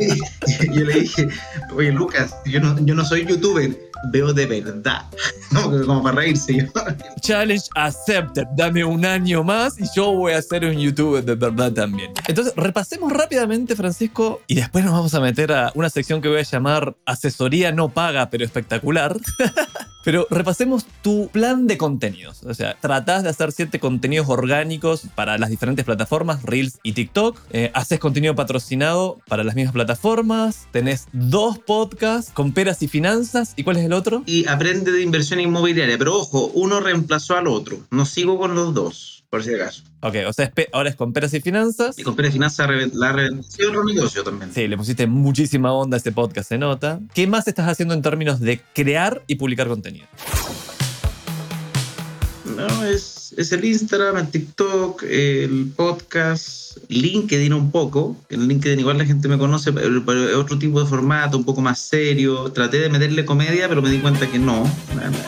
yo 0.72 0.84
le 0.84 1.00
dije, 1.00 1.28
oye 1.74 1.92
Lucas, 1.92 2.34
yo 2.46 2.60
no, 2.60 2.78
yo 2.84 2.94
no 2.94 3.04
soy 3.04 3.26
youtuber, 3.26 3.76
veo 4.04 4.32
de 4.32 4.46
verdad. 4.46 5.02
Como, 5.50 5.84
como 5.84 6.02
para 6.04 6.16
reírse. 6.16 6.70
Challenge 7.22 7.64
accepted. 7.74 8.44
Dame 8.56 8.84
un 8.84 9.04
año 9.04 9.42
más 9.42 9.80
y 9.80 9.84
yo 9.96 10.12
voy 10.12 10.32
a 10.32 10.40
ser 10.40 10.64
un 10.64 10.78
youtuber 10.78 11.24
de 11.24 11.34
verdad 11.34 11.72
también. 11.72 12.12
Entonces, 12.28 12.54
repasemos 12.56 13.12
rápidamente, 13.12 13.74
Francisco, 13.74 14.40
y 14.46 14.54
después 14.54 14.84
nos 14.84 14.94
vamos 14.94 15.12
a 15.14 15.20
meter 15.20 15.50
a 15.50 15.72
una 15.74 15.90
sección 15.90 16.22
que 16.22 16.28
voy 16.28 16.38
a 16.38 16.42
llamar 16.42 16.94
Asesoría 17.04 17.72
no 17.72 17.88
paga, 17.88 18.30
pero 18.30 18.44
espectacular. 18.44 19.16
Pero 20.04 20.26
repasemos 20.30 20.86
tu 21.02 21.28
plan 21.28 21.66
de 21.66 21.76
contenidos. 21.76 22.42
O 22.44 22.54
sea, 22.54 22.76
tratás 22.80 23.22
de 23.22 23.28
hacer 23.28 23.52
siete 23.52 23.78
contenidos 23.78 24.28
orgánicos 24.28 25.02
para 25.14 25.38
las 25.38 25.50
diferentes 25.50 25.84
plataformas, 25.84 26.42
Reels 26.42 26.78
y 26.82 26.92
TikTok. 26.92 27.38
Eh, 27.50 27.70
haces 27.74 27.98
contenido 27.98 28.34
patrocinado 28.34 29.18
para 29.28 29.44
las 29.44 29.54
mismas 29.54 29.74
plataformas. 29.74 30.66
Tenés 30.70 31.08
dos 31.12 31.58
podcasts 31.58 32.32
con 32.32 32.52
peras 32.52 32.82
y 32.82 32.88
finanzas. 32.88 33.54
¿Y 33.56 33.64
cuál 33.64 33.76
es 33.76 33.84
el 33.84 33.92
otro? 33.92 34.22
y 34.26 34.46
aprende 34.48 34.92
de 34.92 35.02
inversión 35.02 35.40
inmobiliaria. 35.40 35.98
Pero 35.98 36.16
ojo, 36.16 36.50
uno 36.54 36.80
reemplazó 36.80 37.36
al 37.36 37.46
otro. 37.46 37.78
No 37.90 38.04
sigo 38.06 38.38
con 38.38 38.54
los 38.54 38.74
dos, 38.74 39.19
por 39.30 39.44
si 39.44 39.54
acaso. 39.54 39.84
Ok, 40.00 40.16
o 40.26 40.32
sea, 40.32 40.52
ahora 40.72 40.90
es 40.90 40.96
con 40.96 41.12
peras 41.12 41.32
y 41.34 41.40
finanzas. 41.40 41.96
Y 41.98 42.02
compré 42.02 42.26
de 42.26 42.32
finanzas 42.32 42.66
re- 42.66 42.90
la 42.92 43.12
reventación 43.12 43.68
otro 43.68 43.84
negocio 43.84 44.24
también. 44.24 44.52
Sí, 44.52 44.66
le 44.66 44.76
pusiste 44.76 45.06
muchísima 45.06 45.72
onda 45.72 45.96
a 45.96 45.98
este 45.98 46.10
podcast, 46.12 46.48
se 46.48 46.58
nota. 46.58 47.00
¿Qué 47.14 47.26
más 47.28 47.46
estás 47.46 47.68
haciendo 47.68 47.94
en 47.94 48.02
términos 48.02 48.40
de 48.40 48.60
crear 48.74 49.22
y 49.28 49.36
publicar 49.36 49.68
contenido? 49.68 50.06
No, 52.56 52.84
es, 52.84 53.19
es 53.36 53.52
el 53.52 53.64
Instagram, 53.64 54.16
el 54.16 54.28
TikTok, 54.28 55.02
el 55.04 55.72
podcast, 55.76 56.78
LinkedIn 56.88 57.52
un 57.52 57.70
poco. 57.70 58.16
En 58.28 58.48
LinkedIn 58.48 58.80
igual 58.80 58.98
la 58.98 59.04
gente 59.04 59.28
me 59.28 59.38
conoce, 59.38 59.72
pero, 59.72 60.28
es 60.28 60.34
otro 60.36 60.58
tipo 60.58 60.80
de 60.80 60.86
formato, 60.86 61.36
un 61.36 61.44
poco 61.44 61.60
más 61.60 61.78
serio. 61.78 62.50
Traté 62.52 62.78
de 62.78 62.88
meterle 62.88 63.24
comedia, 63.24 63.68
pero 63.68 63.82
me 63.82 63.90
di 63.90 63.98
cuenta 63.98 64.30
que 64.30 64.38
no. 64.38 64.64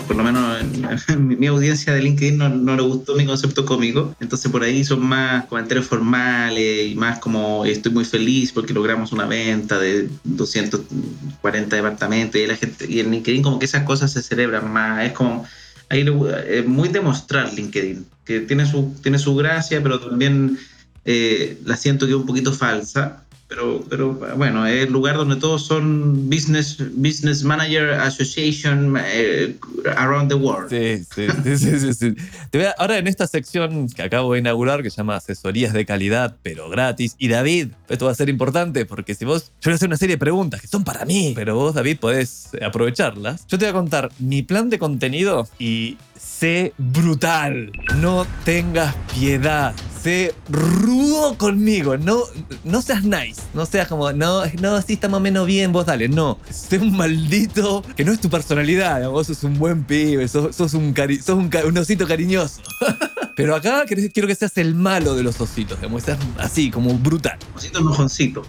Por 0.07 0.17
lo 0.17 0.25
menos 0.25 0.61
en, 0.61 0.89
en 1.09 1.39
mi 1.39 1.47
audiencia 1.47 1.93
de 1.93 2.03
LinkedIn 2.03 2.39
no, 2.39 2.49
no 2.49 2.77
le 2.77 2.83
gustó 2.83 3.15
mi 3.15 3.27
concepto 3.27 3.65
cómico. 3.65 4.15
Entonces 4.21 4.51
por 4.51 4.63
ahí 4.63 4.85
son 4.85 5.05
más 5.05 5.47
comentarios 5.47 5.87
formales 5.87 6.91
y 6.91 6.95
más 6.95 7.19
como 7.19 7.65
estoy 7.65 7.93
muy 7.93 8.05
feliz 8.05 8.53
porque 8.53 8.75
logramos 8.75 9.13
una 9.13 9.27
venta 9.27 9.79
de 9.79 10.09
240 10.25 11.77
departamentos 11.77 12.41
y 12.41 12.47
la 12.47 12.57
gente 12.57 12.87
y 12.89 13.01
en 13.01 13.11
LinkedIn 13.11 13.43
como 13.43 13.59
que 13.59 13.67
esas 13.67 13.85
cosas 13.85 14.13
se 14.13 14.23
celebran 14.23 14.73
más. 14.73 15.05
Es 15.05 15.13
como 15.13 15.45
ahí 15.93 16.07
es 16.49 16.67
muy 16.67 16.89
demostrar 16.89 17.53
LinkedIn, 17.53 18.07
que 18.25 18.41
tiene 18.41 18.65
su, 18.65 18.95
tiene 19.03 19.19
su 19.19 19.37
gracia, 19.37 19.83
pero 19.83 20.01
también 20.01 20.59
eh, 21.05 21.59
la 21.67 21.77
siento 21.77 22.07
que 22.07 22.13
es 22.13 22.17
un 22.17 22.25
poquito 22.25 22.51
falsa. 22.53 23.25
Pero, 23.55 23.85
pero 23.91 24.15
bueno, 24.39 24.67
es 24.67 24.87
el 24.87 24.93
lugar 24.93 25.17
donde 25.17 25.37
todos 25.37 25.67
son 25.67 26.31
business, 26.31 26.79
business 26.95 27.45
manager 27.45 27.91
association 27.93 28.97
eh, 28.99 29.55
around 29.95 30.31
the 30.31 30.35
world. 30.35 30.71
Sí, 30.71 31.05
sí, 31.15 31.27
sí, 31.59 31.79
sí, 31.79 31.93
sí. 31.93 32.15
Te 32.51 32.57
voy 32.59 32.67
a- 32.69 32.75
ahora 32.79 32.97
en 32.97 33.07
esta 33.09 33.27
sección 33.27 33.89
que 33.91 34.01
acabo 34.03 34.33
de 34.33 34.39
inaugurar, 34.39 34.83
que 34.83 34.89
se 34.89 34.97
llama 34.97 35.17
Asesorías 35.17 35.75
de 35.75 35.85
Calidad, 35.85 36.37
pero 36.43 36.71
gratis. 36.71 37.15
Y 37.19 37.29
David, 37.29 37.69
esto 37.91 38.07
va 38.07 38.13
a 38.13 38.15
ser 38.15 38.31
importante 38.31 38.87
porque 38.87 39.15
si 39.15 39.27
vos, 39.27 39.53
yo 39.61 39.67
voy 39.67 39.73
a 39.73 39.75
hacer 39.77 39.89
una 39.89 39.99
serie 39.99 40.15
de 40.15 40.19
preguntas 40.21 40.63
que 40.63 40.67
son 40.67 40.83
para 40.83 41.05
mí, 41.05 41.33
pero 41.35 41.55
vos, 41.55 41.75
David, 41.75 41.99
podés 42.01 42.49
aprovecharlas. 42.65 43.47
Yo 43.49 43.59
te 43.59 43.67
voy 43.67 43.71
a 43.71 43.75
contar 43.75 44.11
mi 44.19 44.43
plan 44.43 44.71
de 44.71 44.79
contenido 44.79 45.47
y 45.59 45.99
sé 46.23 46.73
brutal. 46.79 47.73
No 48.01 48.27
tengas 48.45 48.95
piedad. 49.15 49.75
Sé 50.03 50.35
rudo 50.49 51.39
conmigo. 51.39 51.97
No, 51.97 52.23
no 52.65 52.83
seas 52.83 53.05
nice. 53.05 53.41
No 53.55 53.67
seas 53.67 53.87
como, 53.87 54.13
no, 54.13 54.43
no, 54.61 54.83
sí 54.83 54.95
estamos 54.95 55.21
menos 55.21 55.47
bien, 55.47 55.73
vos 55.73 55.87
dale. 55.87 56.09
No. 56.09 56.39
Sé 56.51 56.79
un 56.79 56.97
maldito 56.97 57.83
que 57.97 58.05
no 58.05 58.13
es 58.13 58.21
tu 58.21 58.29
personalidad. 58.29 59.09
Vos 59.09 59.29
sos 59.29 59.45
un 59.45 59.59
buen 59.59 59.85
pibe, 59.85 60.27
sos, 60.27 60.59
un, 60.75 60.93
cari- 60.95 61.21
sos 61.23 61.39
un, 61.39 61.79
osito 61.79 62.07
cariñoso. 62.07 62.61
Pero 63.37 63.55
acá 63.57 63.85
quiero 63.87 64.29
que 64.29 64.35
seas 64.35 64.57
el 64.59 64.75
malo 64.75 65.15
de 65.15 65.23
los 65.23 65.41
ositos, 65.41 65.79
digamos, 65.79 66.03
seas 66.03 66.19
así, 66.39 66.71
como 66.71 66.93
brutal. 66.99 67.39
Osito 67.57 67.79
enojoncito. 67.79 68.43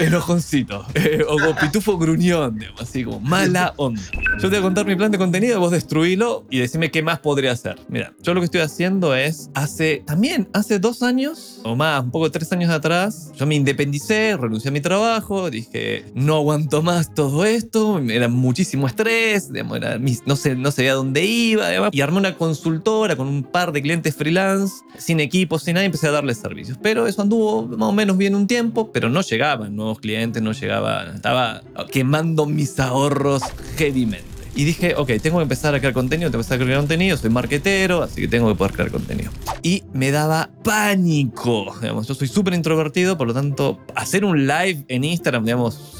Enojoncito. 0.00 0.84
eh, 0.94 1.24
o 1.28 1.38
como 1.38 1.54
pitufo 1.56 1.98
gruñón, 1.98 2.58
digamos, 2.58 2.80
así 2.80 3.04
como 3.04 3.20
mala 3.20 3.74
onda. 3.76 4.00
Yo 4.40 4.42
te 4.42 4.48
voy 4.48 4.58
a 4.58 4.62
contar 4.62 4.86
mi 4.86 4.96
plan 4.96 5.10
de 5.10 5.18
contenido, 5.18 5.60
vos 5.60 5.70
destruílo 5.70 6.44
y 6.50 6.58
decime 6.58 6.90
qué 6.90 7.02
más 7.02 7.20
podría 7.20 7.52
hacer. 7.52 7.78
Mira, 7.88 8.12
yo 8.22 8.34
lo 8.34 8.40
que 8.40 8.46
estoy 8.46 8.60
haciendo 8.60 9.14
es, 9.14 9.50
hace, 9.54 10.02
también 10.06 10.48
hace 10.52 10.78
dos 10.78 11.02
años, 11.02 11.60
o 11.64 11.76
más, 11.76 12.02
un 12.02 12.10
poco 12.10 12.30
tres 12.30 12.50
años 12.52 12.70
atrás, 12.70 13.32
yo 13.36 13.46
me 13.46 13.54
independicé, 13.54 14.36
renuncié 14.36 14.70
a 14.70 14.72
mi 14.72 14.80
trabajo, 14.80 15.50
dije, 15.50 16.04
no 16.14 16.36
aguanto 16.36 16.82
más 16.82 17.14
todo 17.14 17.44
esto, 17.44 17.98
era 17.98 18.28
muchísimo 18.28 18.86
estrés, 18.86 19.52
digamos, 19.52 19.76
era 19.76 19.98
no, 19.98 20.36
sé, 20.36 20.54
no 20.56 20.70
sabía 20.70 20.94
dónde 20.94 21.24
iba, 21.24 21.68
digamos, 21.68 21.90
y 21.92 22.00
armé 22.00 22.18
una 22.18 22.36
consultora 22.36 23.16
con 23.16 23.28
un 23.28 23.42
par 23.42 23.72
de 23.72 23.82
clientes 23.82 24.14
freelance, 24.14 24.74
sin 24.98 25.20
equipo, 25.20 25.58
sin 25.58 25.74
nada, 25.74 25.84
y 25.84 25.86
empecé 25.86 26.08
a 26.08 26.12
darles 26.12 26.38
servicios. 26.38 26.78
Pero 26.82 27.06
eso 27.06 27.22
anduvo 27.22 27.66
más 27.66 27.88
o 27.88 27.92
menos 27.92 28.16
bien 28.16 28.34
un 28.34 28.46
tiempo, 28.46 28.90
pero 28.92 29.08
no 29.08 29.20
llegaban 29.20 29.76
clientes, 29.98 30.42
no 30.42 30.52
llegaba, 30.52 31.04
estaba 31.14 31.62
quemando 31.90 32.46
mis 32.46 32.78
ahorros 32.78 33.42
heavymente. 33.78 34.30
Y 34.54 34.64
dije, 34.64 34.94
ok, 34.96 35.12
tengo 35.22 35.38
que 35.38 35.44
empezar 35.44 35.74
a 35.74 35.78
crear 35.78 35.94
contenido, 35.94 36.30
tengo 36.30 36.42
que 36.42 36.46
empezar 36.46 36.60
a 36.60 36.64
crear 36.64 36.80
contenido, 36.80 37.16
soy 37.16 37.30
marketero, 37.30 38.02
así 38.02 38.20
que 38.20 38.28
tengo 38.28 38.48
que 38.48 38.56
poder 38.56 38.72
crear 38.72 38.90
contenido. 38.90 39.30
Y 39.62 39.84
me 39.92 40.10
daba 40.10 40.50
pánico, 40.64 41.72
digamos, 41.80 42.08
yo 42.08 42.14
soy 42.14 42.26
súper 42.28 42.54
introvertido, 42.54 43.16
por 43.16 43.28
lo 43.28 43.34
tanto, 43.34 43.78
hacer 43.94 44.24
un 44.24 44.46
live 44.46 44.84
en 44.88 45.04
Instagram, 45.04 45.44
digamos, 45.44 45.99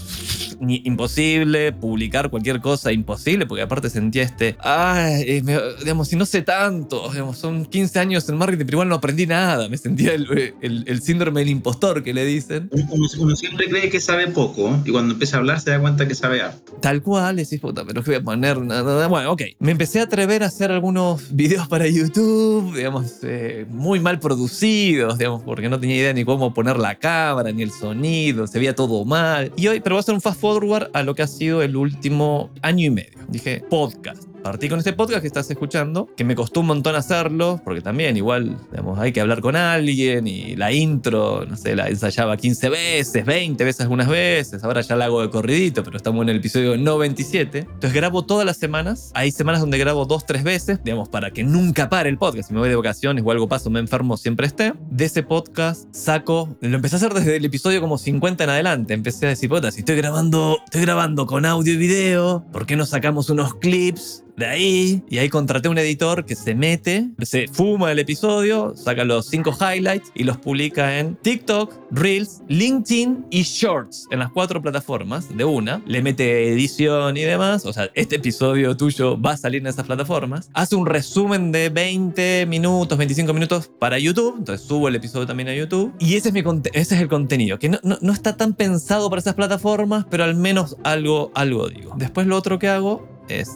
imposible, 0.84 1.72
publicar 1.72 2.30
cualquier 2.30 2.60
cosa 2.60 2.92
imposible, 2.92 3.46
porque 3.46 3.62
aparte 3.62 3.90
sentía 3.90 4.22
este, 4.22 4.56
ay, 4.60 5.24
eh, 5.26 5.42
me- 5.42 5.58
digamos, 5.80 6.08
si 6.08 6.16
no 6.16 6.26
sé 6.26 6.42
tanto, 6.42 7.10
digamos, 7.10 7.38
son 7.38 7.64
15 7.66 7.98
años 7.98 8.28
en 8.28 8.36
marketing, 8.36 8.64
pero 8.66 8.76
igual 8.76 8.88
no 8.88 8.96
aprendí 8.96 9.26
nada, 9.26 9.68
me 9.68 9.76
sentía 9.78 10.14
el, 10.14 10.54
el- 10.60 10.84
el 10.86 11.02
síndrome 11.02 11.40
del 11.40 11.50
impostor 11.50 12.02
que 12.02 12.12
le 12.14 12.24
dicen. 12.24 12.68
Uno, 12.72 13.06
uno 13.18 13.36
siempre 13.36 13.68
cree 13.68 13.90
que 13.90 14.00
sabe 14.00 14.28
poco 14.28 14.80
y 14.84 14.90
cuando 14.90 15.14
empieza 15.14 15.36
a 15.36 15.40
hablar 15.40 15.60
se 15.60 15.70
da 15.70 15.80
cuenta 15.80 16.06
que 16.06 16.14
sabe 16.14 16.42
algo. 16.42 16.58
Tal 16.80 17.02
cual, 17.02 17.36
decís, 17.36 17.60
puta, 17.60 17.84
pero 17.84 18.02
¿qué 18.02 18.10
voy 18.10 18.20
a 18.20 18.22
poner? 18.22 18.60
Nada, 18.60 19.06
Bueno, 19.08 19.32
ok. 19.32 19.42
Me 19.58 19.72
empecé 19.72 20.00
a 20.00 20.04
atrever 20.04 20.42
a 20.42 20.46
hacer 20.46 20.70
algunos 20.70 21.34
videos 21.34 21.68
para 21.68 21.86
YouTube, 21.86 22.74
digamos, 22.76 23.18
eh, 23.22 23.66
muy 23.70 24.00
mal 24.00 24.18
producidos, 24.20 25.18
digamos, 25.18 25.42
porque 25.42 25.68
no 25.68 25.78
tenía 25.78 25.96
idea 25.96 26.12
ni 26.12 26.24
cómo 26.24 26.52
poner 26.54 26.76
la 26.78 26.94
cámara, 26.96 27.52
ni 27.52 27.62
el 27.62 27.70
sonido, 27.70 28.46
se 28.46 28.58
veía 28.58 28.74
todo 28.74 29.04
mal. 29.04 29.52
Y 29.56 29.66
hoy, 29.68 29.80
pero 29.80 29.94
voy 29.96 29.98
a 29.98 30.00
hacer 30.00 30.14
un 30.14 30.19
fast 30.20 30.40
forward 30.40 30.90
a 30.92 31.02
lo 31.02 31.14
que 31.14 31.22
ha 31.22 31.26
sido 31.26 31.62
el 31.62 31.76
último 31.76 32.50
año 32.62 32.86
y 32.86 32.90
medio. 32.90 33.18
Dije, 33.28 33.62
podcast. 33.68 34.29
Partí 34.42 34.70
con 34.70 34.78
este 34.78 34.94
podcast 34.94 35.20
que 35.20 35.26
estás 35.26 35.50
escuchando, 35.50 36.08
que 36.16 36.24
me 36.24 36.34
costó 36.34 36.60
un 36.60 36.66
montón 36.66 36.94
hacerlo, 36.94 37.60
porque 37.62 37.82
también 37.82 38.16
igual, 38.16 38.56
digamos, 38.70 38.98
hay 38.98 39.12
que 39.12 39.20
hablar 39.20 39.42
con 39.42 39.54
alguien 39.54 40.26
y 40.26 40.56
la 40.56 40.72
intro, 40.72 41.44
no 41.46 41.56
sé, 41.56 41.76
la 41.76 41.88
ensayaba 41.88 42.36
15 42.38 42.70
veces, 42.70 43.26
20 43.26 43.62
veces 43.62 43.82
algunas 43.82 44.08
veces, 44.08 44.64
ahora 44.64 44.80
ya 44.80 44.96
la 44.96 45.06
hago 45.06 45.20
de 45.20 45.28
corridito, 45.28 45.84
pero 45.84 45.98
estamos 45.98 46.22
en 46.22 46.30
el 46.30 46.36
episodio 46.38 46.76
97. 46.76 47.58
Entonces 47.58 47.92
grabo 47.92 48.24
todas 48.24 48.46
las 48.46 48.56
semanas, 48.56 49.10
hay 49.14 49.30
semanas 49.30 49.60
donde 49.60 49.76
grabo 49.76 50.06
dos, 50.06 50.24
tres 50.24 50.42
veces, 50.42 50.82
digamos, 50.82 51.10
para 51.10 51.30
que 51.30 51.44
nunca 51.44 51.90
pare 51.90 52.08
el 52.08 52.16
podcast, 52.16 52.48
si 52.48 52.54
me 52.54 52.60
voy 52.60 52.70
de 52.70 52.76
vacaciones 52.76 53.22
o 53.26 53.30
algo 53.30 53.46
paso, 53.46 53.68
me 53.68 53.78
enfermo, 53.78 54.16
siempre 54.16 54.46
esté. 54.46 54.72
De 54.90 55.04
ese 55.04 55.22
podcast 55.22 55.94
saco, 55.94 56.56
lo 56.60 56.76
empecé 56.76 56.96
a 56.96 56.98
hacer 56.98 57.12
desde 57.12 57.36
el 57.36 57.44
episodio 57.44 57.80
como 57.82 57.98
50 57.98 58.44
en 58.44 58.50
adelante, 58.50 58.94
empecé 58.94 59.26
a 59.26 59.28
decir, 59.30 59.50
puta, 59.50 59.70
si 59.70 59.80
estoy 59.80 59.96
grabando, 59.96 60.58
estoy 60.64 60.80
grabando 60.80 61.26
con 61.26 61.44
audio 61.44 61.74
y 61.74 61.76
video, 61.76 62.46
¿por 62.52 62.64
qué 62.64 62.76
no 62.76 62.86
sacamos 62.86 63.28
unos 63.28 63.54
clips? 63.56 64.24
De 64.40 64.46
ahí. 64.46 65.02
Y 65.08 65.18
ahí 65.18 65.28
contraté 65.28 65.68
un 65.68 65.78
editor 65.78 66.24
que 66.24 66.34
se 66.34 66.54
mete, 66.56 67.08
se 67.22 67.46
fuma 67.46 67.92
el 67.92 68.00
episodio, 68.00 68.74
saca 68.76 69.04
los 69.04 69.26
cinco 69.28 69.56
highlights 69.60 70.10
y 70.14 70.24
los 70.24 70.36
publica 70.38 70.98
en 70.98 71.14
TikTok, 71.16 71.72
Reels, 71.92 72.42
LinkedIn 72.48 73.26
y 73.30 73.42
Shorts, 73.42 74.06
en 74.10 74.18
las 74.18 74.30
cuatro 74.32 74.60
plataformas 74.60 75.34
de 75.36 75.44
una. 75.44 75.82
Le 75.86 76.02
mete 76.02 76.48
edición 76.52 77.16
y 77.16 77.22
demás. 77.22 77.64
O 77.66 77.72
sea, 77.72 77.90
este 77.94 78.16
episodio 78.16 78.76
tuyo 78.76 79.20
va 79.20 79.32
a 79.32 79.36
salir 79.36 79.60
en 79.60 79.68
esas 79.68 79.86
plataformas. 79.86 80.50
Hace 80.54 80.74
un 80.76 80.86
resumen 80.86 81.52
de 81.52 81.68
20 81.68 82.46
minutos, 82.46 82.98
25 82.98 83.32
minutos 83.32 83.70
para 83.78 83.98
YouTube. 83.98 84.36
Entonces 84.38 84.66
subo 84.66 84.88
el 84.88 84.96
episodio 84.96 85.26
también 85.26 85.48
a 85.50 85.54
YouTube. 85.54 85.92
Y 85.98 86.14
ese 86.16 86.28
es, 86.28 86.34
mi 86.34 86.40
ese 86.72 86.94
es 86.94 87.00
el 87.00 87.08
contenido, 87.08 87.58
que 87.58 87.68
no, 87.68 87.78
no- 87.82 87.98
no 88.00 88.12
está 88.12 88.36
tan 88.36 88.54
pensado 88.54 89.10
para 89.10 89.20
esas 89.20 89.34
plataformas, 89.34 90.06
pero 90.10 90.24
al 90.24 90.34
menos 90.34 90.76
algo, 90.82 91.30
algo 91.34 91.68
digo. 91.68 91.92
Después 91.96 92.26
lo 92.26 92.36
otro 92.36 92.58
que 92.58 92.68
hago 92.68 93.06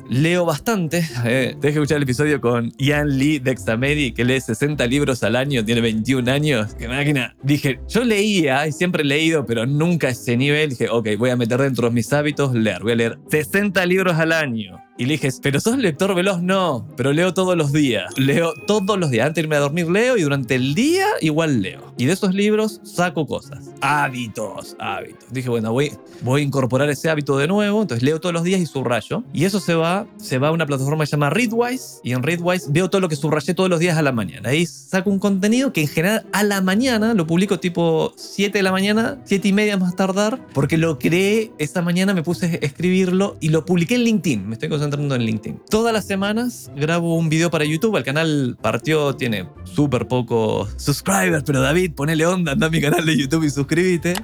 leo 0.08 0.44
bastante. 0.44 1.04
Eh, 1.24 1.56
que 1.60 1.68
escuchar 1.68 1.96
el 1.96 2.02
episodio 2.04 2.40
con 2.40 2.72
Ian 2.78 3.18
Lee 3.18 3.38
de 3.38 3.50
Examedi, 3.50 4.12
que 4.12 4.24
lee 4.24 4.40
60 4.40 4.86
libros 4.86 5.22
al 5.22 5.36
año, 5.36 5.64
tiene 5.64 5.80
21 5.80 6.30
años. 6.30 6.74
Qué 6.74 6.88
máquina. 6.88 7.34
Dije, 7.42 7.80
yo 7.88 8.04
leía 8.04 8.66
y 8.66 8.72
siempre 8.72 9.02
he 9.02 9.06
leído, 9.06 9.46
pero 9.46 9.66
nunca 9.66 10.08
a 10.08 10.10
ese 10.10 10.36
nivel. 10.36 10.70
Dije, 10.70 10.88
ok, 10.88 11.08
voy 11.18 11.30
a 11.30 11.36
meter 11.36 11.60
dentro 11.60 11.88
de 11.88 11.94
mis 11.94 12.12
hábitos 12.12 12.54
leer. 12.54 12.82
Voy 12.82 12.92
a 12.92 12.96
leer 12.96 13.18
60 13.30 13.84
libros 13.86 14.16
al 14.16 14.32
año. 14.32 14.84
Y 14.97 15.07
le 15.07 15.14
dije, 15.14 15.28
pero 15.42 15.59
sos 15.59 15.76
lector 15.76 16.14
veloz, 16.14 16.40
no, 16.40 16.86
pero 16.97 17.12
leo 17.12 17.34
todos 17.34 17.57
los 17.57 17.72
días. 17.72 18.12
Leo 18.16 18.55
todos 18.66 18.97
los 18.97 19.11
días. 19.11 19.26
Antes 19.26 19.42
de 19.42 19.47
irme 19.47 19.57
a 19.57 19.61
dormir 19.61 19.88
leo 19.88 20.16
y 20.16 20.22
durante 20.22 20.55
el 20.55 20.74
día 20.74 21.07
igual 21.20 21.62
leo. 21.62 21.92
Y 21.97 22.07
de 22.07 22.12
esos 22.12 22.32
libros 22.32 22.80
saco 22.84 23.26
cosas. 23.26 23.70
Hábitos, 23.80 24.76
hábitos. 24.78 25.24
Dije, 25.32 25.49
bueno, 25.49 25.72
voy, 25.72 25.92
voy 26.22 26.42
a 26.42 26.45
incorporar 26.45 26.88
ese 26.90 27.11
hábito 27.11 27.36
de 27.38 27.49
nuevo. 27.49 27.82
Entonces 27.82 28.05
leo 28.05 28.20
todos 28.20 28.32
los 28.32 28.45
días 28.45 28.61
y 28.61 28.66
subrayo. 28.66 29.24
Y 29.32 29.45
eso 29.45 29.59
se 29.59 29.74
va, 29.74 30.07
se 30.16 30.38
va 30.38 30.49
a 30.49 30.53
una 30.53 30.64
plataforma 30.64 31.03
que 31.03 31.09
se 31.09 31.12
llama 31.12 31.30
Readwise. 31.30 32.01
Y 32.05 32.12
en 32.12 32.22
Readwise 32.22 32.70
veo 32.70 32.88
todo 32.88 33.01
lo 33.01 33.09
que 33.09 33.16
subrayé 33.16 33.53
todos 33.53 33.68
los 33.68 33.80
días 33.80 33.99
a 33.99 34.03
la 34.03 34.12
mañana. 34.12 34.51
Ahí 34.51 34.64
saco 34.64 35.11
un 35.11 35.18
contenido 35.18 35.72
que 35.72 35.80
en 35.80 35.88
general 35.88 36.24
a 36.32 36.45
la 36.45 36.61
mañana 36.61 37.14
lo 37.14 37.26
publico 37.26 37.59
tipo 37.59 38.12
7 38.16 38.59
de 38.59 38.62
la 38.62 38.70
mañana, 38.70 39.18
7 39.24 39.49
y 39.49 39.53
media 39.53 39.76
más 39.76 39.97
tardar, 39.97 40.47
porque 40.53 40.78
lo 40.78 41.01
creé 41.01 41.51
esa 41.59 41.82
mañana, 41.82 42.14
me 42.14 42.22
puse 42.22 42.47
a 42.47 42.49
escribirlo 42.64 43.36
y 43.40 43.49
lo 43.49 43.64
publiqué 43.64 43.97
en 43.97 44.05
LinkedIn. 44.05 44.49
Me 44.49 44.55
estoy 44.55 44.68
concentrando 44.85 45.14
en 45.14 45.22
LinkedIn. 45.22 45.61
Todas 45.68 45.93
las 45.93 46.07
semanas 46.07 46.70
grabo 46.76 47.16
un 47.16 47.28
video 47.28 47.51
para 47.51 47.64
YouTube. 47.64 47.97
El 47.97 48.05
canal 48.05 48.57
partió, 48.61 49.14
tiene 49.14 49.49
súper 49.64 50.07
pocos 50.07 50.74
subscribers, 50.76 51.45
pero 51.45 51.61
David, 51.61 51.93
ponele 51.93 52.26
onda, 52.26 52.53
anda 52.53 52.66
a 52.66 52.70
mi 52.70 52.80
canal 52.80 53.05
de 53.05 53.16
YouTube 53.16 53.45
y 53.45 53.51
suscríbete. 53.51 54.14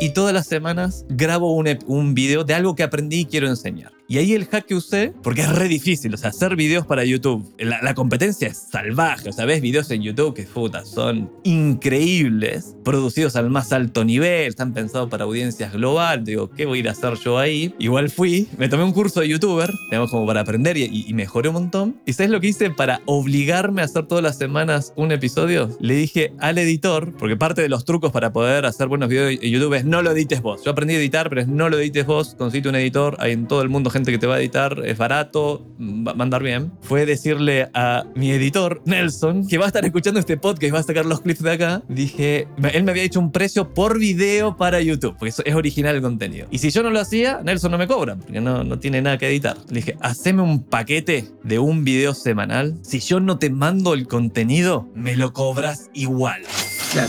Y 0.00 0.10
todas 0.10 0.34
las 0.34 0.46
semanas 0.46 1.04
grabo 1.08 1.54
un, 1.54 1.78
un 1.86 2.14
video 2.14 2.44
de 2.44 2.54
algo 2.54 2.74
que 2.74 2.82
aprendí 2.82 3.20
y 3.20 3.24
quiero 3.26 3.48
enseñar. 3.48 3.97
Y 4.10 4.16
ahí 4.16 4.32
el 4.32 4.46
hack 4.46 4.64
que 4.64 4.74
usé, 4.74 5.12
porque 5.22 5.42
es 5.42 5.54
re 5.54 5.68
difícil, 5.68 6.14
o 6.14 6.16
sea, 6.16 6.30
hacer 6.30 6.56
videos 6.56 6.86
para 6.86 7.04
YouTube, 7.04 7.46
la, 7.58 7.92
competencia 7.92 8.48
es 8.48 8.56
salvaje, 8.72 9.28
o 9.28 9.32
sea, 9.34 9.44
ves 9.44 9.60
videos 9.60 9.90
en 9.90 10.00
YouTube 10.00 10.32
que, 10.32 10.44
puta, 10.44 10.86
son 10.86 11.30
increíbles, 11.44 12.74
producidos 12.84 13.36
al 13.36 13.50
más 13.50 13.70
alto 13.70 14.06
nivel, 14.06 14.48
están 14.48 14.72
pensados 14.72 15.10
para 15.10 15.24
audiencias 15.24 15.74
global, 15.74 16.24
digo, 16.24 16.48
¿qué 16.48 16.64
voy 16.64 16.78
a 16.78 16.80
ir 16.80 16.88
a 16.88 16.92
hacer 16.92 17.18
yo 17.22 17.36
ahí? 17.36 17.74
Igual 17.78 18.08
fui, 18.08 18.48
me 18.56 18.70
tomé 18.70 18.82
un 18.84 18.92
curso 18.92 19.20
de 19.20 19.28
YouTuber, 19.28 19.70
digamos, 19.90 20.10
como 20.10 20.26
para 20.26 20.40
aprender 20.40 20.78
y 20.78 21.12
mejoré 21.12 21.50
un 21.50 21.54
montón. 21.56 22.00
¿Y 22.06 22.14
sabes 22.14 22.30
lo 22.30 22.40
que 22.40 22.46
hice 22.46 22.70
para 22.70 23.02
obligarme 23.04 23.82
a 23.82 23.84
hacer 23.84 24.06
todas 24.06 24.24
las 24.24 24.38
semanas 24.38 24.94
un 24.96 25.12
episodio? 25.12 25.68
Le 25.80 25.94
dije 25.94 26.32
al 26.38 26.56
editor, 26.56 27.12
porque 27.18 27.36
parte 27.36 27.60
de 27.60 27.68
los 27.68 27.84
trucos 27.84 28.10
para 28.10 28.32
poder 28.32 28.64
hacer 28.64 28.88
buenos 28.88 29.10
videos 29.10 29.38
en 29.42 29.50
YouTube 29.50 29.74
es 29.74 29.84
no 29.84 30.00
lo 30.00 30.12
edites 30.12 30.40
vos. 30.40 30.64
Yo 30.64 30.70
aprendí 30.70 30.94
a 30.94 30.98
editar, 30.98 31.28
pero 31.28 31.42
es 31.42 31.48
no 31.48 31.68
lo 31.68 31.78
edites 31.78 32.06
vos, 32.06 32.34
consiste 32.38 32.70
un 32.70 32.74
editor, 32.76 33.16
hay 33.18 33.32
en 33.32 33.46
todo 33.46 33.60
el 33.60 33.68
mundo 33.68 33.90
gente 33.90 33.97
que 34.04 34.18
te 34.18 34.26
va 34.26 34.36
a 34.36 34.40
editar, 34.40 34.82
es 34.84 34.98
barato, 34.98 35.66
va 35.78 36.12
a 36.12 36.22
andar 36.22 36.42
bien. 36.42 36.72
Fue 36.82 37.06
decirle 37.06 37.68
a 37.74 38.04
mi 38.14 38.30
editor, 38.30 38.82
Nelson, 38.84 39.46
que 39.46 39.58
va 39.58 39.64
a 39.64 39.68
estar 39.68 39.84
escuchando 39.84 40.20
este 40.20 40.36
podcast 40.36 40.74
va 40.74 40.78
a 40.80 40.82
sacar 40.82 41.06
los 41.06 41.20
clips 41.20 41.42
de 41.42 41.52
acá. 41.52 41.82
Dije, 41.88 42.48
él 42.72 42.82
me 42.84 42.90
había 42.90 43.02
hecho 43.02 43.20
un 43.20 43.32
precio 43.32 43.72
por 43.74 43.98
video 43.98 44.56
para 44.56 44.80
YouTube, 44.80 45.16
porque 45.18 45.30
eso 45.30 45.42
es 45.44 45.54
original 45.54 45.96
el 45.96 46.02
contenido. 46.02 46.46
Y 46.50 46.58
si 46.58 46.70
yo 46.70 46.82
no 46.82 46.90
lo 46.90 47.00
hacía, 47.00 47.40
Nelson 47.42 47.70
no 47.70 47.78
me 47.78 47.86
cobra, 47.86 48.16
porque 48.16 48.40
no, 48.40 48.64
no 48.64 48.78
tiene 48.78 49.02
nada 49.02 49.18
que 49.18 49.28
editar. 49.28 49.56
Le 49.68 49.76
dije, 49.76 49.96
haceme 50.00 50.42
un 50.42 50.62
paquete 50.62 51.28
de 51.42 51.58
un 51.58 51.84
video 51.84 52.14
semanal. 52.14 52.76
Si 52.82 53.00
yo 53.00 53.20
no 53.20 53.38
te 53.38 53.50
mando 53.50 53.94
el 53.94 54.06
contenido, 54.06 54.88
me 54.94 55.16
lo 55.16 55.32
cobras 55.32 55.90
igual. 55.94 56.42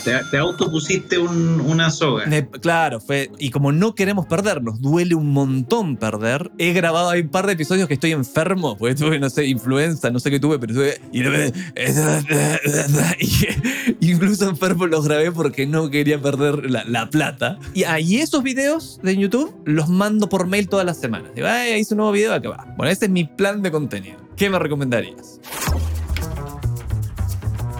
Te, 0.03 0.11
te 0.29 0.37
autopusiste 0.37 1.17
un- 1.17 1.61
una 1.61 1.89
soga. 1.89 2.25
Claro, 2.61 2.99
fue. 2.99 3.31
Y 3.39 3.49
como 3.49 3.71
no 3.71 3.95
queremos 3.95 4.25
perdernos, 4.27 4.81
duele 4.81 5.15
un 5.15 5.31
montón 5.31 5.95
perder. 5.95 6.51
He 6.57 6.73
grabado 6.73 7.09
hay 7.09 7.21
un 7.21 7.29
par 7.29 7.47
de 7.47 7.53
episodios 7.53 7.87
que 7.87 7.93
estoy 7.93 8.11
enfermo, 8.11 8.77
porque 8.77 8.95
tuve, 8.95 9.19
no 9.19 9.29
sé, 9.29 9.45
influenza, 9.45 10.09
no 10.11 10.19
sé 10.19 10.29
qué 10.31 10.39
tuve, 10.39 10.59
pero 10.59 10.73
tuve. 10.73 10.99
Y, 11.13 11.23
y 13.99 14.11
incluso 14.11 14.49
enfermo 14.49 14.85
los 14.87 15.05
grabé 15.07 15.31
porque 15.31 15.65
no 15.65 15.89
quería 15.89 16.21
perder 16.21 16.69
la, 16.69 16.83
la 16.85 17.09
plata. 17.09 17.57
Y 17.73 17.83
ahí 17.85 18.17
esos 18.17 18.43
videos 18.43 18.99
de 19.01 19.15
YouTube 19.17 19.53
los 19.65 19.87
mando 19.89 20.27
por 20.29 20.45
mail 20.47 20.67
todas 20.67 20.85
las 20.85 20.99
semanas. 20.99 21.31
Digo, 21.35 21.47
ay, 21.47 21.79
hice 21.79 21.93
un 21.93 21.99
nuevo 21.99 22.11
video, 22.11 22.33
acá 22.33 22.49
va. 22.49 22.65
Bueno, 22.77 22.91
ese 22.91 23.05
es 23.05 23.11
mi 23.11 23.23
plan 23.23 23.61
de 23.61 23.71
contenido. 23.71 24.17
¿Qué 24.35 24.49
me 24.49 24.59
recomendarías? 24.59 25.39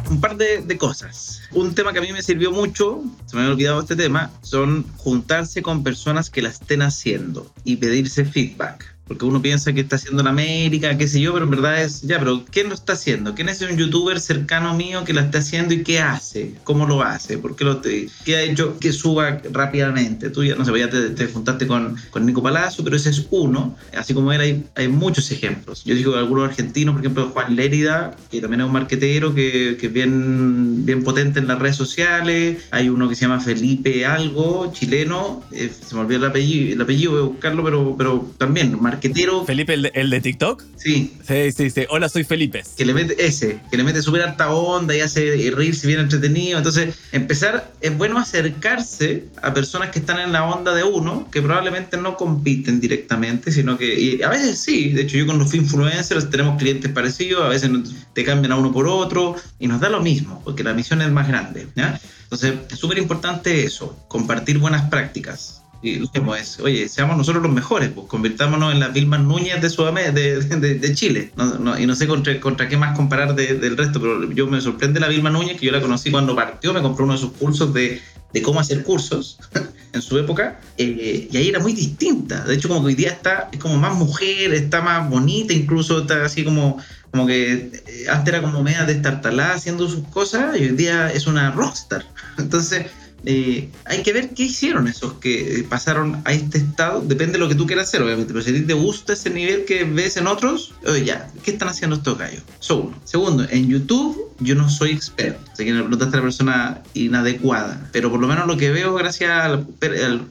un 0.09 0.19
par 0.19 0.35
de, 0.37 0.63
de 0.63 0.75
cosas. 0.75 1.28
Un 1.51 1.73
tema 1.73 1.93
que 1.93 1.99
a 1.99 2.01
mí 2.01 2.13
me 2.13 2.21
sirvió 2.21 2.51
mucho, 2.51 3.03
se 3.25 3.35
me 3.35 3.41
había 3.41 3.53
olvidado 3.53 3.81
este 3.81 3.95
tema, 3.95 4.31
son 4.41 4.85
juntarse 4.97 5.61
con 5.61 5.83
personas 5.83 6.29
que 6.29 6.41
la 6.41 6.49
estén 6.49 6.81
haciendo 6.81 7.51
y 7.63 7.77
pedirse 7.77 8.23
feedback. 8.23 8.98
Porque 9.09 9.25
uno 9.25 9.41
piensa 9.41 9.73
que 9.73 9.81
está 9.81 9.95
haciendo 9.95 10.21
en 10.21 10.27
América, 10.27 10.95
qué 10.95 11.07
sé 11.07 11.19
yo, 11.19 11.33
pero 11.33 11.45
en 11.45 11.51
verdad 11.51 11.81
es, 11.83 12.01
ya, 12.01 12.19
pero 12.19 12.45
¿quién 12.51 12.69
lo 12.69 12.75
está 12.75 12.93
haciendo? 12.93 13.33
¿Quién 13.33 13.49
es 13.49 13.59
un 13.61 13.75
youtuber 13.75 14.19
cercano 14.21 14.75
mío 14.75 15.03
que 15.03 15.13
la 15.13 15.21
está 15.21 15.39
haciendo 15.39 15.73
y 15.73 15.81
qué 15.83 15.99
hace? 15.99 16.53
¿Cómo 16.63 16.85
lo 16.85 17.01
hace? 17.01 17.39
¿Por 17.39 17.55
qué, 17.55 17.65
lo 17.65 17.77
te- 17.77 18.07
qué 18.23 18.35
ha 18.35 18.43
hecho 18.43 18.77
que 18.77 18.93
suba 18.93 19.41
rápidamente? 19.51 20.29
Tú 20.29 20.43
ya, 20.43 20.55
no 20.55 20.63
sé, 20.63 20.77
ya 20.77 20.91
te, 20.91 21.09
te 21.09 21.25
juntaste 21.25 21.65
con, 21.65 21.95
con 22.11 22.23
Nico 22.23 22.43
Palacio, 22.43 22.83
pero 22.83 22.95
ese 22.97 23.09
es 23.09 23.25
uno. 23.31 23.75
Así 23.97 24.13
como 24.13 24.31
él, 24.31 24.41
hay, 24.41 24.63
hay 24.75 24.87
muchos 24.87 25.31
ejemplos. 25.31 25.83
Yo 25.85 25.95
digo 25.95 26.15
algunos 26.15 26.47
argentinos, 26.47 26.93
por 26.93 27.01
ejemplo, 27.03 27.29
Juan 27.31 27.55
Lérida, 27.55 28.15
que 28.29 28.41
también 28.41 28.61
es 28.61 28.67
un 28.67 28.73
marquetero 28.73 29.33
que, 29.33 29.75
que 29.81 29.87
es 29.87 29.93
bien, 29.93 30.85
bien 30.85 31.03
potente 31.03 31.39
en 31.39 31.47
las 31.47 31.57
redes 31.57 31.75
sociales. 31.77 32.67
Hay 32.69 32.89
uno 32.89 33.09
que 33.09 33.15
se 33.15 33.21
llama 33.21 33.39
Felipe 33.39 34.05
Algo, 34.05 34.71
chileno. 34.71 35.43
eh, 35.51 35.71
se 35.87 35.95
me 35.95 36.01
olvidó 36.01 36.19
el 36.19 36.25
apellido, 36.29 36.73
el 36.75 36.81
apellido, 36.81 37.11
voy 37.13 37.21
a 37.21 37.23
buscarlo, 37.23 37.63
pero, 37.63 37.95
pero 37.97 38.31
también 38.37 38.77
marquetero. 38.79 38.98
¿Felipe, 39.45 39.73
el 39.73 39.83
de, 39.83 39.91
el 39.95 40.09
de 40.09 40.21
TikTok? 40.21 40.63
Sí, 40.77 41.13
Sí, 41.27 41.51
sí, 41.51 41.69
sí. 41.69 41.85
Hola, 41.89 42.09
soy 42.09 42.23
Felipe. 42.23 42.63
que 42.77 42.85
le 42.85 42.93
mete 42.93 43.25
ese, 43.25 43.59
que 43.69 43.77
le 43.77 43.83
mete 43.83 44.01
súper 44.01 44.21
alta 44.21 44.51
onda 44.51 44.95
y 44.95 45.01
hace 45.01 45.51
reírse 45.53 45.87
bien 45.87 45.99
entretenido. 45.99 46.57
Entonces, 46.57 46.95
empezar, 47.11 47.71
es 47.81 47.97
bueno 47.97 48.17
acercarse 48.19 49.25
a 49.41 49.53
personas 49.53 49.89
que 49.89 49.99
están 49.99 50.19
en 50.19 50.31
la 50.31 50.45
onda 50.45 50.73
de 50.73 50.83
uno, 50.83 51.27
que 51.31 51.41
probablemente 51.41 51.97
no 51.97 52.15
compiten 52.17 52.79
directamente, 52.79 53.51
sino 53.51 53.77
que, 53.77 53.99
y 53.99 54.21
a 54.21 54.29
veces 54.29 54.59
sí, 54.59 54.89
de 54.89 55.03
hecho 55.03 55.17
yo 55.17 55.27
con 55.27 55.37
los 55.39 55.53
influencers 55.53 56.29
tenemos 56.29 56.57
clientes 56.57 56.91
parecidos, 56.91 57.43
a 57.43 57.49
veces 57.49 57.69
te 58.13 58.23
cambian 58.23 58.51
a 58.53 58.57
uno 58.57 58.71
por 58.71 58.87
otro 58.87 59.35
y 59.59 59.67
nos 59.67 59.79
da 59.81 59.89
lo 59.89 60.01
mismo, 60.01 60.41
porque 60.43 60.63
la 60.63 60.73
misión 60.73 61.01
es 61.01 61.11
más 61.11 61.27
grande. 61.27 61.67
¿ya? 61.75 61.99
Entonces, 62.23 62.53
es 62.71 62.79
súper 62.79 62.97
importante 62.97 63.63
eso, 63.63 63.97
compartir 64.07 64.57
buenas 64.59 64.89
prácticas. 64.89 65.61
Y 65.81 65.95
lo 65.95 66.35
es, 66.35 66.59
oye, 66.59 66.89
seamos 66.89 67.15
nosotros 67.15 67.41
los 67.41 67.53
mejores, 67.53 67.89
pues 67.95 68.07
convirtámonos 68.07 68.73
en 68.73 68.81
las 68.81 68.91
Vilmas 68.93 69.21
Núñez 69.21 69.61
de, 69.61 69.69
Sudamérica, 69.69 70.11
de, 70.11 70.41
de, 70.41 70.75
de 70.75 70.93
Chile. 70.93 71.31
No, 71.37 71.57
no, 71.57 71.79
y 71.79 71.85
no 71.85 71.95
sé 71.95 72.05
contra, 72.05 72.37
contra 72.41 72.67
qué 72.67 72.75
más 72.75 72.97
comparar 72.97 73.33
de- 73.33 73.55
del 73.55 73.77
resto, 73.77 74.01
pero 74.01 74.29
yo 74.31 74.45
me 74.47 74.59
sorprende 74.59 74.99
la 74.99 75.07
Vilma 75.07 75.29
Núñez, 75.29 75.57
que 75.57 75.65
yo 75.67 75.71
la 75.71 75.79
conocí 75.81 76.11
cuando 76.11 76.35
partió, 76.35 76.73
me 76.73 76.81
compró 76.81 77.05
uno 77.05 77.13
de 77.13 77.19
sus 77.19 77.31
cursos 77.31 77.73
de, 77.73 78.01
de 78.33 78.41
cómo 78.41 78.59
hacer 78.59 78.83
cursos 78.83 79.39
en 79.93 80.01
su 80.01 80.17
época, 80.17 80.59
eh, 80.77 81.29
y 81.31 81.37
ahí 81.37 81.47
era 81.47 81.59
muy 81.59 81.71
distinta. 81.71 82.43
De 82.43 82.55
hecho, 82.55 82.67
como 82.67 82.81
que 82.81 82.87
hoy 82.87 82.95
día 82.95 83.11
está 83.11 83.47
es 83.51 83.59
como 83.59 83.77
más 83.77 83.95
mujer, 83.95 84.53
está 84.53 84.81
más 84.81 85.09
bonita, 85.09 85.53
incluso 85.53 86.01
está 86.01 86.25
así 86.25 86.43
como, 86.43 86.77
como 87.09 87.25
que 87.25 87.53
eh, 87.87 88.05
antes 88.09 88.33
era 88.33 88.41
como 88.41 88.61
media 88.63 88.83
destartalada 88.83 89.53
haciendo 89.53 89.87
sus 89.87 90.05
cosas, 90.09 90.57
y 90.57 90.63
hoy 90.63 90.71
día 90.71 91.09
es 91.09 91.25
una 91.25 91.51
rockstar. 91.51 92.05
Entonces, 92.37 92.85
eh, 93.25 93.69
hay 93.85 94.03
que 94.03 94.13
ver 94.13 94.29
qué 94.29 94.43
hicieron 94.43 94.87
esos 94.87 95.13
que 95.13 95.65
pasaron 95.69 96.21
a 96.25 96.33
este 96.33 96.59
estado. 96.59 97.01
Depende 97.01 97.33
de 97.33 97.39
lo 97.39 97.49
que 97.49 97.55
tú 97.55 97.65
quieras 97.65 97.87
hacer, 97.87 98.01
obviamente. 98.01 98.33
Pero 98.33 98.43
si 98.43 98.55
a 98.55 98.67
te 98.67 98.73
gusta 98.73 99.13
ese 99.13 99.29
nivel 99.29 99.65
que 99.65 99.83
ves 99.83 100.17
en 100.17 100.27
otros, 100.27 100.73
oye, 100.85 101.05
ya, 101.05 101.31
¿qué 101.43 101.51
están 101.51 101.69
haciendo 101.69 101.97
estos 101.97 102.17
gallos? 102.17 102.43
Uno. 102.69 102.93
Segundo, 103.03 103.47
en 103.49 103.67
YouTube 103.67 104.29
yo 104.39 104.55
no 104.55 104.69
soy 104.69 104.91
experto. 104.91 105.39
Así 105.51 105.65
que 105.65 105.71
no 105.71 105.91
estás 105.91 106.11
la 106.11 106.21
persona 106.21 106.81
inadecuada. 106.93 107.89
Pero 107.91 108.09
por 108.09 108.19
lo 108.19 108.27
menos 108.27 108.47
lo 108.47 108.57
que 108.57 108.71
veo 108.71 108.93
gracias 108.93 109.31
al, 109.31 109.65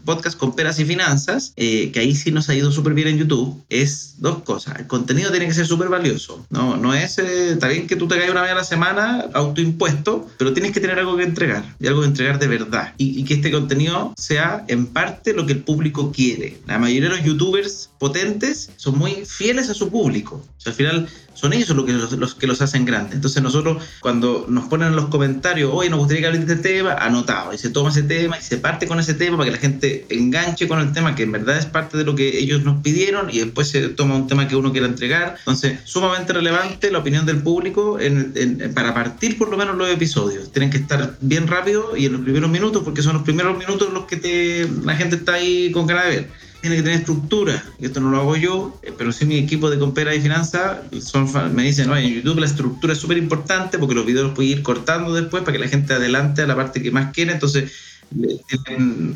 podcast 0.05 0.39
con 0.39 0.55
Peras 0.55 0.79
y 0.79 0.85
Finanzas, 0.85 1.53
eh, 1.57 1.91
que 1.93 2.01
ahí 2.01 2.15
sí 2.15 2.31
nos 2.31 2.49
ha 2.49 2.55
ido 2.55 2.71
súper 2.71 2.95
bien 2.95 3.09
en 3.09 3.19
YouTube, 3.19 3.63
es 3.69 4.15
dos 4.19 4.43
cosas. 4.43 4.79
El 4.79 4.87
contenido 4.87 5.31
tiene 5.31 5.47
que 5.47 5.55
ser 5.55 5.67
súper 5.67 5.89
valioso. 5.89 6.47
No, 6.51 6.77
no 6.77 6.95
es, 6.95 7.19
eh, 7.19 7.59
bien 7.69 7.87
que 7.87 7.97
tú 7.97 8.09
te 8.09 8.17
caigas 8.17 8.33
una 8.33 8.43
vez 8.43 8.53
a 8.53 8.57
la 8.57 8.65
semana, 8.65 9.27
autoimpuesto, 9.35 10.29
pero 10.39 10.53
tienes 10.53 10.73
que 10.73 10.81
tener 10.81 10.99
algo 10.99 11.17
que 11.17 11.25
entregar. 11.25 11.65
Y 11.81 11.87
algo 11.87 12.01
que 12.01 12.07
entregar 12.07 12.39
de 12.39 12.47
verdad. 12.47 12.78
Y, 12.99 13.21
y 13.21 13.25
que 13.25 13.35
este 13.35 13.51
contenido 13.51 14.15
sea 14.17 14.65
en 14.69 14.87
parte 14.87 15.33
lo 15.33 15.47
que 15.47 15.55
el 15.55 15.63
público 15.63 16.13
quiere. 16.13 16.59
La 16.67 16.79
mayoría 16.79 17.11
de 17.11 17.17
los 17.17 17.25
youtubers 17.25 17.91
potentes 17.99 18.71
son 18.77 18.99
muy 18.99 19.25
fieles 19.27 19.69
a 19.71 19.75
su 19.75 19.91
público. 19.91 20.37
O 20.57 20.61
sea, 20.61 20.71
al 20.71 20.77
final 20.77 21.09
son 21.39 21.53
ellos 21.53 21.69
los 21.71 21.85
que 21.87 21.93
los, 21.93 22.13
los 22.13 22.35
que 22.35 22.47
los 22.49 22.61
hacen 22.63 22.85
grandes. 22.85 23.15
Entonces 23.15 23.41
nosotros 23.43 23.83
cuando 24.01 24.47
nos 24.49 24.65
ponen 24.69 24.89
en 24.89 24.97
los 24.97 25.07
comentarios, 25.07 25.71
oye, 25.73 25.89
nos 25.89 26.01
gustaría 26.01 26.23
que 26.23 26.27
hables 26.27 26.47
de 26.47 26.55
este 26.55 26.69
tema, 26.69 26.95
anotado, 26.95 27.53
y 27.55 27.59
se 27.59 27.71
toma 27.71 27.91
ese 27.91 28.03
tema 28.03 28.37
y 28.39 28.43
se 28.43 28.57
parte 28.59 28.89
con 28.89 28.99
ese 28.99 29.15
tema 29.15 29.37
para 29.37 29.47
que 29.49 29.53
la 29.57 29.61
gente 29.63 30.05
enganche 30.09 30.67
con 30.67 30.81
el 30.81 30.93
tema, 30.93 31.15
que 31.15 31.23
en 31.23 31.33
verdad 31.33 31.57
es 31.59 31.67
parte 31.67 31.97
de 31.97 32.05
lo 32.05 32.17
que 32.17 32.39
ellos 32.39 32.65
nos 32.65 32.83
pidieron, 32.83 33.31
y 33.31 33.39
después 33.39 33.69
se 33.69 33.89
toma 33.91 34.17
un 34.17 34.27
tema 34.27 34.49
que 34.49 34.57
uno 34.57 34.73
quiera 34.73 34.87
entregar. 34.89 35.37
Entonces, 35.39 35.79
sumamente 35.85 36.33
relevante 36.33 36.91
la 36.91 36.99
opinión 36.99 37.25
del 37.25 37.39
público 37.43 38.01
en- 38.01 38.33
en- 38.35 38.75
para 38.75 38.93
partir 38.93 39.39
por 39.39 39.49
lo 39.49 39.57
menos 39.57 39.77
los 39.77 39.89
episodios. 39.89 40.51
Tienen 40.53 40.71
que 40.71 40.79
estar 40.79 41.17
bien 41.21 41.47
rápido 41.47 41.97
y 41.97 42.07
en 42.07 42.13
los 42.15 42.23
primeros 42.23 42.51
minutos, 42.51 42.83
porque 42.83 43.03
son 43.03 43.15
los 43.15 43.23
primeros 43.23 43.57
minutos 43.57 43.93
los 43.93 44.07
que 44.07 44.17
te, 44.17 44.69
la 44.85 44.97
gente 44.97 45.15
está 45.17 45.35
ahí 45.35 45.71
con 45.71 45.87
ganas 45.87 46.05
de 46.07 46.11
ver 46.11 46.48
tiene 46.61 46.77
que 46.77 46.83
tener 46.83 46.99
estructura. 46.99 47.63
Esto 47.81 48.01
no 48.01 48.11
lo 48.11 48.21
hago 48.21 48.37
yo, 48.37 48.79
eh, 48.83 48.93
pero 48.97 49.13
sí 49.13 49.25
mi 49.27 49.37
equipo 49.39 49.71
de 49.71 49.79
Compera 49.79 50.15
y 50.15 50.21
Finanzas 50.21 50.79
fa- 51.33 51.49
me 51.49 51.63
dicen, 51.65 51.91
oye, 51.91 52.07
en 52.07 52.15
YouTube 52.15 52.41
la 52.41 52.47
estructura 52.47 52.93
es 52.93 52.99
súper 52.99 53.17
importante 53.19 53.79
porque 53.79 53.95
los 53.95 54.05
videos 54.07 54.27
los 54.27 54.35
puedes 54.35 54.51
ir 54.53 54.63
cortando 54.63 55.15
después 55.15 55.43
para 55.43 55.53
que 55.53 55.59
la 55.65 55.69
gente 55.69 55.95
adelante 55.95 56.43
a 56.43 56.47
la 56.47 56.57
parte 56.57 56.83
que 56.83 56.91
más 56.91 57.13
quiere. 57.13 57.33
Entonces, 57.33 57.71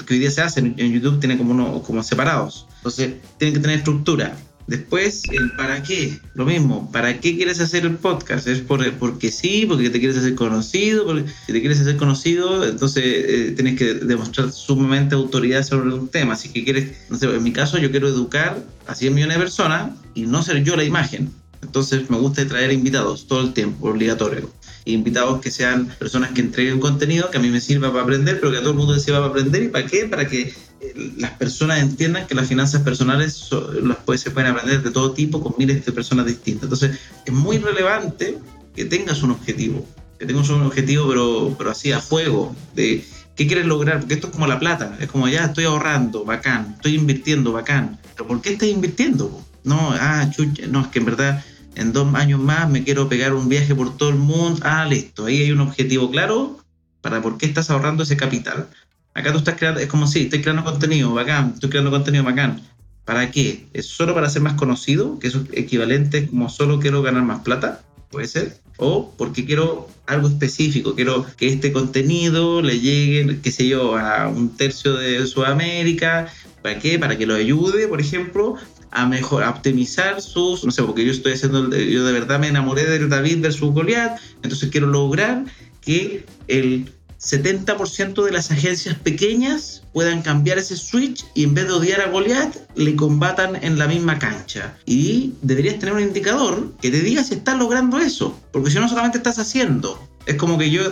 que 0.06 0.14
hoy 0.14 0.18
día 0.20 0.30
se 0.30 0.42
hacen 0.42 0.74
en 0.76 0.92
YouTube, 0.92 1.18
tienen 1.18 1.38
como, 1.38 1.52
uno, 1.52 1.82
como 1.82 2.02
separados. 2.02 2.66
Entonces, 2.76 3.14
tienen 3.38 3.54
que 3.54 3.60
tener 3.60 3.78
estructura. 3.78 4.36
Después, 4.66 5.24
el 5.30 5.50
para 5.52 5.82
qué, 5.82 6.18
lo 6.34 6.44
mismo, 6.44 6.90
¿para 6.92 7.20
qué 7.20 7.36
quieres 7.36 7.60
hacer 7.60 7.84
el 7.84 7.96
podcast? 7.96 8.46
¿Es 8.46 8.60
por, 8.60 8.90
porque 8.94 9.30
sí, 9.30 9.64
porque 9.66 9.90
te 9.90 9.98
quieres 9.98 10.16
hacer 10.16 10.34
conocido? 10.34 11.04
Porque 11.04 11.24
si 11.46 11.52
te 11.52 11.60
quieres 11.60 11.80
hacer 11.80 11.96
conocido, 11.96 12.66
entonces 12.66 13.04
eh, 13.04 13.52
tienes 13.56 13.76
que 13.76 13.94
demostrar 13.94 14.52
sumamente 14.52 15.14
autoridad 15.14 15.64
sobre 15.64 15.92
un 15.92 16.08
tema. 16.08 16.34
Así 16.34 16.50
que 16.50 16.64
quieres, 16.64 16.92
no 17.10 17.18
sé, 17.18 17.26
en 17.26 17.42
mi 17.42 17.52
caso 17.52 17.78
yo 17.78 17.90
quiero 17.90 18.08
educar 18.08 18.62
a 18.86 18.94
100 18.94 19.14
millones 19.14 19.36
de 19.36 19.42
personas 19.42 19.90
y 20.14 20.22
no 20.22 20.42
ser 20.42 20.62
yo 20.62 20.76
la 20.76 20.84
imagen. 20.84 21.32
Entonces 21.62 22.10
me 22.10 22.18
gusta 22.18 22.46
traer 22.46 22.72
invitados 22.72 23.26
todo 23.26 23.40
el 23.40 23.52
tiempo, 23.52 23.88
obligatorio. 23.88 24.50
Invitados 24.84 25.40
que 25.40 25.50
sean 25.50 25.86
personas 25.98 26.32
que 26.32 26.40
entreguen 26.40 26.80
contenido 26.80 27.30
que 27.30 27.38
a 27.38 27.40
mí 27.40 27.50
me 27.50 27.60
sirva 27.60 27.90
para 27.90 28.02
aprender, 28.02 28.40
pero 28.40 28.50
que 28.50 28.58
a 28.58 28.60
todo 28.60 28.70
el 28.72 28.76
mundo 28.76 28.94
le 28.94 29.00
sirva 29.00 29.18
para 29.20 29.30
aprender. 29.30 29.62
¿Y 29.62 29.68
para 29.68 29.86
qué? 29.86 30.06
Para 30.06 30.26
que 30.26 30.52
eh, 30.80 31.12
las 31.18 31.30
personas 31.32 31.80
entiendan 31.80 32.26
que 32.26 32.34
las 32.34 32.48
finanzas 32.48 32.82
personales 32.82 33.32
so- 33.32 33.72
las 33.74 33.98
puede, 33.98 34.18
se 34.18 34.32
pueden 34.32 34.50
aprender 34.50 34.82
de 34.82 34.90
todo 34.90 35.12
tipo 35.12 35.40
con 35.40 35.54
miles 35.56 35.84
de 35.84 35.92
personas 35.92 36.26
distintas. 36.26 36.64
Entonces 36.64 36.98
es 37.24 37.32
muy 37.32 37.58
relevante 37.58 38.38
que 38.74 38.84
tengas 38.84 39.22
un 39.22 39.30
objetivo, 39.30 39.86
que 40.18 40.26
tengas 40.26 40.48
un 40.50 40.62
objetivo 40.62 41.08
pero, 41.08 41.54
pero 41.56 41.70
así 41.70 41.92
a 41.92 42.00
fuego, 42.00 42.54
de 42.74 43.04
qué 43.36 43.46
quieres 43.46 43.66
lograr, 43.66 44.00
porque 44.00 44.14
esto 44.14 44.26
es 44.26 44.32
como 44.32 44.46
la 44.48 44.58
plata, 44.58 44.96
es 45.00 45.08
como 45.08 45.28
ya 45.28 45.44
estoy 45.44 45.64
ahorrando, 45.64 46.24
bacán, 46.24 46.72
estoy 46.74 46.96
invirtiendo, 46.96 47.52
bacán, 47.52 47.98
pero 48.16 48.26
¿por 48.26 48.42
qué 48.42 48.54
estás 48.54 48.68
invirtiendo? 48.68 49.44
No, 49.64 49.90
ah, 49.92 50.28
chucha, 50.34 50.66
no, 50.66 50.80
es 50.80 50.88
que 50.88 50.98
en 50.98 51.04
verdad 51.04 51.44
en 51.74 51.92
dos 51.92 52.14
años 52.14 52.40
más 52.40 52.68
me 52.68 52.84
quiero 52.84 53.08
pegar 53.08 53.34
un 53.34 53.48
viaje 53.48 53.74
por 53.74 53.96
todo 53.96 54.10
el 54.10 54.16
mundo, 54.16 54.60
ah, 54.62 54.84
listo, 54.84 55.26
ahí 55.26 55.42
hay 55.42 55.52
un 55.52 55.60
objetivo 55.60 56.10
claro 56.10 56.58
para 57.00 57.20
por 57.20 57.38
qué 57.38 57.46
estás 57.46 57.70
ahorrando 57.70 58.02
ese 58.02 58.16
capital. 58.16 58.68
Acá 59.14 59.32
tú 59.32 59.38
estás 59.38 59.56
creando, 59.56 59.80
es 59.80 59.88
como 59.88 60.06
si 60.06 60.22
estoy 60.22 60.40
creando 60.40 60.64
contenido, 60.64 61.12
bacán, 61.12 61.52
estoy 61.54 61.70
creando 61.70 61.90
contenido 61.90 62.24
bacán. 62.24 62.62
¿Para 63.04 63.30
qué? 63.30 63.66
¿Es 63.72 63.86
solo 63.86 64.14
para 64.14 64.30
ser 64.30 64.42
más 64.42 64.54
conocido? 64.54 65.18
Que 65.18 65.26
es 65.26 65.36
equivalente 65.52 66.28
como 66.28 66.48
solo 66.48 66.78
quiero 66.78 67.02
ganar 67.02 67.24
más 67.24 67.40
plata, 67.40 67.82
puede 68.10 68.28
ser. 68.28 68.60
O 68.78 69.12
porque 69.18 69.44
quiero 69.44 69.88
algo 70.06 70.28
específico, 70.28 70.94
quiero 70.94 71.26
que 71.36 71.48
este 71.48 71.72
contenido 71.72 72.62
le 72.62 72.80
llegue, 72.80 73.40
qué 73.42 73.50
sé 73.50 73.66
yo, 73.66 73.96
a 73.98 74.28
un 74.28 74.56
tercio 74.56 74.94
de 74.94 75.26
Sudamérica. 75.26 76.28
¿Para 76.62 76.78
qué? 76.78 76.98
Para 76.98 77.18
que 77.18 77.26
lo 77.26 77.34
ayude, 77.34 77.88
por 77.88 78.00
ejemplo, 78.00 78.56
a 78.92 79.06
mejor, 79.06 79.42
a 79.42 79.50
optimizar 79.50 80.20
sus, 80.20 80.64
no 80.64 80.70
sé, 80.70 80.82
porque 80.82 81.04
yo 81.04 81.12
estoy 81.12 81.32
haciendo, 81.32 81.74
yo 81.74 82.04
de 82.04 82.12
verdad 82.12 82.38
me 82.38 82.48
enamoré 82.48 82.84
del 82.84 83.08
David 83.08 83.40
versus 83.40 83.72
Goliath, 83.72 84.20
entonces 84.42 84.70
quiero 84.70 84.86
lograr 84.86 85.44
que 85.80 86.24
el 86.48 86.92
70% 87.22 88.24
de 88.24 88.32
las 88.32 88.50
agencias 88.50 88.96
pequeñas 88.96 89.84
puedan 89.92 90.22
cambiar 90.22 90.58
ese 90.58 90.76
switch 90.76 91.24
y 91.34 91.44
en 91.44 91.54
vez 91.54 91.66
de 91.66 91.72
odiar 91.72 92.00
a 92.00 92.08
Goliath, 92.08 92.56
le 92.74 92.96
combatan 92.96 93.56
en 93.62 93.78
la 93.78 93.86
misma 93.86 94.18
cancha. 94.18 94.76
Y 94.86 95.34
deberías 95.40 95.78
tener 95.78 95.94
un 95.94 96.02
indicador 96.02 96.72
que 96.80 96.90
te 96.90 97.00
diga 97.00 97.22
si 97.22 97.34
estás 97.34 97.58
logrando 97.58 97.98
eso, 97.98 98.36
porque 98.50 98.70
si 98.70 98.78
no 98.78 98.88
solamente 98.88 99.18
estás 99.18 99.38
haciendo. 99.38 100.02
Es 100.26 100.34
como 100.34 100.58
que 100.58 100.70
yo, 100.70 100.82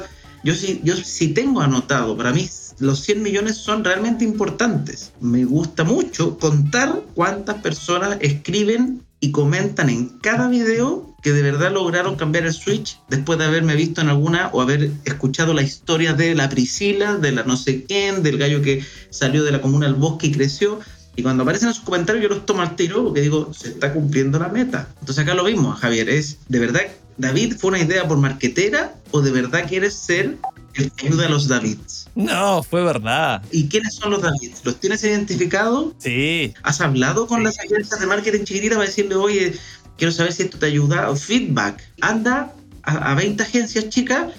yo 0.45 0.55
sí, 0.55 0.81
yo 0.85 0.97
sí 0.97 1.29
tengo 1.29 1.63
anotado, 1.63 2.17
para 2.17 2.33
mí 2.33 2.49
los 2.81 3.01
100 3.01 3.23
millones 3.23 3.59
son 3.59 3.85
realmente 3.85 4.25
importantes. 4.25 5.13
Me 5.21 5.45
gusta 5.45 5.85
mucho 5.85 6.39
contar 6.39 7.03
cuántas 7.15 7.57
personas 7.57 8.17
escriben 8.21 9.03
y 9.21 9.31
comentan 9.33 9.91
en 9.91 10.09
cada 10.21 10.49
video 10.49 11.15
que 11.23 11.33
de 11.33 11.43
verdad 11.43 11.73
lograron 11.73 12.17
cambiar 12.17 12.47
el 12.47 12.55
switch 12.55 12.99
después 13.11 13.39
de 13.39 13.45
haberme 13.45 13.77
visto 13.77 14.01
en 14.01 14.09
alguna 14.09 14.49
o 14.55 14.63
haber 14.63 14.91
escuchado 15.05 15.53
la 15.53 15.63
historia 15.63 16.15
de 16.15 16.35
la 16.35 16.49
Priscila, 16.49 17.17
de 17.17 17.33
la 17.33 17.45
no 17.45 17.59
sé 17.59 17.85
quién, 17.85 18.23
del 18.23 18.39
gallo 18.39 18.63
que 18.63 18.83
salió 19.11 19.45
de 19.45 19.53
la 19.53 19.61
comuna 19.61 19.87
del 19.87 19.97
bosque 19.97 20.29
y 20.29 20.33
creció. 20.33 20.81
Y 21.17 21.23
cuando 21.23 21.43
aparecen 21.43 21.69
esos 21.69 21.85
comentarios 21.85 22.23
yo 22.23 22.31
los 22.31 22.47
tomo 22.47 22.63
al 22.63 22.77
tiro 22.77 23.05
porque 23.05 23.21
digo, 23.21 23.53
se 23.53 23.69
está 23.69 23.93
cumpliendo 23.93 24.39
la 24.39 24.49
meta. 24.49 24.89
Entonces 25.01 25.23
acá 25.23 25.35
lo 25.35 25.45
mismo, 25.45 25.73
Javier, 25.73 26.09
es 26.09 26.39
de 26.49 26.59
verdad, 26.59 26.81
David 27.19 27.57
fue 27.59 27.69
una 27.69 27.81
idea 27.81 28.09
por 28.09 28.17
marquetera 28.17 28.95
o 29.11 29.21
de 29.21 29.31
verdad 29.31 29.67
quieres 29.69 29.93
ser 29.93 30.39
el 30.75 30.93
ayuda 31.05 31.27
a 31.27 31.29
los 31.29 31.49
Davids. 31.49 32.09
No, 32.15 32.63
fue 32.63 32.83
verdad. 32.83 33.43
¿Y 33.51 33.69
quiénes 33.69 33.95
son 33.95 34.13
los 34.13 34.23
Davids? 34.23 34.61
¿Los 34.65 34.81
tienes 34.81 35.03
identificados? 35.05 35.95
Sí. 35.99 36.55
¿Has 36.63 36.81
hablado 36.81 37.27
con 37.27 37.43
las 37.43 37.59
agencias 37.59 38.01
de 38.01 38.07
marketing 38.07 38.45
chiquititas 38.45 38.77
para 38.77 38.89
decirle, 38.89 39.15
oye, 39.15 39.55
quiero 39.97 40.13
saber 40.13 40.33
si 40.33 40.45
esto 40.45 40.59
te 40.59 40.67
ayuda? 40.67 41.11
O 41.11 41.17
feedback. 41.17 41.83
Anda 42.01 42.55
a, 42.83 43.13
a 43.13 43.15
20 43.15 43.43
agencias 43.43 43.89
chicas, 43.89 44.33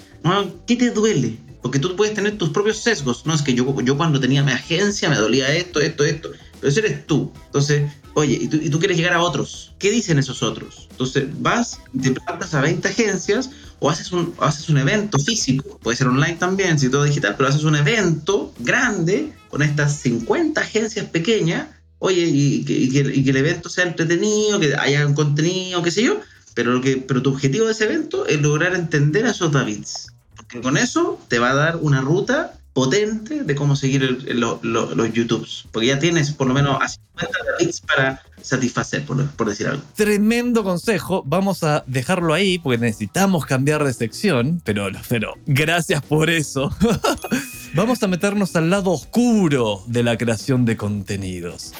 ¿qué 0.66 0.76
te 0.76 0.90
duele? 0.90 1.36
Porque 1.62 1.78
tú 1.78 1.94
puedes 1.94 2.14
tener 2.14 2.36
tus 2.38 2.50
propios 2.50 2.78
sesgos. 2.78 3.24
No, 3.24 3.34
es 3.34 3.42
que 3.42 3.54
yo, 3.54 3.80
yo 3.82 3.96
cuando 3.96 4.18
tenía 4.20 4.42
mi 4.42 4.52
agencia 4.52 5.08
me 5.08 5.16
dolía 5.16 5.54
esto, 5.54 5.80
esto, 5.80 6.04
esto. 6.04 6.30
Pero 6.60 6.68
eso 6.68 6.80
eres 6.80 7.06
tú. 7.06 7.32
Entonces, 7.46 7.90
oye, 8.14 8.38
y 8.40 8.48
tú, 8.48 8.56
y 8.56 8.68
tú 8.68 8.78
quieres 8.78 8.96
llegar 8.96 9.14
a 9.14 9.22
otros. 9.22 9.72
¿Qué 9.78 9.90
dicen 9.90 10.18
esos 10.18 10.42
otros? 10.42 10.88
Entonces, 10.90 11.26
vas 11.40 11.80
y 11.94 12.00
te 12.00 12.10
plantas 12.12 12.54
a 12.54 12.60
20 12.60 12.86
agencias 12.88 13.50
o 13.82 13.90
haces 13.90 14.12
un, 14.12 14.32
haces 14.38 14.68
un 14.68 14.78
evento 14.78 15.18
físico, 15.18 15.80
puede 15.82 15.96
ser 15.96 16.06
online 16.06 16.36
también, 16.36 16.78
si 16.78 16.88
todo 16.88 17.02
digital, 17.02 17.34
pero 17.36 17.48
haces 17.48 17.64
un 17.64 17.74
evento 17.74 18.54
grande 18.60 19.32
con 19.48 19.60
estas 19.60 19.98
50 19.98 20.60
agencias 20.60 21.06
pequeñas, 21.06 21.66
oye, 21.98 22.24
y 22.24 22.64
que 22.64 23.00
el 23.00 23.36
evento 23.36 23.68
sea 23.68 23.84
entretenido, 23.84 24.60
que 24.60 24.76
haya 24.76 25.04
un 25.04 25.14
contenido, 25.14 25.82
qué 25.82 25.90
sé 25.90 26.04
yo, 26.04 26.20
pero, 26.54 26.72
lo 26.72 26.80
que, 26.80 26.96
pero 26.96 27.22
tu 27.22 27.30
objetivo 27.30 27.66
de 27.66 27.72
ese 27.72 27.84
evento 27.84 28.24
es 28.26 28.40
lograr 28.40 28.76
entender 28.76 29.26
a 29.26 29.30
esos 29.30 29.50
Davids. 29.50 30.06
Porque 30.36 30.60
con 30.60 30.76
eso 30.76 31.18
te 31.26 31.40
va 31.40 31.50
a 31.50 31.54
dar 31.54 31.76
una 31.80 32.00
ruta 32.00 32.54
potente 32.72 33.44
de 33.44 33.54
cómo 33.54 33.76
seguir 33.76 34.02
el- 34.02 34.26
el- 34.28 34.40
lo- 34.40 34.58
lo- 34.62 34.94
los 34.94 35.12
YouTubes. 35.12 35.64
Porque 35.72 35.88
ya 35.88 35.98
tienes 35.98 36.32
por 36.32 36.46
lo 36.46 36.54
menos 36.54 36.78
a 36.80 36.88
50 36.88 37.38
Davids 37.58 37.80
para 37.82 38.22
satisfacer, 38.40 39.04
por, 39.04 39.24
por 39.32 39.48
decir 39.48 39.66
algo. 39.68 39.82
Tremendo 39.94 40.64
consejo. 40.64 41.22
Vamos 41.26 41.62
a 41.62 41.84
dejarlo 41.86 42.32
ahí 42.34 42.58
porque 42.58 42.78
necesitamos 42.78 43.44
cambiar 43.46 43.84
de 43.84 43.92
sección. 43.92 44.60
Pero, 44.64 44.88
pero 45.08 45.34
gracias 45.46 46.02
por 46.02 46.30
eso. 46.30 46.74
Vamos 47.74 48.02
a 48.02 48.06
meternos 48.08 48.54
al 48.56 48.68
lado 48.70 48.90
oscuro 48.90 49.82
de 49.86 50.02
la 50.02 50.16
creación 50.18 50.64
de 50.64 50.76
contenidos. 50.76 51.72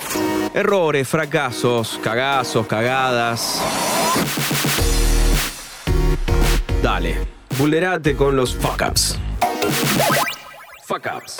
Errores, 0.54 1.08
fracasos, 1.08 1.98
cagazos, 2.02 2.66
cagadas. 2.66 3.60
Dale, 6.82 7.16
vulnerate 7.58 8.16
con 8.16 8.36
los 8.36 8.54
fuck 8.54 8.82
ups. 8.88 9.18
Fuck 10.92 11.06
ups. 11.16 11.36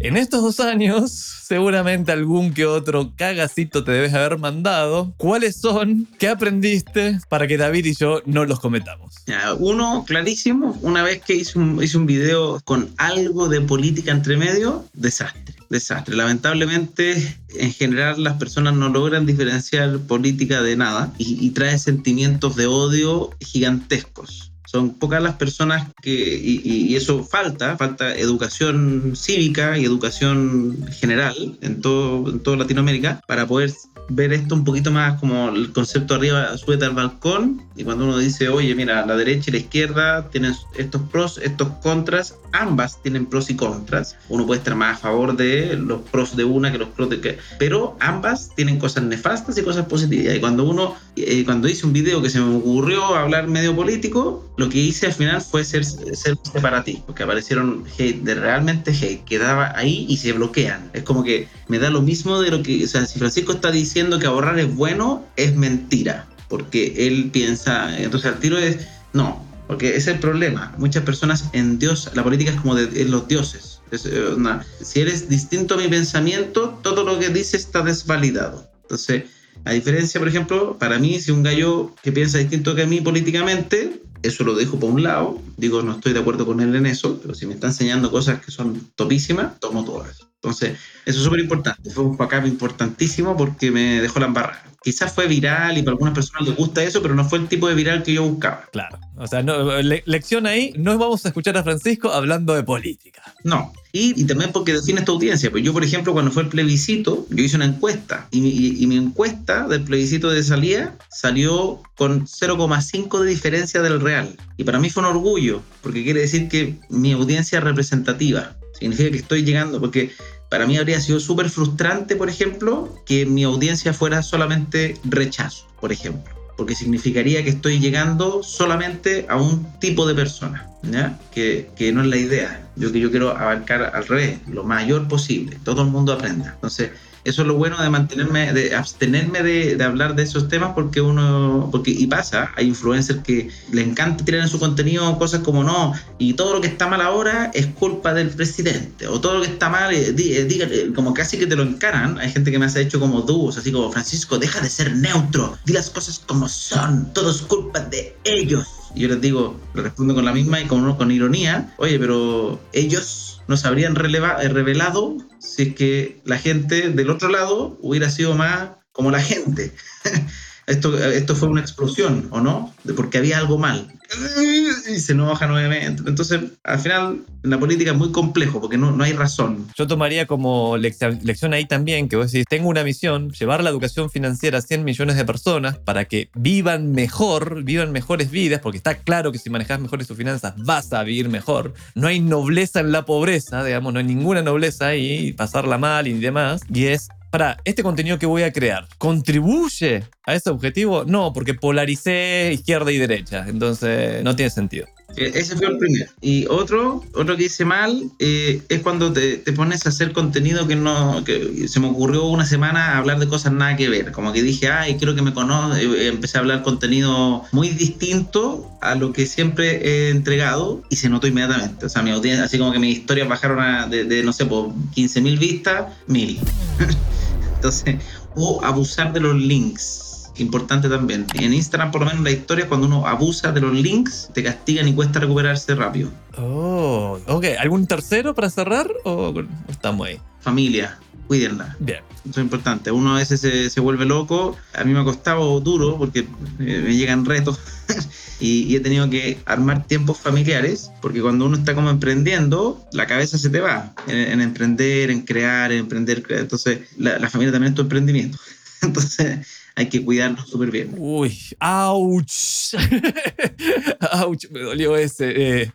En 0.00 0.16
estos 0.16 0.42
dos 0.42 0.58
años, 0.58 1.12
seguramente 1.12 2.10
algún 2.10 2.52
que 2.52 2.66
otro 2.66 3.12
cagacito 3.16 3.84
te 3.84 3.92
debes 3.92 4.12
haber 4.12 4.38
mandado. 4.38 5.14
¿Cuáles 5.16 5.60
son? 5.60 6.08
¿Qué 6.18 6.28
aprendiste 6.28 7.20
para 7.28 7.46
que 7.46 7.56
David 7.56 7.84
y 7.86 7.94
yo 7.94 8.22
no 8.26 8.44
los 8.44 8.58
cometamos? 8.58 9.14
Uno, 9.60 10.04
clarísimo, 10.04 10.76
una 10.82 11.04
vez 11.04 11.22
que 11.22 11.36
hice 11.36 11.56
un, 11.56 11.80
hice 11.80 11.96
un 11.96 12.06
video 12.06 12.60
con 12.64 12.90
algo 12.96 13.48
de 13.48 13.60
política 13.60 14.10
entre 14.10 14.36
medio, 14.36 14.84
desastre, 14.94 15.55
desastre. 15.70 16.16
Lamentablemente, 16.16 17.38
en 17.54 17.72
general, 17.72 18.22
las 18.22 18.34
personas 18.38 18.74
no 18.74 18.88
logran 18.88 19.26
diferenciar 19.26 19.98
política 20.00 20.62
de 20.62 20.76
nada 20.76 21.12
y, 21.18 21.44
y 21.44 21.50
trae 21.50 21.78
sentimientos 21.78 22.56
de 22.56 22.66
odio 22.66 23.30
gigantescos. 23.40 24.52
Son 24.66 24.94
pocas 24.94 25.22
las 25.22 25.36
personas 25.36 25.90
que, 26.02 26.10
y, 26.12 26.94
eso 26.96 27.22
falta, 27.22 27.76
falta 27.76 28.14
educación 28.16 29.12
cívica 29.14 29.78
y 29.78 29.84
educación 29.84 30.76
general 30.90 31.56
en 31.62 31.80
todo, 31.80 32.30
en 32.30 32.40
toda 32.40 32.56
Latinoamérica 32.56 33.20
para 33.28 33.46
poder 33.46 33.72
ver 34.08 34.32
esto 34.32 34.54
un 34.54 34.64
poquito 34.64 34.90
más 34.90 35.20
como 35.20 35.50
el 35.50 35.72
concepto 35.72 36.14
arriba, 36.14 36.58
súbete 36.58 36.84
al 36.84 36.92
balcón 36.92 37.62
y 37.76 37.84
cuando 37.84 38.04
uno 38.04 38.16
dice, 38.16 38.48
oye, 38.48 38.74
mira, 38.74 39.04
la 39.04 39.16
derecha 39.16 39.50
y 39.50 39.52
la 39.52 39.58
izquierda 39.58 40.30
tienen 40.30 40.54
estos 40.76 41.02
pros, 41.02 41.38
estos 41.42 41.68
contras, 41.82 42.36
ambas 42.52 43.02
tienen 43.02 43.26
pros 43.26 43.50
y 43.50 43.56
contras. 43.56 44.16
Uno 44.30 44.46
puede 44.46 44.58
estar 44.58 44.74
más 44.74 44.96
a 44.96 45.00
favor 45.00 45.36
de 45.36 45.76
los 45.76 46.00
pros 46.00 46.36
de 46.36 46.44
una 46.44 46.72
que 46.72 46.78
los 46.78 46.88
pros 46.88 47.10
de 47.10 47.20
que, 47.20 47.38
pero 47.58 47.96
ambas 48.00 48.50
tienen 48.56 48.78
cosas 48.78 49.04
nefastas 49.04 49.58
y 49.58 49.62
cosas 49.62 49.84
positivas. 49.86 50.34
Y 50.34 50.40
cuando 50.40 50.64
uno, 50.64 50.94
eh, 51.16 51.44
cuando 51.44 51.68
hice 51.68 51.84
un 51.84 51.92
video 51.92 52.22
que 52.22 52.30
se 52.30 52.40
me 52.40 52.56
ocurrió 52.56 53.04
hablar 53.14 53.46
medio 53.46 53.76
político, 53.76 54.48
lo 54.56 54.70
que 54.70 54.78
hice 54.78 55.06
al 55.06 55.12
final 55.12 55.42
fue 55.42 55.62
ser, 55.62 55.84
ser 55.84 56.38
separatista, 56.50 57.04
porque 57.04 57.24
aparecieron 57.24 57.84
hate, 57.98 58.22
de 58.22 58.34
realmente 58.36 58.90
hate, 58.90 59.22
quedaba 59.24 59.76
ahí 59.76 60.06
y 60.08 60.16
se 60.16 60.32
bloquean. 60.32 60.90
Es 60.94 61.02
como 61.02 61.22
que 61.22 61.48
me 61.68 61.78
da 61.78 61.90
lo 61.90 62.00
mismo 62.00 62.40
de 62.40 62.50
lo 62.50 62.62
que, 62.62 62.84
o 62.84 62.88
sea, 62.88 63.04
si 63.04 63.18
Francisco 63.18 63.52
está 63.52 63.70
diciendo 63.70 64.18
que 64.18 64.26
ahorrar 64.26 64.58
es 64.58 64.74
bueno, 64.74 65.24
es 65.36 65.54
mentira, 65.54 66.26
porque 66.48 67.06
él 67.06 67.30
piensa, 67.32 67.98
entonces 67.98 68.32
al 68.32 68.40
tiro 68.40 68.58
es, 68.58 68.78
no, 69.12 69.44
porque 69.66 69.96
es 69.96 70.06
el 70.06 70.18
problema. 70.18 70.74
Muchas 70.78 71.04
personas 71.04 71.44
en 71.52 71.78
Dios, 71.78 72.10
la 72.14 72.22
política 72.22 72.52
es 72.52 72.60
como 72.60 72.74
de, 72.74 72.86
de 72.86 73.04
los 73.04 73.26
dioses. 73.28 73.80
Es, 73.90 74.06
eh, 74.06 74.36
si 74.82 75.00
eres 75.00 75.28
distinto 75.28 75.74
a 75.74 75.78
mi 75.78 75.88
pensamiento, 75.88 76.78
todo 76.82 77.04
lo 77.04 77.18
que 77.18 77.28
dice 77.30 77.56
está 77.56 77.82
desvalidado. 77.82 78.68
Entonces, 78.82 79.24
a 79.64 79.72
diferencia, 79.72 80.20
por 80.20 80.28
ejemplo, 80.28 80.78
para 80.78 80.98
mí, 80.98 81.20
si 81.20 81.32
un 81.32 81.42
gallo 81.42 81.92
que 82.02 82.12
piensa 82.12 82.38
distinto 82.38 82.74
que 82.74 82.82
a 82.82 82.86
mí 82.86 83.00
políticamente, 83.00 84.00
eso 84.22 84.44
lo 84.44 84.54
dejo 84.54 84.78
por 84.78 84.90
un 84.90 85.02
lado, 85.02 85.40
digo, 85.56 85.82
no 85.82 85.92
estoy 85.92 86.12
de 86.12 86.20
acuerdo 86.20 86.46
con 86.46 86.60
él 86.60 86.74
en 86.76 86.86
eso, 86.86 87.18
pero 87.20 87.34
si 87.34 87.46
me 87.46 87.54
está 87.54 87.68
enseñando 87.68 88.10
cosas 88.10 88.40
que 88.44 88.50
son 88.50 88.80
topísimas, 88.94 89.58
tomo 89.58 89.84
todas. 89.84 90.25
Entonces, 90.46 90.78
eso 91.04 91.18
es 91.18 91.24
súper 91.24 91.40
importante. 91.40 91.90
Fue 91.90 92.04
un 92.04 92.16
backup 92.16 92.46
importantísimo 92.46 93.36
porque 93.36 93.72
me 93.72 94.00
dejó 94.00 94.20
la 94.20 94.26
embarrada. 94.26 94.62
Quizás 94.82 95.12
fue 95.12 95.26
viral 95.26 95.76
y 95.76 95.82
para 95.82 95.92
algunas 95.94 96.14
personas 96.14 96.46
les 96.46 96.56
gusta 96.56 96.84
eso, 96.84 97.02
pero 97.02 97.16
no 97.16 97.28
fue 97.28 97.40
el 97.40 97.48
tipo 97.48 97.66
de 97.68 97.74
viral 97.74 98.04
que 98.04 98.12
yo 98.12 98.22
buscaba. 98.22 98.62
Claro. 98.70 99.00
O 99.16 99.26
sea, 99.26 99.42
no, 99.42 99.82
le- 99.82 100.04
lección 100.06 100.46
ahí, 100.46 100.72
no 100.76 100.96
vamos 100.96 101.24
a 101.24 101.28
escuchar 101.28 101.56
a 101.56 101.64
Francisco 101.64 102.12
hablando 102.12 102.54
de 102.54 102.62
política. 102.62 103.22
No. 103.42 103.72
Y, 103.90 104.20
y 104.20 104.24
también 104.26 104.52
porque 104.52 104.72
define 104.74 105.00
esta 105.00 105.10
audiencia. 105.10 105.50
Pues 105.50 105.64
yo, 105.64 105.72
por 105.72 105.82
ejemplo, 105.82 106.12
cuando 106.12 106.30
fue 106.30 106.44
el 106.44 106.48
plebiscito, 106.48 107.26
yo 107.30 107.42
hice 107.42 107.56
una 107.56 107.64
encuesta. 107.64 108.28
Y 108.30 108.40
mi, 108.40 108.50
y- 108.50 108.84
y 108.84 108.86
mi 108.86 108.96
encuesta 108.96 109.66
del 109.66 109.82
plebiscito 109.82 110.30
de 110.30 110.44
salida 110.44 110.94
salió 111.10 111.82
con 111.96 112.26
0,5 112.28 113.20
de 113.20 113.28
diferencia 113.30 113.82
del 113.82 114.00
real. 114.00 114.36
Y 114.56 114.62
para 114.62 114.78
mí 114.78 114.88
fue 114.90 115.02
un 115.02 115.08
orgullo, 115.08 115.62
porque 115.82 116.04
quiere 116.04 116.20
decir 116.20 116.48
que 116.48 116.76
mi 116.90 117.10
audiencia 117.12 117.58
es 117.58 117.64
representativa. 117.64 118.54
Significa 118.78 119.10
que 119.10 119.16
estoy 119.16 119.42
llegando, 119.42 119.80
porque 119.80 120.12
para 120.56 120.66
mí 120.66 120.78
habría 120.78 120.98
sido 121.02 121.20
súper 121.20 121.50
frustrante, 121.50 122.16
por 122.16 122.30
ejemplo, 122.30 122.88
que 123.04 123.26
mi 123.26 123.44
audiencia 123.44 123.92
fuera 123.92 124.22
solamente 124.22 124.98
rechazo, 125.04 125.66
por 125.82 125.92
ejemplo. 125.92 126.34
Porque 126.56 126.74
significaría 126.74 127.44
que 127.44 127.50
estoy 127.50 127.78
llegando 127.78 128.42
solamente 128.42 129.26
a 129.28 129.36
un 129.36 129.66
tipo 129.80 130.06
de 130.06 130.14
persona, 130.14 130.66
¿ya? 130.82 131.20
Que, 131.30 131.68
que 131.76 131.92
no 131.92 132.00
es 132.00 132.06
la 132.06 132.16
idea. 132.16 132.66
Yo 132.74 132.90
que 132.90 133.00
yo 133.00 133.10
quiero 133.10 133.36
abarcar 133.36 133.92
al 133.94 134.06
revés, 134.06 134.38
lo 134.48 134.64
mayor 134.64 135.06
posible, 135.08 135.58
todo 135.62 135.82
el 135.82 135.88
mundo 135.88 136.14
aprenda. 136.14 136.52
Entonces, 136.54 136.88
eso 137.26 137.42
es 137.42 137.48
lo 137.48 137.54
bueno 137.54 137.76
de 137.82 137.90
mantenerme, 137.90 138.52
de 138.52 138.74
abstenerme 138.74 139.42
de, 139.42 139.82
hablar 139.82 140.14
de 140.14 140.22
esos 140.22 140.48
temas 140.48 140.72
porque 140.74 141.00
uno, 141.00 141.68
porque 141.72 141.90
y 141.90 142.06
pasa, 142.06 142.50
hay 142.56 142.66
influencers 142.68 143.20
que 143.22 143.50
le 143.72 143.82
encanta 143.82 144.24
tirar 144.24 144.42
en 144.42 144.48
su 144.48 144.58
contenido 144.58 145.18
cosas 145.18 145.40
como 145.40 145.64
no, 145.64 145.92
y 146.18 146.34
todo 146.34 146.54
lo 146.54 146.60
que 146.60 146.68
está 146.68 146.86
mal 146.86 147.00
ahora 147.00 147.50
es 147.52 147.66
culpa 147.66 148.14
del 148.14 148.30
presidente, 148.30 149.06
o 149.08 149.20
todo 149.20 149.34
lo 149.38 149.42
que 149.42 149.48
está 149.48 149.68
mal, 149.68 149.92
eh, 149.92 150.12
di- 150.12 150.32
eh, 150.32 150.46
eh, 150.48 150.92
como 150.94 151.12
casi 151.14 151.36
que 151.36 151.46
te 151.46 151.56
lo 151.56 151.62
encaran. 151.62 152.18
Hay 152.18 152.30
gente 152.30 152.50
que 152.50 152.58
me 152.58 152.66
ha 152.66 152.78
hecho 152.78 153.00
como 153.00 153.22
dúos, 153.22 153.56
así 153.58 153.72
como 153.72 153.90
Francisco, 153.90 154.38
deja 154.38 154.60
de 154.60 154.70
ser 154.70 154.94
neutro, 154.96 155.58
di 155.64 155.72
las 155.72 155.90
cosas 155.90 156.20
como 156.26 156.48
son, 156.48 157.12
todo 157.12 157.30
es 157.30 157.42
culpa 157.42 157.80
de 157.80 158.16
ellos. 158.24 158.66
Y 158.94 159.00
yo 159.00 159.08
les 159.08 159.20
digo, 159.20 159.60
respondo 159.74 160.14
con 160.14 160.24
la 160.24 160.32
misma 160.32 160.60
y 160.60 160.64
con, 160.66 160.96
con 160.96 161.10
ironía, 161.10 161.74
oye, 161.78 161.98
pero 161.98 162.60
ellos 162.72 163.35
nos 163.48 163.64
habrían 163.64 163.96
eh, 163.96 164.48
revelado 164.48 165.16
si 165.38 165.62
es 165.62 165.74
que 165.74 166.20
la 166.24 166.38
gente 166.38 166.90
del 166.90 167.10
otro 167.10 167.28
lado 167.28 167.78
hubiera 167.80 168.10
sido 168.10 168.34
más 168.34 168.70
como 168.92 169.10
la 169.10 169.20
gente. 169.20 169.72
esto, 170.66 170.98
esto 170.98 171.36
fue 171.36 171.48
una 171.48 171.60
explosión, 171.60 172.28
¿o 172.30 172.40
no? 172.40 172.74
Porque 172.96 173.18
había 173.18 173.38
algo 173.38 173.58
mal. 173.58 173.95
Y 174.88 175.00
se 175.00 175.12
enoja 175.12 175.46
nuevamente. 175.46 176.02
Entonces, 176.06 176.40
al 176.64 176.78
final, 176.78 177.20
la 177.42 177.58
política 177.58 177.90
es 177.90 177.96
muy 177.96 178.12
complejo 178.12 178.60
porque 178.60 178.78
no, 178.78 178.92
no 178.92 179.04
hay 179.04 179.12
razón. 179.12 179.66
Yo 179.76 179.86
tomaría 179.86 180.26
como 180.26 180.76
lección, 180.76 181.54
ahí 181.54 181.66
también 181.66 182.08
que 182.08 182.16
vos 182.16 182.30
decís, 182.30 182.46
tengo 182.48 182.68
una 182.68 182.84
misión, 182.84 183.30
llevar 183.30 183.62
la 183.62 183.70
educación 183.70 184.10
financiera 184.10 184.58
a 184.58 184.62
100 184.62 184.84
millones 184.84 185.16
de 185.16 185.24
personas 185.24 185.78
para 185.78 186.04
que 186.04 186.30
vivan 186.34 186.92
mejor, 186.92 187.64
vivan 187.64 187.92
mejores 187.92 188.30
vidas, 188.30 188.60
porque 188.60 188.78
está 188.78 188.98
claro 188.98 189.32
que 189.32 189.38
si 189.38 189.50
manejas 189.50 189.80
mejores 189.80 190.06
tus 190.06 190.16
finanzas 190.16 190.54
vas 190.56 190.92
a 190.92 191.02
vivir 191.02 191.28
mejor. 191.28 191.74
No 191.94 192.08
hay 192.08 192.20
nobleza 192.20 192.80
en 192.80 192.92
la 192.92 193.04
pobreza, 193.04 193.64
digamos, 193.64 193.92
no 193.92 193.98
hay 193.98 194.04
ninguna 194.06 194.42
nobleza 194.42 194.88
ahí, 194.88 195.32
pasarla 195.32 195.78
mal 195.78 196.06
y 196.06 196.12
demás. 196.14 196.62
Y 196.72 196.86
es, 196.86 197.08
para, 197.30 197.58
¿este 197.64 197.82
contenido 197.82 198.18
que 198.18 198.26
voy 198.26 198.42
a 198.42 198.52
crear 198.52 198.86
contribuye 198.98 200.04
a 200.26 200.34
ese 200.34 200.50
objetivo? 200.50 201.04
No, 201.04 201.32
porque 201.32 201.54
polaricé 201.54 202.50
izquierda 202.52 202.92
y 202.92 202.98
derecha, 202.98 203.46
entonces 203.48 204.22
no 204.22 204.36
tiene 204.36 204.50
sentido. 204.50 204.86
Eh, 205.16 205.32
Ese 205.34 205.56
fue 205.56 205.68
el 205.68 205.78
primero. 205.78 206.10
Y 206.20 206.46
otro, 206.46 207.02
otro 207.14 207.36
que 207.36 207.44
hice 207.44 207.64
mal 207.64 208.10
eh, 208.18 208.60
es 208.68 208.80
cuando 208.80 209.12
te, 209.12 209.38
te 209.38 209.52
pones 209.52 209.86
a 209.86 209.90
hacer 209.90 210.12
contenido 210.12 210.66
que 210.66 210.76
no. 210.76 211.22
que 211.24 211.68
se 211.68 211.80
me 211.80 211.88
ocurrió 211.88 212.24
una 212.26 212.44
semana 212.44 212.98
hablar 212.98 213.18
de 213.18 213.28
cosas 213.28 213.52
nada 213.52 213.76
que 213.76 213.88
ver. 213.88 214.12
Como 214.12 214.32
que 214.32 214.42
dije, 214.42 214.68
ay, 214.68 214.96
quiero 214.96 215.14
que 215.14 215.22
me 215.22 215.32
conozcan. 215.32 215.80
Empecé 215.80 216.38
a 216.38 216.40
hablar 216.40 216.62
contenido 216.62 217.44
muy 217.52 217.70
distinto 217.70 218.70
a 218.82 218.94
lo 218.94 219.12
que 219.12 219.26
siempre 219.26 219.76
he 219.88 220.10
entregado 220.10 220.82
y 220.90 220.96
se 220.96 221.08
notó 221.08 221.26
inmediatamente. 221.26 221.86
O 221.86 221.88
sea, 221.88 222.02
mi 222.02 222.10
audiencia, 222.10 222.44
así 222.44 222.58
como 222.58 222.72
que 222.72 222.78
mis 222.78 222.98
historias 222.98 223.28
bajaron 223.28 223.60
a, 223.60 223.86
de, 223.86 224.04
de, 224.04 224.22
no 224.22 224.32
sé, 224.32 224.44
por 224.44 224.68
15.000 224.68 225.38
vistas, 225.38 225.86
1000. 226.08 226.38
Entonces, 227.56 227.96
o 228.34 228.62
abusar 228.62 229.12
de 229.14 229.20
los 229.20 229.34
links 229.34 230.05
importante 230.38 230.88
también. 230.88 231.26
En 231.34 231.52
Instagram, 231.52 231.90
por 231.90 232.02
lo 232.02 232.06
menos, 232.08 232.22
la 232.22 232.30
historia, 232.30 232.68
cuando 232.68 232.86
uno 232.86 233.06
abusa 233.06 233.52
de 233.52 233.60
los 233.60 233.72
links, 233.72 234.30
te 234.32 234.42
castigan 234.42 234.88
y 234.88 234.94
cuesta 234.94 235.20
recuperarse 235.20 235.74
rápido. 235.74 236.10
Oh, 236.38 237.18
ok. 237.26 237.44
¿Algún 237.58 237.86
tercero 237.86 238.34
para 238.34 238.50
cerrar 238.50 238.90
o 239.04 239.34
estamos 239.68 240.06
ahí? 240.06 240.20
Familia, 240.40 240.98
cuídenla. 241.26 241.76
Bien. 241.80 242.00
Eso 242.28 242.40
es 242.40 242.44
importante. 242.44 242.90
Uno 242.90 243.14
a 243.14 243.18
veces 243.18 243.40
se, 243.40 243.70
se 243.70 243.80
vuelve 243.80 244.04
loco. 244.04 244.56
A 244.74 244.82
mí 244.84 244.92
me 244.92 245.00
ha 245.00 245.04
costado 245.04 245.60
duro 245.60 245.96
porque 245.96 246.26
eh, 246.58 246.82
me 246.84 246.96
llegan 246.96 247.24
retos. 247.24 247.60
y, 248.40 248.62
y 248.64 248.76
he 248.76 248.80
tenido 248.80 249.08
que 249.08 249.38
armar 249.46 249.86
tiempos 249.86 250.18
familiares 250.18 250.90
porque 251.00 251.22
cuando 251.22 251.46
uno 251.46 251.56
está 251.56 251.74
como 251.74 251.88
emprendiendo, 251.88 252.84
la 252.92 253.06
cabeza 253.06 253.38
se 253.38 253.48
te 253.48 253.60
va 253.60 253.92
en, 254.08 254.16
en 254.16 254.40
emprender, 254.40 255.10
en 255.10 255.22
crear, 255.22 255.70
en 255.70 255.80
emprender. 255.80 256.24
Entonces, 256.30 256.80
la, 256.96 257.18
la 257.18 257.30
familia 257.30 257.52
también 257.52 257.72
es 257.72 257.76
tu 257.76 257.82
emprendimiento. 257.82 258.38
Entonces, 258.82 259.46
hay 259.76 259.88
que 259.90 260.02
cuidarlo 260.02 260.42
súper 260.44 260.70
bien. 260.70 260.94
Uy, 260.96 261.38
ouch. 261.60 262.74
ouch, 264.24 264.46
me 264.50 264.60
dolió 264.60 264.96
ese. 264.96 265.60
Eh, 265.62 265.70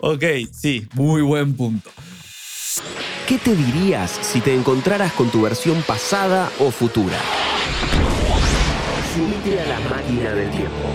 ok, 0.00 0.24
sí, 0.52 0.86
muy 0.94 1.22
buen 1.22 1.54
punto. 1.54 1.90
¿Qué 3.28 3.38
te 3.38 3.54
dirías 3.54 4.10
si 4.10 4.40
te 4.40 4.52
encontraras 4.52 5.12
con 5.12 5.30
tu 5.30 5.42
versión 5.42 5.82
pasada 5.82 6.50
o 6.58 6.72
futura? 6.72 7.16
Subite 9.14 9.60
a 9.60 9.66
la 9.66 9.80
máquina 9.88 10.34
del 10.34 10.50
tiempo. 10.50 10.93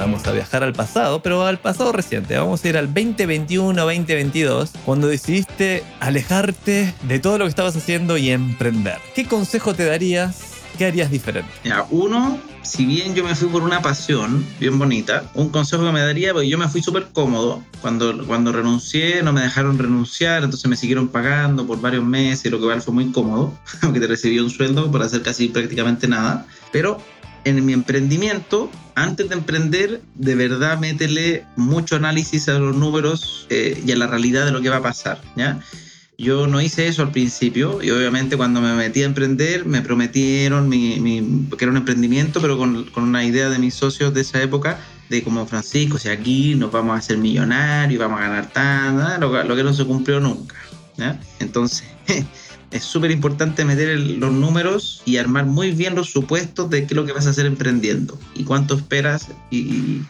A 0.00 0.32
viajar 0.32 0.62
al 0.62 0.72
pasado, 0.72 1.22
pero 1.22 1.44
al 1.44 1.58
pasado 1.58 1.92
reciente. 1.92 2.34
Vamos 2.38 2.64
a 2.64 2.68
ir 2.68 2.78
al 2.78 2.92
2021-2022, 2.94 4.70
cuando 4.86 5.08
decidiste 5.08 5.84
alejarte 6.00 6.94
de 7.02 7.18
todo 7.18 7.36
lo 7.36 7.44
que 7.44 7.50
estabas 7.50 7.76
haciendo 7.76 8.16
y 8.16 8.30
emprender. 8.30 8.96
¿Qué 9.14 9.26
consejo 9.26 9.74
te 9.74 9.84
darías? 9.84 10.54
¿Qué 10.78 10.86
harías 10.86 11.10
diferente? 11.10 11.52
Mira, 11.64 11.86
uno, 11.90 12.38
si 12.62 12.86
bien 12.86 13.14
yo 13.14 13.24
me 13.24 13.34
fui 13.34 13.48
por 13.48 13.62
una 13.62 13.82
pasión 13.82 14.46
bien 14.58 14.78
bonita, 14.78 15.30
un 15.34 15.50
consejo 15.50 15.84
que 15.84 15.92
me 15.92 16.00
daría, 16.00 16.32
porque 16.32 16.48
yo 16.48 16.56
me 16.56 16.68
fui 16.68 16.82
súper 16.82 17.08
cómodo. 17.12 17.62
Cuando, 17.82 18.26
cuando 18.26 18.52
renuncié, 18.52 19.22
no 19.22 19.34
me 19.34 19.42
dejaron 19.42 19.78
renunciar, 19.78 20.44
entonces 20.44 20.66
me 20.66 20.76
siguieron 20.76 21.08
pagando 21.08 21.66
por 21.66 21.78
varios 21.78 22.04
meses, 22.04 22.50
lo 22.50 22.58
que 22.58 22.64
vale 22.64 22.80
fue 22.80 22.94
muy 22.94 23.12
cómodo, 23.12 23.52
porque 23.82 24.00
te 24.00 24.06
recibí 24.06 24.38
un 24.38 24.48
sueldo 24.48 24.90
por 24.90 25.02
hacer 25.02 25.20
casi 25.20 25.48
prácticamente 25.48 26.08
nada. 26.08 26.46
Pero 26.72 26.98
en 27.44 27.64
mi 27.64 27.72
emprendimiento, 27.72 28.70
antes 28.94 29.28
de 29.28 29.34
emprender, 29.34 30.02
de 30.14 30.34
verdad 30.34 30.78
métele 30.78 31.44
mucho 31.56 31.96
análisis 31.96 32.48
a 32.48 32.58
los 32.58 32.76
números 32.76 33.46
eh, 33.50 33.82
y 33.84 33.92
a 33.92 33.96
la 33.96 34.06
realidad 34.06 34.44
de 34.44 34.52
lo 34.52 34.60
que 34.60 34.68
va 34.68 34.76
a 34.76 34.82
pasar, 34.82 35.20
¿ya? 35.36 35.60
Yo 36.18 36.46
no 36.46 36.60
hice 36.60 36.86
eso 36.86 37.00
al 37.00 37.12
principio 37.12 37.82
y 37.82 37.90
obviamente 37.90 38.36
cuando 38.36 38.60
me 38.60 38.74
metí 38.74 39.02
a 39.02 39.06
emprender 39.06 39.64
me 39.64 39.80
prometieron 39.80 40.68
mi, 40.68 41.00
mi, 41.00 41.48
que 41.56 41.64
era 41.64 41.72
un 41.72 41.78
emprendimiento, 41.78 42.42
pero 42.42 42.58
con, 42.58 42.84
con, 42.90 43.04
una 43.04 43.24
idea 43.24 43.48
de 43.48 43.58
mis 43.58 43.72
socios 43.72 44.12
de 44.12 44.20
esa 44.20 44.42
época 44.42 44.78
de 45.08 45.22
como 45.22 45.46
Francisco, 45.46 45.96
si 45.96 46.10
aquí 46.10 46.54
nos 46.56 46.70
vamos 46.70 46.94
a 46.94 46.98
hacer 46.98 47.16
millonarios, 47.16 47.98
vamos 47.98 48.20
a 48.20 48.24
ganar 48.24 48.52
tanto, 48.52 49.18
lo, 49.18 49.44
lo, 49.44 49.56
que 49.56 49.64
no 49.64 49.72
se 49.72 49.86
cumplió 49.86 50.20
nunca. 50.20 50.56
¿ya? 50.98 51.18
Entonces, 51.38 51.88
es 52.70 52.84
súper 52.84 53.10
importante 53.10 53.64
meter 53.64 53.98
los 53.98 54.32
números 54.32 55.02
y 55.04 55.16
armar 55.16 55.46
muy 55.46 55.72
bien 55.72 55.94
los 55.94 56.10
supuestos 56.10 56.70
de 56.70 56.80
qué 56.80 56.94
es 56.94 56.96
lo 56.96 57.04
que 57.04 57.12
vas 57.12 57.26
a 57.26 57.30
hacer 57.30 57.46
emprendiendo 57.46 58.18
y 58.34 58.44
cuánto 58.44 58.74
esperas 58.74 59.28
y, 59.50 60.02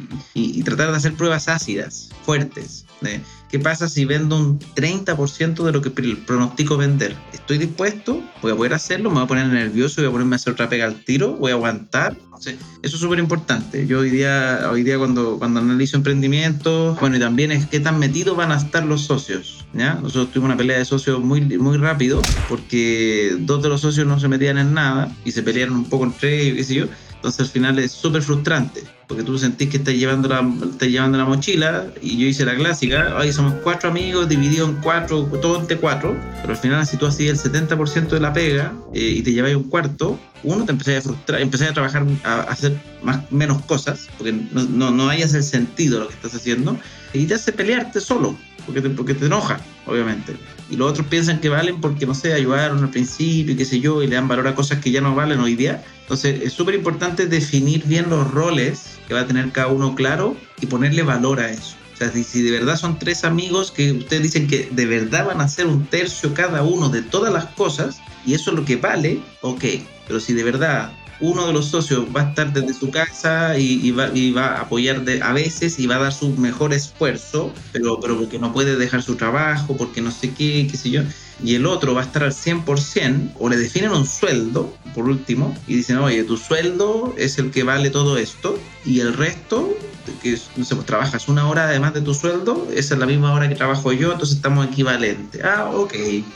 tratar 0.62 0.90
de 0.90 0.96
hacer 0.96 1.14
pruebas 1.14 1.48
ácidas, 1.48 2.10
fuertes. 2.24 2.84
¿eh? 3.02 3.20
¿Qué 3.50 3.58
pasa 3.58 3.88
si 3.88 4.04
vendo 4.04 4.36
un 4.36 4.60
30% 4.60 5.64
de 5.64 5.72
lo 5.72 5.82
que 5.82 5.90
pronostico 5.90 6.76
vender? 6.76 7.16
¿Estoy 7.32 7.58
dispuesto? 7.58 8.22
¿Voy 8.42 8.52
a 8.52 8.56
poder 8.56 8.74
hacerlo? 8.74 9.10
¿Me 9.10 9.16
voy 9.16 9.24
a 9.24 9.26
poner 9.26 9.46
nervioso? 9.48 10.00
¿Voy 10.00 10.08
a 10.08 10.12
ponerme 10.12 10.34
a 10.34 10.36
hacer 10.36 10.52
otra 10.52 10.68
pega 10.68 10.84
al 10.84 11.04
tiro? 11.04 11.34
¿Voy 11.34 11.50
a 11.50 11.54
aguantar? 11.54 12.16
eso 12.48 12.56
es 12.82 12.92
súper 12.92 13.18
importante. 13.18 13.86
Yo 13.86 13.98
hoy 13.98 14.10
día, 14.10 14.68
hoy 14.70 14.82
día 14.82 14.96
cuando, 14.96 15.38
cuando 15.38 15.60
analizo 15.60 15.96
emprendimientos, 15.96 16.98
bueno, 16.98 17.16
y 17.16 17.20
también 17.20 17.52
es 17.52 17.66
qué 17.66 17.80
tan 17.80 17.98
metidos 17.98 18.36
van 18.36 18.52
a 18.52 18.56
estar 18.56 18.84
los 18.84 19.02
socios. 19.02 19.66
¿ya? 19.74 19.94
Nosotros 19.94 20.30
tuvimos 20.30 20.48
una 20.48 20.56
pelea 20.56 20.78
de 20.78 20.84
socios 20.84 21.20
muy, 21.20 21.42
muy 21.58 21.76
rápido 21.76 22.24
porque 22.48 23.36
dos 23.40 23.62
de 23.62 23.68
los 23.68 23.80
socios 23.80 24.06
no 24.06 24.18
se 24.18 24.28
metían 24.28 24.58
en 24.58 24.72
nada 24.72 25.14
y 25.24 25.32
se 25.32 25.42
pelearon 25.42 25.74
un 25.74 25.84
poco 25.84 26.04
entre 26.04 26.40
ellos, 26.40 26.56
qué 26.56 26.64
sé 26.64 26.74
yo. 26.74 26.86
Entonces 27.20 27.40
al 27.40 27.48
final 27.48 27.78
es 27.78 27.92
súper 27.92 28.22
frustrante, 28.22 28.82
porque 29.06 29.22
tú 29.22 29.36
sentís 29.36 29.68
que 29.68 29.76
estás 29.76 29.92
llevando, 29.92 30.26
la, 30.26 30.40
estás 30.70 30.88
llevando 30.88 31.18
la 31.18 31.26
mochila 31.26 31.88
y 32.00 32.16
yo 32.16 32.26
hice 32.26 32.46
la 32.46 32.54
clásica, 32.54 33.14
ahí 33.18 33.30
somos 33.30 33.52
cuatro 33.62 33.90
amigos 33.90 34.26
divididos 34.26 34.70
en 34.70 34.76
cuatro, 34.76 35.24
todo 35.42 35.60
entre 35.60 35.76
cuatro, 35.76 36.16
pero 36.40 36.54
al 36.54 36.58
final 36.58 36.86
si 36.86 36.96
tú 36.96 37.04
hacías 37.04 37.44
el 37.44 37.52
70% 37.52 38.08
de 38.08 38.20
la 38.20 38.32
pega 38.32 38.72
eh, 38.94 39.16
y 39.18 39.20
te 39.20 39.34
lleváis 39.34 39.54
un 39.54 39.64
cuarto, 39.64 40.18
uno 40.44 40.64
te 40.64 40.72
empecé 40.72 40.96
a 40.96 41.02
frustrar, 41.02 41.42
a 41.42 41.72
trabajar, 41.74 42.06
a 42.24 42.40
hacer 42.44 42.80
más, 43.02 43.30
menos 43.30 43.60
cosas, 43.66 44.08
porque 44.16 44.32
no, 44.32 44.62
no, 44.62 44.90
no 44.90 45.10
hayas 45.10 45.34
el 45.34 45.42
sentido 45.42 46.00
lo 46.00 46.08
que 46.08 46.14
estás 46.14 46.34
haciendo, 46.34 46.78
y 47.12 47.26
te 47.26 47.34
hace 47.34 47.52
pelearte 47.52 48.00
solo, 48.00 48.34
porque 48.64 48.80
te, 48.80 48.88
porque 48.88 49.12
te 49.12 49.26
enoja, 49.26 49.60
obviamente. 49.86 50.36
Y 50.70 50.76
los 50.76 50.90
otros 50.90 51.06
piensan 51.08 51.40
que 51.40 51.48
valen 51.48 51.80
porque, 51.80 52.06
no 52.06 52.14
sé, 52.14 52.32
ayudaron 52.32 52.78
al 52.78 52.90
principio 52.90 53.54
y 53.54 53.56
qué 53.56 53.64
sé 53.64 53.80
yo, 53.80 54.02
y 54.02 54.06
le 54.06 54.14
dan 54.14 54.28
valor 54.28 54.46
a 54.48 54.54
cosas 54.54 54.78
que 54.78 54.90
ya 54.90 55.00
no 55.00 55.14
valen 55.14 55.40
hoy 55.40 55.56
día. 55.56 55.82
Entonces, 56.10 56.42
es 56.42 56.54
súper 56.54 56.74
importante 56.74 57.28
definir 57.28 57.84
bien 57.84 58.10
los 58.10 58.28
roles 58.32 58.98
que 59.06 59.14
va 59.14 59.20
a 59.20 59.26
tener 59.28 59.52
cada 59.52 59.68
uno 59.68 59.94
claro 59.94 60.36
y 60.60 60.66
ponerle 60.66 61.04
valor 61.04 61.38
a 61.38 61.50
eso. 61.50 61.76
O 61.94 61.96
sea, 61.96 62.10
si, 62.10 62.42
de 62.42 62.50
verdad 62.50 62.76
son 62.76 62.98
tres 62.98 63.22
amigos 63.22 63.70
que 63.70 63.92
ustedes 63.92 64.24
dicen 64.24 64.48
que 64.48 64.68
de 64.72 64.86
verdad 64.86 65.26
van 65.26 65.40
a 65.40 65.46
ser 65.46 65.68
un 65.68 65.86
tercio 65.86 66.34
cada 66.34 66.64
uno 66.64 66.88
de 66.88 67.02
todas 67.02 67.32
las 67.32 67.44
cosas, 67.54 68.00
y 68.26 68.34
eso 68.34 68.50
es 68.50 68.56
lo 68.56 68.64
que 68.64 68.74
vale, 68.74 69.20
ok. 69.42 69.64
Pero 70.08 70.18
si 70.18 70.32
de 70.32 70.42
verdad 70.42 70.90
uno 71.20 71.46
de 71.46 71.52
los 71.52 71.66
socios 71.66 72.06
va 72.06 72.22
a 72.22 72.28
estar 72.30 72.52
desde 72.52 72.74
su 72.74 72.90
casa 72.90 73.56
y, 73.56 73.78
y, 73.80 73.92
va, 73.92 74.08
y 74.12 74.32
va, 74.32 74.56
a 74.56 74.62
apoyar 74.62 75.04
de, 75.04 75.22
a 75.22 75.32
veces 75.32 75.78
y 75.78 75.86
va 75.86 75.94
a 75.94 76.00
dar 76.00 76.12
su 76.12 76.30
mejor 76.30 76.72
esfuerzo, 76.72 77.52
pero, 77.70 78.00
pero 78.00 78.18
porque 78.18 78.40
no 78.40 78.52
puede 78.52 78.74
dejar 78.74 79.04
su 79.04 79.14
trabajo, 79.14 79.76
porque 79.76 80.00
no 80.00 80.10
sé 80.10 80.32
qué, 80.34 80.66
qué 80.68 80.76
sé 80.76 80.90
yo, 80.90 81.02
y 81.42 81.54
el 81.54 81.66
otro 81.66 81.94
va 81.94 82.02
a 82.02 82.04
estar 82.04 82.22
al 82.22 82.32
100%, 82.32 83.32
o 83.38 83.48
le 83.48 83.56
definen 83.56 83.92
un 83.92 84.06
sueldo, 84.06 84.74
por 84.94 85.08
último, 85.08 85.56
y 85.66 85.76
dicen, 85.76 85.98
oye, 85.98 86.22
tu 86.24 86.36
sueldo 86.36 87.14
es 87.16 87.38
el 87.38 87.50
que 87.50 87.62
vale 87.62 87.90
todo 87.90 88.18
esto, 88.18 88.58
y 88.84 89.00
el 89.00 89.14
resto, 89.14 89.74
que 90.22 90.38
no 90.56 90.64
sé, 90.64 90.74
pues 90.74 90.86
trabajas 90.86 91.28
una 91.28 91.48
hora 91.48 91.64
además 91.64 91.94
de 91.94 92.02
tu 92.02 92.14
sueldo, 92.14 92.68
esa 92.74 92.94
es 92.94 93.00
la 93.00 93.06
misma 93.06 93.32
hora 93.32 93.48
que 93.48 93.54
trabajo 93.54 93.92
yo, 93.92 94.12
entonces 94.12 94.36
estamos 94.36 94.66
equivalentes. 94.66 95.42
Ah, 95.44 95.70
ok, 95.72 95.94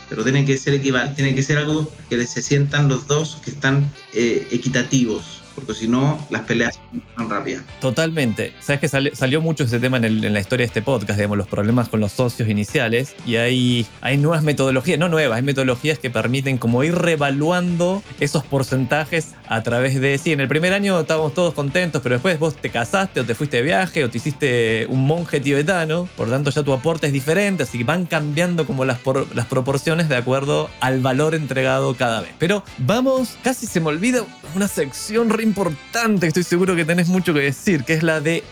pero 0.08 0.22
tiene 0.22 0.44
que 0.44 0.56
ser 0.56 0.74
equivalente, 0.74 1.16
tiene 1.16 1.34
que 1.34 1.42
ser 1.42 1.58
algo 1.58 1.90
que 2.08 2.26
se 2.26 2.42
sientan 2.42 2.88
los 2.88 3.06
dos 3.06 3.38
que 3.44 3.50
están 3.50 3.90
eh, 4.12 4.48
equitativos 4.50 5.43
porque 5.54 5.74
si 5.74 5.88
no, 5.88 6.18
las 6.30 6.42
peleas 6.42 6.80
son 7.16 7.30
rápidas. 7.30 7.62
Totalmente. 7.80 8.52
Sabes 8.60 8.80
que 8.80 8.88
sal, 8.88 9.10
salió 9.14 9.40
mucho 9.40 9.64
ese 9.64 9.78
tema 9.78 9.98
en, 9.98 10.32
la 10.32 10.40
historia 10.40 10.64
de 10.64 10.68
este 10.68 10.82
podcast, 10.82 11.18
digamos, 11.18 11.38
los 11.38 11.46
problemas 11.46 11.88
con 11.88 12.00
los 12.00 12.12
socios 12.12 12.48
iniciales, 12.48 13.14
y 13.26 13.36
hay, 13.36 13.86
nuevas 14.18 14.42
metodologías, 14.42 14.98
no 14.98 15.08
nuevas, 15.08 15.36
hay 15.36 15.42
metodologías 15.42 15.98
que 15.98 16.10
permiten 16.10 16.58
como 16.58 16.82
ir 16.84 16.94
revaluando 16.94 18.02
esos 18.20 18.44
porcentajes 18.44 19.34
a 19.48 19.62
través 19.62 20.00
de, 20.00 20.18
sí, 20.18 20.32
en 20.32 20.40
el 20.40 20.48
primer 20.48 20.72
año 20.72 21.00
estábamos 21.00 21.34
todos 21.34 21.54
contentos, 21.54 22.02
pero 22.02 22.14
después 22.14 22.38
vos 22.38 22.56
te 22.56 22.70
casaste 22.70 23.20
o 23.20 23.24
te 23.24 23.34
fuiste 23.34 23.58
de 23.58 23.62
viaje 23.62 24.04
o 24.04 24.10
te 24.10 24.18
hiciste 24.18 24.86
un 24.88 25.06
monje 25.06 25.40
tibetano, 25.40 26.08
por 26.16 26.30
tanto 26.30 26.50
ya 26.50 26.62
tu 26.62 26.72
aporte 26.72 27.06
es 27.06 27.12
diferente, 27.12 27.62
así 27.64 27.78
que 27.78 27.84
van 27.84 28.06
cambiando 28.06 28.66
como 28.66 28.84
las, 28.84 28.98
por, 28.98 29.34
las 29.34 29.46
proporciones 29.46 30.08
de 30.08 30.16
acuerdo 30.16 30.70
al 30.80 31.00
valor 31.00 31.34
entregado 31.34 31.94
cada 31.94 32.20
vez. 32.20 32.30
Pero 32.38 32.64
vamos, 32.78 33.36
casi 33.42 33.66
se 33.66 33.80
me 33.80 33.88
olvida 33.88 34.24
una 34.54 34.68
sección 34.68 35.30
importante 35.44 36.26
estoy 36.26 36.42
seguro 36.42 36.74
que 36.74 36.84
tenés 36.84 37.08
mucho 37.08 37.32
que 37.32 37.40
decir, 37.40 37.84
que 37.84 37.94
es 37.94 38.02
la 38.02 38.20
de 38.20 38.42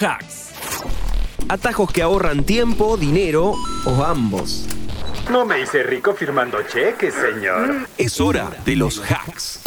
hacks. 0.00 0.50
Atajos 1.48 1.92
que 1.92 2.02
ahorran 2.02 2.44
tiempo, 2.44 2.96
dinero 2.96 3.54
o 3.84 4.04
ambos. 4.04 4.66
No 5.30 5.44
me 5.44 5.60
hice 5.60 5.82
rico 5.82 6.14
firmando 6.14 6.58
cheques, 6.62 7.14
señor. 7.14 7.88
Es 7.96 8.20
hora 8.20 8.50
de 8.64 8.76
los 8.76 9.00
hacks. 9.00 9.60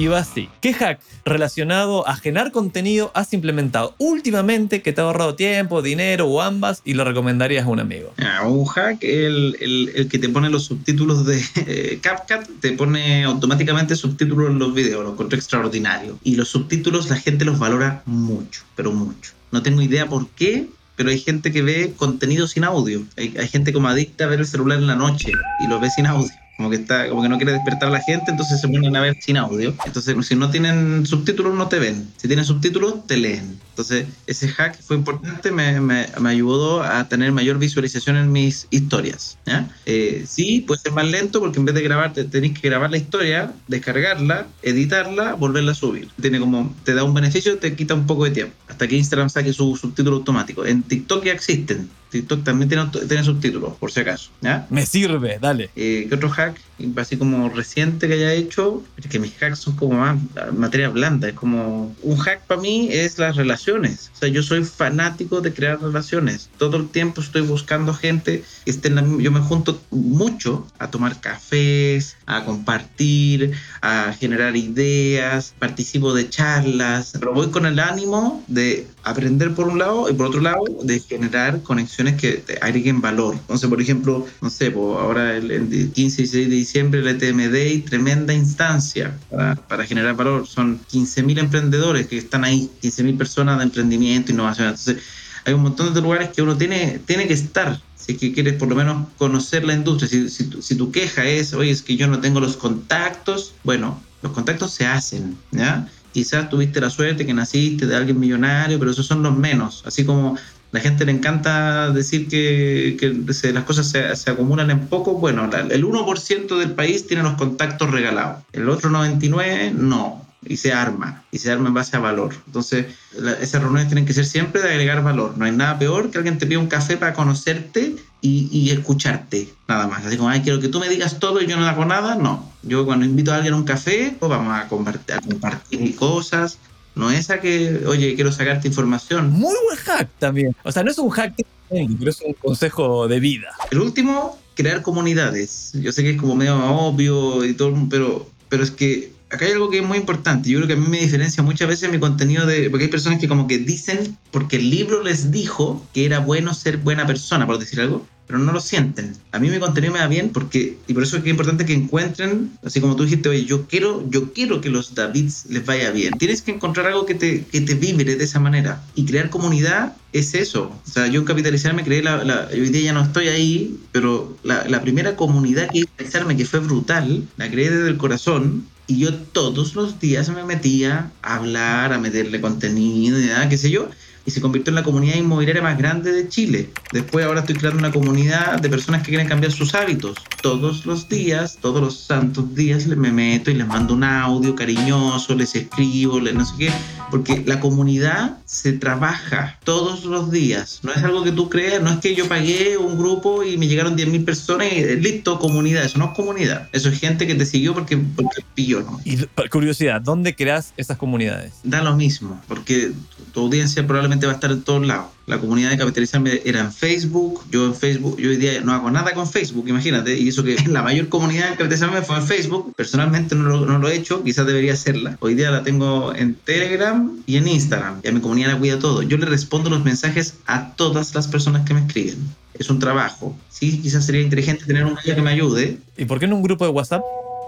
Y 0.00 0.06
va 0.06 0.20
así. 0.20 0.48
¿Qué 0.62 0.72
hack 0.72 0.98
relacionado 1.26 2.08
a 2.08 2.16
generar 2.16 2.52
contenido 2.52 3.10
has 3.12 3.34
implementado 3.34 3.94
últimamente 3.98 4.80
que 4.80 4.94
te 4.94 5.02
ha 5.02 5.04
ahorrado 5.04 5.34
tiempo, 5.34 5.82
dinero 5.82 6.26
o 6.26 6.40
ambas 6.40 6.80
y 6.86 6.94
lo 6.94 7.04
recomendarías 7.04 7.66
a 7.66 7.68
un 7.68 7.80
amigo? 7.80 8.14
Ah, 8.16 8.48
un 8.48 8.64
hack, 8.64 9.04
el, 9.04 9.58
el, 9.60 9.92
el, 9.94 10.08
que 10.08 10.18
te 10.18 10.30
pone 10.30 10.48
los 10.48 10.64
subtítulos 10.64 11.26
de 11.26 11.44
eh, 11.66 11.98
CapCut, 12.00 12.60
te 12.60 12.72
pone 12.72 13.24
automáticamente 13.24 13.94
subtítulos 13.94 14.48
en 14.48 14.58
los 14.58 14.72
videos, 14.72 15.04
lo 15.04 15.12
encuentro 15.12 15.38
extraordinario. 15.38 16.18
Y 16.24 16.36
los 16.36 16.48
subtítulos 16.48 17.10
la 17.10 17.16
gente 17.16 17.44
los 17.44 17.58
valora 17.58 18.02
mucho, 18.06 18.62
pero 18.76 18.92
mucho. 18.92 19.32
No 19.52 19.62
tengo 19.62 19.82
idea 19.82 20.08
por 20.08 20.30
qué, 20.30 20.66
pero 20.96 21.10
hay 21.10 21.18
gente 21.18 21.52
que 21.52 21.60
ve 21.60 21.92
contenido 21.94 22.48
sin 22.48 22.64
audio. 22.64 23.02
Hay, 23.18 23.48
gente 23.48 23.70
como 23.74 23.88
adicta 23.88 24.24
a 24.24 24.28
ver 24.28 24.40
el 24.40 24.46
celular 24.46 24.78
en 24.78 24.86
la 24.86 24.96
noche 24.96 25.30
y 25.62 25.68
lo 25.68 25.78
ve 25.78 25.90
sin 25.90 26.06
audio. 26.06 26.32
Como 26.60 26.68
que, 26.68 26.76
está, 26.76 27.08
como 27.08 27.22
que 27.22 27.30
no 27.30 27.38
quiere 27.38 27.52
despertar 27.52 27.88
a 27.88 27.92
la 27.92 28.02
gente, 28.02 28.30
entonces 28.30 28.60
se 28.60 28.68
ponen 28.68 28.94
a 28.94 29.00
ver 29.00 29.16
sin 29.18 29.38
audio. 29.38 29.74
Entonces, 29.86 30.14
si 30.26 30.34
no 30.34 30.50
tienen 30.50 31.06
subtítulos, 31.06 31.54
no 31.54 31.68
te 31.68 31.78
ven. 31.78 32.06
Si 32.18 32.28
tienen 32.28 32.44
subtítulos, 32.44 33.06
te 33.06 33.16
leen. 33.16 33.58
Entonces, 33.70 34.06
ese 34.26 34.46
hack 34.48 34.78
fue 34.82 34.96
importante, 34.96 35.50
me, 35.52 36.06
ayudó 36.28 36.82
a 36.82 37.08
tener 37.08 37.32
mayor 37.32 37.58
visualización 37.58 38.18
en 38.18 38.30
mis 38.30 38.66
historias. 38.68 39.38
Eh, 39.86 40.26
sí, 40.28 40.60
puede 40.66 40.82
ser 40.82 40.92
más 40.92 41.08
lento 41.08 41.40
porque 41.40 41.58
en 41.58 41.64
vez 41.64 41.74
de 41.74 41.80
grabar, 41.80 42.12
te, 42.12 42.24
tenés 42.24 42.60
que 42.60 42.68
grabar 42.68 42.90
la 42.90 42.98
historia, 42.98 43.54
descargarla, 43.66 44.46
editarla, 44.60 45.32
volverla 45.32 45.72
a 45.72 45.74
subir. 45.74 46.10
Tiene 46.20 46.40
como, 46.40 46.76
te 46.84 46.92
da 46.92 47.04
un 47.04 47.14
beneficio, 47.14 47.56
te 47.56 47.74
quita 47.74 47.94
un 47.94 48.06
poco 48.06 48.26
de 48.26 48.32
tiempo. 48.32 48.54
Hasta 48.68 48.86
que 48.86 48.98
Instagram 48.98 49.30
saque 49.30 49.54
su 49.54 49.74
subtítulo 49.76 50.16
automático. 50.16 50.66
En 50.66 50.82
TikTok 50.82 51.24
ya 51.24 51.32
existen. 51.32 51.88
TikTok 52.10 52.44
también 52.44 52.68
tiene, 52.68 52.86
tiene 53.08 53.24
subtítulos, 53.24 53.76
por 53.76 53.90
si 53.90 54.00
acaso. 54.00 54.30
¿ya? 54.40 54.66
Me 54.70 54.84
sirve, 54.84 55.38
dale. 55.40 55.70
Eh, 55.76 56.06
¿Qué 56.08 56.14
otro 56.14 56.28
hack? 56.28 56.60
Así 56.96 57.16
como 57.16 57.48
reciente 57.48 58.08
que 58.08 58.14
haya 58.14 58.32
hecho, 58.32 58.82
que 59.08 59.18
mis 59.18 59.32
hacks 59.40 59.58
son 59.58 59.76
como 59.76 59.98
más 59.98 60.18
materia 60.56 60.88
blanda. 60.88 61.28
Es 61.28 61.34
como 61.34 61.94
un 62.02 62.16
hack 62.16 62.42
para 62.46 62.60
mí 62.60 62.88
es 62.90 63.18
las 63.18 63.36
relaciones. 63.36 64.10
O 64.14 64.18
sea, 64.18 64.28
yo 64.28 64.42
soy 64.42 64.64
fanático 64.64 65.40
de 65.40 65.52
crear 65.52 65.80
relaciones. 65.80 66.50
Todo 66.58 66.76
el 66.76 66.88
tiempo 66.88 67.20
estoy 67.20 67.42
buscando 67.42 67.94
gente 67.94 68.44
que 68.64 68.70
esté 68.70 68.88
en 68.88 68.94
la 68.96 69.02
Yo 69.02 69.30
me 69.30 69.40
junto 69.40 69.80
mucho 69.90 70.66
a 70.78 70.90
tomar 70.90 71.20
cafés, 71.20 72.16
a 72.26 72.44
compartir, 72.44 73.52
a 73.80 74.12
generar 74.18 74.56
ideas, 74.56 75.54
participo 75.58 76.14
de 76.14 76.28
charlas, 76.28 77.12
pero 77.18 77.32
voy 77.32 77.50
con 77.50 77.66
el 77.66 77.78
ánimo 77.78 78.44
de 78.46 78.86
aprender 79.02 79.54
por 79.54 79.68
un 79.68 79.78
lado 79.78 80.08
y 80.10 80.12
por 80.12 80.26
otro 80.26 80.40
lado 80.40 80.64
de 80.82 81.00
generar 81.00 81.62
conexiones 81.62 82.14
que 82.14 82.32
te 82.34 82.58
agreguen 82.60 83.00
valor. 83.00 83.34
Entonces, 83.34 83.68
por 83.68 83.80
ejemplo, 83.80 84.26
no 84.40 84.50
sé, 84.50 84.72
ahora 84.74 85.36
el, 85.36 85.50
el 85.50 85.90
15 85.92 86.22
y 86.22 86.26
16 86.26 86.48
de 86.48 86.54
diciembre 86.70 87.00
el 87.00 87.08
ETM 87.08 87.50
Day, 87.50 87.80
tremenda 87.80 88.32
instancia 88.32 89.16
para, 89.28 89.56
para 89.56 89.84
generar 89.84 90.14
valor. 90.14 90.46
Son 90.46 90.80
15.000 90.92 91.40
emprendedores 91.40 92.06
que 92.06 92.16
están 92.16 92.44
ahí, 92.44 92.70
15.000 92.80 93.18
personas 93.18 93.58
de 93.58 93.64
emprendimiento, 93.64 94.30
innovación. 94.30 94.68
Entonces, 94.68 94.98
hay 95.44 95.54
un 95.54 95.62
montón 95.62 95.92
de 95.92 96.00
lugares 96.00 96.30
que 96.30 96.42
uno 96.42 96.56
tiene, 96.56 97.00
tiene 97.06 97.26
que 97.26 97.34
estar 97.34 97.80
si 97.96 98.12
es 98.12 98.18
que 98.18 98.32
quieres 98.32 98.54
por 98.54 98.68
lo 98.68 98.76
menos 98.76 99.08
conocer 99.18 99.64
la 99.64 99.74
industria. 99.74 100.08
Si, 100.08 100.30
si, 100.30 100.50
si 100.62 100.74
tu 100.74 100.90
queja 100.90 101.24
es, 101.24 101.52
oye, 101.52 101.70
es 101.70 101.82
que 101.82 101.96
yo 101.96 102.06
no 102.06 102.20
tengo 102.20 102.40
los 102.40 102.56
contactos, 102.56 103.52
bueno, 103.62 104.00
los 104.22 104.32
contactos 104.32 104.72
se 104.72 104.86
hacen, 104.86 105.36
¿ya? 105.50 105.88
Quizás 106.12 106.48
tuviste 106.48 106.80
la 106.80 106.90
suerte 106.90 107.26
que 107.26 107.34
naciste 107.34 107.86
de 107.86 107.94
alguien 107.94 108.18
millonario, 108.18 108.78
pero 108.78 108.90
esos 108.90 109.06
son 109.06 109.22
los 109.22 109.36
menos. 109.36 109.82
Así 109.86 110.04
como 110.04 110.36
la 110.72 110.80
gente 110.80 111.04
le 111.04 111.12
encanta 111.12 111.90
decir 111.90 112.28
que, 112.28 112.96
que 112.98 113.32
se, 113.32 113.52
las 113.52 113.64
cosas 113.64 113.88
se, 113.88 114.14
se, 114.16 114.30
acumulan 114.30 114.70
en 114.70 114.86
poco, 114.86 115.14
bueno, 115.14 115.48
la, 115.48 115.60
el 115.60 115.84
1% 115.84 116.58
del 116.58 116.72
país 116.72 117.06
tiene 117.06 117.22
los 117.22 117.34
contactos 117.34 117.90
regalados, 117.90 118.44
el 118.52 118.68
otro 118.68 118.90
99% 118.90 119.72
no 119.72 120.30
y 120.46 120.56
se 120.56 120.72
arma, 120.72 121.24
y 121.30 121.38
se 121.38 121.50
arma 121.50 121.68
en 121.68 121.74
base 121.74 121.96
a 121.96 122.00
valor. 122.00 122.34
Entonces, 122.46 122.86
la, 123.16 123.32
esas 123.32 123.60
reuniones 123.60 123.88
tienen 123.88 124.06
que 124.06 124.14
ser 124.14 124.24
siempre 124.24 124.62
de 124.62 124.70
agregar 124.70 125.02
valor. 125.02 125.34
No 125.36 125.44
hay 125.44 125.52
nada 125.52 125.78
peor 125.78 126.10
que 126.10 126.18
alguien 126.18 126.38
te 126.38 126.46
pida 126.46 126.58
un 126.58 126.66
café 126.66 126.96
para 126.96 127.12
conocerte 127.12 127.96
y, 128.22 128.48
y, 128.50 128.70
escucharte, 128.70 129.52
nada 129.68 129.86
más. 129.86 130.06
Así 130.06 130.16
como, 130.16 130.30
ay, 130.30 130.40
quiero 130.40 130.60
que 130.60 130.68
tú 130.68 130.80
me 130.80 130.88
digas 130.88 131.18
todo 131.18 131.42
y 131.42 131.46
yo 131.46 131.56
no 131.56 131.66
hago 131.66 131.84
nada. 131.84 132.14
No. 132.14 132.50
Yo 132.62 132.86
cuando 132.86 133.04
invito 133.04 133.32
a 133.32 133.36
alguien 133.36 133.54
a 133.54 133.56
un 133.56 133.64
café, 133.64 134.16
pues 134.18 134.30
vamos 134.30 134.52
a 134.52 134.60
a 134.60 134.68
compartir 134.68 135.96
cosas. 135.96 136.58
No 136.94 137.10
es 137.10 137.30
a 137.30 137.40
que, 137.40 137.82
oye, 137.86 138.14
quiero 138.14 138.32
sacarte 138.32 138.68
información. 138.68 139.30
Muy 139.30 139.54
buen 139.64 139.78
hack 139.78 140.08
también. 140.18 140.54
O 140.64 140.72
sea, 140.72 140.82
no 140.82 140.90
es 140.90 140.98
un 140.98 141.10
hack, 141.10 141.34
pero 141.68 142.10
es 142.10 142.20
un 142.20 142.34
consejo 142.34 143.08
de 143.08 143.20
vida. 143.20 143.48
El 143.70 143.80
último, 143.80 144.38
crear 144.54 144.82
comunidades. 144.82 145.72
Yo 145.74 145.92
sé 145.92 146.02
que 146.02 146.10
es 146.10 146.20
como 146.20 146.34
medio 146.34 146.58
obvio 146.74 147.44
y 147.44 147.54
todo, 147.54 147.74
pero, 147.88 148.28
pero 148.48 148.62
es 148.62 148.70
que 148.70 149.12
acá 149.30 149.46
hay 149.46 149.52
algo 149.52 149.70
que 149.70 149.78
es 149.78 149.86
muy 149.86 149.98
importante. 149.98 150.50
Yo 150.50 150.58
creo 150.58 150.68
que 150.68 150.74
a 150.74 150.76
mí 150.76 150.86
me 150.88 151.00
diferencia 151.00 151.42
muchas 151.42 151.68
veces 151.68 151.90
mi 151.90 151.98
contenido 151.98 152.46
de. 152.46 152.68
Porque 152.68 152.84
hay 152.84 152.90
personas 152.90 153.20
que, 153.20 153.28
como 153.28 153.46
que 153.46 153.58
dicen, 153.58 154.16
porque 154.30 154.56
el 154.56 154.70
libro 154.70 155.02
les 155.02 155.30
dijo 155.30 155.86
que 155.94 156.04
era 156.04 156.18
bueno 156.18 156.52
ser 156.54 156.78
buena 156.78 157.06
persona, 157.06 157.46
por 157.46 157.58
decir 157.58 157.80
algo, 157.80 158.06
pero 158.26 158.38
no 158.38 158.52
lo 158.52 158.60
sienten. 158.60 159.16
A 159.32 159.38
mí 159.38 159.48
mi 159.48 159.58
contenido 159.58 159.92
me 159.92 160.00
da 160.00 160.08
bien 160.08 160.30
porque. 160.30 160.78
Y 160.86 160.94
por 160.94 161.04
eso 161.04 161.16
es 161.16 161.22
que 161.22 161.30
es 161.30 161.32
importante 161.32 161.64
que 161.64 161.72
encuentren, 161.72 162.50
así 162.64 162.80
como 162.80 162.96
tú 162.96 163.04
dijiste, 163.04 163.28
oye, 163.28 163.44
yo 163.44 163.66
quiero, 163.66 164.04
yo 164.10 164.32
quiero 164.32 164.60
que 164.60 164.68
los 164.68 164.94
Davids 164.94 165.46
les 165.48 165.64
vaya 165.64 165.90
bien. 165.90 166.18
Tienes 166.18 166.42
que 166.42 166.50
encontrar 166.50 166.86
algo 166.86 167.06
que 167.06 167.14
te, 167.14 167.44
que 167.44 167.60
te 167.60 167.74
vibre 167.74 168.16
de 168.16 168.24
esa 168.24 168.40
manera. 168.40 168.82
Y 168.96 169.04
crear 169.04 169.30
comunidad 169.30 169.96
es 170.12 170.34
eso. 170.34 170.72
O 170.86 170.90
sea, 170.90 171.06
yo 171.06 171.20
en 171.20 171.26
Capitalizarme 171.26 171.84
creé 171.84 172.02
la, 172.02 172.24
la, 172.24 172.48
hoy 172.52 172.68
día 172.70 172.82
ya 172.82 172.92
no 172.92 173.02
estoy 173.02 173.28
ahí, 173.28 173.78
pero 173.92 174.36
la, 174.42 174.64
la 174.66 174.82
primera 174.82 175.14
comunidad 175.14 175.68
que 175.70 175.82
Capitalizarme, 175.82 176.36
que 176.36 176.44
fue 176.44 176.60
brutal, 176.60 177.28
la 177.36 177.48
creé 177.48 177.70
desde 177.70 177.88
el 177.88 177.96
corazón, 177.96 178.66
y 178.90 178.98
yo 178.98 179.14
todos 179.14 179.76
los 179.76 180.00
días 180.00 180.28
me 180.30 180.44
metía 180.44 181.12
a 181.22 181.36
hablar, 181.36 181.92
a 181.92 181.98
meterle 181.98 182.40
contenido 182.40 183.20
y 183.20 183.26
nada, 183.26 183.48
qué 183.48 183.56
sé 183.56 183.70
yo, 183.70 183.88
y 184.24 184.30
se 184.30 184.40
convirtió 184.40 184.70
en 184.70 184.76
la 184.76 184.82
comunidad 184.82 185.16
inmobiliaria 185.16 185.62
más 185.62 185.78
grande 185.78 186.12
de 186.12 186.28
Chile. 186.28 186.70
Después 186.92 187.24
ahora 187.24 187.40
estoy 187.40 187.56
creando 187.56 187.78
una 187.78 187.90
comunidad 187.90 188.60
de 188.60 188.68
personas 188.68 189.02
que 189.02 189.08
quieren 189.08 189.28
cambiar 189.28 189.52
sus 189.52 189.74
hábitos. 189.74 190.16
Todos 190.42 190.86
los 190.86 191.08
días, 191.08 191.58
todos 191.60 191.80
los 191.80 191.98
santos 191.98 192.54
días 192.54 192.86
me 192.86 193.12
meto 193.12 193.50
y 193.50 193.54
les 193.54 193.66
mando 193.66 193.94
un 193.94 194.04
audio 194.04 194.54
cariñoso, 194.54 195.34
les 195.34 195.54
escribo, 195.54 196.20
les 196.20 196.34
no 196.34 196.44
sé 196.44 196.54
qué, 196.58 196.72
porque 197.10 197.42
la 197.46 197.60
comunidad 197.60 198.38
se 198.44 198.72
trabaja 198.72 199.58
todos 199.64 200.04
los 200.04 200.30
días. 200.30 200.80
No 200.82 200.92
es 200.92 201.02
algo 201.02 201.22
que 201.22 201.32
tú 201.32 201.48
creas, 201.48 201.82
no 201.82 201.90
es 201.90 201.98
que 201.98 202.14
yo 202.14 202.28
pagué 202.28 202.76
un 202.76 202.98
grupo 202.98 203.42
y 203.44 203.58
me 203.58 203.66
llegaron 203.66 203.96
10.000 203.96 204.24
personas 204.24 204.68
y 204.72 204.96
listo, 204.96 205.38
comunidad. 205.38 205.84
Eso 205.84 205.98
no 205.98 206.06
es 206.06 206.10
comunidad. 206.12 206.68
Eso 206.72 206.88
es 206.88 206.98
gente 206.98 207.26
que 207.26 207.34
te 207.34 207.46
siguió 207.46 207.74
porque, 207.74 207.96
porque 207.96 208.42
pilló, 208.54 208.80
¿no? 208.82 209.00
Y 209.04 209.18
curiosidad, 209.50 210.00
¿dónde 210.00 210.34
creas 210.34 210.72
esas 210.76 210.96
comunidades? 210.96 211.52
Da 211.62 211.82
lo 211.82 211.96
mismo, 211.96 212.40
porque 212.48 212.92
tu 213.32 213.40
audiencia 213.40 213.86
probablemente 213.86 214.09
va 214.26 214.32
a 214.32 214.34
estar 214.34 214.50
en 214.50 214.62
todos 214.62 214.86
lados. 214.86 215.06
La 215.26 215.38
comunidad 215.38 215.70
de 215.70 215.78
Capitalizarme 215.78 216.42
era 216.44 216.60
en 216.60 216.72
Facebook. 216.72 217.44
Yo 217.50 217.66
en 217.66 217.74
Facebook, 217.74 218.18
yo 218.18 218.30
hoy 218.30 218.36
día 218.36 218.60
no 218.60 218.72
hago 218.72 218.90
nada 218.90 219.12
con 219.14 219.28
Facebook, 219.28 219.68
imagínate. 219.68 220.18
Y 220.18 220.28
eso 220.28 220.42
que 220.42 220.56
la 220.68 220.82
mayor 220.82 221.08
comunidad 221.08 221.50
de 221.50 221.56
Capitalizarme 221.56 222.02
fue 222.02 222.16
en 222.16 222.26
Facebook. 222.26 222.74
Personalmente 222.76 223.34
no 223.34 223.44
lo, 223.44 223.66
no 223.66 223.78
lo 223.78 223.88
he 223.88 223.94
hecho, 223.94 224.22
quizás 224.24 224.46
debería 224.46 224.72
hacerla. 224.72 225.16
Hoy 225.20 225.34
día 225.34 225.50
la 225.50 225.62
tengo 225.62 226.14
en 226.14 226.34
Telegram 226.34 227.10
y 227.26 227.36
en 227.36 227.48
Instagram. 227.48 228.00
Y 228.02 228.08
a 228.08 228.12
mi 228.12 228.20
comunidad 228.20 228.52
la 228.52 228.58
cuida 228.58 228.78
todo. 228.78 229.02
Yo 229.02 229.16
le 229.18 229.26
respondo 229.26 229.70
los 229.70 229.84
mensajes 229.84 230.34
a 230.46 230.72
todas 230.74 231.14
las 231.14 231.28
personas 231.28 231.66
que 231.66 231.74
me 231.74 231.80
escriben. 231.80 232.18
Es 232.54 232.68
un 232.68 232.78
trabajo. 232.78 233.36
Sí, 233.48 233.80
quizás 233.80 234.04
sería 234.04 234.20
inteligente 234.20 234.64
tener 234.64 234.84
un 234.84 234.96
guía 235.02 235.14
que 235.14 235.22
me 235.22 235.30
ayude. 235.30 235.78
¿Y 235.96 236.04
por 236.04 236.18
qué 236.18 236.26
en 236.26 236.32
un 236.32 236.42
grupo 236.42 236.64
de 236.64 236.70
WhatsApp? 236.70 237.02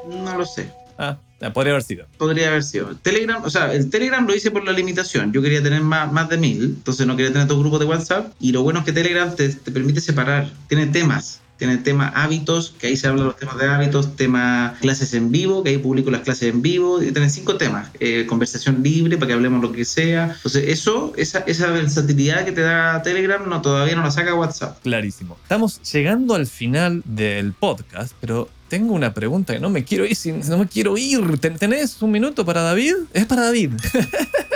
No 0.08 0.36
lo 0.36 0.46
sé. 0.46 0.70
Ah, 0.98 1.18
podría 1.50 1.72
haber 1.72 1.82
sido. 1.82 2.06
Podría 2.18 2.48
haber 2.48 2.62
sido. 2.62 2.94
Telegram, 2.96 3.42
o 3.44 3.50
sea, 3.50 3.74
el 3.74 3.90
Telegram 3.90 4.26
lo 4.26 4.34
hice 4.34 4.50
por 4.50 4.64
la 4.64 4.72
limitación. 4.72 5.32
Yo 5.32 5.42
quería 5.42 5.62
tener 5.62 5.82
más, 5.82 6.12
más 6.12 6.28
de 6.28 6.38
mil, 6.38 6.62
entonces 6.64 7.06
no 7.06 7.16
quería 7.16 7.32
tener 7.32 7.48
dos 7.48 7.58
grupos 7.58 7.80
de 7.80 7.86
WhatsApp. 7.86 8.32
Y 8.40 8.52
lo 8.52 8.62
bueno 8.62 8.80
es 8.80 8.84
que 8.84 8.92
Telegram 8.92 9.34
te, 9.34 9.48
te 9.48 9.70
permite 9.70 10.00
separar. 10.00 10.50
Tiene 10.68 10.86
temas. 10.86 11.41
Tiene 11.62 11.76
tema 11.76 12.08
hábitos, 12.08 12.74
que 12.76 12.88
ahí 12.88 12.96
se 12.96 13.06
hablan 13.06 13.26
los 13.26 13.36
temas 13.36 13.56
de 13.56 13.68
hábitos, 13.68 14.16
tema 14.16 14.74
clases 14.80 15.14
en 15.14 15.30
vivo, 15.30 15.62
que 15.62 15.70
ahí 15.70 15.78
publico 15.78 16.10
las 16.10 16.22
clases 16.22 16.52
en 16.52 16.60
vivo, 16.60 17.00
y 17.00 17.12
tiene 17.12 17.30
cinco 17.30 17.56
temas, 17.56 17.88
eh, 18.00 18.26
conversación 18.28 18.82
libre 18.82 19.16
para 19.16 19.28
que 19.28 19.34
hablemos 19.34 19.62
lo 19.62 19.70
que 19.70 19.84
sea. 19.84 20.32
Entonces, 20.34 20.64
eso, 20.66 21.12
esa, 21.16 21.38
esa 21.46 21.70
versatilidad 21.70 22.44
que 22.44 22.50
te 22.50 22.62
da 22.62 23.00
Telegram, 23.04 23.48
no, 23.48 23.62
todavía 23.62 23.94
no 23.94 24.02
la 24.02 24.10
saca 24.10 24.34
WhatsApp. 24.34 24.82
Clarísimo. 24.82 25.38
Estamos 25.40 25.80
llegando 25.92 26.34
al 26.34 26.48
final 26.48 27.02
del 27.04 27.52
podcast, 27.52 28.12
pero 28.20 28.48
tengo 28.66 28.94
una 28.94 29.14
pregunta 29.14 29.52
que 29.52 29.60
no 29.60 29.70
me 29.70 29.84
quiero 29.84 30.04
ir, 30.04 30.16
no 30.48 30.58
me 30.58 30.66
quiero 30.66 30.98
ir. 30.98 31.38
¿Tenés 31.38 32.02
un 32.02 32.10
minuto 32.10 32.44
para 32.44 32.62
David? 32.62 32.94
Es 33.12 33.26
para 33.26 33.42
David. 33.42 33.74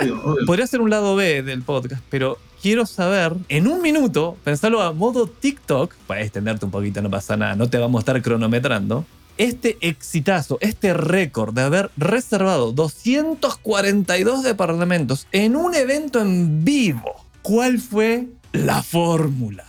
Obvio, 0.01 0.21
obvio. 0.25 0.45
Podría 0.45 0.67
ser 0.67 0.81
un 0.81 0.89
lado 0.89 1.15
B 1.15 1.41
del 1.41 1.61
podcast, 1.61 2.03
pero 2.09 2.37
quiero 2.61 2.85
saber, 2.85 3.33
en 3.49 3.67
un 3.67 3.81
minuto, 3.81 4.37
pensarlo 4.43 4.81
a 4.81 4.93
modo 4.93 5.27
TikTok, 5.27 5.93
para 6.07 6.21
extenderte 6.21 6.65
un 6.65 6.71
poquito, 6.71 7.01
no 7.01 7.09
pasa 7.09 7.37
nada, 7.37 7.55
no 7.55 7.69
te 7.69 7.77
vamos 7.77 7.99
a 7.99 8.01
estar 8.01 8.21
cronometrando. 8.21 9.05
Este 9.37 9.77
exitazo, 9.81 10.57
este 10.61 10.93
récord 10.93 11.53
de 11.53 11.61
haber 11.61 11.91
reservado 11.95 12.71
242 12.71 14.43
departamentos 14.43 15.27
en 15.31 15.55
un 15.55 15.75
evento 15.75 16.19
en 16.19 16.65
vivo, 16.65 17.23
¿cuál 17.43 17.77
fue 17.77 18.27
la 18.51 18.81
fórmula? 18.81 19.63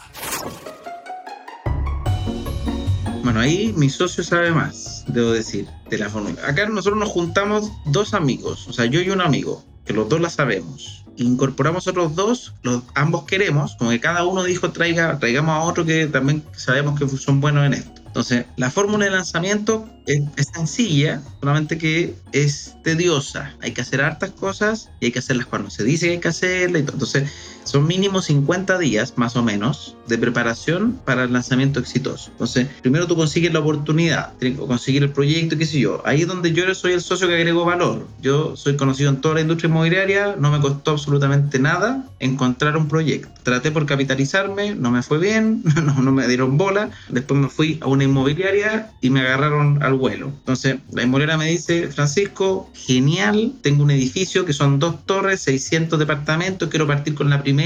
Bueno, 3.23 3.41
ahí 3.41 3.75
mi 3.77 3.91
socio 3.91 4.25
sabe 4.25 4.53
más, 4.53 5.05
debo 5.09 5.33
decir, 5.33 5.67
de 5.91 5.99
la 5.99 6.09
fórmula. 6.09 6.41
Acá 6.47 6.67
nosotros 6.67 6.99
nos 6.99 7.11
juntamos 7.11 7.71
dos 7.85 8.15
amigos, 8.15 8.67
o 8.69 8.73
sea, 8.73 8.87
yo 8.87 9.03
y 9.03 9.11
un 9.11 9.21
amigo, 9.21 9.63
los 9.93 10.09
dos 10.09 10.21
la 10.21 10.31
sabemos. 10.31 11.05
Incorporamos 11.17 11.89
otros 11.89 12.15
dos, 12.15 12.55
los 12.63 12.83
ambos 12.95 13.25
queremos, 13.25 13.75
como 13.77 13.91
que 13.91 14.01
cada 14.01 14.25
uno 14.25 14.45
dijo 14.45 14.71
traiga, 14.71 15.19
traigamos 15.19 15.53
a 15.53 15.61
otro 15.61 15.85
que 15.85 16.07
también 16.07 16.45
sabemos 16.57 16.99
que 16.99 17.09
son 17.09 17.41
buenos 17.41 17.67
en 17.67 17.75
esto. 17.75 17.99
Entonces, 18.07 18.47
la 18.57 18.71
fórmula 18.71 19.05
de 19.05 19.11
lanzamiento 19.11 19.89
es, 20.07 20.23
es, 20.37 20.49
sencilla, 20.55 21.21
solamente 21.41 21.77
que 21.77 22.15
es 22.33 22.75
tediosa. 22.83 23.55
Hay 23.61 23.73
que 23.73 23.83
hacer 23.83 24.01
hartas 24.01 24.31
cosas 24.31 24.91
y 25.01 25.07
hay 25.07 25.13
que 25.13 25.19
hacerlas 25.19 25.47
cuando 25.47 25.71
se 25.71 25.85
dice 25.85 26.07
que 26.07 26.13
hay 26.13 26.19
que 26.19 26.29
hacerlas. 26.29 26.81
Entonces, 26.81 27.31
son 27.69 27.87
mínimo 27.87 28.23
50 28.23 28.79
días, 28.79 29.15
más 29.17 29.37
o 29.37 29.43
menos, 29.43 29.97
de 30.07 30.19
preparación 30.19 30.99
para 31.05 31.25
el 31.25 31.33
lanzamiento 31.33 31.81
exitoso. 31.81 32.31
Entonces, 32.33 32.69
primero 32.83 33.07
tú 33.07 33.17
consigues 33.17 33.53
la 33.53 33.61
oportunidad, 33.61 34.33
conseguir 34.57 35.03
el 35.03 35.11
proyecto, 35.11 35.59
qué 35.59 35.67
sé 35.67 35.81
yo. 35.81 36.03
Ahí 36.05 36.23
es 36.23 36.27
donde 36.27 36.53
yo 36.53 36.75
soy 36.75 36.93
el 36.93 37.01
socio 37.01 37.29
que 37.29 37.35
agrego 37.35 37.65
valor. 37.65 38.07
Yo 38.21 38.57
soy 38.57 38.77
conocido 38.77 39.11
en 39.11 39.21
toda 39.21 39.35
la 39.35 39.41
industria 39.43 39.69
inmobiliaria, 39.69 40.37
no 40.39 40.51
me 40.51 40.61
costó 40.61 40.93
absolutamente 40.93 41.59
nada 41.59 42.05
encontrar 42.21 42.77
un 42.77 42.89
proyecto. 42.89 43.29
Traté 43.43 43.71
por 43.71 43.87
capitalizarme, 43.87 44.75
no 44.75 44.91
me 44.91 45.03
fue 45.03 45.19
bien, 45.19 45.63
no, 45.85 46.03
no 46.03 46.13
me 46.13 46.27
dieron 46.27 46.57
bola. 46.57 46.91
Después 47.09 47.41
me 47.41 47.49
fui 47.49 47.79
a 47.81 47.87
una 47.87 48.05
inmobiliaria 48.05 48.91
y 49.01 49.11
me 49.11 49.21
agarraron 49.21 49.83
al 49.83 49.95
vuelo. 49.95 50.27
Entonces, 50.27 50.79
la 50.93 51.03
inmobiliaria 51.03 51.37
me 51.37 51.51
dice, 51.51 51.89
Francisco, 51.89 52.71
genial, 52.75 53.53
tengo 53.63 53.83
un 53.83 53.91
edificio 53.91 54.45
que 54.45 54.53
son 54.53 54.79
dos 54.79 55.05
torres, 55.05 55.41
600 55.43 55.99
departamentos, 55.99 56.69
quiero 56.69 56.87
partir 56.87 57.15
con 57.15 57.31
la 57.31 57.43
primera, 57.43 57.58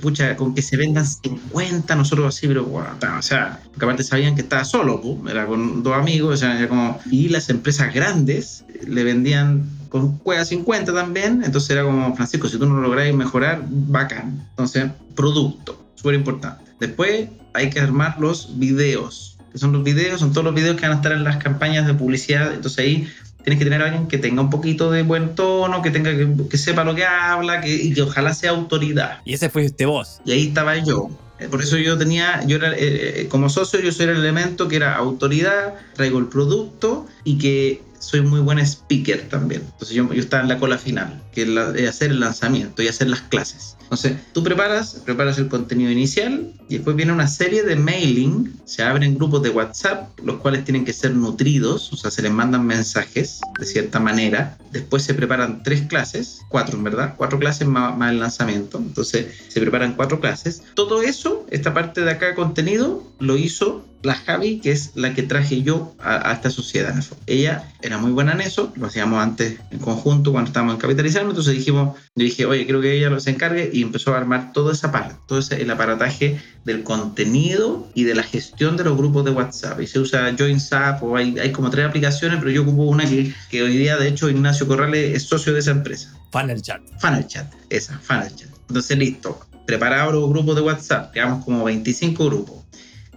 pucha, 0.00 0.36
con 0.36 0.54
que 0.54 0.62
se 0.62 0.76
vendan 0.76 1.06
50, 1.06 1.94
nosotros 1.96 2.34
así, 2.34 2.46
pero 2.46 2.64
wow, 2.64 2.84
o 3.18 3.22
sea, 3.22 3.60
porque 3.70 3.84
aparte 3.84 4.02
sabían 4.02 4.34
que 4.34 4.42
estaba 4.42 4.64
solo, 4.64 5.00
era 5.28 5.46
con 5.46 5.82
dos 5.82 5.94
amigos, 5.94 6.34
o 6.34 6.36
sea, 6.36 6.58
era 6.58 6.68
como, 6.68 7.00
y 7.10 7.28
las 7.28 7.48
empresas 7.50 7.94
grandes 7.94 8.64
le 8.86 9.04
vendían 9.04 9.68
con 9.88 10.18
cueva 10.18 10.44
50 10.44 10.92
también, 10.92 11.42
entonces 11.44 11.70
era 11.70 11.84
como, 11.84 12.14
Francisco, 12.16 12.48
si 12.48 12.58
tú 12.58 12.66
no 12.66 12.80
lográis 12.80 13.14
mejorar, 13.14 13.64
bacán. 13.68 14.46
Entonces, 14.50 14.90
producto, 15.14 15.82
súper 15.94 16.14
importante. 16.14 16.64
Después 16.80 17.28
hay 17.54 17.70
que 17.70 17.80
armar 17.80 18.18
los 18.20 18.58
videos 18.58 19.36
que 19.56 19.60
son 19.60 19.72
los 19.72 19.82
videos, 19.84 20.20
son 20.20 20.32
todos 20.32 20.44
los 20.44 20.54
videos 20.54 20.76
que 20.76 20.82
van 20.82 20.92
a 20.92 20.96
estar 20.96 21.12
en 21.12 21.24
las 21.24 21.38
campañas 21.38 21.86
de 21.86 21.94
publicidad. 21.94 22.52
Entonces 22.52 22.78
ahí 22.78 23.08
tienes 23.46 23.60
que 23.60 23.64
tener 23.64 23.80
a 23.80 23.84
alguien 23.84 24.08
que 24.08 24.18
tenga 24.18 24.42
un 24.42 24.50
poquito 24.50 24.90
de 24.90 25.04
buen 25.04 25.36
tono, 25.36 25.80
que 25.80 25.92
tenga 25.92 26.10
que, 26.10 26.28
que 26.50 26.58
sepa 26.58 26.82
lo 26.82 26.96
que 26.96 27.04
habla, 27.04 27.60
que, 27.60 27.72
y 27.72 27.94
que 27.94 28.02
ojalá 28.02 28.34
sea 28.34 28.50
autoridad. 28.50 29.20
Y 29.24 29.34
ese 29.34 29.48
fuiste 29.50 29.86
vos. 29.86 30.20
Y 30.24 30.32
ahí 30.32 30.48
estaba 30.48 30.76
yo. 30.78 31.08
Eh, 31.38 31.46
Por 31.48 31.62
eso 31.62 31.76
yo 31.76 31.96
tenía, 31.96 32.42
yo 32.44 32.56
era, 32.56 32.72
eh, 32.72 32.76
eh, 33.22 33.26
como 33.28 33.48
socio, 33.48 33.78
yo 33.78 33.92
soy 33.92 34.06
el 34.06 34.16
elemento 34.16 34.66
que 34.66 34.74
era 34.74 34.96
autoridad, 34.96 35.74
traigo 35.94 36.18
el 36.18 36.26
producto 36.26 37.06
y 37.22 37.38
que 37.38 37.82
soy 38.00 38.22
muy 38.22 38.40
buen 38.40 38.58
speaker 38.58 39.28
también. 39.28 39.62
Entonces 39.64 39.94
yo, 39.94 40.12
yo 40.12 40.20
estaba 40.20 40.42
en 40.42 40.48
la 40.48 40.58
cola 40.58 40.76
final, 40.76 41.22
que 41.32 41.42
es, 41.42 41.48
la- 41.48 41.72
es 41.76 41.88
hacer 41.88 42.10
el 42.10 42.18
lanzamiento 42.18 42.82
y 42.82 42.88
hacer 42.88 43.08
las 43.08 43.20
clases. 43.20 43.75
Entonces 43.86 44.16
tú 44.32 44.42
preparas, 44.42 45.00
preparas 45.04 45.38
el 45.38 45.48
contenido 45.48 45.92
inicial 45.92 46.52
y 46.68 46.74
después 46.74 46.96
viene 46.96 47.12
una 47.12 47.28
serie 47.28 47.62
de 47.62 47.76
mailing, 47.76 48.52
se 48.64 48.82
abren 48.82 49.14
grupos 49.14 49.42
de 49.42 49.50
WhatsApp, 49.50 50.18
los 50.24 50.40
cuales 50.40 50.64
tienen 50.64 50.84
que 50.84 50.92
ser 50.92 51.14
nutridos, 51.14 51.92
o 51.92 51.96
sea, 51.96 52.10
se 52.10 52.22
les 52.22 52.32
mandan 52.32 52.66
mensajes 52.66 53.40
de 53.58 53.64
cierta 53.64 54.00
manera. 54.00 54.58
Después 54.72 55.04
se 55.04 55.14
preparan 55.14 55.62
tres 55.62 55.82
clases, 55.82 56.40
cuatro 56.48 56.82
verdad, 56.82 57.14
cuatro 57.16 57.38
clases 57.38 57.68
más, 57.68 57.96
más 57.96 58.10
el 58.10 58.18
lanzamiento. 58.18 58.78
Entonces 58.78 59.26
se 59.48 59.60
preparan 59.60 59.94
cuatro 59.94 60.20
clases. 60.20 60.62
Todo 60.74 61.02
eso, 61.02 61.46
esta 61.50 61.72
parte 61.72 62.00
de 62.00 62.10
acá 62.10 62.34
contenido, 62.34 63.04
lo 63.20 63.36
hizo 63.36 63.84
la 64.02 64.14
Javi, 64.14 64.60
que 64.60 64.70
es 64.70 64.92
la 64.94 65.14
que 65.14 65.22
traje 65.22 65.62
yo 65.62 65.94
a, 65.98 66.30
a 66.30 66.32
esta 66.34 66.50
sociedad. 66.50 66.94
Ella 67.26 67.72
era 67.82 67.98
muy 67.98 68.12
buena 68.12 68.32
en 68.32 68.40
eso, 68.40 68.72
lo 68.76 68.86
hacíamos 68.86 69.22
antes 69.22 69.58
en 69.70 69.78
conjunto 69.78 70.32
cuando 70.32 70.48
estábamos 70.48 70.74
en 70.74 70.80
capitalizando, 70.80 71.30
entonces 71.30 71.54
dijimos, 71.54 71.96
yo 72.14 72.24
dije, 72.24 72.46
oye, 72.46 72.66
creo 72.66 72.80
que 72.80 72.96
ella 72.96 73.10
lo 73.10 73.20
se 73.20 73.30
encargue 73.30 73.70
y 73.76 73.82
empezó 73.82 74.14
a 74.14 74.16
armar 74.16 74.54
toda 74.54 74.72
esa 74.72 74.90
parte, 74.90 75.14
todo 75.26 75.38
ese, 75.38 75.60
el 75.60 75.70
aparataje 75.70 76.40
del 76.64 76.82
contenido 76.82 77.86
y 77.94 78.04
de 78.04 78.14
la 78.14 78.22
gestión 78.22 78.78
de 78.78 78.84
los 78.84 78.96
grupos 78.96 79.26
de 79.26 79.32
WhatsApp. 79.32 79.78
Y 79.82 79.86
se 79.86 79.98
usa 79.98 80.34
JoinSap 80.36 81.02
o 81.02 81.14
hay, 81.14 81.38
hay 81.38 81.52
como 81.52 81.68
tres 81.68 81.84
aplicaciones, 81.84 82.38
pero 82.38 82.50
yo 82.50 82.62
ocupo 82.62 82.84
una 82.84 83.04
que, 83.04 83.34
que 83.50 83.62
hoy 83.62 83.76
día, 83.76 83.98
de 83.98 84.08
hecho, 84.08 84.30
Ignacio 84.30 84.66
Corrales 84.66 85.14
es 85.14 85.24
socio 85.24 85.52
de 85.52 85.58
esa 85.58 85.72
empresa. 85.72 86.18
Funnel 86.32 86.62
chat. 86.62 86.80
Funnel 87.00 87.26
Chat, 87.26 87.52
esa, 87.68 87.98
Funnel 87.98 88.34
Chat. 88.34 88.48
Entonces, 88.68 88.96
listo. 88.96 89.40
Preparados 89.66 90.14
los 90.14 90.30
grupos 90.30 90.56
de 90.56 90.62
WhatsApp, 90.62 91.12
creamos 91.12 91.44
como 91.44 91.64
25 91.64 92.24
grupos. 92.24 92.64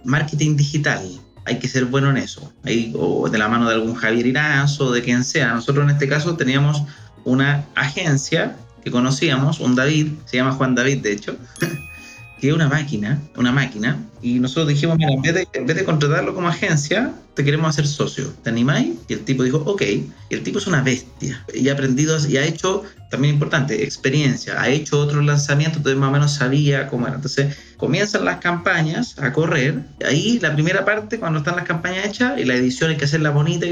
Marketing 0.04 0.56
digital, 0.56 1.08
hay 1.46 1.58
que 1.58 1.68
ser 1.68 1.86
bueno 1.86 2.10
en 2.10 2.18
eso. 2.18 2.52
Ahí, 2.64 2.92
o 2.94 3.30
de 3.30 3.38
la 3.38 3.48
mano 3.48 3.66
de 3.66 3.76
algún 3.76 3.94
Javier 3.94 4.26
Iranzo, 4.26 4.88
o 4.88 4.92
de 4.92 5.00
quien 5.00 5.24
sea. 5.24 5.54
Nosotros 5.54 5.84
en 5.84 5.90
este 5.90 6.06
caso 6.06 6.36
teníamos 6.36 6.82
una 7.24 7.64
agencia 7.74 8.56
que 8.82 8.90
conocíamos, 8.90 9.60
un 9.60 9.74
David, 9.74 10.08
se 10.24 10.36
llama 10.36 10.52
Juan 10.52 10.74
David, 10.74 10.98
de 10.98 11.12
hecho, 11.12 11.36
que 12.40 12.48
es 12.48 12.54
una 12.54 12.68
máquina, 12.68 13.20
una 13.36 13.52
máquina, 13.52 13.98
y 14.22 14.38
nosotros 14.38 14.68
dijimos, 14.68 14.98
mira, 14.98 15.12
en 15.12 15.22
vez, 15.22 15.34
de, 15.34 15.48
en 15.52 15.66
vez 15.66 15.76
de 15.76 15.84
contratarlo 15.84 16.34
como 16.34 16.48
agencia, 16.48 17.12
te 17.34 17.44
queremos 17.44 17.70
hacer 17.70 17.86
socio. 17.86 18.32
¿Te 18.42 18.50
animáis? 18.50 18.96
Y 19.08 19.14
el 19.14 19.20
tipo 19.20 19.42
dijo, 19.42 19.58
ok. 19.64 19.82
Y 19.82 20.12
el 20.30 20.42
tipo 20.42 20.58
es 20.58 20.66
una 20.66 20.82
bestia. 20.82 21.42
Y 21.54 21.68
ha 21.70 21.72
aprendido 21.72 22.18
y 22.28 22.36
ha 22.36 22.44
hecho, 22.44 22.82
también 23.10 23.34
importante, 23.34 23.82
experiencia. 23.82 24.60
Ha 24.60 24.68
hecho 24.68 25.00
otros 25.00 25.24
lanzamientos, 25.24 25.78
entonces 25.78 25.98
más 25.98 26.10
o 26.10 26.12
menos 26.12 26.34
sabía 26.34 26.86
cómo 26.88 27.06
era. 27.06 27.16
Entonces 27.16 27.56
comienzan 27.78 28.26
las 28.26 28.40
campañas 28.40 29.18
a 29.18 29.32
correr. 29.32 29.80
Ahí 30.06 30.38
la 30.40 30.52
primera 30.52 30.84
parte, 30.84 31.18
cuando 31.18 31.38
están 31.38 31.56
las 31.56 31.64
campañas 31.64 32.06
hechas 32.06 32.38
y 32.38 32.44
la 32.44 32.54
edición 32.54 32.90
hay 32.90 32.98
que 32.98 33.06
hacerla 33.06 33.30
bonita, 33.30 33.66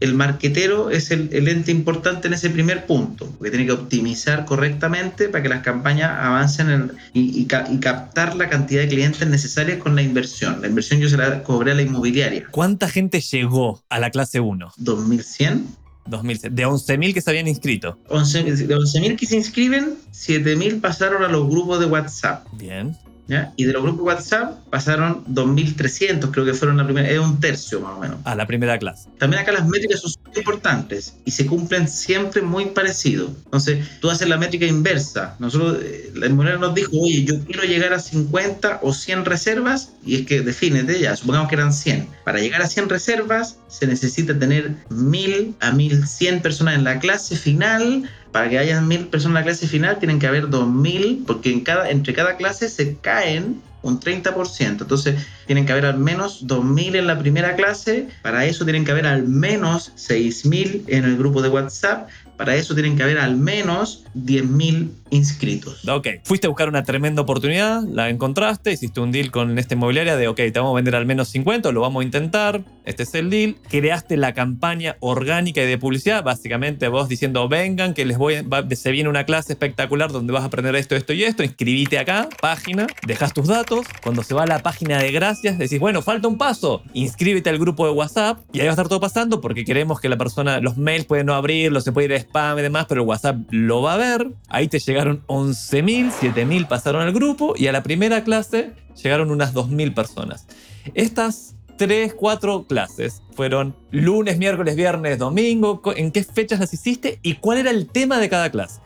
el 0.00 0.14
marquetero 0.14 0.90
es 0.90 1.10
el, 1.10 1.30
el 1.32 1.48
ente 1.48 1.70
importante 1.72 2.28
en 2.28 2.34
ese 2.34 2.50
primer 2.50 2.86
punto, 2.86 3.26
porque 3.38 3.50
tiene 3.50 3.66
que 3.66 3.72
optimizar 3.72 4.44
correctamente 4.44 5.28
para 5.28 5.42
que 5.42 5.48
las 5.48 5.62
campañas 5.62 6.10
avancen 6.18 6.70
en- 6.70 6.92
y, 7.14 7.40
y 7.40 7.44
ca- 7.46 7.66
y 7.72 7.78
captar 7.78 8.36
la 8.36 8.48
cantidad 8.48 8.82
de 8.82 8.88
clientes 8.88 9.26
necesarias 9.26 9.78
con 9.78 9.94
la 9.94 10.02
inversión. 10.02 10.60
La 10.60 10.68
inversión 10.68 11.00
yo 11.00 11.08
se 11.08 11.16
la 11.16 11.42
cobré 11.42 11.72
a 11.72 11.74
la 11.74 11.82
inmobiliaria. 11.82 12.46
¿Cuánta 12.50 12.88
gente 12.88 13.20
llegó 13.20 13.82
a 13.88 13.98
la 13.98 14.10
clase 14.10 14.40
1? 14.40 14.72
2100 14.76 15.66
2000, 16.08 16.40
de 16.54 16.66
11.000 16.66 17.14
que 17.14 17.20
se 17.20 17.30
habían 17.30 17.48
inscrito. 17.48 17.98
11 18.08 18.44
de 18.44 18.76
11.000 18.76 19.16
que 19.16 19.26
se 19.26 19.36
inscriben, 19.36 19.94
7.000 20.12 20.80
pasaron 20.80 21.24
a 21.24 21.28
los 21.28 21.48
grupos 21.48 21.80
de 21.80 21.86
WhatsApp. 21.86 22.46
Bien. 22.52 22.96
¿Ya? 23.28 23.52
Y 23.56 23.64
de 23.64 23.72
los 23.72 23.82
grupos 23.82 24.06
WhatsApp 24.06 24.58
pasaron 24.70 25.24
2.300, 25.26 26.30
creo 26.30 26.44
que 26.44 26.54
fueron 26.54 26.76
la 26.76 26.84
primera, 26.84 27.08
es 27.08 27.18
un 27.18 27.40
tercio 27.40 27.80
más 27.80 27.96
o 27.96 28.00
menos. 28.00 28.18
A 28.24 28.34
la 28.34 28.46
primera 28.46 28.78
clase. 28.78 29.08
También 29.18 29.42
acá 29.42 29.52
las 29.52 29.66
métricas 29.66 30.00
son 30.00 30.10
súper 30.10 30.38
importantes 30.38 31.16
y 31.24 31.30
se 31.30 31.46
cumplen 31.46 31.88
siempre 31.88 32.42
muy 32.42 32.66
parecido. 32.66 33.30
Entonces, 33.44 33.86
tú 34.00 34.10
haces 34.10 34.28
la 34.28 34.36
métrica 34.36 34.66
inversa. 34.66 35.36
Nosotros, 35.38 35.78
eh, 35.82 36.10
la 36.14 36.26
inmobiliaria 36.26 36.60
nos 36.60 36.74
dijo, 36.74 36.90
oye, 37.00 37.24
yo 37.24 37.44
quiero 37.44 37.64
llegar 37.64 37.92
a 37.92 37.98
50 37.98 38.80
o 38.82 38.92
100 38.92 39.24
reservas 39.24 39.92
y 40.04 40.16
es 40.16 40.26
que 40.26 40.40
defínete 40.40 41.00
ya, 41.00 41.16
supongamos 41.16 41.48
que 41.48 41.56
eran 41.56 41.72
100. 41.72 42.08
Para 42.24 42.38
llegar 42.38 42.62
a 42.62 42.66
100 42.66 42.88
reservas 42.88 43.58
se 43.68 43.86
necesita 43.86 44.38
tener 44.38 44.74
1000 44.90 45.56
a 45.60 45.72
1100 45.72 46.42
personas 46.42 46.74
en 46.74 46.84
la 46.84 46.98
clase 46.98 47.36
final. 47.36 48.08
Para 48.32 48.48
que 48.48 48.58
haya 48.58 48.80
1000 48.80 49.06
personas 49.06 49.40
en 49.40 49.44
la 49.44 49.44
clase 49.44 49.66
final 49.66 49.98
tienen 49.98 50.18
que 50.18 50.26
haber 50.26 50.48
2000 50.48 51.24
porque 51.26 51.52
en 51.52 51.60
cada, 51.60 51.90
entre 51.90 52.12
cada 52.12 52.36
clase 52.36 52.68
se 52.68 52.96
caen 52.96 53.62
un 53.86 54.00
30%. 54.00 54.82
Entonces, 54.82 55.26
tienen 55.46 55.64
que 55.64 55.72
haber 55.72 55.86
al 55.86 55.98
menos 55.98 56.46
2.000 56.46 56.96
en 56.96 57.06
la 57.06 57.18
primera 57.18 57.56
clase. 57.56 58.08
Para 58.22 58.44
eso 58.44 58.64
tienen 58.64 58.84
que 58.84 58.90
haber 58.90 59.06
al 59.06 59.26
menos 59.26 59.92
6.000 59.96 60.84
en 60.88 61.04
el 61.04 61.16
grupo 61.16 61.40
de 61.40 61.48
WhatsApp. 61.48 62.08
Para 62.36 62.56
eso 62.56 62.74
tienen 62.74 62.96
que 62.96 63.02
haber 63.02 63.18
al 63.18 63.36
menos 63.36 64.04
10.000 64.14 64.90
inscritos. 65.10 65.88
Ok, 65.88 66.08
fuiste 66.24 66.46
a 66.46 66.50
buscar 66.50 66.68
una 66.68 66.82
tremenda 66.82 67.22
oportunidad, 67.22 67.82
la 67.84 68.10
encontraste, 68.10 68.72
hiciste 68.72 69.00
un 69.00 69.10
deal 69.10 69.30
con 69.30 69.58
esta 69.58 69.74
inmobiliaria 69.74 70.16
de, 70.16 70.28
ok, 70.28 70.36
te 70.36 70.50
vamos 70.50 70.72
a 70.72 70.76
vender 70.76 70.96
al 70.96 71.06
menos 71.06 71.28
50, 71.28 71.72
lo 71.72 71.80
vamos 71.80 72.02
a 72.02 72.04
intentar, 72.04 72.62
este 72.86 73.02
es 73.02 73.14
el 73.14 73.28
deal. 73.30 73.56
Creaste 73.68 74.16
la 74.16 74.32
campaña 74.32 74.96
orgánica 75.00 75.62
y 75.62 75.66
de 75.66 75.76
publicidad, 75.78 76.24
básicamente 76.24 76.88
vos 76.88 77.08
diciendo, 77.08 77.48
vengan, 77.48 77.92
que 77.92 78.04
les 78.06 78.16
voy, 78.16 78.40
va- 78.42 78.66
se 78.74 78.90
viene 78.90 79.08
una 79.08 79.24
clase 79.24 79.52
espectacular 79.52 80.10
donde 80.12 80.32
vas 80.32 80.42
a 80.42 80.46
aprender 80.46 80.74
esto, 80.76 80.96
esto 80.96 81.12
y 81.12 81.24
esto, 81.24 81.42
inscribite 81.42 81.98
acá, 81.98 82.28
página, 82.40 82.86
dejas 83.06 83.32
tus 83.34 83.48
datos, 83.48 83.86
cuando 84.02 84.22
se 84.22 84.34
va 84.34 84.44
a 84.44 84.46
la 84.46 84.60
página 84.60 84.98
de 84.98 85.12
gracias, 85.12 85.58
decís, 85.58 85.78
bueno, 85.78 86.00
falta 86.02 86.28
un 86.28 86.38
paso, 86.38 86.82
inscríbete 86.94 87.50
al 87.50 87.58
grupo 87.58 87.84
de 87.86 87.92
WhatsApp 87.92 88.38
y 88.52 88.60
ahí 88.60 88.66
va 88.66 88.70
a 88.70 88.74
estar 88.74 88.88
todo 88.88 89.00
pasando 89.00 89.40
porque 89.40 89.64
queremos 89.64 90.00
que 90.00 90.08
la 90.08 90.16
persona, 90.16 90.60
los 90.60 90.76
mails 90.78 91.04
pueden 91.06 91.26
no 91.26 91.34
abrirlos, 91.34 91.84
se 91.84 91.92
puede 91.92 92.06
ir 92.06 92.12
a 92.14 92.16
spam 92.16 92.58
y 92.58 92.62
demás, 92.62 92.86
pero 92.88 93.02
el 93.02 93.08
WhatsApp 93.08 93.36
lo 93.50 93.82
va 93.82 93.94
a 93.94 93.96
ver. 93.96 94.28
Ahí 94.48 94.68
te 94.68 94.78
llegaron 94.78 95.22
11.000, 95.26 96.12
7.000 96.12 96.68
pasaron 96.68 97.02
al 97.02 97.12
grupo 97.12 97.54
y 97.56 97.66
a 97.66 97.72
la 97.72 97.82
primera 97.82 98.22
clase 98.22 98.72
llegaron 99.02 99.30
unas 99.30 99.52
2.000 99.54 99.92
personas. 99.94 100.46
Estas 100.94 101.54
3, 101.76 102.14
4 102.14 102.66
clases 102.66 103.22
fueron 103.34 103.76
lunes, 103.90 104.38
miércoles, 104.38 104.76
viernes, 104.76 105.18
domingo. 105.18 105.82
¿En 105.96 106.10
qué 106.10 106.24
fechas 106.24 106.60
las 106.60 106.72
hiciste 106.72 107.18
y 107.22 107.34
cuál 107.34 107.58
era 107.58 107.70
el 107.70 107.86
tema 107.86 108.18
de 108.18 108.28
cada 108.28 108.50
clase? 108.50 108.80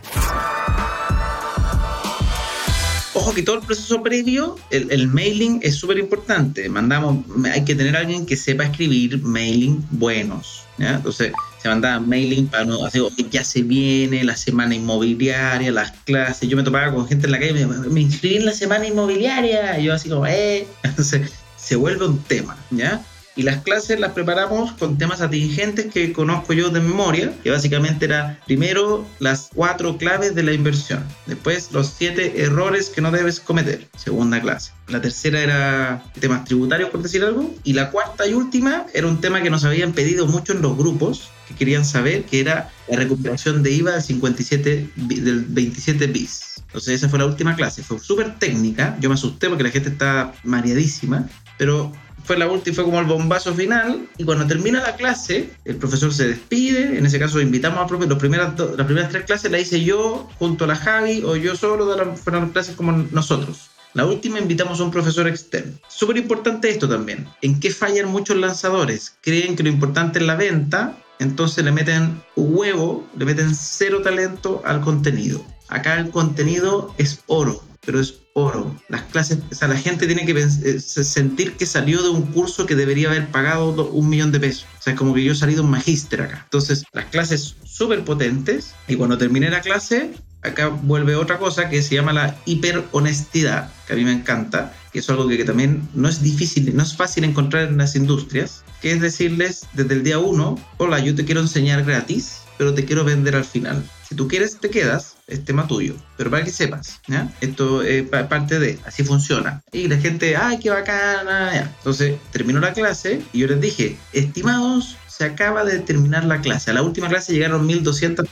Ojo 3.14 3.34
que 3.34 3.43
todo 3.43 3.57
el 3.57 3.62
proceso 3.62 4.03
previo, 4.03 4.57
el, 4.70 5.09
mailing 5.09 5.61
es 5.62 5.76
súper 5.76 5.99
importante. 5.99 6.68
Mandamos, 6.68 7.24
hay 7.53 7.64
que 7.64 7.74
tener 7.74 7.97
alguien 7.97 8.24
que 8.24 8.36
sepa 8.36 8.64
escribir 8.64 9.20
mailing 9.22 9.84
buenos. 9.91 10.62
Entonces, 10.78 11.32
se 11.61 11.68
mandaban 11.68 12.09
mailing 12.09 12.47
para 12.47 12.64
no 12.64 12.86
hacer, 12.86 13.03
"Oye, 13.03 13.26
ya 13.30 13.45
se 13.45 13.62
viene 13.62 14.24
la 14.24 14.34
semana 14.34 14.74
inmobiliaria, 14.74 15.70
las 15.70 15.91
clases. 16.05 16.49
Yo 16.49 16.57
me 16.57 16.62
topaba 16.62 16.95
con 16.95 17.07
gente 17.07 17.26
en 17.26 17.32
la 17.32 17.38
calle, 17.38 17.66
me, 17.66 17.76
me 17.76 18.01
inscribí 18.01 18.36
en 18.36 18.47
la 18.47 18.53
semana 18.53 18.86
inmobiliaria. 18.86 19.78
Y 19.78 19.84
yo 19.84 19.95
así 19.95 20.09
como, 20.09 20.26
eh. 20.26 20.66
Entonces, 20.82 21.30
se 21.70 21.76
vuelve 21.76 22.04
un 22.04 22.18
tema, 22.18 22.56
¿ya? 22.72 23.00
Y 23.36 23.44
las 23.44 23.62
clases 23.62 24.00
las 24.00 24.10
preparamos 24.10 24.72
con 24.72 24.98
temas 24.98 25.20
atingentes 25.20 25.86
que 25.86 26.12
conozco 26.12 26.52
yo 26.52 26.68
de 26.70 26.80
memoria, 26.80 27.32
que 27.44 27.50
básicamente 27.52 28.06
era 28.06 28.40
primero 28.44 29.06
las 29.20 29.50
cuatro 29.54 29.96
claves 29.96 30.34
de 30.34 30.42
la 30.42 30.52
inversión, 30.52 31.04
después 31.26 31.70
los 31.70 31.94
siete 31.96 32.42
errores 32.42 32.88
que 32.90 33.00
no 33.00 33.12
debes 33.12 33.38
cometer, 33.38 33.86
segunda 33.96 34.40
clase. 34.40 34.72
La 34.88 35.00
tercera 35.00 35.40
era 35.40 36.02
temas 36.18 36.44
tributarios, 36.44 36.90
por 36.90 37.02
decir 37.02 37.22
algo, 37.22 37.54
y 37.62 37.72
la 37.74 37.92
cuarta 37.92 38.26
y 38.26 38.34
última 38.34 38.86
era 38.94 39.06
un 39.06 39.20
tema 39.20 39.40
que 39.44 39.48
nos 39.50 39.62
habían 39.62 39.92
pedido 39.92 40.26
mucho 40.26 40.52
en 40.52 40.60
los 40.62 40.76
grupos, 40.76 41.30
que 41.46 41.54
querían 41.54 41.84
saber, 41.84 42.24
que 42.24 42.40
era 42.40 42.68
la 42.88 42.96
recuperación 42.96 43.62
de 43.62 43.70
IVA 43.70 43.92
del 43.92 44.02
57 44.02 44.90
bi- 44.96 45.20
del 45.20 45.44
27 45.44 46.08
bis. 46.08 46.46
Entonces 46.66 46.94
esa 46.94 47.08
fue 47.08 47.18
la 47.20 47.26
última 47.26 47.54
clase, 47.56 47.82
fue 47.84 47.98
súper 48.00 48.38
técnica, 48.40 48.96
yo 49.00 49.08
me 49.08 49.14
asusté 49.14 49.48
porque 49.48 49.62
la 49.64 49.70
gente 49.70 49.88
estaba 49.88 50.34
mareadísima, 50.44 51.28
pero 51.61 51.92
fue 52.24 52.38
la 52.38 52.48
última, 52.48 52.74
fue 52.74 52.84
como 52.84 53.00
el 53.00 53.04
bombazo 53.04 53.54
final. 53.54 54.08
Y 54.16 54.24
cuando 54.24 54.46
termina 54.46 54.80
la 54.80 54.96
clase, 54.96 55.50
el 55.66 55.76
profesor 55.76 56.11
se 56.11 56.28
despide. 56.28 56.96
En 56.96 57.04
ese 57.04 57.18
caso, 57.18 57.38
invitamos 57.38 57.80
al 57.80 57.86
profesor. 57.86 58.12
Las 58.12 58.18
primeras, 58.18 58.58
las 58.78 58.86
primeras 58.86 59.11
tres 59.11 59.24
clases 59.26 59.50
las 59.50 59.61
hice 59.61 59.84
yo 59.84 60.26
junto 60.38 60.64
a 60.64 60.68
la 60.68 60.76
Javi 60.76 61.22
o 61.22 61.36
yo 61.36 61.54
solo, 61.56 62.16
fueron 62.16 62.48
clases 62.48 62.76
como 62.76 62.92
nosotros. 62.92 63.68
La 63.92 64.06
última 64.06 64.38
invitamos 64.38 64.80
a 64.80 64.84
un 64.84 64.90
profesor 64.90 65.28
externo. 65.28 65.74
Súper 65.86 66.16
importante 66.16 66.70
esto 66.70 66.88
también. 66.88 67.28
¿En 67.42 67.61
qué 67.61 67.70
fallan 67.70 68.08
muchos 68.08 68.38
lanzadores? 68.38 69.16
Creen 69.20 69.54
que 69.54 69.62
lo 69.62 69.68
importante 69.68 70.18
es 70.18 70.24
la 70.24 70.36
venta, 70.36 70.96
entonces 71.18 71.62
le 71.62 71.72
meten 71.72 72.22
huevo, 72.36 73.06
le 73.18 73.26
meten 73.26 73.54
cero 73.54 74.00
talento 74.00 74.62
al 74.64 74.80
contenido. 74.80 75.44
Acá 75.68 75.98
el 75.98 76.11
contenido 76.11 76.94
es 76.96 77.20
oro, 77.26 77.62
pero 77.84 78.00
es 78.00 78.14
oro. 78.34 78.76
Las 78.88 79.02
clases, 79.02 79.38
o 79.50 79.54
sea, 79.54 79.68
la 79.68 79.76
gente 79.76 80.06
tiene 80.06 80.24
que 80.26 80.32
eh, 80.32 80.80
se- 80.80 81.04
sentir 81.04 81.52
que 81.56 81.66
salió 81.66 82.02
de 82.02 82.08
un 82.10 82.22
curso 82.22 82.66
que 82.66 82.74
debería 82.76 83.08
haber 83.08 83.28
pagado 83.28 83.72
do- 83.72 83.90
un 83.90 84.08
millón 84.08 84.32
de 84.32 84.40
pesos. 84.40 84.66
O 84.78 84.82
sea, 84.82 84.92
es 84.92 84.98
como 84.98 85.14
que 85.14 85.24
yo 85.24 85.34
salí 85.34 85.54
de 85.54 85.60
un 85.62 85.70
magíster 85.70 86.20
acá. 86.22 86.42
Entonces, 86.44 86.84
las 86.92 87.06
clases 87.06 87.56
súper 87.64 88.04
potentes 88.04 88.74
y 88.88 88.96
cuando 88.96 89.16
terminé 89.18 89.50
la 89.50 89.60
clase, 89.62 90.12
acá 90.42 90.68
vuelve 90.68 91.16
otra 91.16 91.38
cosa 91.38 91.68
que 91.68 91.82
se 91.82 91.94
llama 91.94 92.12
la 92.12 92.36
hiperhonestidad, 92.46 93.70
que 93.86 93.92
a 93.92 93.96
mí 93.96 94.04
me 94.04 94.12
encanta, 94.12 94.72
que 94.92 94.98
es 95.00 95.10
algo 95.10 95.28
que, 95.28 95.36
que 95.36 95.44
también 95.44 95.88
no 95.94 96.08
es 96.08 96.22
difícil, 96.22 96.74
no 96.76 96.82
es 96.82 96.96
fácil 96.96 97.24
encontrar 97.24 97.68
en 97.68 97.76
las 97.78 97.94
industrias, 97.96 98.64
que 98.80 98.92
es 98.92 99.00
decirles 99.00 99.62
desde 99.74 99.94
el 99.94 100.02
día 100.02 100.18
uno, 100.18 100.58
hola, 100.78 100.98
yo 101.00 101.14
te 101.14 101.24
quiero 101.24 101.40
enseñar 101.40 101.84
gratis, 101.84 102.38
pero 102.58 102.74
te 102.74 102.84
quiero 102.84 103.04
vender 103.04 103.36
al 103.36 103.44
final. 103.44 103.84
Si 104.11 104.16
tú 104.16 104.26
quieres, 104.26 104.58
te 104.58 104.70
quedas, 104.70 105.14
es 105.28 105.44
tema 105.44 105.68
tuyo. 105.68 105.94
Pero 106.16 106.30
para 106.30 106.42
que 106.44 106.50
sepas. 106.50 107.00
Esto 107.40 107.80
es 107.82 108.08
pa- 108.08 108.28
parte 108.28 108.58
de, 108.58 108.76
así 108.84 109.04
funciona. 109.04 109.62
Y 109.72 109.86
la 109.86 109.98
gente, 109.98 110.36
ay, 110.36 110.58
qué 110.58 110.68
bacana. 110.68 111.54
ya. 111.54 111.72
Entonces, 111.78 112.16
terminó 112.32 112.58
la 112.58 112.72
clase 112.72 113.22
y 113.32 113.38
yo 113.38 113.46
les 113.46 113.61
dije, 113.61 113.96
estimados, 114.12 114.96
se 115.06 115.24
acaba 115.24 115.64
de 115.64 115.78
terminar 115.78 116.24
la 116.24 116.40
clase. 116.40 116.72
A 116.72 116.74
la 116.74 116.82
última 116.82 117.08
clase 117.08 117.32
llegaron 117.32 117.64
1200 117.64 118.26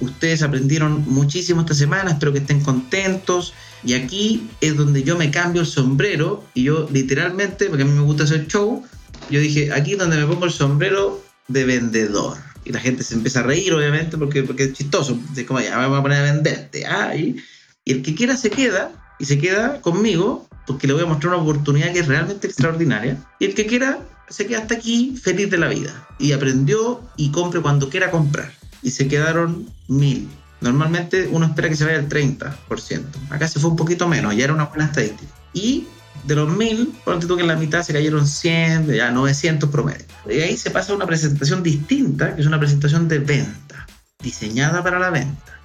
Ustedes 0.00 0.42
aprendieron 0.42 1.04
muchísimo 1.06 1.60
esta 1.60 1.74
semana, 1.74 2.10
espero 2.10 2.32
que 2.32 2.40
estén 2.40 2.60
contentos. 2.64 3.54
Y 3.84 3.94
aquí 3.94 4.50
es 4.60 4.76
donde 4.76 5.04
yo 5.04 5.16
me 5.16 5.30
cambio 5.30 5.60
el 5.62 5.68
sombrero 5.68 6.42
y 6.54 6.64
yo 6.64 6.88
literalmente, 6.90 7.66
porque 7.66 7.84
a 7.84 7.86
mí 7.86 7.92
me 7.92 8.00
gusta 8.02 8.24
hacer 8.24 8.48
show, 8.48 8.84
yo 9.30 9.38
dije, 9.38 9.72
aquí 9.72 9.92
es 9.92 9.98
donde 9.98 10.16
me 10.16 10.26
pongo 10.26 10.46
el 10.46 10.50
sombrero 10.50 11.22
de 11.46 11.64
vendedor. 11.64 12.38
Y 12.64 12.72
la 12.72 12.80
gente 12.80 13.02
se 13.02 13.14
empieza 13.14 13.40
a 13.40 13.42
reír, 13.42 13.72
obviamente, 13.74 14.16
porque, 14.16 14.42
porque 14.42 14.64
es 14.64 14.72
chistoso. 14.72 15.18
Es 15.36 15.44
como, 15.44 15.60
ya, 15.60 15.86
voy 15.86 15.98
a 15.98 16.02
poner 16.02 16.18
a 16.18 16.32
venderte. 16.32 16.86
Ah, 16.86 17.14
y, 17.14 17.36
y 17.84 17.92
el 17.92 18.02
que 18.02 18.14
quiera 18.14 18.36
se 18.36 18.50
queda, 18.50 18.92
y 19.18 19.26
se 19.26 19.38
queda 19.38 19.80
conmigo, 19.80 20.48
porque 20.66 20.86
le 20.86 20.94
voy 20.94 21.02
a 21.02 21.06
mostrar 21.06 21.34
una 21.34 21.42
oportunidad 21.42 21.92
que 21.92 22.00
es 22.00 22.08
realmente 22.08 22.46
extraordinaria. 22.46 23.18
Y 23.38 23.46
el 23.46 23.54
que 23.54 23.66
quiera 23.66 24.00
se 24.28 24.46
queda 24.46 24.60
hasta 24.60 24.74
aquí 24.74 25.16
feliz 25.22 25.50
de 25.50 25.58
la 25.58 25.68
vida. 25.68 26.08
Y 26.18 26.32
aprendió 26.32 27.02
y 27.16 27.30
compre 27.30 27.60
cuando 27.60 27.90
quiera 27.90 28.10
comprar. 28.10 28.52
Y 28.82 28.90
se 28.90 29.08
quedaron 29.08 29.68
mil. 29.88 30.28
Normalmente 30.60 31.28
uno 31.30 31.46
espera 31.46 31.68
que 31.68 31.76
se 31.76 31.84
vaya 31.84 31.98
al 31.98 32.08
30%. 32.08 33.04
Acá 33.30 33.48
se 33.48 33.60
fue 33.60 33.70
un 33.70 33.76
poquito 33.76 34.08
menos, 34.08 34.34
ya 34.34 34.44
era 34.44 34.54
una 34.54 34.64
buena 34.64 34.86
estadística. 34.86 35.30
Y 35.52 35.86
de 36.26 36.34
los 36.34 36.48
mil, 36.48 36.94
ponte 37.04 37.26
tú 37.26 37.36
que 37.36 37.42
en 37.42 37.48
la 37.48 37.56
mitad 37.56 37.82
se 37.82 37.92
cayeron 37.92 38.26
100, 38.26 38.88
ya 38.92 39.10
900 39.10 39.68
promedio. 39.70 40.06
Y 40.28 40.40
ahí 40.40 40.56
se 40.56 40.70
pasa 40.70 40.92
a 40.92 40.96
una 40.96 41.06
presentación 41.06 41.62
distinta, 41.62 42.34
que 42.34 42.40
es 42.40 42.46
una 42.46 42.58
presentación 42.58 43.08
de 43.08 43.18
venta, 43.18 43.86
diseñada 44.22 44.82
para 44.82 44.98
la 44.98 45.10
venta. 45.10 45.60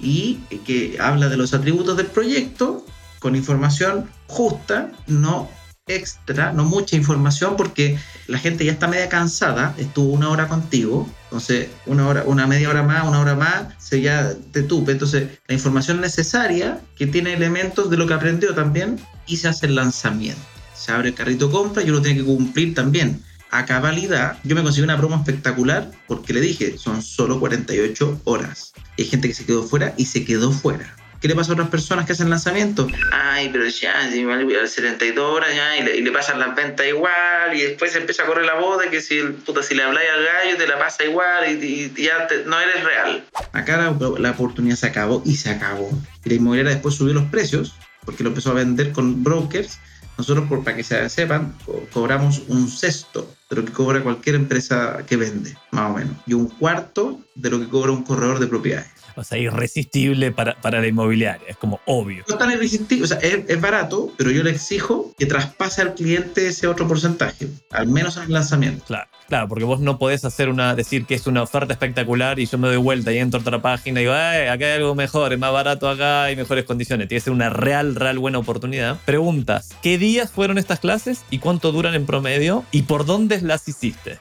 Y 0.00 0.36
que 0.66 0.98
habla 1.00 1.28
de 1.28 1.36
los 1.36 1.54
atributos 1.54 1.96
del 1.96 2.06
proyecto 2.06 2.84
con 3.20 3.34
información 3.36 4.10
justa, 4.26 4.90
no 5.06 5.48
extra, 5.88 6.52
no 6.52 6.64
mucha 6.64 6.96
información, 6.96 7.56
porque 7.56 7.96
la 8.26 8.38
gente 8.38 8.64
ya 8.64 8.72
está 8.72 8.88
media 8.88 9.08
cansada, 9.08 9.72
estuvo 9.78 10.12
una 10.12 10.30
hora 10.30 10.48
contigo, 10.48 11.08
entonces 11.24 11.68
una 11.86 12.08
hora, 12.08 12.24
una 12.26 12.46
media 12.48 12.68
hora 12.70 12.82
más, 12.82 13.06
una 13.06 13.20
hora 13.20 13.36
más, 13.36 13.66
se 13.78 14.00
ya 14.00 14.34
te 14.50 14.64
tupe. 14.64 14.92
Entonces, 14.92 15.38
la 15.46 15.54
información 15.54 16.00
necesaria, 16.00 16.80
que 16.96 17.06
tiene 17.06 17.34
elementos 17.34 17.88
de 17.88 17.96
lo 17.96 18.06
que 18.06 18.14
aprendió 18.14 18.52
también, 18.52 18.98
y 19.28 19.36
se 19.36 19.46
hace 19.46 19.66
el 19.66 19.76
lanzamiento. 19.76 20.40
Se 20.74 20.90
abre 20.90 21.10
el 21.10 21.14
carrito 21.14 21.50
compra 21.50 21.82
y 21.82 21.90
uno 21.90 22.02
tiene 22.02 22.18
que 22.18 22.24
cumplir 22.24 22.74
también 22.74 23.22
a 23.50 23.64
cabalidad. 23.64 24.38
Yo 24.42 24.56
me 24.56 24.62
conseguí 24.62 24.84
una 24.84 24.98
promo 24.98 25.16
espectacular 25.16 25.90
porque 26.08 26.32
le 26.32 26.40
dije, 26.40 26.76
son 26.78 27.00
solo 27.00 27.38
48 27.38 28.22
horas. 28.24 28.72
Hay 28.98 29.04
gente 29.04 29.28
que 29.28 29.34
se 29.34 29.46
quedó 29.46 29.62
fuera 29.62 29.94
y 29.96 30.06
se 30.06 30.24
quedó 30.24 30.50
fuera. 30.50 30.96
¿Qué 31.20 31.28
le 31.28 31.34
pasa 31.34 31.52
a 31.52 31.54
otras 31.54 31.68
personas 31.70 32.04
que 32.06 32.12
hacen 32.12 32.28
lanzamiento? 32.30 32.86
Ay, 33.10 33.48
pero 33.50 33.66
ya, 33.66 34.10
si 34.10 34.24
vale 34.24 34.68
72 34.68 35.24
horas 35.24 35.54
ya, 35.54 35.76
y 35.78 35.82
le, 35.82 35.96
y 35.96 36.02
le 36.02 36.12
pasan 36.12 36.38
las 36.38 36.54
ventas 36.54 36.86
igual, 36.86 37.54
y 37.54 37.62
después 37.62 37.92
se 37.92 37.98
empieza 37.98 38.24
a 38.24 38.26
correr 38.26 38.44
la 38.44 38.54
voz 38.54 38.82
de 38.82 38.90
que 38.90 39.00
si, 39.00 39.22
puta, 39.22 39.62
si 39.62 39.74
le 39.74 39.82
habláis 39.82 40.08
al 40.10 40.24
gallo 40.24 40.56
te 40.58 40.66
la 40.66 40.78
pasa 40.78 41.04
igual, 41.04 41.44
y, 41.50 41.64
y- 41.64 41.92
y 41.96 42.02
ya 42.04 42.26
te- 42.26 42.44
no 42.44 42.60
eres 42.60 42.84
real. 42.84 43.24
Acá 43.52 43.76
la, 43.78 43.96
la 44.18 44.30
oportunidad 44.32 44.76
se 44.76 44.86
acabó 44.86 45.22
y 45.24 45.36
se 45.36 45.48
acabó. 45.50 45.90
Y 46.24 46.28
la 46.28 46.34
inmobiliaria 46.34 46.72
después 46.72 46.94
subió 46.94 47.14
los 47.14 47.24
precios, 47.30 47.74
porque 48.04 48.22
lo 48.22 48.28
empezó 48.28 48.50
a 48.50 48.54
vender 48.54 48.92
con 48.92 49.24
brokers. 49.24 49.78
Nosotros, 50.18 50.46
por, 50.48 50.64
para 50.64 50.76
que 50.76 50.82
se 50.84 51.08
sepan, 51.08 51.54
co- 51.64 51.86
cobramos 51.92 52.42
un 52.48 52.68
sexto 52.68 53.34
de 53.50 53.56
lo 53.56 53.64
que 53.64 53.72
cobra 53.72 54.02
cualquier 54.02 54.34
empresa 54.36 54.98
que 55.06 55.16
vende, 55.16 55.56
más 55.70 55.90
o 55.90 55.94
menos, 55.94 56.14
y 56.26 56.34
un 56.34 56.48
cuarto 56.48 57.20
de 57.34 57.50
lo 57.50 57.58
que 57.60 57.68
cobra 57.68 57.92
un 57.92 58.02
corredor 58.02 58.38
de 58.38 58.46
propiedades. 58.46 58.90
O 59.16 59.24
sea, 59.24 59.38
irresistible 59.38 60.30
para, 60.30 60.60
para 60.60 60.80
la 60.80 60.86
inmobiliaria, 60.86 61.46
es 61.48 61.56
como 61.56 61.80
obvio. 61.86 62.22
No 62.28 62.34
es 62.34 62.38
tan 62.38 62.52
irresistible, 62.52 63.04
o 63.04 63.06
sea, 63.06 63.18
es, 63.18 63.48
es 63.48 63.60
barato, 63.60 64.12
pero 64.16 64.30
yo 64.30 64.42
le 64.42 64.50
exijo 64.50 65.14
que 65.18 65.26
traspase 65.26 65.82
al 65.82 65.94
cliente 65.94 66.46
ese 66.46 66.66
otro 66.66 66.86
porcentaje, 66.86 67.48
al 67.70 67.86
menos 67.88 68.16
en 68.18 68.24
el 68.24 68.32
lanzamiento. 68.32 68.84
Claro, 68.84 69.08
claro, 69.28 69.48
porque 69.48 69.64
vos 69.64 69.80
no 69.80 69.98
podés 69.98 70.24
hacer 70.24 70.50
una, 70.50 70.74
decir 70.74 71.06
que 71.06 71.14
es 71.14 71.26
una 71.26 71.42
oferta 71.42 71.72
espectacular 71.72 72.38
y 72.38 72.46
yo 72.46 72.58
me 72.58 72.68
doy 72.68 72.76
vuelta 72.76 73.12
y 73.12 73.18
entro 73.18 73.38
a 73.38 73.42
otra 73.42 73.62
página 73.62 74.00
y 74.00 74.04
digo, 74.04 74.14
"Ay, 74.14 74.48
acá 74.48 74.66
hay 74.66 74.72
algo 74.72 74.94
mejor, 74.94 75.32
es 75.32 75.38
más 75.38 75.52
barato 75.52 75.88
acá 75.88 76.30
y 76.30 76.36
mejores 76.36 76.64
condiciones. 76.64 77.08
Tiene 77.08 77.20
que 77.20 77.24
ser 77.24 77.32
una 77.32 77.48
real, 77.48 77.94
real 77.94 78.18
buena 78.18 78.38
oportunidad. 78.38 78.98
Preguntas, 79.04 79.70
¿qué 79.82 79.98
días 79.98 80.30
fueron 80.30 80.58
estas 80.58 80.80
clases 80.80 81.24
y 81.30 81.38
cuánto 81.38 81.72
duran 81.72 81.94
en 81.94 82.04
promedio 82.06 82.64
y 82.70 82.82
por 82.82 83.06
dónde 83.06 83.40
las 83.40 83.66
hiciste? 83.66 84.20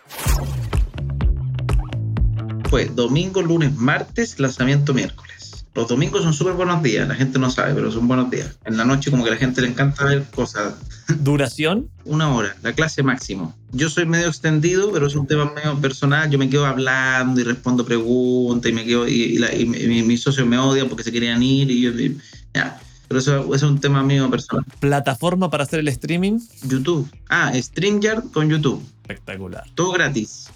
Fue 2.70 2.86
domingo, 2.86 3.41
lunes, 3.41 3.76
martes, 3.76 4.39
lanzamiento 4.39 4.93
miércoles. 4.93 5.66
Los 5.76 5.89
domingos 5.89 6.24
son 6.24 6.34
súper 6.34 6.53
buenos 6.53 6.82
días, 6.82 7.05
la 7.07 7.16
gente 7.16 7.38
no 7.38 7.49
sabe, 7.51 7.74
pero 7.74 7.91
son 7.91 8.07
buenos 8.07 8.32
días. 8.32 8.57
En 8.63 8.78
la 8.78 8.86
noche 8.86 9.11
como 9.11 9.24
que 9.24 9.30
a 9.30 9.34
la 9.34 9.38
gente 9.39 9.61
le 9.61 9.68
encanta 9.68 10.05
ver 10.05 10.24
cosas. 10.34 10.74
¿Duración? 11.20 11.89
Una 12.05 12.34
hora, 12.34 12.55
la 12.63 12.72
clase 12.74 13.03
máximo. 13.03 13.53
Yo 13.74 13.89
soy 13.89 14.05
medio 14.05 14.28
extendido, 14.28 14.91
pero 14.93 15.07
es 15.07 15.16
un 15.16 15.28
tema 15.28 15.51
medio 15.53 15.78
personal. 15.80 16.30
Yo 16.30 16.39
me 16.39 16.49
quedo 16.49 16.66
hablando 16.66 17.41
y 17.41 17.43
respondo 17.43 17.86
preguntas 17.86 18.72
y 18.72 18.74
me 18.74 18.86
quedo 18.86 19.05
y, 19.07 19.11
y 19.13 19.38
la- 19.38 19.53
y 19.53 19.66
mi, 19.66 19.80
mi- 19.80 20.03
mis 20.03 20.22
socios 20.24 20.47
me 20.47 20.57
odian 20.57 20.88
porque 20.88 21.03
se 21.03 21.11
querían 21.11 21.43
ir 21.43 21.70
y 21.70 21.82
yo 21.82 21.91
y- 21.91 22.18
ya. 22.53 22.80
Pero 23.07 23.20
eso, 23.20 23.39
eso 23.53 23.53
es 23.53 23.63
un 23.63 23.80
tema 23.80 24.01
mío 24.01 24.30
personal. 24.32 24.66
¿Plataforma 24.80 25.49
para 25.51 25.63
hacer 25.66 25.80
el 25.82 25.88
streaming? 25.89 26.39
YouTube. 26.63 27.07
Ah, 27.30 27.51
StreamYard 27.53 28.32
con 28.32 28.49
YouTube. 28.49 28.82
Espectacular. 29.01 29.63
Todo 29.76 29.91
gratis. 29.91 30.47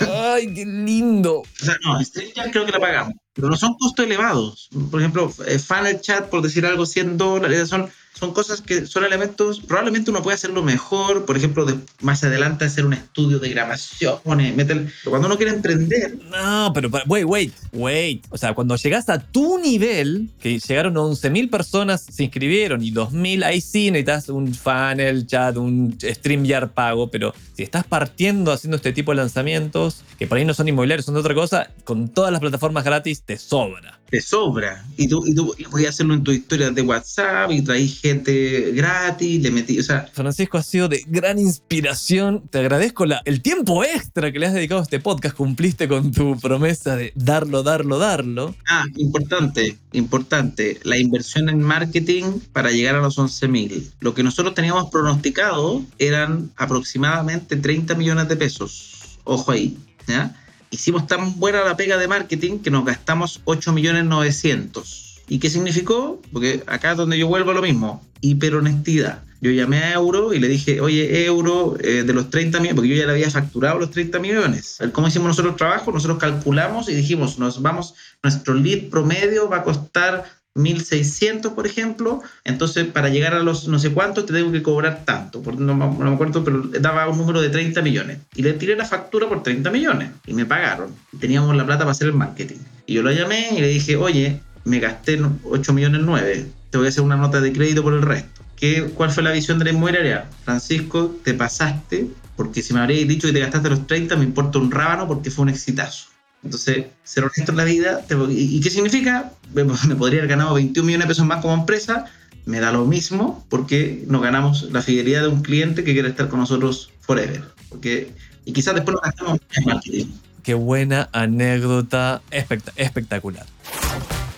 ¡Ay, 0.00 0.52
qué 0.54 0.64
lindo! 0.64 1.38
O 1.40 1.64
sea, 1.64 1.76
no, 1.84 2.02
StreamYard 2.02 2.50
creo 2.50 2.66
que 2.66 2.72
la 2.72 2.80
pagamos. 2.80 3.14
Pero 3.34 3.48
no 3.48 3.56
son 3.56 3.74
costos 3.74 4.06
elevados. 4.06 4.68
Por 4.90 5.00
ejemplo, 5.00 5.32
eh, 5.46 5.58
Funnel 5.58 6.00
Chat, 6.00 6.28
por 6.28 6.42
decir 6.42 6.66
algo, 6.66 6.86
100 6.86 7.16
dólares. 7.16 7.68
Son, 7.68 7.90
son 8.18 8.32
cosas 8.32 8.60
que 8.60 8.86
son 8.86 9.04
elementos. 9.04 9.60
Probablemente 9.60 10.10
uno 10.10 10.22
puede 10.22 10.34
hacerlo 10.34 10.62
mejor. 10.62 11.24
Por 11.24 11.36
ejemplo, 11.36 11.64
de- 11.64 11.78
más 12.00 12.24
adelante 12.24 12.64
hacer 12.64 12.84
un 12.84 12.94
estudio 12.94 13.38
de 13.38 13.48
grabaciones. 13.50 14.54
meter- 14.56 14.86
pero 15.02 15.10
cuando 15.10 15.26
uno 15.28 15.36
quiere 15.36 15.52
emprender, 15.52 16.16
No, 16.30 16.72
pero 16.74 16.88
wait, 17.06 17.24
wait, 17.26 17.52
wait. 17.72 18.24
O 18.30 18.36
sea, 18.38 18.54
cuando 18.54 18.76
llegas 18.76 19.08
a 19.08 19.18
tu 19.18 19.58
nivel, 19.58 20.30
que 20.40 20.58
llegaron 20.58 20.96
11.000 20.96 21.48
personas, 21.50 22.02
se 22.10 22.24
inscribieron 22.24 22.82
y 22.82 22.90
2.000, 22.90 23.42
ahí 23.44 23.60
sí 23.60 23.90
necesitas 23.90 24.28
un 24.28 24.54
funnel, 24.54 25.26
chat, 25.26 25.56
un 25.56 25.96
StreamYard 26.00 26.70
pago, 26.70 27.10
pero 27.10 27.34
si 27.54 27.62
estás 27.62 27.84
partiendo 27.84 28.52
haciendo 28.52 28.76
este 28.76 28.92
tipo 28.92 29.12
de 29.12 29.16
lanzamientos, 29.16 30.02
que 30.18 30.26
por 30.26 30.38
ahí 30.38 30.44
no 30.44 30.54
son 30.54 30.68
inmobiliarios, 30.68 31.04
son 31.06 31.14
de 31.14 31.20
otra 31.20 31.34
cosa, 31.34 31.70
con 31.84 32.08
todas 32.08 32.30
las 32.32 32.40
plataformas 32.40 32.84
gratis 32.84 33.22
te 33.22 33.36
sobra. 33.38 33.97
Te 34.10 34.20
sobra. 34.20 34.84
Y 34.96 35.06
tú, 35.08 35.24
y 35.26 35.34
tú 35.34 35.54
y 35.78 35.84
a 35.84 35.90
hacerlo 35.90 36.14
en 36.14 36.22
tu 36.24 36.32
historia 36.32 36.70
de 36.70 36.82
WhatsApp 36.82 37.50
y 37.50 37.62
traí 37.62 37.88
gente 37.88 38.72
gratis, 38.72 39.42
le 39.42 39.50
metí. 39.50 39.78
O 39.78 39.82
sea, 39.82 40.08
Francisco, 40.12 40.58
ha 40.58 40.62
sido 40.62 40.88
de 40.88 41.04
gran 41.06 41.38
inspiración. 41.38 42.42
Te 42.50 42.58
agradezco 42.58 43.04
la- 43.06 43.20
el 43.24 43.42
tiempo 43.42 43.84
extra 43.84 44.32
que 44.32 44.38
le 44.38 44.46
has 44.46 44.54
dedicado 44.54 44.80
a 44.80 44.84
este 44.84 45.00
podcast. 45.00 45.36
Cumpliste 45.36 45.88
con 45.88 46.10
tu 46.12 46.38
promesa 46.38 46.96
de 46.96 47.12
darlo, 47.14 47.62
darlo, 47.62 47.98
darlo. 47.98 48.54
Ah, 48.66 48.84
importante, 48.96 49.76
importante. 49.92 50.80
La 50.84 50.98
inversión 50.98 51.48
en 51.48 51.60
marketing 51.60 52.40
para 52.52 52.70
llegar 52.70 52.94
a 52.96 53.00
los 53.00 53.18
11.000. 53.18 53.90
Lo 54.00 54.14
que 54.14 54.22
nosotros 54.22 54.54
teníamos 54.54 54.90
pronosticado 54.90 55.82
eran 55.98 56.50
aproximadamente 56.56 57.56
30 57.56 57.94
millones 57.94 58.28
de 58.28 58.36
pesos. 58.36 59.18
Ojo 59.24 59.52
ahí, 59.52 59.76
¿ya? 60.06 60.34
Hicimos 60.70 61.06
tan 61.06 61.38
buena 61.38 61.64
la 61.64 61.76
pega 61.76 61.96
de 61.96 62.08
marketing 62.08 62.58
que 62.58 62.70
nos 62.70 62.84
gastamos 62.84 63.40
8 63.44 63.72
millones 63.72 64.04
900. 64.04 65.20
¿Y 65.28 65.38
qué 65.38 65.50
significó? 65.50 66.20
Porque 66.32 66.62
acá 66.66 66.94
donde 66.94 67.18
yo 67.18 67.26
vuelvo 67.28 67.52
lo 67.52 67.62
mismo. 67.62 68.02
Hiperhonestidad. 68.20 69.22
Yo 69.40 69.52
llamé 69.52 69.78
a 69.78 69.92
Euro 69.92 70.34
y 70.34 70.40
le 70.40 70.48
dije, 70.48 70.80
oye, 70.80 71.24
Euro, 71.24 71.76
eh, 71.80 72.02
de 72.02 72.12
los 72.12 72.28
30 72.28 72.58
millones, 72.58 72.74
porque 72.74 72.88
yo 72.88 72.96
ya 72.96 73.06
le 73.06 73.12
había 73.12 73.30
facturado 73.30 73.78
los 73.78 73.90
30 73.92 74.18
millones. 74.18 74.78
¿Cómo 74.92 75.06
hicimos 75.06 75.28
nosotros 75.28 75.52
el 75.52 75.58
trabajo? 75.58 75.92
Nosotros 75.92 76.18
calculamos 76.18 76.88
y 76.88 76.94
dijimos, 76.94 77.38
nos 77.38 77.62
vamos, 77.62 77.94
nuestro 78.22 78.54
lead 78.54 78.88
promedio 78.90 79.48
va 79.48 79.58
a 79.58 79.62
costar 79.62 80.24
1.600, 80.54 81.52
por 81.54 81.66
ejemplo. 81.66 82.22
Entonces, 82.44 82.86
para 82.86 83.08
llegar 83.08 83.34
a 83.34 83.40
los 83.40 83.68
no 83.68 83.78
sé 83.78 83.92
cuántos, 83.92 84.26
te 84.26 84.32
tengo 84.32 84.50
que 84.52 84.62
cobrar 84.62 85.04
tanto. 85.04 85.42
No, 85.58 85.74
me- 85.74 86.10
acuerdo, 86.10 86.44
pero 86.44 86.62
daba 86.80 87.08
un 87.08 87.18
número 87.18 87.40
de 87.40 87.48
30 87.50 87.82
millones. 87.82 88.18
Y 88.34 88.42
le 88.42 88.52
tiré 88.54 88.76
la 88.76 88.84
factura 88.84 89.28
por 89.28 89.42
30 89.42 89.70
millones. 89.70 90.10
Y 90.26 90.34
me 90.34 90.44
pagaron. 90.46 90.94
Teníamos 91.20 91.54
la 91.56 91.64
plata 91.64 91.80
para 91.80 91.92
hacer 91.92 92.08
el 92.08 92.14
marketing. 92.14 92.58
Y 92.86 92.94
yo 92.94 93.02
lo 93.02 93.12
llamé 93.12 93.48
y 93.56 93.60
le 93.60 93.68
dije, 93.68 93.96
oye, 93.96 94.40
me 94.64 94.80
gasté 94.80 95.20
8 95.44 95.72
millones 95.72 96.00
9. 96.04 96.46
Te 96.70 96.78
voy 96.78 96.86
a 96.86 96.90
hacer 96.90 97.02
una 97.02 97.16
nota 97.16 97.40
de 97.40 97.52
crédito 97.52 97.82
por 97.82 97.94
el 97.94 98.02
resto. 98.02 98.42
¿Qué, 98.56 98.90
¿Cuál 98.94 99.10
fue 99.10 99.22
la 99.22 99.30
visión 99.30 99.58
de 99.58 99.66
la 99.66 99.70
inmobiliaria? 99.70 100.28
Francisco, 100.44 101.16
te 101.22 101.32
pasaste, 101.32 102.08
porque 102.36 102.60
si 102.60 102.74
me 102.74 102.80
habríais 102.80 103.06
dicho 103.06 103.28
que 103.28 103.32
te 103.32 103.38
gastaste 103.40 103.70
los 103.70 103.86
30, 103.86 104.16
me 104.16 104.24
importa 104.24 104.58
un 104.58 104.70
rábano 104.70 105.06
porque 105.06 105.30
fue 105.30 105.44
un 105.44 105.48
exitazo. 105.50 106.07
Entonces, 106.44 106.86
ser 107.04 107.24
honesto 107.24 107.50
en 107.52 107.56
la 107.56 107.64
vida, 107.64 108.00
te- 108.06 108.16
¿y, 108.30 108.60
qué 108.60 108.70
significa? 108.70 109.32
Me, 109.54 109.64
me 109.64 109.96
podría 109.96 110.20
haber 110.20 110.28
ganado 110.30 110.54
21 110.54 110.86
millones 110.86 111.06
de 111.06 111.08
pesos 111.14 111.26
más 111.26 111.40
como 111.42 111.54
empresa, 111.54 112.06
me 112.46 112.60
da 112.60 112.72
lo 112.72 112.84
mismo 112.86 113.44
porque 113.50 114.04
nos 114.06 114.22
ganamos 114.22 114.70
la 114.70 114.80
fidelidad 114.82 115.22
de 115.22 115.28
un 115.28 115.42
cliente 115.42 115.84
que 115.84 115.92
quiere 115.92 116.08
estar 116.08 116.28
con 116.28 116.38
nosotros 116.40 116.90
forever. 117.00 117.42
Porque, 117.68 118.12
y 118.44 118.52
quizás 118.52 118.74
después 118.74 118.94
nos 118.94 119.02
gastamos 119.02 119.38
en 119.56 119.64
marketing. 119.64 120.06
Qué 120.42 120.54
buena 120.54 121.08
anécdota 121.12 122.22
espect- 122.30 122.72
espectacular. 122.76 123.44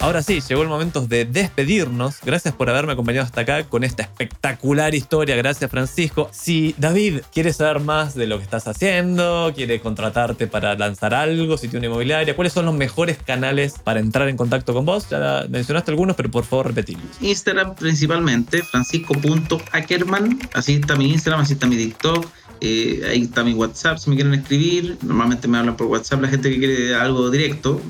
Ahora 0.00 0.22
sí, 0.22 0.40
llegó 0.40 0.62
el 0.62 0.68
momento 0.68 1.06
de 1.06 1.26
despedirnos. 1.26 2.20
Gracias 2.24 2.54
por 2.54 2.70
haberme 2.70 2.94
acompañado 2.94 3.26
hasta 3.26 3.42
acá 3.42 3.64
con 3.64 3.84
esta 3.84 4.02
espectacular 4.02 4.94
historia. 4.94 5.36
Gracias, 5.36 5.70
Francisco. 5.70 6.30
Si 6.32 6.74
David 6.78 7.20
quiere 7.34 7.52
saber 7.52 7.80
más 7.80 8.14
de 8.14 8.26
lo 8.26 8.38
que 8.38 8.44
estás 8.44 8.66
haciendo, 8.66 9.52
quiere 9.54 9.80
contratarte 9.80 10.46
para 10.46 10.74
lanzar 10.74 11.12
algo, 11.12 11.58
si 11.58 11.68
tiene 11.68 11.86
una 11.86 11.86
inmobiliaria, 11.88 12.34
¿cuáles 12.34 12.54
son 12.54 12.64
los 12.64 12.74
mejores 12.74 13.18
canales 13.18 13.74
para 13.84 14.00
entrar 14.00 14.26
en 14.28 14.38
contacto 14.38 14.72
con 14.72 14.86
vos? 14.86 15.10
Ya 15.10 15.44
mencionaste 15.50 15.90
algunos, 15.90 16.16
pero 16.16 16.30
por 16.30 16.44
favor 16.44 16.68
repetirlos. 16.68 17.20
Instagram 17.20 17.74
principalmente, 17.74 18.62
francisco.ackerman. 18.62 20.38
Así 20.54 20.76
está 20.76 20.96
mi 20.96 21.12
Instagram, 21.12 21.42
así 21.42 21.52
está 21.52 21.66
mi 21.66 21.76
TikTok. 21.76 22.26
Eh, 22.60 23.02
ahí 23.08 23.22
está 23.22 23.42
mi 23.42 23.54
WhatsApp 23.54 23.98
si 23.98 24.10
me 24.10 24.16
quieren 24.16 24.34
escribir. 24.34 24.98
Normalmente 25.02 25.48
me 25.48 25.58
hablan 25.58 25.76
por 25.76 25.86
WhatsApp 25.86 26.22
la 26.22 26.28
gente 26.28 26.50
que 26.50 26.58
quiere 26.58 26.94
algo 26.94 27.30
directo. 27.30 27.80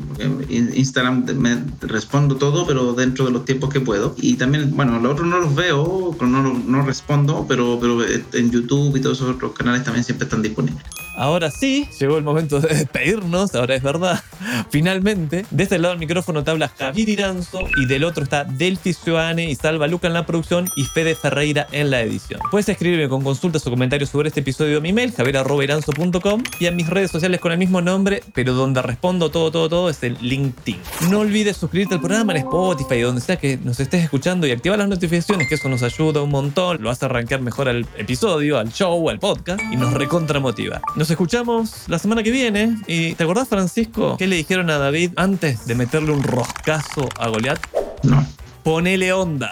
Instagram 0.48 1.26
me 1.36 1.62
respondo 1.80 2.36
todo, 2.36 2.66
pero 2.66 2.92
dentro 2.94 3.24
de 3.24 3.32
los 3.32 3.44
tiempos 3.44 3.70
que 3.70 3.80
puedo. 3.80 4.14
Y 4.18 4.34
también, 4.34 4.74
bueno, 4.76 4.98
los 5.01 5.12
otros 5.12 5.28
no 5.28 5.38
los 5.38 5.55
veo, 5.55 6.16
no, 6.20 6.42
no 6.55 6.82
respondo, 6.82 7.47
pero, 7.48 7.78
pero 7.80 8.01
en 8.05 8.51
YouTube 8.51 8.97
y 8.97 9.01
todos 9.01 9.18
esos 9.18 9.34
otros 9.34 9.52
canales 9.52 9.84
también 9.84 10.05
siempre 10.05 10.24
están 10.24 10.42
disponibles. 10.42 10.84
Ahora 11.20 11.51
sí, 11.51 11.86
llegó 12.01 12.16
el 12.16 12.24
momento 12.24 12.60
de 12.60 12.74
despedirnos, 12.74 13.55
ahora 13.55 13.74
es 13.74 13.82
verdad. 13.82 14.22
Finalmente, 14.70 15.44
de 15.51 15.62
este 15.62 15.78
lado 15.78 15.92
del 15.92 15.98
micrófono 15.98 16.42
te 16.42 16.51
habla 16.51 16.68
Javier 16.68 17.10
Iranzo 17.10 17.60
y 17.76 17.84
del 17.84 18.05
otro 18.05 18.24
está 18.24 18.44
Delphi 18.44 18.94
Cioane 18.94 19.51
y 19.51 19.55
Salva 19.55 19.86
Luca 19.86 20.06
en 20.06 20.14
la 20.14 20.24
producción 20.24 20.70
y 20.76 20.84
Fede 20.84 21.14
Ferreira 21.14 21.66
en 21.72 21.90
la 21.90 22.01
edición. 22.01 22.40
Puedes 22.51 22.70
escribirme 22.70 23.10
con 23.10 23.22
consultas 23.22 23.66
o 23.66 23.70
comentarios 23.70 24.09
sobre 24.09 24.28
este 24.28 24.40
episodio 24.40 24.78
a 24.78 24.80
mi 24.80 24.94
mail, 24.94 25.12
javier.iranzo.com 25.12 26.42
y 26.59 26.66
a 26.66 26.70
mis 26.70 26.88
redes 26.88 27.10
sociales 27.10 27.38
con 27.38 27.52
el 27.52 27.59
mismo 27.59 27.82
nombre, 27.82 28.22
pero 28.32 28.55
donde 28.55 28.80
respondo 28.80 29.30
todo, 29.30 29.51
todo, 29.51 29.68
todo 29.68 29.90
es 29.90 30.02
el 30.02 30.16
LinkedIn. 30.22 30.78
No 31.10 31.18
olvides 31.18 31.59
suscribirte 31.59 31.97
al 31.97 32.01
programa 32.01 32.32
en 32.32 32.38
Spotify 32.38 33.01
donde 33.01 33.20
sea 33.20 33.36
que 33.36 33.59
nos 33.59 33.78
estés 33.78 34.05
escuchando 34.05 34.47
y 34.47 34.52
activar 34.52 34.78
las 34.78 34.88
notificaciones, 34.88 35.48
que 35.48 35.56
eso 35.56 35.68
nos 35.68 35.82
ayuda 35.82 36.22
un 36.22 36.30
montón, 36.30 36.78
lo 36.80 36.88
hace 36.88 37.05
arrancar 37.05 37.42
mejor 37.42 37.68
al 37.68 37.86
episodio, 37.98 38.59
al 38.59 38.72
show, 38.72 39.10
al 39.10 39.18
podcast 39.18 39.60
y 39.70 39.76
nos 39.76 39.92
recontra 39.92 40.40
motiva. 40.40 40.80
Nos 41.11 41.15
escuchamos 41.16 41.89
la 41.89 41.99
semana 41.99 42.23
que 42.23 42.31
viene. 42.31 42.78
¿Y 42.87 43.15
te 43.15 43.24
acordás, 43.24 43.49
Francisco, 43.49 44.16
qué 44.16 44.28
le 44.28 44.37
dijeron 44.37 44.70
a 44.70 44.78
David 44.78 45.11
antes 45.16 45.66
de 45.66 45.74
meterle 45.74 46.12
un 46.12 46.23
roscazo 46.23 47.09
a 47.19 47.27
Goliat? 47.27 47.59
No. 48.05 48.24
Ponele 48.62 49.12
onda. 49.12 49.51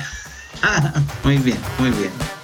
muy 1.25 1.39
bien, 1.39 1.59
muy 1.81 1.91
bien. 1.91 2.38